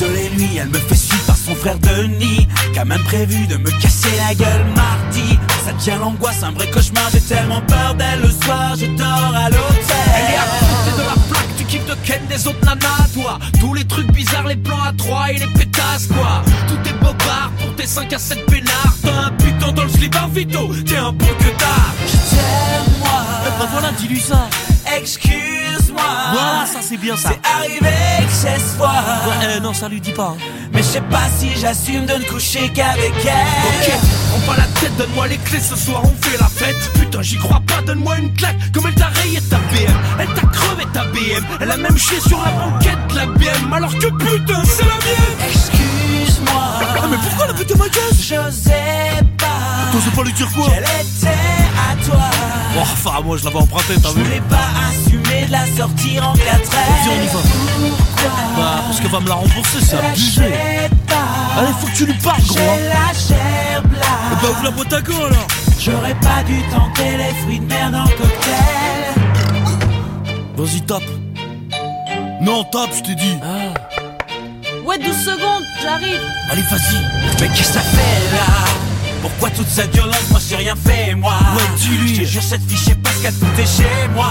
toutes 0.00 0.14
les 0.14 0.30
nuits. 0.30 0.56
Elle 0.60 0.68
me 0.68 0.78
fait 0.78 0.94
suivre 0.94 1.24
par 1.24 1.36
son 1.36 1.54
frère 1.54 1.78
Denis, 1.78 2.48
qui 2.72 2.78
a 2.78 2.84
même 2.84 3.02
prévu 3.02 3.46
de 3.46 3.56
me 3.56 3.70
casser 3.82 4.10
la 4.28 4.34
gueule 4.34 4.66
mardi. 4.74 5.38
Ça 5.64 5.72
tient 5.78 5.98
l'angoisse, 5.98 6.42
un 6.42 6.52
vrai 6.52 6.68
cauchemar. 6.70 7.08
J'ai 7.12 7.20
tellement 7.20 7.60
peur 7.62 7.94
d'elle 7.94 8.20
le 8.20 8.30
soir, 8.30 8.74
je 8.76 8.86
dors 8.86 9.34
à 9.34 9.50
l'hôtel. 9.50 9.96
Elle 10.16 10.34
est 10.34 10.38
à 10.38 10.44
côté 10.44 10.96
de 10.96 11.02
la 11.02 11.14
plaque, 11.28 11.56
tu 11.56 11.64
kiffes 11.64 11.86
de 11.86 11.94
ken 12.04 12.20
des 12.28 12.46
autres 12.46 12.64
nanas, 12.64 13.08
toi. 13.14 13.38
Tous 13.60 13.74
les 13.74 13.84
trucs 13.84 14.10
bizarres, 14.12 14.46
les 14.46 14.56
plans 14.56 14.82
à 14.82 14.92
trois 14.92 15.30
et 15.30 15.38
les 15.38 15.46
pétasses, 15.46 16.06
quoi. 16.06 16.42
Tout 16.68 16.88
est 16.88 16.94
bobard 16.94 17.50
pour 17.58 17.74
tes 17.76 17.86
5 17.86 18.12
à 18.12 18.18
7 18.18 18.46
peinards. 18.46 18.94
T'as 19.02 19.26
un 19.26 19.30
putain 19.32 19.72
dans 19.72 19.84
le 19.84 19.90
slipper, 19.90 20.18
Vito. 20.32 20.70
T'es 20.86 20.96
un 20.96 21.12
bon 21.12 21.26
que 21.26 21.58
tard. 21.58 21.94
Je 22.06 22.36
t'aime, 22.36 22.98
moi. 23.00 23.22
Ben 23.58 23.68
voilà, 23.70 23.92
dis-lui 23.92 24.20
ça. 24.20 24.48
Voilà, 25.92 26.66
ça 26.66 26.78
c'est 26.82 26.96
bien 26.96 27.16
ça. 27.16 27.30
C'est 27.30 27.50
arrivé 27.50 27.78
que 28.26 28.32
c'est 28.32 28.58
ce 28.58 28.76
soir. 28.76 29.02
Ouais, 29.26 29.54
eh, 29.56 29.60
non, 29.60 29.72
ça 29.74 29.88
lui 29.88 30.00
dit 30.00 30.12
pas. 30.12 30.34
hein. 30.36 30.42
Mais 30.72 30.82
je 30.82 30.86
sais 30.86 31.00
pas 31.02 31.22
si 31.38 31.50
j'assume 31.60 32.06
de 32.06 32.14
ne 32.14 32.24
coucher 32.24 32.68
qu'avec 32.72 33.12
elle. 33.24 33.90
Ok, 33.92 33.98
prends 34.30 34.52
pas 34.54 34.60
la 34.60 34.66
tête, 34.80 34.96
donne-moi 34.96 35.26
les 35.28 35.36
clés, 35.38 35.60
ce 35.60 35.76
soir 35.76 36.02
on 36.04 36.14
fait 36.26 36.36
la 36.38 36.46
fête. 36.48 36.92
Putain, 36.94 37.22
j'y 37.22 37.36
crois 37.38 37.60
pas, 37.66 37.82
donne-moi 37.84 38.16
une 38.18 38.32
claque. 38.34 38.56
Comme 38.72 38.84
elle 38.86 38.94
t'a 38.94 39.08
rayé 39.08 39.40
ta 39.42 39.56
BM, 39.56 39.94
elle 40.20 40.28
t'a 40.34 40.46
crevé 40.46 40.84
ta 40.92 41.04
BM. 41.06 41.44
Elle 41.60 41.70
a 41.70 41.76
même 41.76 41.98
chié 41.98 42.20
sur 42.20 42.38
la 42.42 42.50
banquette 42.52 43.06
de 43.10 43.16
la 43.16 43.26
BM, 43.26 43.72
alors 43.72 43.92
que 43.94 44.06
putain, 44.06 44.62
c'est 44.64 44.84
la 44.84 44.94
mienne. 44.94 45.50
Excuse-moi. 45.50 46.62
Ah, 47.02 47.06
mais 47.10 47.16
pourquoi 47.16 47.46
la 47.48 47.54
putain 47.54 47.74
ma 47.76 47.88
gueule 47.88 48.02
J'osais 48.14 49.22
pas. 49.38 49.46
T'osais 49.92 50.10
pas 50.14 50.22
lui 50.22 50.32
dire 50.32 50.48
quoi? 50.52 50.66
Qu'elle 50.68 50.84
était 50.84 51.28
à 51.28 52.04
toi? 52.04 52.20
Oh, 52.76 52.80
enfin, 52.82 53.20
moi 53.24 53.36
je 53.36 53.44
l'avais 53.44 53.56
emprunté, 53.58 53.94
t'as 54.00 54.10
Je 54.10 54.14
vu 54.14 54.22
voulais 54.22 54.40
pas 54.48 54.56
assumer 55.40 55.46
de 55.46 55.52
la 55.52 55.66
sortir 55.76 56.28
en 56.28 56.32
quatre 56.34 56.74
airs. 56.74 57.02
Viens, 57.04 57.12
on 57.12 57.22
y 57.22 57.26
va. 57.26 57.40
Bah, 58.56 58.82
parce 58.86 59.00
qu'elle 59.00 59.10
va 59.10 59.20
me 59.20 59.28
la 59.28 59.34
rembourser, 59.34 59.78
c'est 59.82 59.96
abusé. 59.96 60.42
Allez, 61.58 61.72
faut 61.80 61.86
que 61.86 61.96
tu 61.96 62.06
lui 62.06 62.14
parles, 62.14 62.42
gros. 62.42 62.58
Hein. 62.58 62.78
la 62.88 63.18
chair 63.18 63.82
Eh 63.82 64.42
bah, 64.42 64.50
ouvre 64.50 64.64
la 64.64 64.70
boîte 64.70 64.92
à 64.92 65.00
gants 65.00 65.24
alors. 65.26 65.46
J'aurais 65.78 66.14
pas 66.14 66.42
dû 66.46 66.60
tenter 66.70 67.16
les 67.16 67.34
fruits 67.42 67.58
de 67.60 67.64
mer 67.66 67.90
dans 67.90 68.04
le 68.04 68.10
cocktail. 68.10 69.14
Vas-y, 70.56 70.80
tape. 70.82 71.02
Non, 72.42 72.64
tape, 72.64 72.90
je 72.96 73.02
t'ai 73.02 73.14
dit. 73.14 73.38
Ouais, 74.84 74.98
12 74.98 75.16
secondes, 75.16 75.64
j'arrive. 75.82 76.20
Allez, 76.50 76.62
vas-y. 76.62 76.96
Mais 77.40 77.48
qu'est-ce 77.48 77.68
que 77.68 77.74
ça 77.74 77.80
fait 77.80 78.36
là? 78.36 78.70
Pourquoi 79.22 79.50
toute 79.50 79.68
cette 79.68 79.92
violence 79.94 80.30
Moi 80.30 80.40
j'ai 80.48 80.56
rien 80.56 80.74
fait 80.74 81.14
moi? 81.14 81.34
Ouais, 81.54 81.62
dis-lui. 81.76 82.14
Je 82.14 82.20
te 82.22 82.26
jure 82.26 82.42
cette 82.42 82.62
fille 82.62 82.78
ce 83.20 83.22
qu'elle 83.22 83.34
foutait 83.34 83.66
chez 83.66 84.08
moi. 84.14 84.30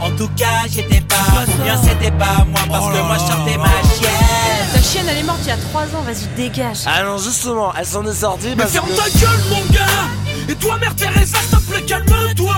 En 0.00 0.10
tout 0.10 0.28
cas 0.36 0.66
j'étais 0.68 1.00
pas 1.00 1.44
bien 1.62 1.80
c'était 1.82 2.10
pas 2.10 2.44
moi 2.48 2.60
Parce 2.68 2.86
Oh 2.86 2.90
que 2.90 2.96
là 2.96 3.02
moi 3.04 3.16
je 3.16 3.32
sortais 3.32 3.56
ma 3.58 3.64
Ta 3.64 3.88
chienne 3.88 4.82
chienne, 4.82 5.06
elle 5.08 5.18
est 5.18 5.22
morte 5.22 5.40
il 5.42 5.48
y 5.48 5.52
a 5.52 5.56
3 5.56 5.82
ans, 5.82 6.02
vas-y, 6.04 6.26
dégage. 6.36 6.78
Ah 6.86 7.04
non, 7.04 7.18
justement, 7.18 7.72
elle 7.78 7.86
s'en 7.86 8.04
est 8.04 8.14
sortie 8.14 8.54
Mais 8.56 8.66
ferme 8.66 8.88
que... 8.88 8.96
ta 8.96 9.08
gueule, 9.18 9.40
mon 9.50 9.64
gars. 9.72 10.48
Et 10.48 10.54
toi, 10.56 10.76
mère 10.78 10.94
Teresa, 10.96 11.38
s'il 11.38 11.58
te 11.58 11.70
plaît, 11.70 11.82
calme-toi. 11.82 12.54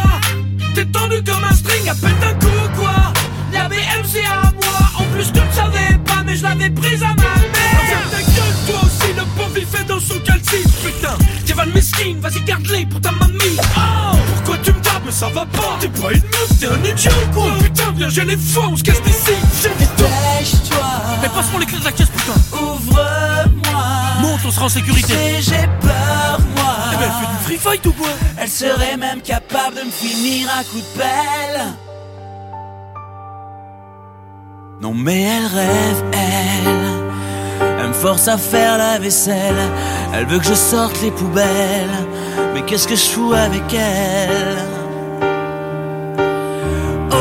T'es 0.74 0.86
tendu 0.86 1.22
comme 1.22 1.44
un 1.44 1.54
string 1.54 1.88
à 1.88 1.94
peine 1.94 2.18
d'un 2.20 2.34
coup, 2.34 2.80
quoi. 2.80 2.94
La 3.52 3.68
BM, 3.68 4.04
c'est 4.10 4.24
à 4.24 4.42
moi. 4.42 4.88
En 4.98 5.04
plus, 5.14 5.30
tu 5.32 5.38
ne 5.40 5.52
savais 5.52 5.98
pas, 6.06 6.22
mais 6.24 6.34
je 6.34 6.42
l'avais 6.42 6.70
prise 6.70 7.02
à 7.02 7.08
ma 7.08 7.14
mère. 7.14 7.82
Ferme 7.88 8.10
ta 8.10 8.18
gueule, 8.18 8.56
toi 8.66 8.80
aussi, 8.84 9.12
le 9.12 9.24
pauvre, 9.36 9.58
il 9.58 9.66
fait 9.66 9.84
dans 9.84 10.00
son 10.00 10.18
calcif 10.20 10.66
Putain, 10.82 11.16
t'es 11.44 11.52
Van 11.52 11.66
Meskin, 11.66 12.16
vas-y, 12.20 12.40
garde-les 12.44 12.86
pour 12.86 13.00
ta 13.00 13.12
mamie. 13.12 13.58
Oh, 13.76 14.13
pourquoi 14.26 14.58
tu 14.58 14.72
me 14.72 14.80
tapes 14.80 15.02
Mais 15.04 15.12
ça 15.12 15.28
va 15.28 15.46
pas. 15.46 15.76
T'es 15.80 15.88
pas 15.88 16.12
une 16.12 16.22
meuf, 16.22 16.58
t'es 16.58 16.66
un 16.66 16.84
idiot, 16.84 17.10
quoi. 17.32 17.52
Putain, 17.62 17.92
viens, 17.96 18.08
j'ai 18.08 18.24
les 18.24 18.36
fois, 18.36 18.68
on 18.70 18.76
se 18.76 18.82
casse 18.82 19.02
d'ici 19.02 19.32
Dépêche-toi 19.62 20.86
Mais 21.22 21.28
passe-moi 21.28 21.60
les 21.60 21.66
clés 21.66 21.78
de 21.78 21.84
la 21.84 21.92
caisse, 21.92 22.08
putain. 22.08 22.56
Ouvre-moi. 22.56 23.84
Monte, 24.20 24.40
on 24.46 24.50
sera 24.50 24.66
en 24.66 24.68
sécurité. 24.68 25.12
Et 25.12 25.42
j'ai 25.42 25.68
peur 25.80 26.38
moi. 26.56 26.76
Eh 26.92 26.96
ben, 26.96 27.02
elle 27.04 27.26
fait 27.26 27.32
du 27.32 27.44
free 27.44 27.58
fight 27.58 27.86
ou 27.86 27.92
quoi? 27.92 28.08
Elle 28.38 28.48
serait 28.48 28.96
même 28.96 29.20
capable 29.20 29.76
de 29.76 29.82
me 29.82 29.90
finir 29.90 30.48
à 30.58 30.64
coup 30.64 30.78
de 30.78 30.98
pelle. 30.98 31.62
Non 34.80 34.92
mais 34.92 35.22
elle 35.22 35.46
rêve, 35.46 36.04
elle 36.12 37.13
Elle 37.60 37.88
me 37.88 37.92
force 37.92 38.28
à 38.28 38.36
faire 38.38 38.78
la 38.78 38.98
vaisselle. 38.98 39.54
Elle 40.14 40.26
veut 40.26 40.38
que 40.38 40.44
je 40.46 40.54
sorte 40.54 41.00
les 41.02 41.10
poubelles. 41.10 41.98
Mais 42.54 42.62
qu'est-ce 42.62 42.88
que 42.88 42.96
je 42.96 43.04
fous 43.04 43.32
avec 43.32 43.72
elle? 43.72 44.58
Oh 47.12 47.16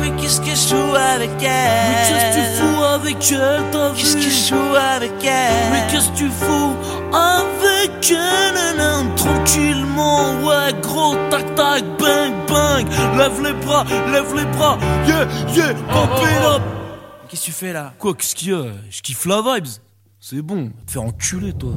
Mais 0.00 0.10
qu'est-ce 0.20 0.40
que 0.40 0.50
je 0.50 0.74
fous 0.74 0.94
avec 1.14 1.30
elle? 1.42 1.90
Mais 1.90 1.96
qu'est-ce 2.08 2.26
que 2.26 2.34
tu 2.36 2.44
fous 2.60 2.82
avec 2.82 3.32
elle, 3.32 3.62
t'as 3.72 3.88
vu 3.90 3.96
Qu'est-ce 3.96 4.16
que 4.16 4.22
je 4.22 4.54
fous 4.54 4.74
avec 4.96 5.24
elle? 5.24 5.70
Mais 5.72 5.82
qu'est-ce 5.90 6.08
que 6.10 6.16
tu 6.16 6.30
fous 6.30 6.76
avec 7.12 8.10
elle? 8.10 8.46
Tranquillement, 9.16 10.34
ouais, 10.44 10.72
gros, 10.82 11.16
tac 11.30 11.54
tac, 11.54 11.82
bang 11.98 12.32
bang. 12.46 12.86
Lève 13.16 13.42
les 13.42 13.52
bras, 13.64 13.84
lève 14.12 14.34
les 14.36 14.44
bras. 14.56 14.78
Yeah, 15.06 15.26
yeah, 15.54 15.74
pump 15.88 16.22
it 16.22 16.44
up 16.44 16.75
Qu'est-ce 17.28 17.40
que 17.40 17.46
tu 17.46 17.52
fais 17.52 17.72
là? 17.72 17.92
Quoi, 17.98 18.14
qu'est-ce 18.14 18.36
qu'il 18.36 18.50
y 18.50 18.54
a? 18.54 18.66
Je 18.88 19.02
kiffe 19.02 19.24
la 19.26 19.42
vibes 19.42 19.66
C'est 20.20 20.42
bon, 20.42 20.70
te 20.86 20.92
faire 20.92 21.02
enculer, 21.02 21.52
toi. 21.52 21.72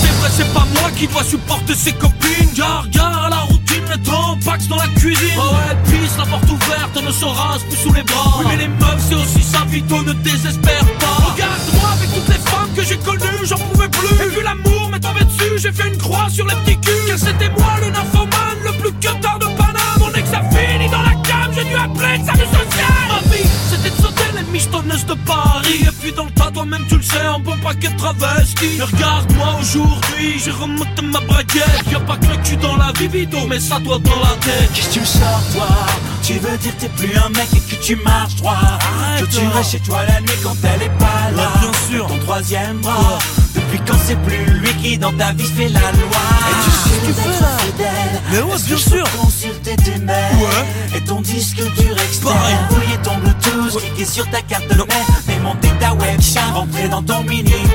C'est 0.00 0.12
vrai, 0.20 0.30
c'est 0.32 0.54
pas 0.54 0.64
moi 0.74 0.90
qui 0.96 1.08
dois 1.08 1.24
supporter 1.24 1.74
ses 1.74 1.92
copines. 1.94 2.52
Gare, 2.54 2.88
gare 2.90 3.24
à 3.24 3.30
la 3.30 3.40
routine, 3.40 3.82
le 3.90 4.00
temps, 4.02 4.38
Pax 4.44 4.68
dans 4.68 4.76
la 4.76 4.86
cuisine. 4.88 5.36
Oh 5.38 5.54
ouais, 5.54 5.76
pisse, 5.90 6.16
la 6.18 6.24
porte 6.26 6.44
ouverte, 6.44 6.96
on 6.96 7.02
ne 7.02 7.10
se 7.10 7.24
rase 7.24 7.62
plus 7.64 7.76
sous 7.76 7.92
les 7.92 8.02
bras. 8.04 8.36
Oui, 8.38 8.46
mais 8.48 8.56
les 8.58 8.68
meufs, 8.68 9.04
c'est 9.08 9.16
aussi 9.16 9.42
ça, 9.42 9.64
Vito, 9.66 10.02
ne 10.04 10.12
désespère 10.12 10.84
pas. 10.98 11.32
Regarde-moi 11.32 11.88
avec 11.90 12.14
toutes 12.14 12.28
les 12.28 12.50
femmes 12.50 12.70
que 12.76 12.84
j'ai 12.84 12.98
connues, 12.98 13.44
j'en 13.44 13.58
pouvais 13.58 13.88
plus. 13.88 14.24
Et 14.24 14.28
vu 14.28 14.42
l'amour 14.44 14.88
m'est 14.90 15.00
tombé 15.00 15.24
dessus, 15.24 15.58
j'ai 15.58 15.72
fait 15.72 15.88
une 15.88 15.98
croix 15.98 16.28
sur 16.30 16.46
les 16.46 16.54
petits 16.64 16.78
culs. 16.78 17.06
Car 17.08 17.18
c'était 17.18 17.50
moi 17.50 17.74
le 17.80 17.90
nymphomane, 17.90 18.60
le 18.64 18.72
plus 18.80 18.92
cutter 18.92 19.38
de 19.40 19.46
Paname. 20.10 20.16
Mon 20.16 20.18
ex 20.18 20.32
a 20.32 20.42
fini 20.50 20.88
dans 20.88 21.02
la 21.02 21.14
cave, 21.22 21.50
j'ai 21.54 21.64
dû 21.64 21.74
appeler 21.74 22.18
le 22.18 22.24
salut 22.24 22.48
social. 22.50 23.08
Ma 23.08 23.36
vie, 23.36 23.48
c'était 23.70 23.90
de 23.90 24.02
sauter 24.02 24.24
les 24.36 24.42
michetonneuses 24.52 25.06
de 25.06 25.14
Paris. 25.14 25.80
Et 25.82 25.92
puis 26.00 26.12
dans 26.12 26.24
le 26.24 26.30
tas, 26.30 26.50
toi-même 26.52 26.84
tu 26.88 26.96
le 26.96 27.02
sais, 27.02 27.20
un 27.20 27.38
bon 27.38 27.56
paquet 27.62 27.88
de 27.88 27.96
travestis. 27.96 28.76
Mais 28.78 28.84
regarde-moi 28.84 29.56
aujourd'hui, 29.60 30.38
j'ai 30.38 30.50
remonté 30.50 31.02
ma 31.02 31.20
braguette. 31.20 31.84
Y'a 31.90 32.00
pas 32.00 32.16
que 32.16 32.26
le 32.26 32.36
cul 32.42 32.56
dans 32.56 32.76
la 32.76 32.92
vie, 32.98 33.08
mais 33.48 33.60
ça 33.60 33.78
toi 33.84 33.98
dans 33.98 34.20
la 34.20 34.36
tête. 34.40 34.70
Qu'est-ce 34.74 34.88
que 34.88 34.92
tu 34.94 35.00
me 35.00 35.04
sors 35.04 35.42
toi 35.52 35.68
Tu 36.22 36.32
veux 36.34 36.58
dire 36.58 36.76
t'es 36.78 36.88
plus 36.88 37.16
un 37.16 37.28
mec 37.30 37.48
et 37.54 37.60
que 37.60 37.82
tu 37.82 37.96
marches 37.96 38.36
droit? 38.36 38.78
Que 39.18 39.24
tu 39.26 39.46
restes 39.54 39.72
chez 39.72 39.80
toi 39.80 40.04
la 40.06 40.20
nuit 40.20 40.38
quand 40.42 40.56
elle 40.64 40.82
est 40.82 40.98
pas 40.98 41.30
là 41.36 41.52
bien 41.60 41.72
sûr 41.90 42.06
Ton 42.06 42.18
troisième 42.18 42.78
bras 42.78 43.18
Depuis 43.70 43.84
quand 43.86 43.98
c'est 44.04 44.16
plus 44.22 44.44
lui 44.58 44.74
qui 44.82 44.98
dans 44.98 45.12
ta 45.12 45.32
vie 45.32 45.44
fait 45.44 45.68
la 45.68 45.78
loi 45.78 45.88
Et 45.92 46.64
tu 46.64 46.70
sais 46.70 47.06
tu 47.06 47.12
fais, 47.12 47.40
là 47.40 47.56
Mais 48.32 48.38
ouais, 48.40 48.58
bien 48.66 48.74
que 48.76 48.80
sûr. 48.80 49.04
consulter 49.22 49.76
tes 49.76 49.98
mails 49.98 50.36
Ouais. 50.40 50.96
Et 50.98 51.00
ton 51.04 51.20
disque 51.20 51.56
dur 51.56 51.96
externe 51.96 52.34
Pareil. 52.34 52.56
Fouiller 52.70 52.98
ton 53.04 53.16
bluetooth 53.18 53.80
Cliquer 53.80 54.04
sur 54.04 54.28
ta 54.30 54.42
carte 54.42 54.68
de 54.68 54.74
ta 56.00 56.06
webcam 56.06 56.54
Rentrer 56.54 56.88
dans 56.88 57.02
ton 57.02 57.22
minitel. 57.22 57.68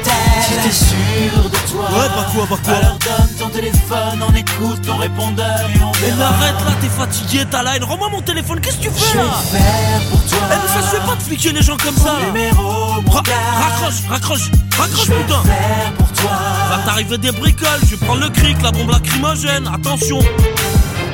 T'es 0.64 0.72
sûr 0.72 1.43
de 1.43 1.72
toi. 1.72 1.85
Ouais, 1.91 2.07
bah 2.15 2.26
quoi, 2.34 2.45
bah 2.49 2.57
quoi. 2.64 2.73
Alors 2.73 2.97
donne 2.99 3.30
ton 3.39 3.49
téléphone 3.49 4.23
On 4.27 4.34
écoute 4.35 4.81
ton 4.85 4.97
répondeur 4.97 5.60
Et 5.76 5.84
on 5.84 5.91
verra. 5.91 6.30
arrête 6.30 6.56
là, 6.65 6.72
t'es 6.81 6.89
fatigué, 6.89 7.45
t'as 7.49 7.64
line. 7.64 7.84
Rends-moi 7.84 8.10
mon 8.10 8.22
téléphone, 8.22 8.60
qu'est-ce 8.60 8.77
que 8.77 8.84
tu 8.84 8.89
fais 8.89 9.11
Je 9.14 9.18
là 9.18 9.23
vais 9.52 9.60
faire 9.60 10.02
pour 10.11 10.23
toi 10.26 10.38
Eh, 10.52 10.56
mais 10.61 10.81
ça 10.81 10.88
se 10.89 10.95
fait 10.95 11.06
pas 11.06 11.15
de 11.15 11.22
fliquer 11.23 11.52
les 11.52 11.61
gens 11.61 11.77
comme 11.77 11.95
ça 11.97 12.14
numéro, 12.26 13.02
mon 13.02 13.11
Ra- 13.11 13.22
gars. 13.22 13.34
raccroche, 13.60 14.02
raccroche, 14.10 14.52
raccroche 14.77 15.06
Je 15.07 15.11
vais 15.11 15.23
putain. 15.23 15.41
faire 15.43 15.93
pour 15.97 16.11
toi. 16.14 16.31
Va 16.69 16.77
t'arriver 16.85 17.18
des 17.18 17.31
bricoles, 17.31 17.80
je 17.84 17.95
vais 17.95 18.06
prendre 18.06 18.22
le 18.22 18.30
cric, 18.30 18.61
la 18.61 18.72
bombe 18.72 18.89
lacrymogène, 18.91 19.68
attention 19.73 20.19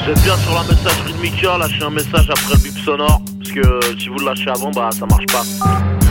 Vous 0.04 0.10
êtes 0.10 0.22
bien 0.24 0.36
sur 0.38 0.56
la 0.56 0.64
messagerie 0.64 1.14
de 1.14 1.22
Mika, 1.22 1.58
lâchez 1.60 1.84
un 1.84 1.92
message 1.92 2.28
après 2.32 2.56
le 2.56 2.60
bip 2.64 2.78
sonore. 2.84 3.22
Parce 3.38 3.52
que 3.52 4.00
si 4.00 4.08
vous 4.10 4.18
le 4.18 4.26
lâchez 4.26 4.50
avant, 4.50 4.72
bah 4.72 4.90
ça 4.92 5.06
marche 5.06 5.28
pas. 5.28 5.44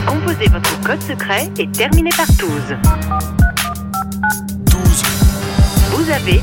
Composez 0.07 0.47
votre 0.49 0.81
code 0.81 1.01
secret 1.01 1.49
et 1.59 1.67
terminez 1.67 2.11
par 2.15 2.27
12. 2.27 2.49
12. 4.65 5.03
Vous 5.91 6.09
avez 6.09 6.41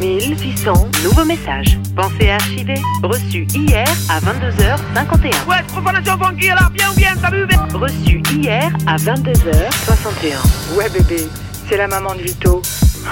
2600 0.00 0.88
nouveaux 1.04 1.26
messages. 1.26 1.78
Pensez 1.94 2.30
à 2.30 2.36
archiver. 2.36 2.80
Reçu 3.02 3.46
hier 3.54 3.86
à 4.08 4.18
22h51. 4.20 5.46
Ouais, 5.46 5.62
profanation 5.68 6.18
funky 6.18 6.46
là, 6.46 6.70
bien 6.72 6.90
ou 6.90 6.94
bien, 6.94 7.14
vu 7.30 7.46
Reçu 7.74 8.22
hier 8.32 8.72
à 8.86 8.96
22h61. 8.96 10.74
Ouais 10.74 10.88
bébé, 10.88 11.28
c'est 11.68 11.76
la 11.76 11.86
maman 11.86 12.14
de 12.14 12.22
Vito. 12.22 12.62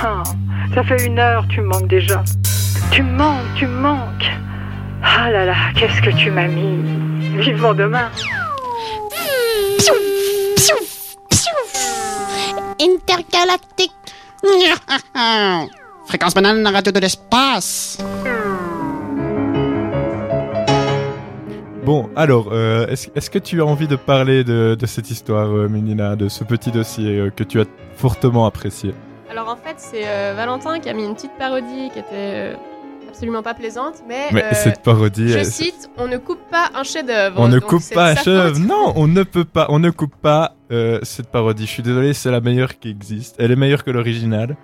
Ah, 0.03 0.23
ça 0.75 0.83
fait 0.83 1.05
une 1.05 1.19
heure, 1.19 1.47
tu 1.49 1.61
me 1.61 1.67
manques 1.67 1.89
déjà. 1.89 2.25
Tu 2.93 3.03
me 3.03 3.13
manques, 3.13 3.47
tu 3.57 3.67
me 3.67 3.81
manques. 3.81 4.31
Ah 5.03 5.31
là 5.31 5.45
là, 5.45 5.55
qu'est-ce 5.77 6.01
que 6.03 6.11
tu 6.17 6.31
m'as 6.31 6.49
mis. 6.49 6.79
Vivement 7.39 7.75
demain. 7.75 8.11
Intergalactique. 12.81 13.93
Fréquence 16.07 16.35
banane, 16.35 16.63
la 16.63 16.71
radio 16.71 16.93
de 16.93 17.01
l'espace. 17.01 17.99
Bon, 21.85 22.11
alors, 22.17 22.49
euh, 22.53 22.87
est-ce 22.89 23.09
est-ce 23.15 23.31
que 23.31 23.39
tu 23.39 23.61
as 23.61 23.65
envie 23.65 23.87
de 23.87 23.97
parler 23.97 24.43
de, 24.45 24.75
de 24.79 24.87
cette 24.87 25.11
histoire, 25.11 25.49
euh, 25.49 25.69
Mélina, 25.69 26.17
de 26.17 26.29
ce 26.29 26.43
petit 26.43 26.71
dossier 26.73 27.19
euh, 27.19 27.31
que 27.31 27.45
tu 27.45 27.61
as 27.61 27.65
fortement 27.97 28.45
apprécié? 28.47 28.93
Alors 29.31 29.49
en 29.49 29.57
fait, 29.57 29.75
c'est 29.77 30.03
euh, 30.07 30.35
Valentin 30.37 30.81
qui 30.81 30.89
a 30.89 30.93
mis 30.95 31.05
une 31.05 31.15
petite 31.15 31.37
parodie 31.39 31.91
qui 31.93 31.99
était 32.01 32.07
euh, 32.15 32.55
absolument 33.09 33.43
pas 33.43 33.55
plaisante, 33.55 34.03
mais, 34.09 34.29
Mais 34.33 34.45
euh, 34.45 34.51
cette 34.53 34.83
parodie, 34.83 35.29
je 35.29 35.43
cite, 35.43 35.91
on 35.97 36.09
ne 36.09 36.17
coupe 36.17 36.41
pas 36.51 36.71
un 36.75 36.83
chef-d'œuvre. 36.83 37.41
On 37.41 37.49
ne 37.49 37.59
coupe 37.59 37.83
pas 37.95 38.11
un 38.11 38.15
sa 38.17 38.23
chef. 38.23 38.55
faute. 38.55 38.59
Non, 38.67 38.93
on 38.97 39.07
ne 39.07 39.23
peut 39.23 39.45
pas. 39.45 39.67
On 39.71 39.79
ne 39.79 39.91
coupe 39.91 40.15
pas 40.17 40.55
euh, 40.71 40.99
cette 41.03 41.29
parodie. 41.29 41.67
Je 41.67 41.71
suis 41.71 41.83
désolé, 41.83 42.15
c'est 42.15 42.31
la 42.31 42.41
meilleure 42.41 42.79
qui 42.79 42.91
existe. 42.91 43.37
Elle 43.39 43.51
est 43.53 43.57
meilleure 43.57 43.85
que 43.85 43.91
l'original. 43.91 44.57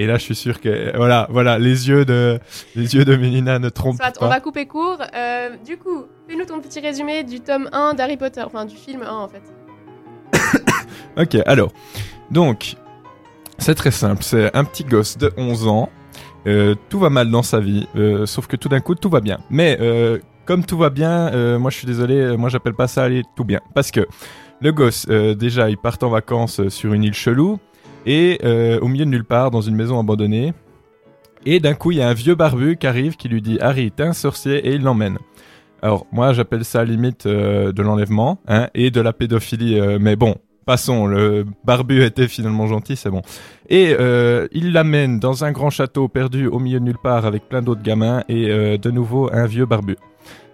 Et 0.00 0.06
là, 0.06 0.16
je 0.16 0.22
suis 0.22 0.36
sûr 0.36 0.60
que 0.60 0.96
voilà, 0.96 1.26
voilà, 1.28 1.58
les 1.58 1.88
yeux 1.88 2.04
de 2.04 2.38
les 2.76 2.94
yeux 2.94 3.04
de 3.04 3.16
Mélina 3.16 3.58
ne 3.58 3.68
trompent 3.68 3.96
Soit, 3.96 4.12
pas. 4.12 4.26
on 4.26 4.28
va 4.28 4.38
couper 4.40 4.66
court. 4.66 5.02
Euh, 5.14 5.50
du 5.66 5.76
coup, 5.76 6.04
fais-nous 6.28 6.44
ton 6.44 6.60
petit 6.60 6.78
résumé 6.78 7.24
du 7.24 7.40
tome 7.40 7.68
1 7.72 7.94
d'Harry 7.94 8.16
Potter, 8.16 8.42
enfin 8.46 8.64
du 8.64 8.76
film 8.76 9.02
1 9.02 9.10
en 9.10 9.28
fait. 9.28 9.42
Ok, 11.20 11.36
alors, 11.46 11.72
donc, 12.30 12.76
c'est 13.58 13.74
très 13.74 13.90
simple. 13.90 14.22
C'est 14.22 14.54
un 14.54 14.62
petit 14.62 14.84
gosse 14.84 15.18
de 15.18 15.32
11 15.36 15.66
ans. 15.66 15.90
Euh, 16.46 16.74
tout 16.88 16.98
va 16.98 17.10
mal 17.10 17.30
dans 17.30 17.42
sa 17.42 17.60
vie, 17.60 17.86
euh, 17.96 18.26
sauf 18.26 18.46
que 18.46 18.56
tout 18.56 18.68
d'un 18.68 18.80
coup, 18.80 18.94
tout 18.94 19.10
va 19.10 19.20
bien. 19.20 19.38
Mais 19.50 19.76
euh, 19.80 20.18
comme 20.44 20.64
tout 20.64 20.78
va 20.78 20.90
bien, 20.90 21.58
moi, 21.58 21.70
je 21.70 21.76
suis 21.76 21.86
désolé, 21.86 22.36
moi, 22.36 22.48
j'appelle 22.48 22.74
pas 22.74 22.88
ça 22.88 23.04
aller 23.04 23.22
tout 23.36 23.44
bien. 23.44 23.60
Parce 23.74 23.90
que 23.90 24.06
le 24.60 24.72
gosse, 24.72 25.06
déjà, 25.06 25.68
il 25.68 25.76
part 25.76 25.98
en 26.00 26.08
vacances 26.08 26.66
sur 26.68 26.94
une 26.94 27.04
île 27.04 27.14
chelou 27.14 27.58
et 28.06 28.38
au 28.80 28.88
milieu 28.88 29.04
de 29.04 29.10
nulle 29.10 29.24
part, 29.26 29.50
dans 29.50 29.60
une 29.60 29.76
maison 29.76 30.00
abandonnée. 30.00 30.54
Et 31.44 31.60
d'un 31.60 31.74
coup, 31.74 31.92
il 31.92 31.98
y 31.98 32.02
a 32.02 32.08
un 32.08 32.14
vieux 32.14 32.34
barbu 32.34 32.78
qui 32.78 32.86
arrive, 32.86 33.16
qui 33.16 33.28
lui 33.28 33.42
dit 33.42 33.58
Harry, 33.60 33.90
t'es 33.90 34.04
un 34.04 34.14
sorcier, 34.14 34.66
et 34.66 34.72
il 34.72 34.82
l'emmène. 34.82 35.18
Alors, 35.82 36.06
moi, 36.12 36.32
j'appelle 36.32 36.64
ça 36.64 36.82
limite 36.82 37.28
de 37.28 37.82
l'enlèvement 37.82 38.40
hein, 38.48 38.68
et 38.72 38.90
de 38.90 39.02
la 39.02 39.12
pédophilie. 39.12 39.78
mais 40.00 40.16
bon, 40.16 40.34
passons, 40.68 41.06
le 41.06 41.46
barbu 41.64 42.04
était 42.04 42.28
finalement 42.28 42.66
gentil, 42.66 42.94
c'est 42.94 43.08
bon. 43.08 43.22
Et 43.70 43.96
euh, 43.98 44.48
il 44.52 44.74
l'amène 44.74 45.18
dans 45.18 45.42
un 45.42 45.50
grand 45.50 45.70
château 45.70 46.08
perdu 46.08 46.46
au 46.46 46.58
milieu 46.58 46.78
de 46.78 46.84
nulle 46.84 46.98
part 47.02 47.24
avec 47.24 47.48
plein 47.48 47.62
d'autres 47.62 47.82
gamins 47.82 48.22
et 48.28 48.50
euh, 48.50 48.76
de 48.76 48.90
nouveau 48.90 49.30
un 49.32 49.46
vieux 49.46 49.64
barbu. 49.64 49.96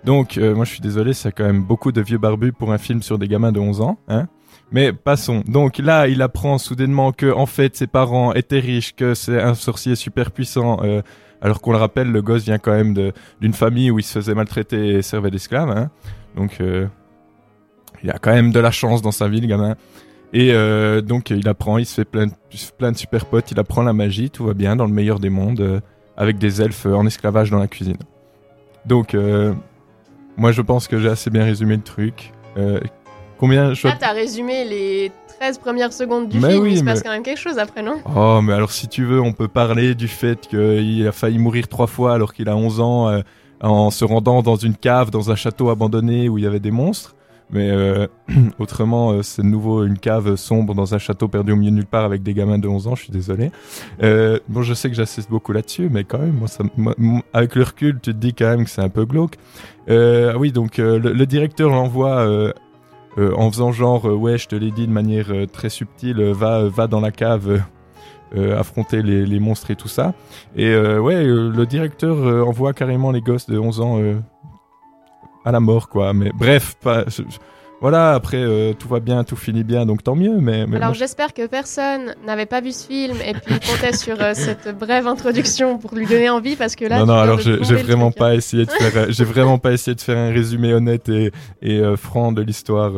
Donc, 0.04 0.38
euh, 0.38 0.54
moi, 0.54 0.64
je 0.64 0.70
suis 0.70 0.80
désolé, 0.80 1.14
c'est 1.14 1.32
quand 1.32 1.42
même 1.42 1.64
beaucoup 1.64 1.90
de 1.90 2.00
vieux 2.00 2.18
barbus 2.18 2.52
pour 2.52 2.72
un 2.72 2.78
film 2.78 3.02
sur 3.02 3.18
des 3.18 3.26
gamins 3.26 3.50
de 3.50 3.58
11 3.58 3.80
ans. 3.80 3.98
Hein 4.06 4.28
mais 4.70 4.92
passons. 4.92 5.42
Donc 5.48 5.78
là, 5.78 6.06
il 6.06 6.22
apprend 6.22 6.58
soudainement 6.58 7.10
que 7.10 7.32
en 7.32 7.46
fait 7.46 7.74
ses 7.74 7.88
parents 7.88 8.34
étaient 8.34 8.60
riches, 8.60 8.94
que 8.94 9.14
c'est 9.14 9.42
un 9.42 9.54
sorcier 9.54 9.96
super 9.96 10.30
puissant. 10.30 10.78
alors 11.42 11.60
qu'on 11.60 11.72
le 11.72 11.78
rappelle, 11.78 12.12
le 12.12 12.22
gosse 12.22 12.44
vient 12.44 12.58
quand 12.58 12.72
même 12.72 12.94
d'une 13.40 13.52
famille 13.52 13.90
où 13.90 13.98
il 13.98 14.04
se 14.04 14.12
faisait 14.12 14.34
maltraiter 14.34 14.90
et 14.90 15.02
servait 15.02 15.32
d'esclave. 15.32 15.70
Hein. 15.70 15.90
Donc 16.36 16.60
il 18.04 18.10
a 18.10 18.18
quand 18.18 18.32
même 18.32 18.52
de 18.52 18.60
la 18.60 18.70
chance 18.70 19.02
dans 19.02 19.10
sa 19.10 19.28
vie, 19.28 19.40
le 19.40 19.48
gamin. 19.48 19.74
Et 20.32 20.52
euh, 20.52 21.00
donc 21.00 21.30
il 21.30 21.48
apprend, 21.48 21.78
il 21.78 21.86
se 21.86 21.94
fait 21.94 22.04
plein 22.04 22.26
de, 22.26 22.32
plein 22.76 22.92
de 22.92 22.96
super 22.96 23.24
potes, 23.26 23.50
il 23.50 23.58
apprend 23.58 23.82
la 23.82 23.92
magie, 23.92 24.30
tout 24.30 24.44
va 24.44 24.54
bien 24.54 24.76
dans 24.76 24.84
le 24.84 24.92
meilleur 24.92 25.20
des 25.20 25.30
mondes, 25.30 25.60
euh, 25.60 25.80
avec 26.16 26.38
des 26.38 26.60
elfes 26.60 26.86
en 26.86 27.06
esclavage 27.06 27.50
dans 27.50 27.58
la 27.58 27.68
cuisine. 27.68 27.96
Donc 28.84 29.14
euh, 29.14 29.54
moi 30.36 30.52
je 30.52 30.60
pense 30.60 30.88
que 30.88 30.98
j'ai 30.98 31.08
assez 31.08 31.30
bien 31.30 31.44
résumé 31.44 31.76
le 31.76 31.82
truc. 31.82 32.32
Euh, 32.56 32.80
combien 33.38 33.74
je 33.74 33.86
Là, 33.86 33.96
t'as 33.98 34.12
résumé 34.12 34.64
les 34.64 35.12
13 35.38 35.58
premières 35.58 35.92
secondes 35.92 36.28
du 36.28 36.40
Mais 36.40 36.50
film, 36.50 36.62
oui, 36.62 36.72
il 36.72 36.78
se 36.78 36.84
passe 36.84 37.02
quand 37.02 37.10
même 37.10 37.22
quelque 37.22 37.40
chose 37.40 37.58
après, 37.58 37.82
non? 37.82 38.00
Oh, 38.14 38.40
mais 38.42 38.52
alors 38.52 38.72
si 38.72 38.88
tu 38.88 39.04
veux, 39.04 39.20
on 39.20 39.32
peut 39.32 39.48
parler 39.48 39.94
du 39.94 40.08
fait 40.08 40.48
qu'il 40.48 41.06
a 41.06 41.12
failli 41.12 41.38
mourir 41.38 41.68
trois 41.68 41.86
fois 41.86 42.14
alors 42.14 42.34
qu'il 42.34 42.48
a 42.48 42.56
11 42.56 42.80
ans 42.80 43.08
euh, 43.08 43.20
en 43.60 43.90
se 43.90 44.04
rendant 44.04 44.42
dans 44.42 44.56
une 44.56 44.74
cave, 44.76 45.10
dans 45.10 45.30
un 45.30 45.36
château 45.36 45.70
abandonné 45.70 46.28
où 46.28 46.38
il 46.38 46.44
y 46.44 46.46
avait 46.46 46.60
des 46.60 46.72
monstres. 46.72 47.14
Mais 47.54 47.70
euh, 47.70 48.08
autrement, 48.58 49.12
euh, 49.12 49.22
c'est 49.22 49.42
de 49.42 49.46
nouveau 49.46 49.84
une 49.84 49.96
cave 49.96 50.34
sombre 50.34 50.74
dans 50.74 50.94
un 50.94 50.98
château 50.98 51.28
perdu 51.28 51.52
au 51.52 51.56
milieu 51.56 51.70
de 51.70 51.76
nulle 51.76 51.86
part 51.86 52.04
avec 52.04 52.22
des 52.22 52.34
gamins 52.34 52.58
de 52.58 52.66
11 52.66 52.88
ans, 52.88 52.94
je 52.96 53.04
suis 53.04 53.12
désolé. 53.12 53.52
Euh, 54.02 54.40
bon, 54.48 54.62
je 54.62 54.74
sais 54.74 54.90
que 54.90 54.96
j'assiste 54.96 55.30
beaucoup 55.30 55.52
là-dessus, 55.52 55.88
mais 55.90 56.02
quand 56.02 56.18
même, 56.18 56.44
moi, 56.76 56.92
avec 57.32 57.54
le 57.54 57.62
recul, 57.62 58.00
tu 58.02 58.12
te 58.12 58.18
dis 58.18 58.34
quand 58.34 58.48
même 58.48 58.64
que 58.64 58.70
c'est 58.70 58.82
un 58.82 58.88
peu 58.88 59.06
glauque. 59.06 59.36
Ah 59.88 60.36
oui, 60.36 60.50
donc 60.50 60.78
le, 60.78 61.24
directeur 61.24 61.70
l'envoie 61.70 62.26
en 63.16 63.50
faisant 63.50 63.70
genre 63.70 64.06
ouais 64.06 64.38
je 64.38 64.48
te 64.48 64.56
l'ai 64.56 64.72
dit 64.72 64.86
de 64.88 64.92
manière 64.92 65.28
très 65.52 65.68
subtile 65.68 66.20
va 66.20 66.64
va 66.64 66.86
dans 66.86 67.00
la 67.00 67.12
cave 67.12 67.62
affronter 68.34 69.02
les, 69.02 69.40
monstres 69.40 69.70
et 69.70 69.76
tout 69.76 69.88
ça 69.88 70.14
et 70.56 70.74
ouais 70.74 71.22
le 71.24 71.64
directeur 71.66 72.48
envoie 72.48 72.72
carrément 72.72 73.12
les 73.12 73.20
gosses 73.20 73.46
de 73.46 73.58
11 73.58 73.80
ans 73.80 74.00
à 75.44 75.52
la 75.52 75.60
mort 75.60 75.88
quoi 75.88 76.12
mais 76.12 76.30
bref 76.34 76.74
pas, 76.82 77.04
je- 77.08 77.22
je- 77.22 77.38
voilà 77.80 78.14
après 78.14 78.38
euh, 78.38 78.72
tout 78.72 78.88
va 78.88 79.00
bien 79.00 79.24
tout 79.24 79.36
finit 79.36 79.64
bien 79.64 79.84
donc 79.84 80.02
tant 80.02 80.14
mieux 80.14 80.38
mais, 80.40 80.66
mais 80.66 80.76
Alors 80.78 80.94
j'espère 80.94 81.34
que 81.34 81.46
personne 81.46 82.14
n'avait 82.26 82.46
pas 82.46 82.60
vu 82.60 82.72
ce 82.72 82.86
film 82.86 83.16
et 83.26 83.34
puis 83.34 83.54
comptait 83.60 83.94
sur 83.96 84.20
euh, 84.22 84.32
cette 84.34 84.78
brève 84.78 85.06
introduction 85.06 85.76
pour 85.78 85.94
lui 85.94 86.06
donner 86.06 86.30
envie 86.30 86.56
parce 86.56 86.76
que 86.76 86.84
là. 86.86 86.98
non 87.00 87.06
non 87.06 87.18
alors 87.18 87.40
j'ai 87.40 87.56
vraiment 87.58 88.10
truc, 88.10 88.22
hein. 88.22 88.24
pas 88.26 88.34
essayé 88.34 88.64
de 88.64 88.70
faire 88.70 88.96
euh, 88.96 89.06
j'ai 89.10 89.24
vraiment 89.24 89.58
pas 89.58 89.72
essayé 89.72 89.94
de 89.94 90.00
faire 90.00 90.16
un 90.16 90.30
résumé 90.30 90.72
honnête 90.72 91.08
et, 91.08 91.30
et 91.62 91.78
euh, 91.80 91.96
franc 91.96 92.32
de 92.32 92.40
l'histoire. 92.42 92.92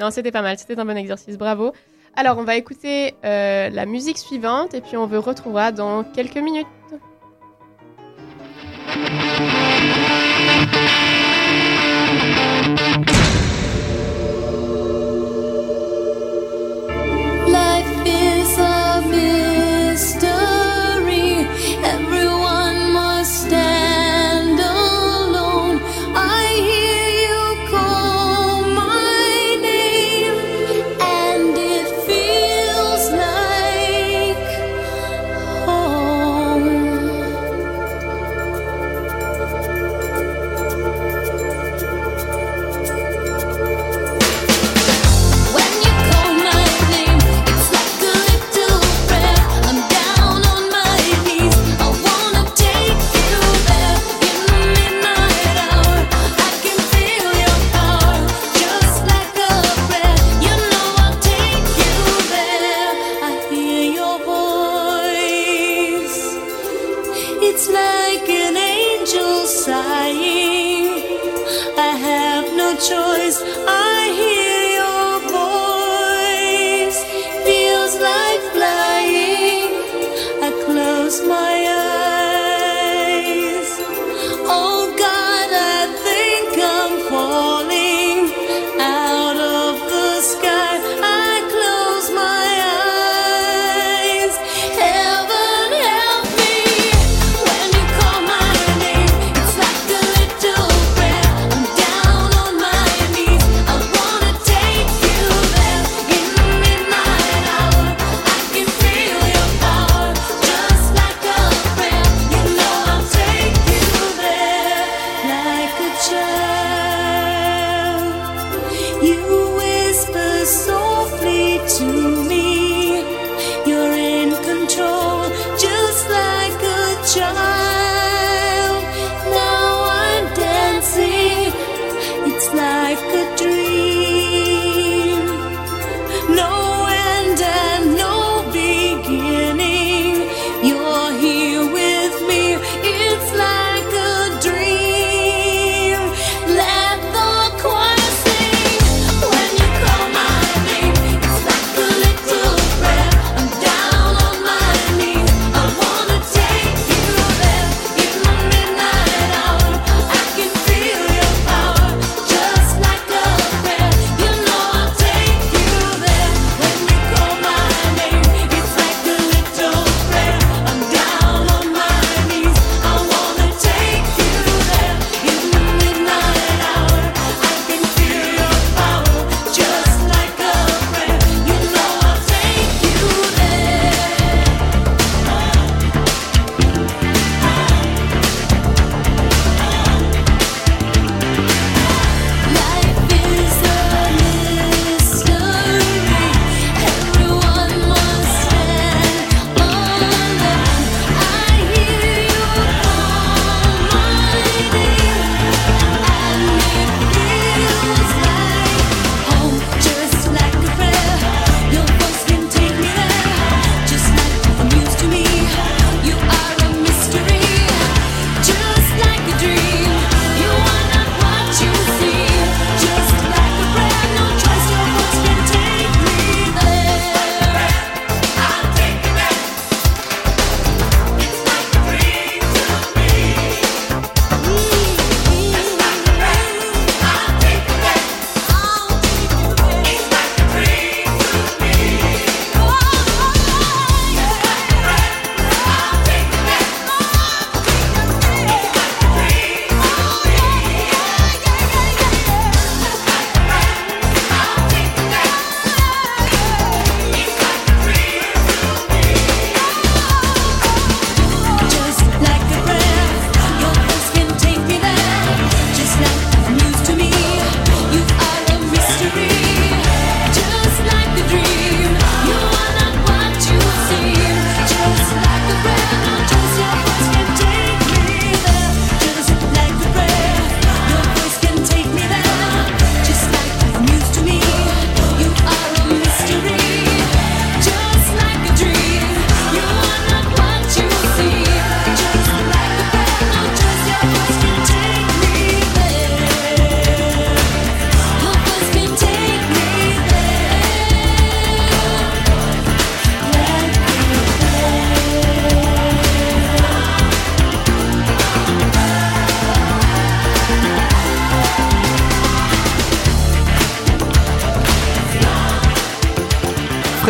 Non, 0.00 0.10
c'était 0.10 0.32
pas 0.32 0.42
mal, 0.42 0.58
c'était 0.58 0.76
un 0.76 0.84
bon 0.84 0.96
exercice, 0.96 1.38
bravo. 1.38 1.72
Alors, 2.16 2.36
on 2.38 2.42
va 2.42 2.56
écouter 2.56 3.14
la 3.22 3.86
musique 3.86 4.18
suivante 4.18 4.74
et 4.74 4.80
puis 4.80 4.96
on 4.96 5.06
vous 5.06 5.20
retrouvera 5.20 5.70
dans 5.70 6.02
quelques 6.02 6.36
minutes. 6.38 6.66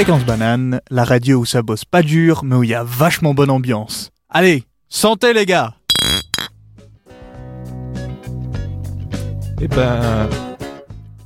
Fréquence 0.05 0.27
Banane, 0.27 0.83
la 0.91 1.03
radio 1.03 1.39
où 1.39 1.45
ça 1.47 1.63
bosse 1.63 1.87
pas 1.87 2.03
dur, 2.03 2.45
mais 2.45 2.57
où 2.57 2.63
il 2.63 2.69
y 2.69 2.75
a 2.75 2.85
vachement 2.85 3.33
bonne 3.33 3.49
ambiance. 3.49 4.11
Allez, 4.29 4.65
santé 4.91 5.33
les 5.33 5.47
gars 5.47 5.73
Et 9.63 9.67
ben, 9.67 10.29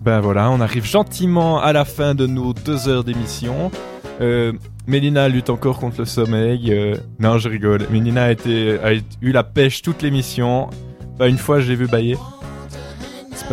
ben 0.00 0.20
voilà, 0.20 0.48
on 0.52 0.60
arrive 0.60 0.84
gentiment 0.84 1.60
à 1.60 1.72
la 1.72 1.84
fin 1.84 2.14
de 2.14 2.28
nos 2.28 2.54
deux 2.54 2.88
heures 2.88 3.02
d'émission. 3.02 3.72
Euh, 4.20 4.52
Mélina 4.86 5.28
lutte 5.28 5.50
encore 5.50 5.80
contre 5.80 5.98
le 5.98 6.04
sommeil. 6.04 6.72
euh, 6.72 6.94
non, 7.18 7.38
je 7.38 7.48
rigole. 7.48 7.84
Mélina 7.90 8.26
a, 8.26 8.30
été, 8.30 8.78
a 8.78 8.92
eu 8.92 9.32
la 9.32 9.42
pêche 9.42 9.82
toute 9.82 10.02
l'émission. 10.02 10.70
Pas 11.18 11.26
une 11.26 11.38
fois, 11.38 11.58
je 11.58 11.68
l'ai 11.68 11.74
vu 11.74 11.88
bailler. 11.88 12.16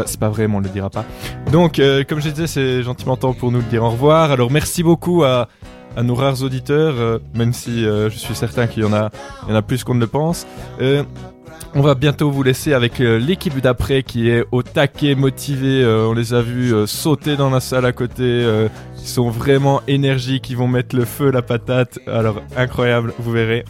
C'est 0.06 0.20
pas, 0.20 0.30
vrai, 0.30 0.48
mais 0.48 0.56
on 0.56 0.60
le 0.60 0.70
dira 0.70 0.90
pas. 0.90 1.06
Donc, 1.52 1.80
euh, 1.80 2.04
comme 2.08 2.20
je 2.20 2.30
disais, 2.30 2.48
c'est 2.48 2.84
gentiment 2.84 3.16
temps 3.16 3.34
pour 3.34 3.52
nous 3.52 3.62
de 3.62 3.68
dire 3.68 3.84
au 3.84 3.90
revoir. 3.90 4.32
Alors, 4.32 4.52
merci 4.52 4.84
beaucoup 4.84 5.24
à, 5.24 5.48
nos 6.02 6.16
rares 6.16 6.44
auditeurs, 6.44 6.96
euh, 6.98 7.20
même 7.34 7.54
si 7.54 7.86
euh, 7.86 8.10
je 8.10 8.18
suis 8.18 8.36
certain 8.36 8.68
qu'il 8.68 8.84
y 8.84 8.86
en 8.86 8.94
a, 8.94 9.10
y 9.48 9.52
en 9.52 9.56
a 9.56 9.62
plus 9.62 9.84
qu'on 9.84 9.96
ne 9.96 10.02
le 10.02 10.08
pense. 10.08 10.46
On 11.78 11.82
va 11.82 11.94
bientôt 11.96 12.32
vous 12.32 12.42
laisser 12.42 12.74
avec 12.74 13.00
l'équipe 13.00 13.60
d'après 13.60 14.02
qui 14.04 14.30
est 14.30 14.46
au 14.54 14.64
taquet, 14.64 15.14
motivée. 15.14 15.86
On 15.86 16.14
les 16.14 16.34
a 16.34 16.42
vus 16.42 16.74
sauter 16.88 17.36
dans 17.36 17.50
la 17.50 17.60
salle 17.60 17.86
à 17.86 17.92
côté. 17.92 18.48
ils 18.98 19.08
sont 19.08 19.30
vraiment 19.30 19.82
énergiques. 19.86 20.50
Ils 20.50 20.56
vont 20.56 20.70
mettre 20.70 20.96
le 20.96 21.04
feu, 21.04 21.32
la 21.32 21.42
patate. 21.42 22.00
Alors, 22.08 22.42
incroyable, 22.56 23.14
vous 23.20 23.32
verrez. 23.32 23.66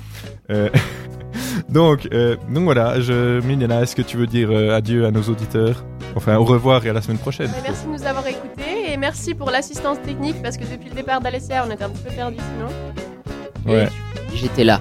Donc, 1.69 2.07
euh, 2.13 2.35
donc 2.49 2.63
voilà, 2.65 2.99
je, 3.01 3.39
Minela, 3.41 3.81
est-ce 3.81 3.95
que 3.95 4.01
tu 4.01 4.17
veux 4.17 4.27
dire 4.27 4.49
euh, 4.51 4.75
adieu 4.75 5.05
à 5.05 5.11
nos 5.11 5.23
auditeurs? 5.23 5.83
Enfin, 6.15 6.37
au 6.37 6.45
revoir 6.45 6.85
et 6.85 6.89
à 6.89 6.93
la 6.93 7.01
semaine 7.01 7.17
prochaine. 7.17 7.49
Mais 7.55 7.61
Merci 7.69 7.85
de 7.87 7.91
nous 7.91 8.05
avoir 8.05 8.25
écoutés 8.27 8.93
et 8.93 8.97
merci 8.97 9.33
pour 9.33 9.49
l'assistance 9.49 10.01
technique 10.03 10.41
parce 10.43 10.57
que 10.57 10.63
depuis 10.63 10.89
le 10.89 10.95
départ 10.95 11.19
d'Alessia, 11.21 11.65
on 11.67 11.71
était 11.71 11.83
un 11.83 11.89
petit 11.89 12.03
peu 12.03 12.11
perdus 12.11 12.37
sinon. 12.37 13.73
Ouais, 13.73 13.87
J'étais 14.33 14.63
là. 14.63 14.79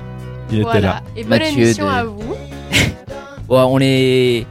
il 0.51 0.57
était 0.57 0.63
Voilà. 0.65 0.81
là. 0.81 1.03
Et 1.17 1.23
bonne 1.23 1.31
Mathieu 1.39 1.63
émission 1.63 1.87
de- 1.87 1.91
à 1.91 2.05
vous. 2.05 2.35
Bon, 3.49 3.63
on 3.65 3.79
est. 3.81 4.47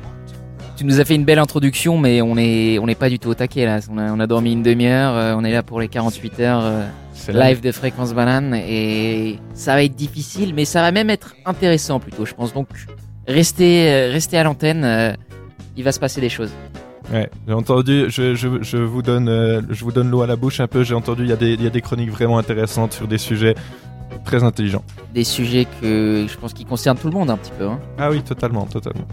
Tu 0.75 0.85
nous 0.85 0.99
as 0.99 1.05
fait 1.05 1.15
une 1.15 1.23
belle 1.25 1.39
introduction, 1.39 1.97
mais 1.97 2.21
on 2.21 2.35
est, 2.37 2.77
on 2.79 2.85
n'est 2.87 2.93
pas 2.95 3.09
du 3.09 3.17
tout 3.19 3.29
au 3.29 3.33
taquet 3.35 3.65
là. 3.65 3.79
On 3.91 3.97
a, 3.97 4.11
on 4.11 4.19
a 4.19 4.27
dormi 4.27 4.53
une 4.53 4.61
demi-heure, 4.63 5.15
euh, 5.15 5.35
on 5.37 5.43
est 5.43 5.51
là 5.51 5.63
pour 5.63 5.79
les 5.79 5.87
48 5.87 6.39
heures 6.41 6.61
euh, 6.63 6.83
live 7.31 7.61
de 7.61 7.71
Fréquence 7.71 8.13
Banane 8.13 8.53
et 8.55 9.39
ça 9.53 9.73
va 9.75 9.83
être 9.83 9.95
difficile, 9.95 10.53
mais 10.55 10.65
ça 10.65 10.81
va 10.81 10.91
même 10.91 11.09
être 11.09 11.35
intéressant 11.45 11.99
plutôt, 11.99 12.25
je 12.25 12.33
pense. 12.33 12.53
Donc, 12.53 12.67
restez, 13.27 13.91
euh, 13.91 14.11
restez 14.11 14.37
à 14.37 14.43
l'antenne, 14.43 14.83
euh, 14.83 15.13
il 15.77 15.83
va 15.83 15.91
se 15.91 15.99
passer 15.99 16.21
des 16.21 16.29
choses. 16.29 16.51
Ouais, 17.11 17.29
j'ai 17.47 17.53
entendu, 17.53 18.05
je, 18.09 18.33
je, 18.33 18.47
je 18.61 18.77
vous 18.77 19.01
donne, 19.01 19.27
euh, 19.27 19.61
je 19.69 19.83
vous 19.83 19.91
donne 19.91 20.09
l'eau 20.09 20.21
à 20.21 20.27
la 20.27 20.35
bouche 20.37 20.59
un 20.59 20.67
peu. 20.67 20.83
J'ai 20.83 20.95
entendu, 20.95 21.23
il 21.23 21.29
y, 21.29 21.33
a 21.33 21.35
des- 21.35 21.53
il 21.53 21.61
y 21.63 21.67
a 21.67 21.69
des 21.69 21.81
chroniques 21.81 22.11
vraiment 22.11 22.37
intéressantes 22.37 22.93
sur 22.93 23.07
des 23.07 23.17
sujets 23.17 23.55
très 24.23 24.43
intelligents. 24.43 24.83
Des 25.13 25.25
sujets 25.25 25.67
que 25.81 26.25
je 26.29 26.37
pense 26.37 26.53
qui 26.53 26.63
concernent 26.65 26.97
tout 26.97 27.07
le 27.07 27.13
monde 27.13 27.29
un 27.29 27.35
petit 27.37 27.51
peu. 27.57 27.67
hein. 27.67 27.79
Ah 27.97 28.09
oui, 28.09 28.21
totalement, 28.23 28.65
totalement. 28.65 29.05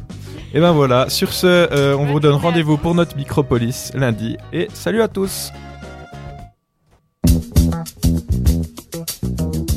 Et 0.54 0.60
ben 0.60 0.70
voilà, 0.72 1.08
sur 1.08 1.32
ce, 1.32 1.46
euh, 1.46 1.96
on 1.96 2.06
vous 2.06 2.20
donne 2.20 2.34
rendez-vous 2.34 2.76
pour 2.76 2.94
notre 2.94 3.16
Micropolis 3.16 3.90
lundi. 3.94 4.36
Et 4.52 4.68
salut 4.72 5.02
à 5.02 5.08
tous 5.08 5.50
Thank 7.82 9.60
you. 9.60 9.69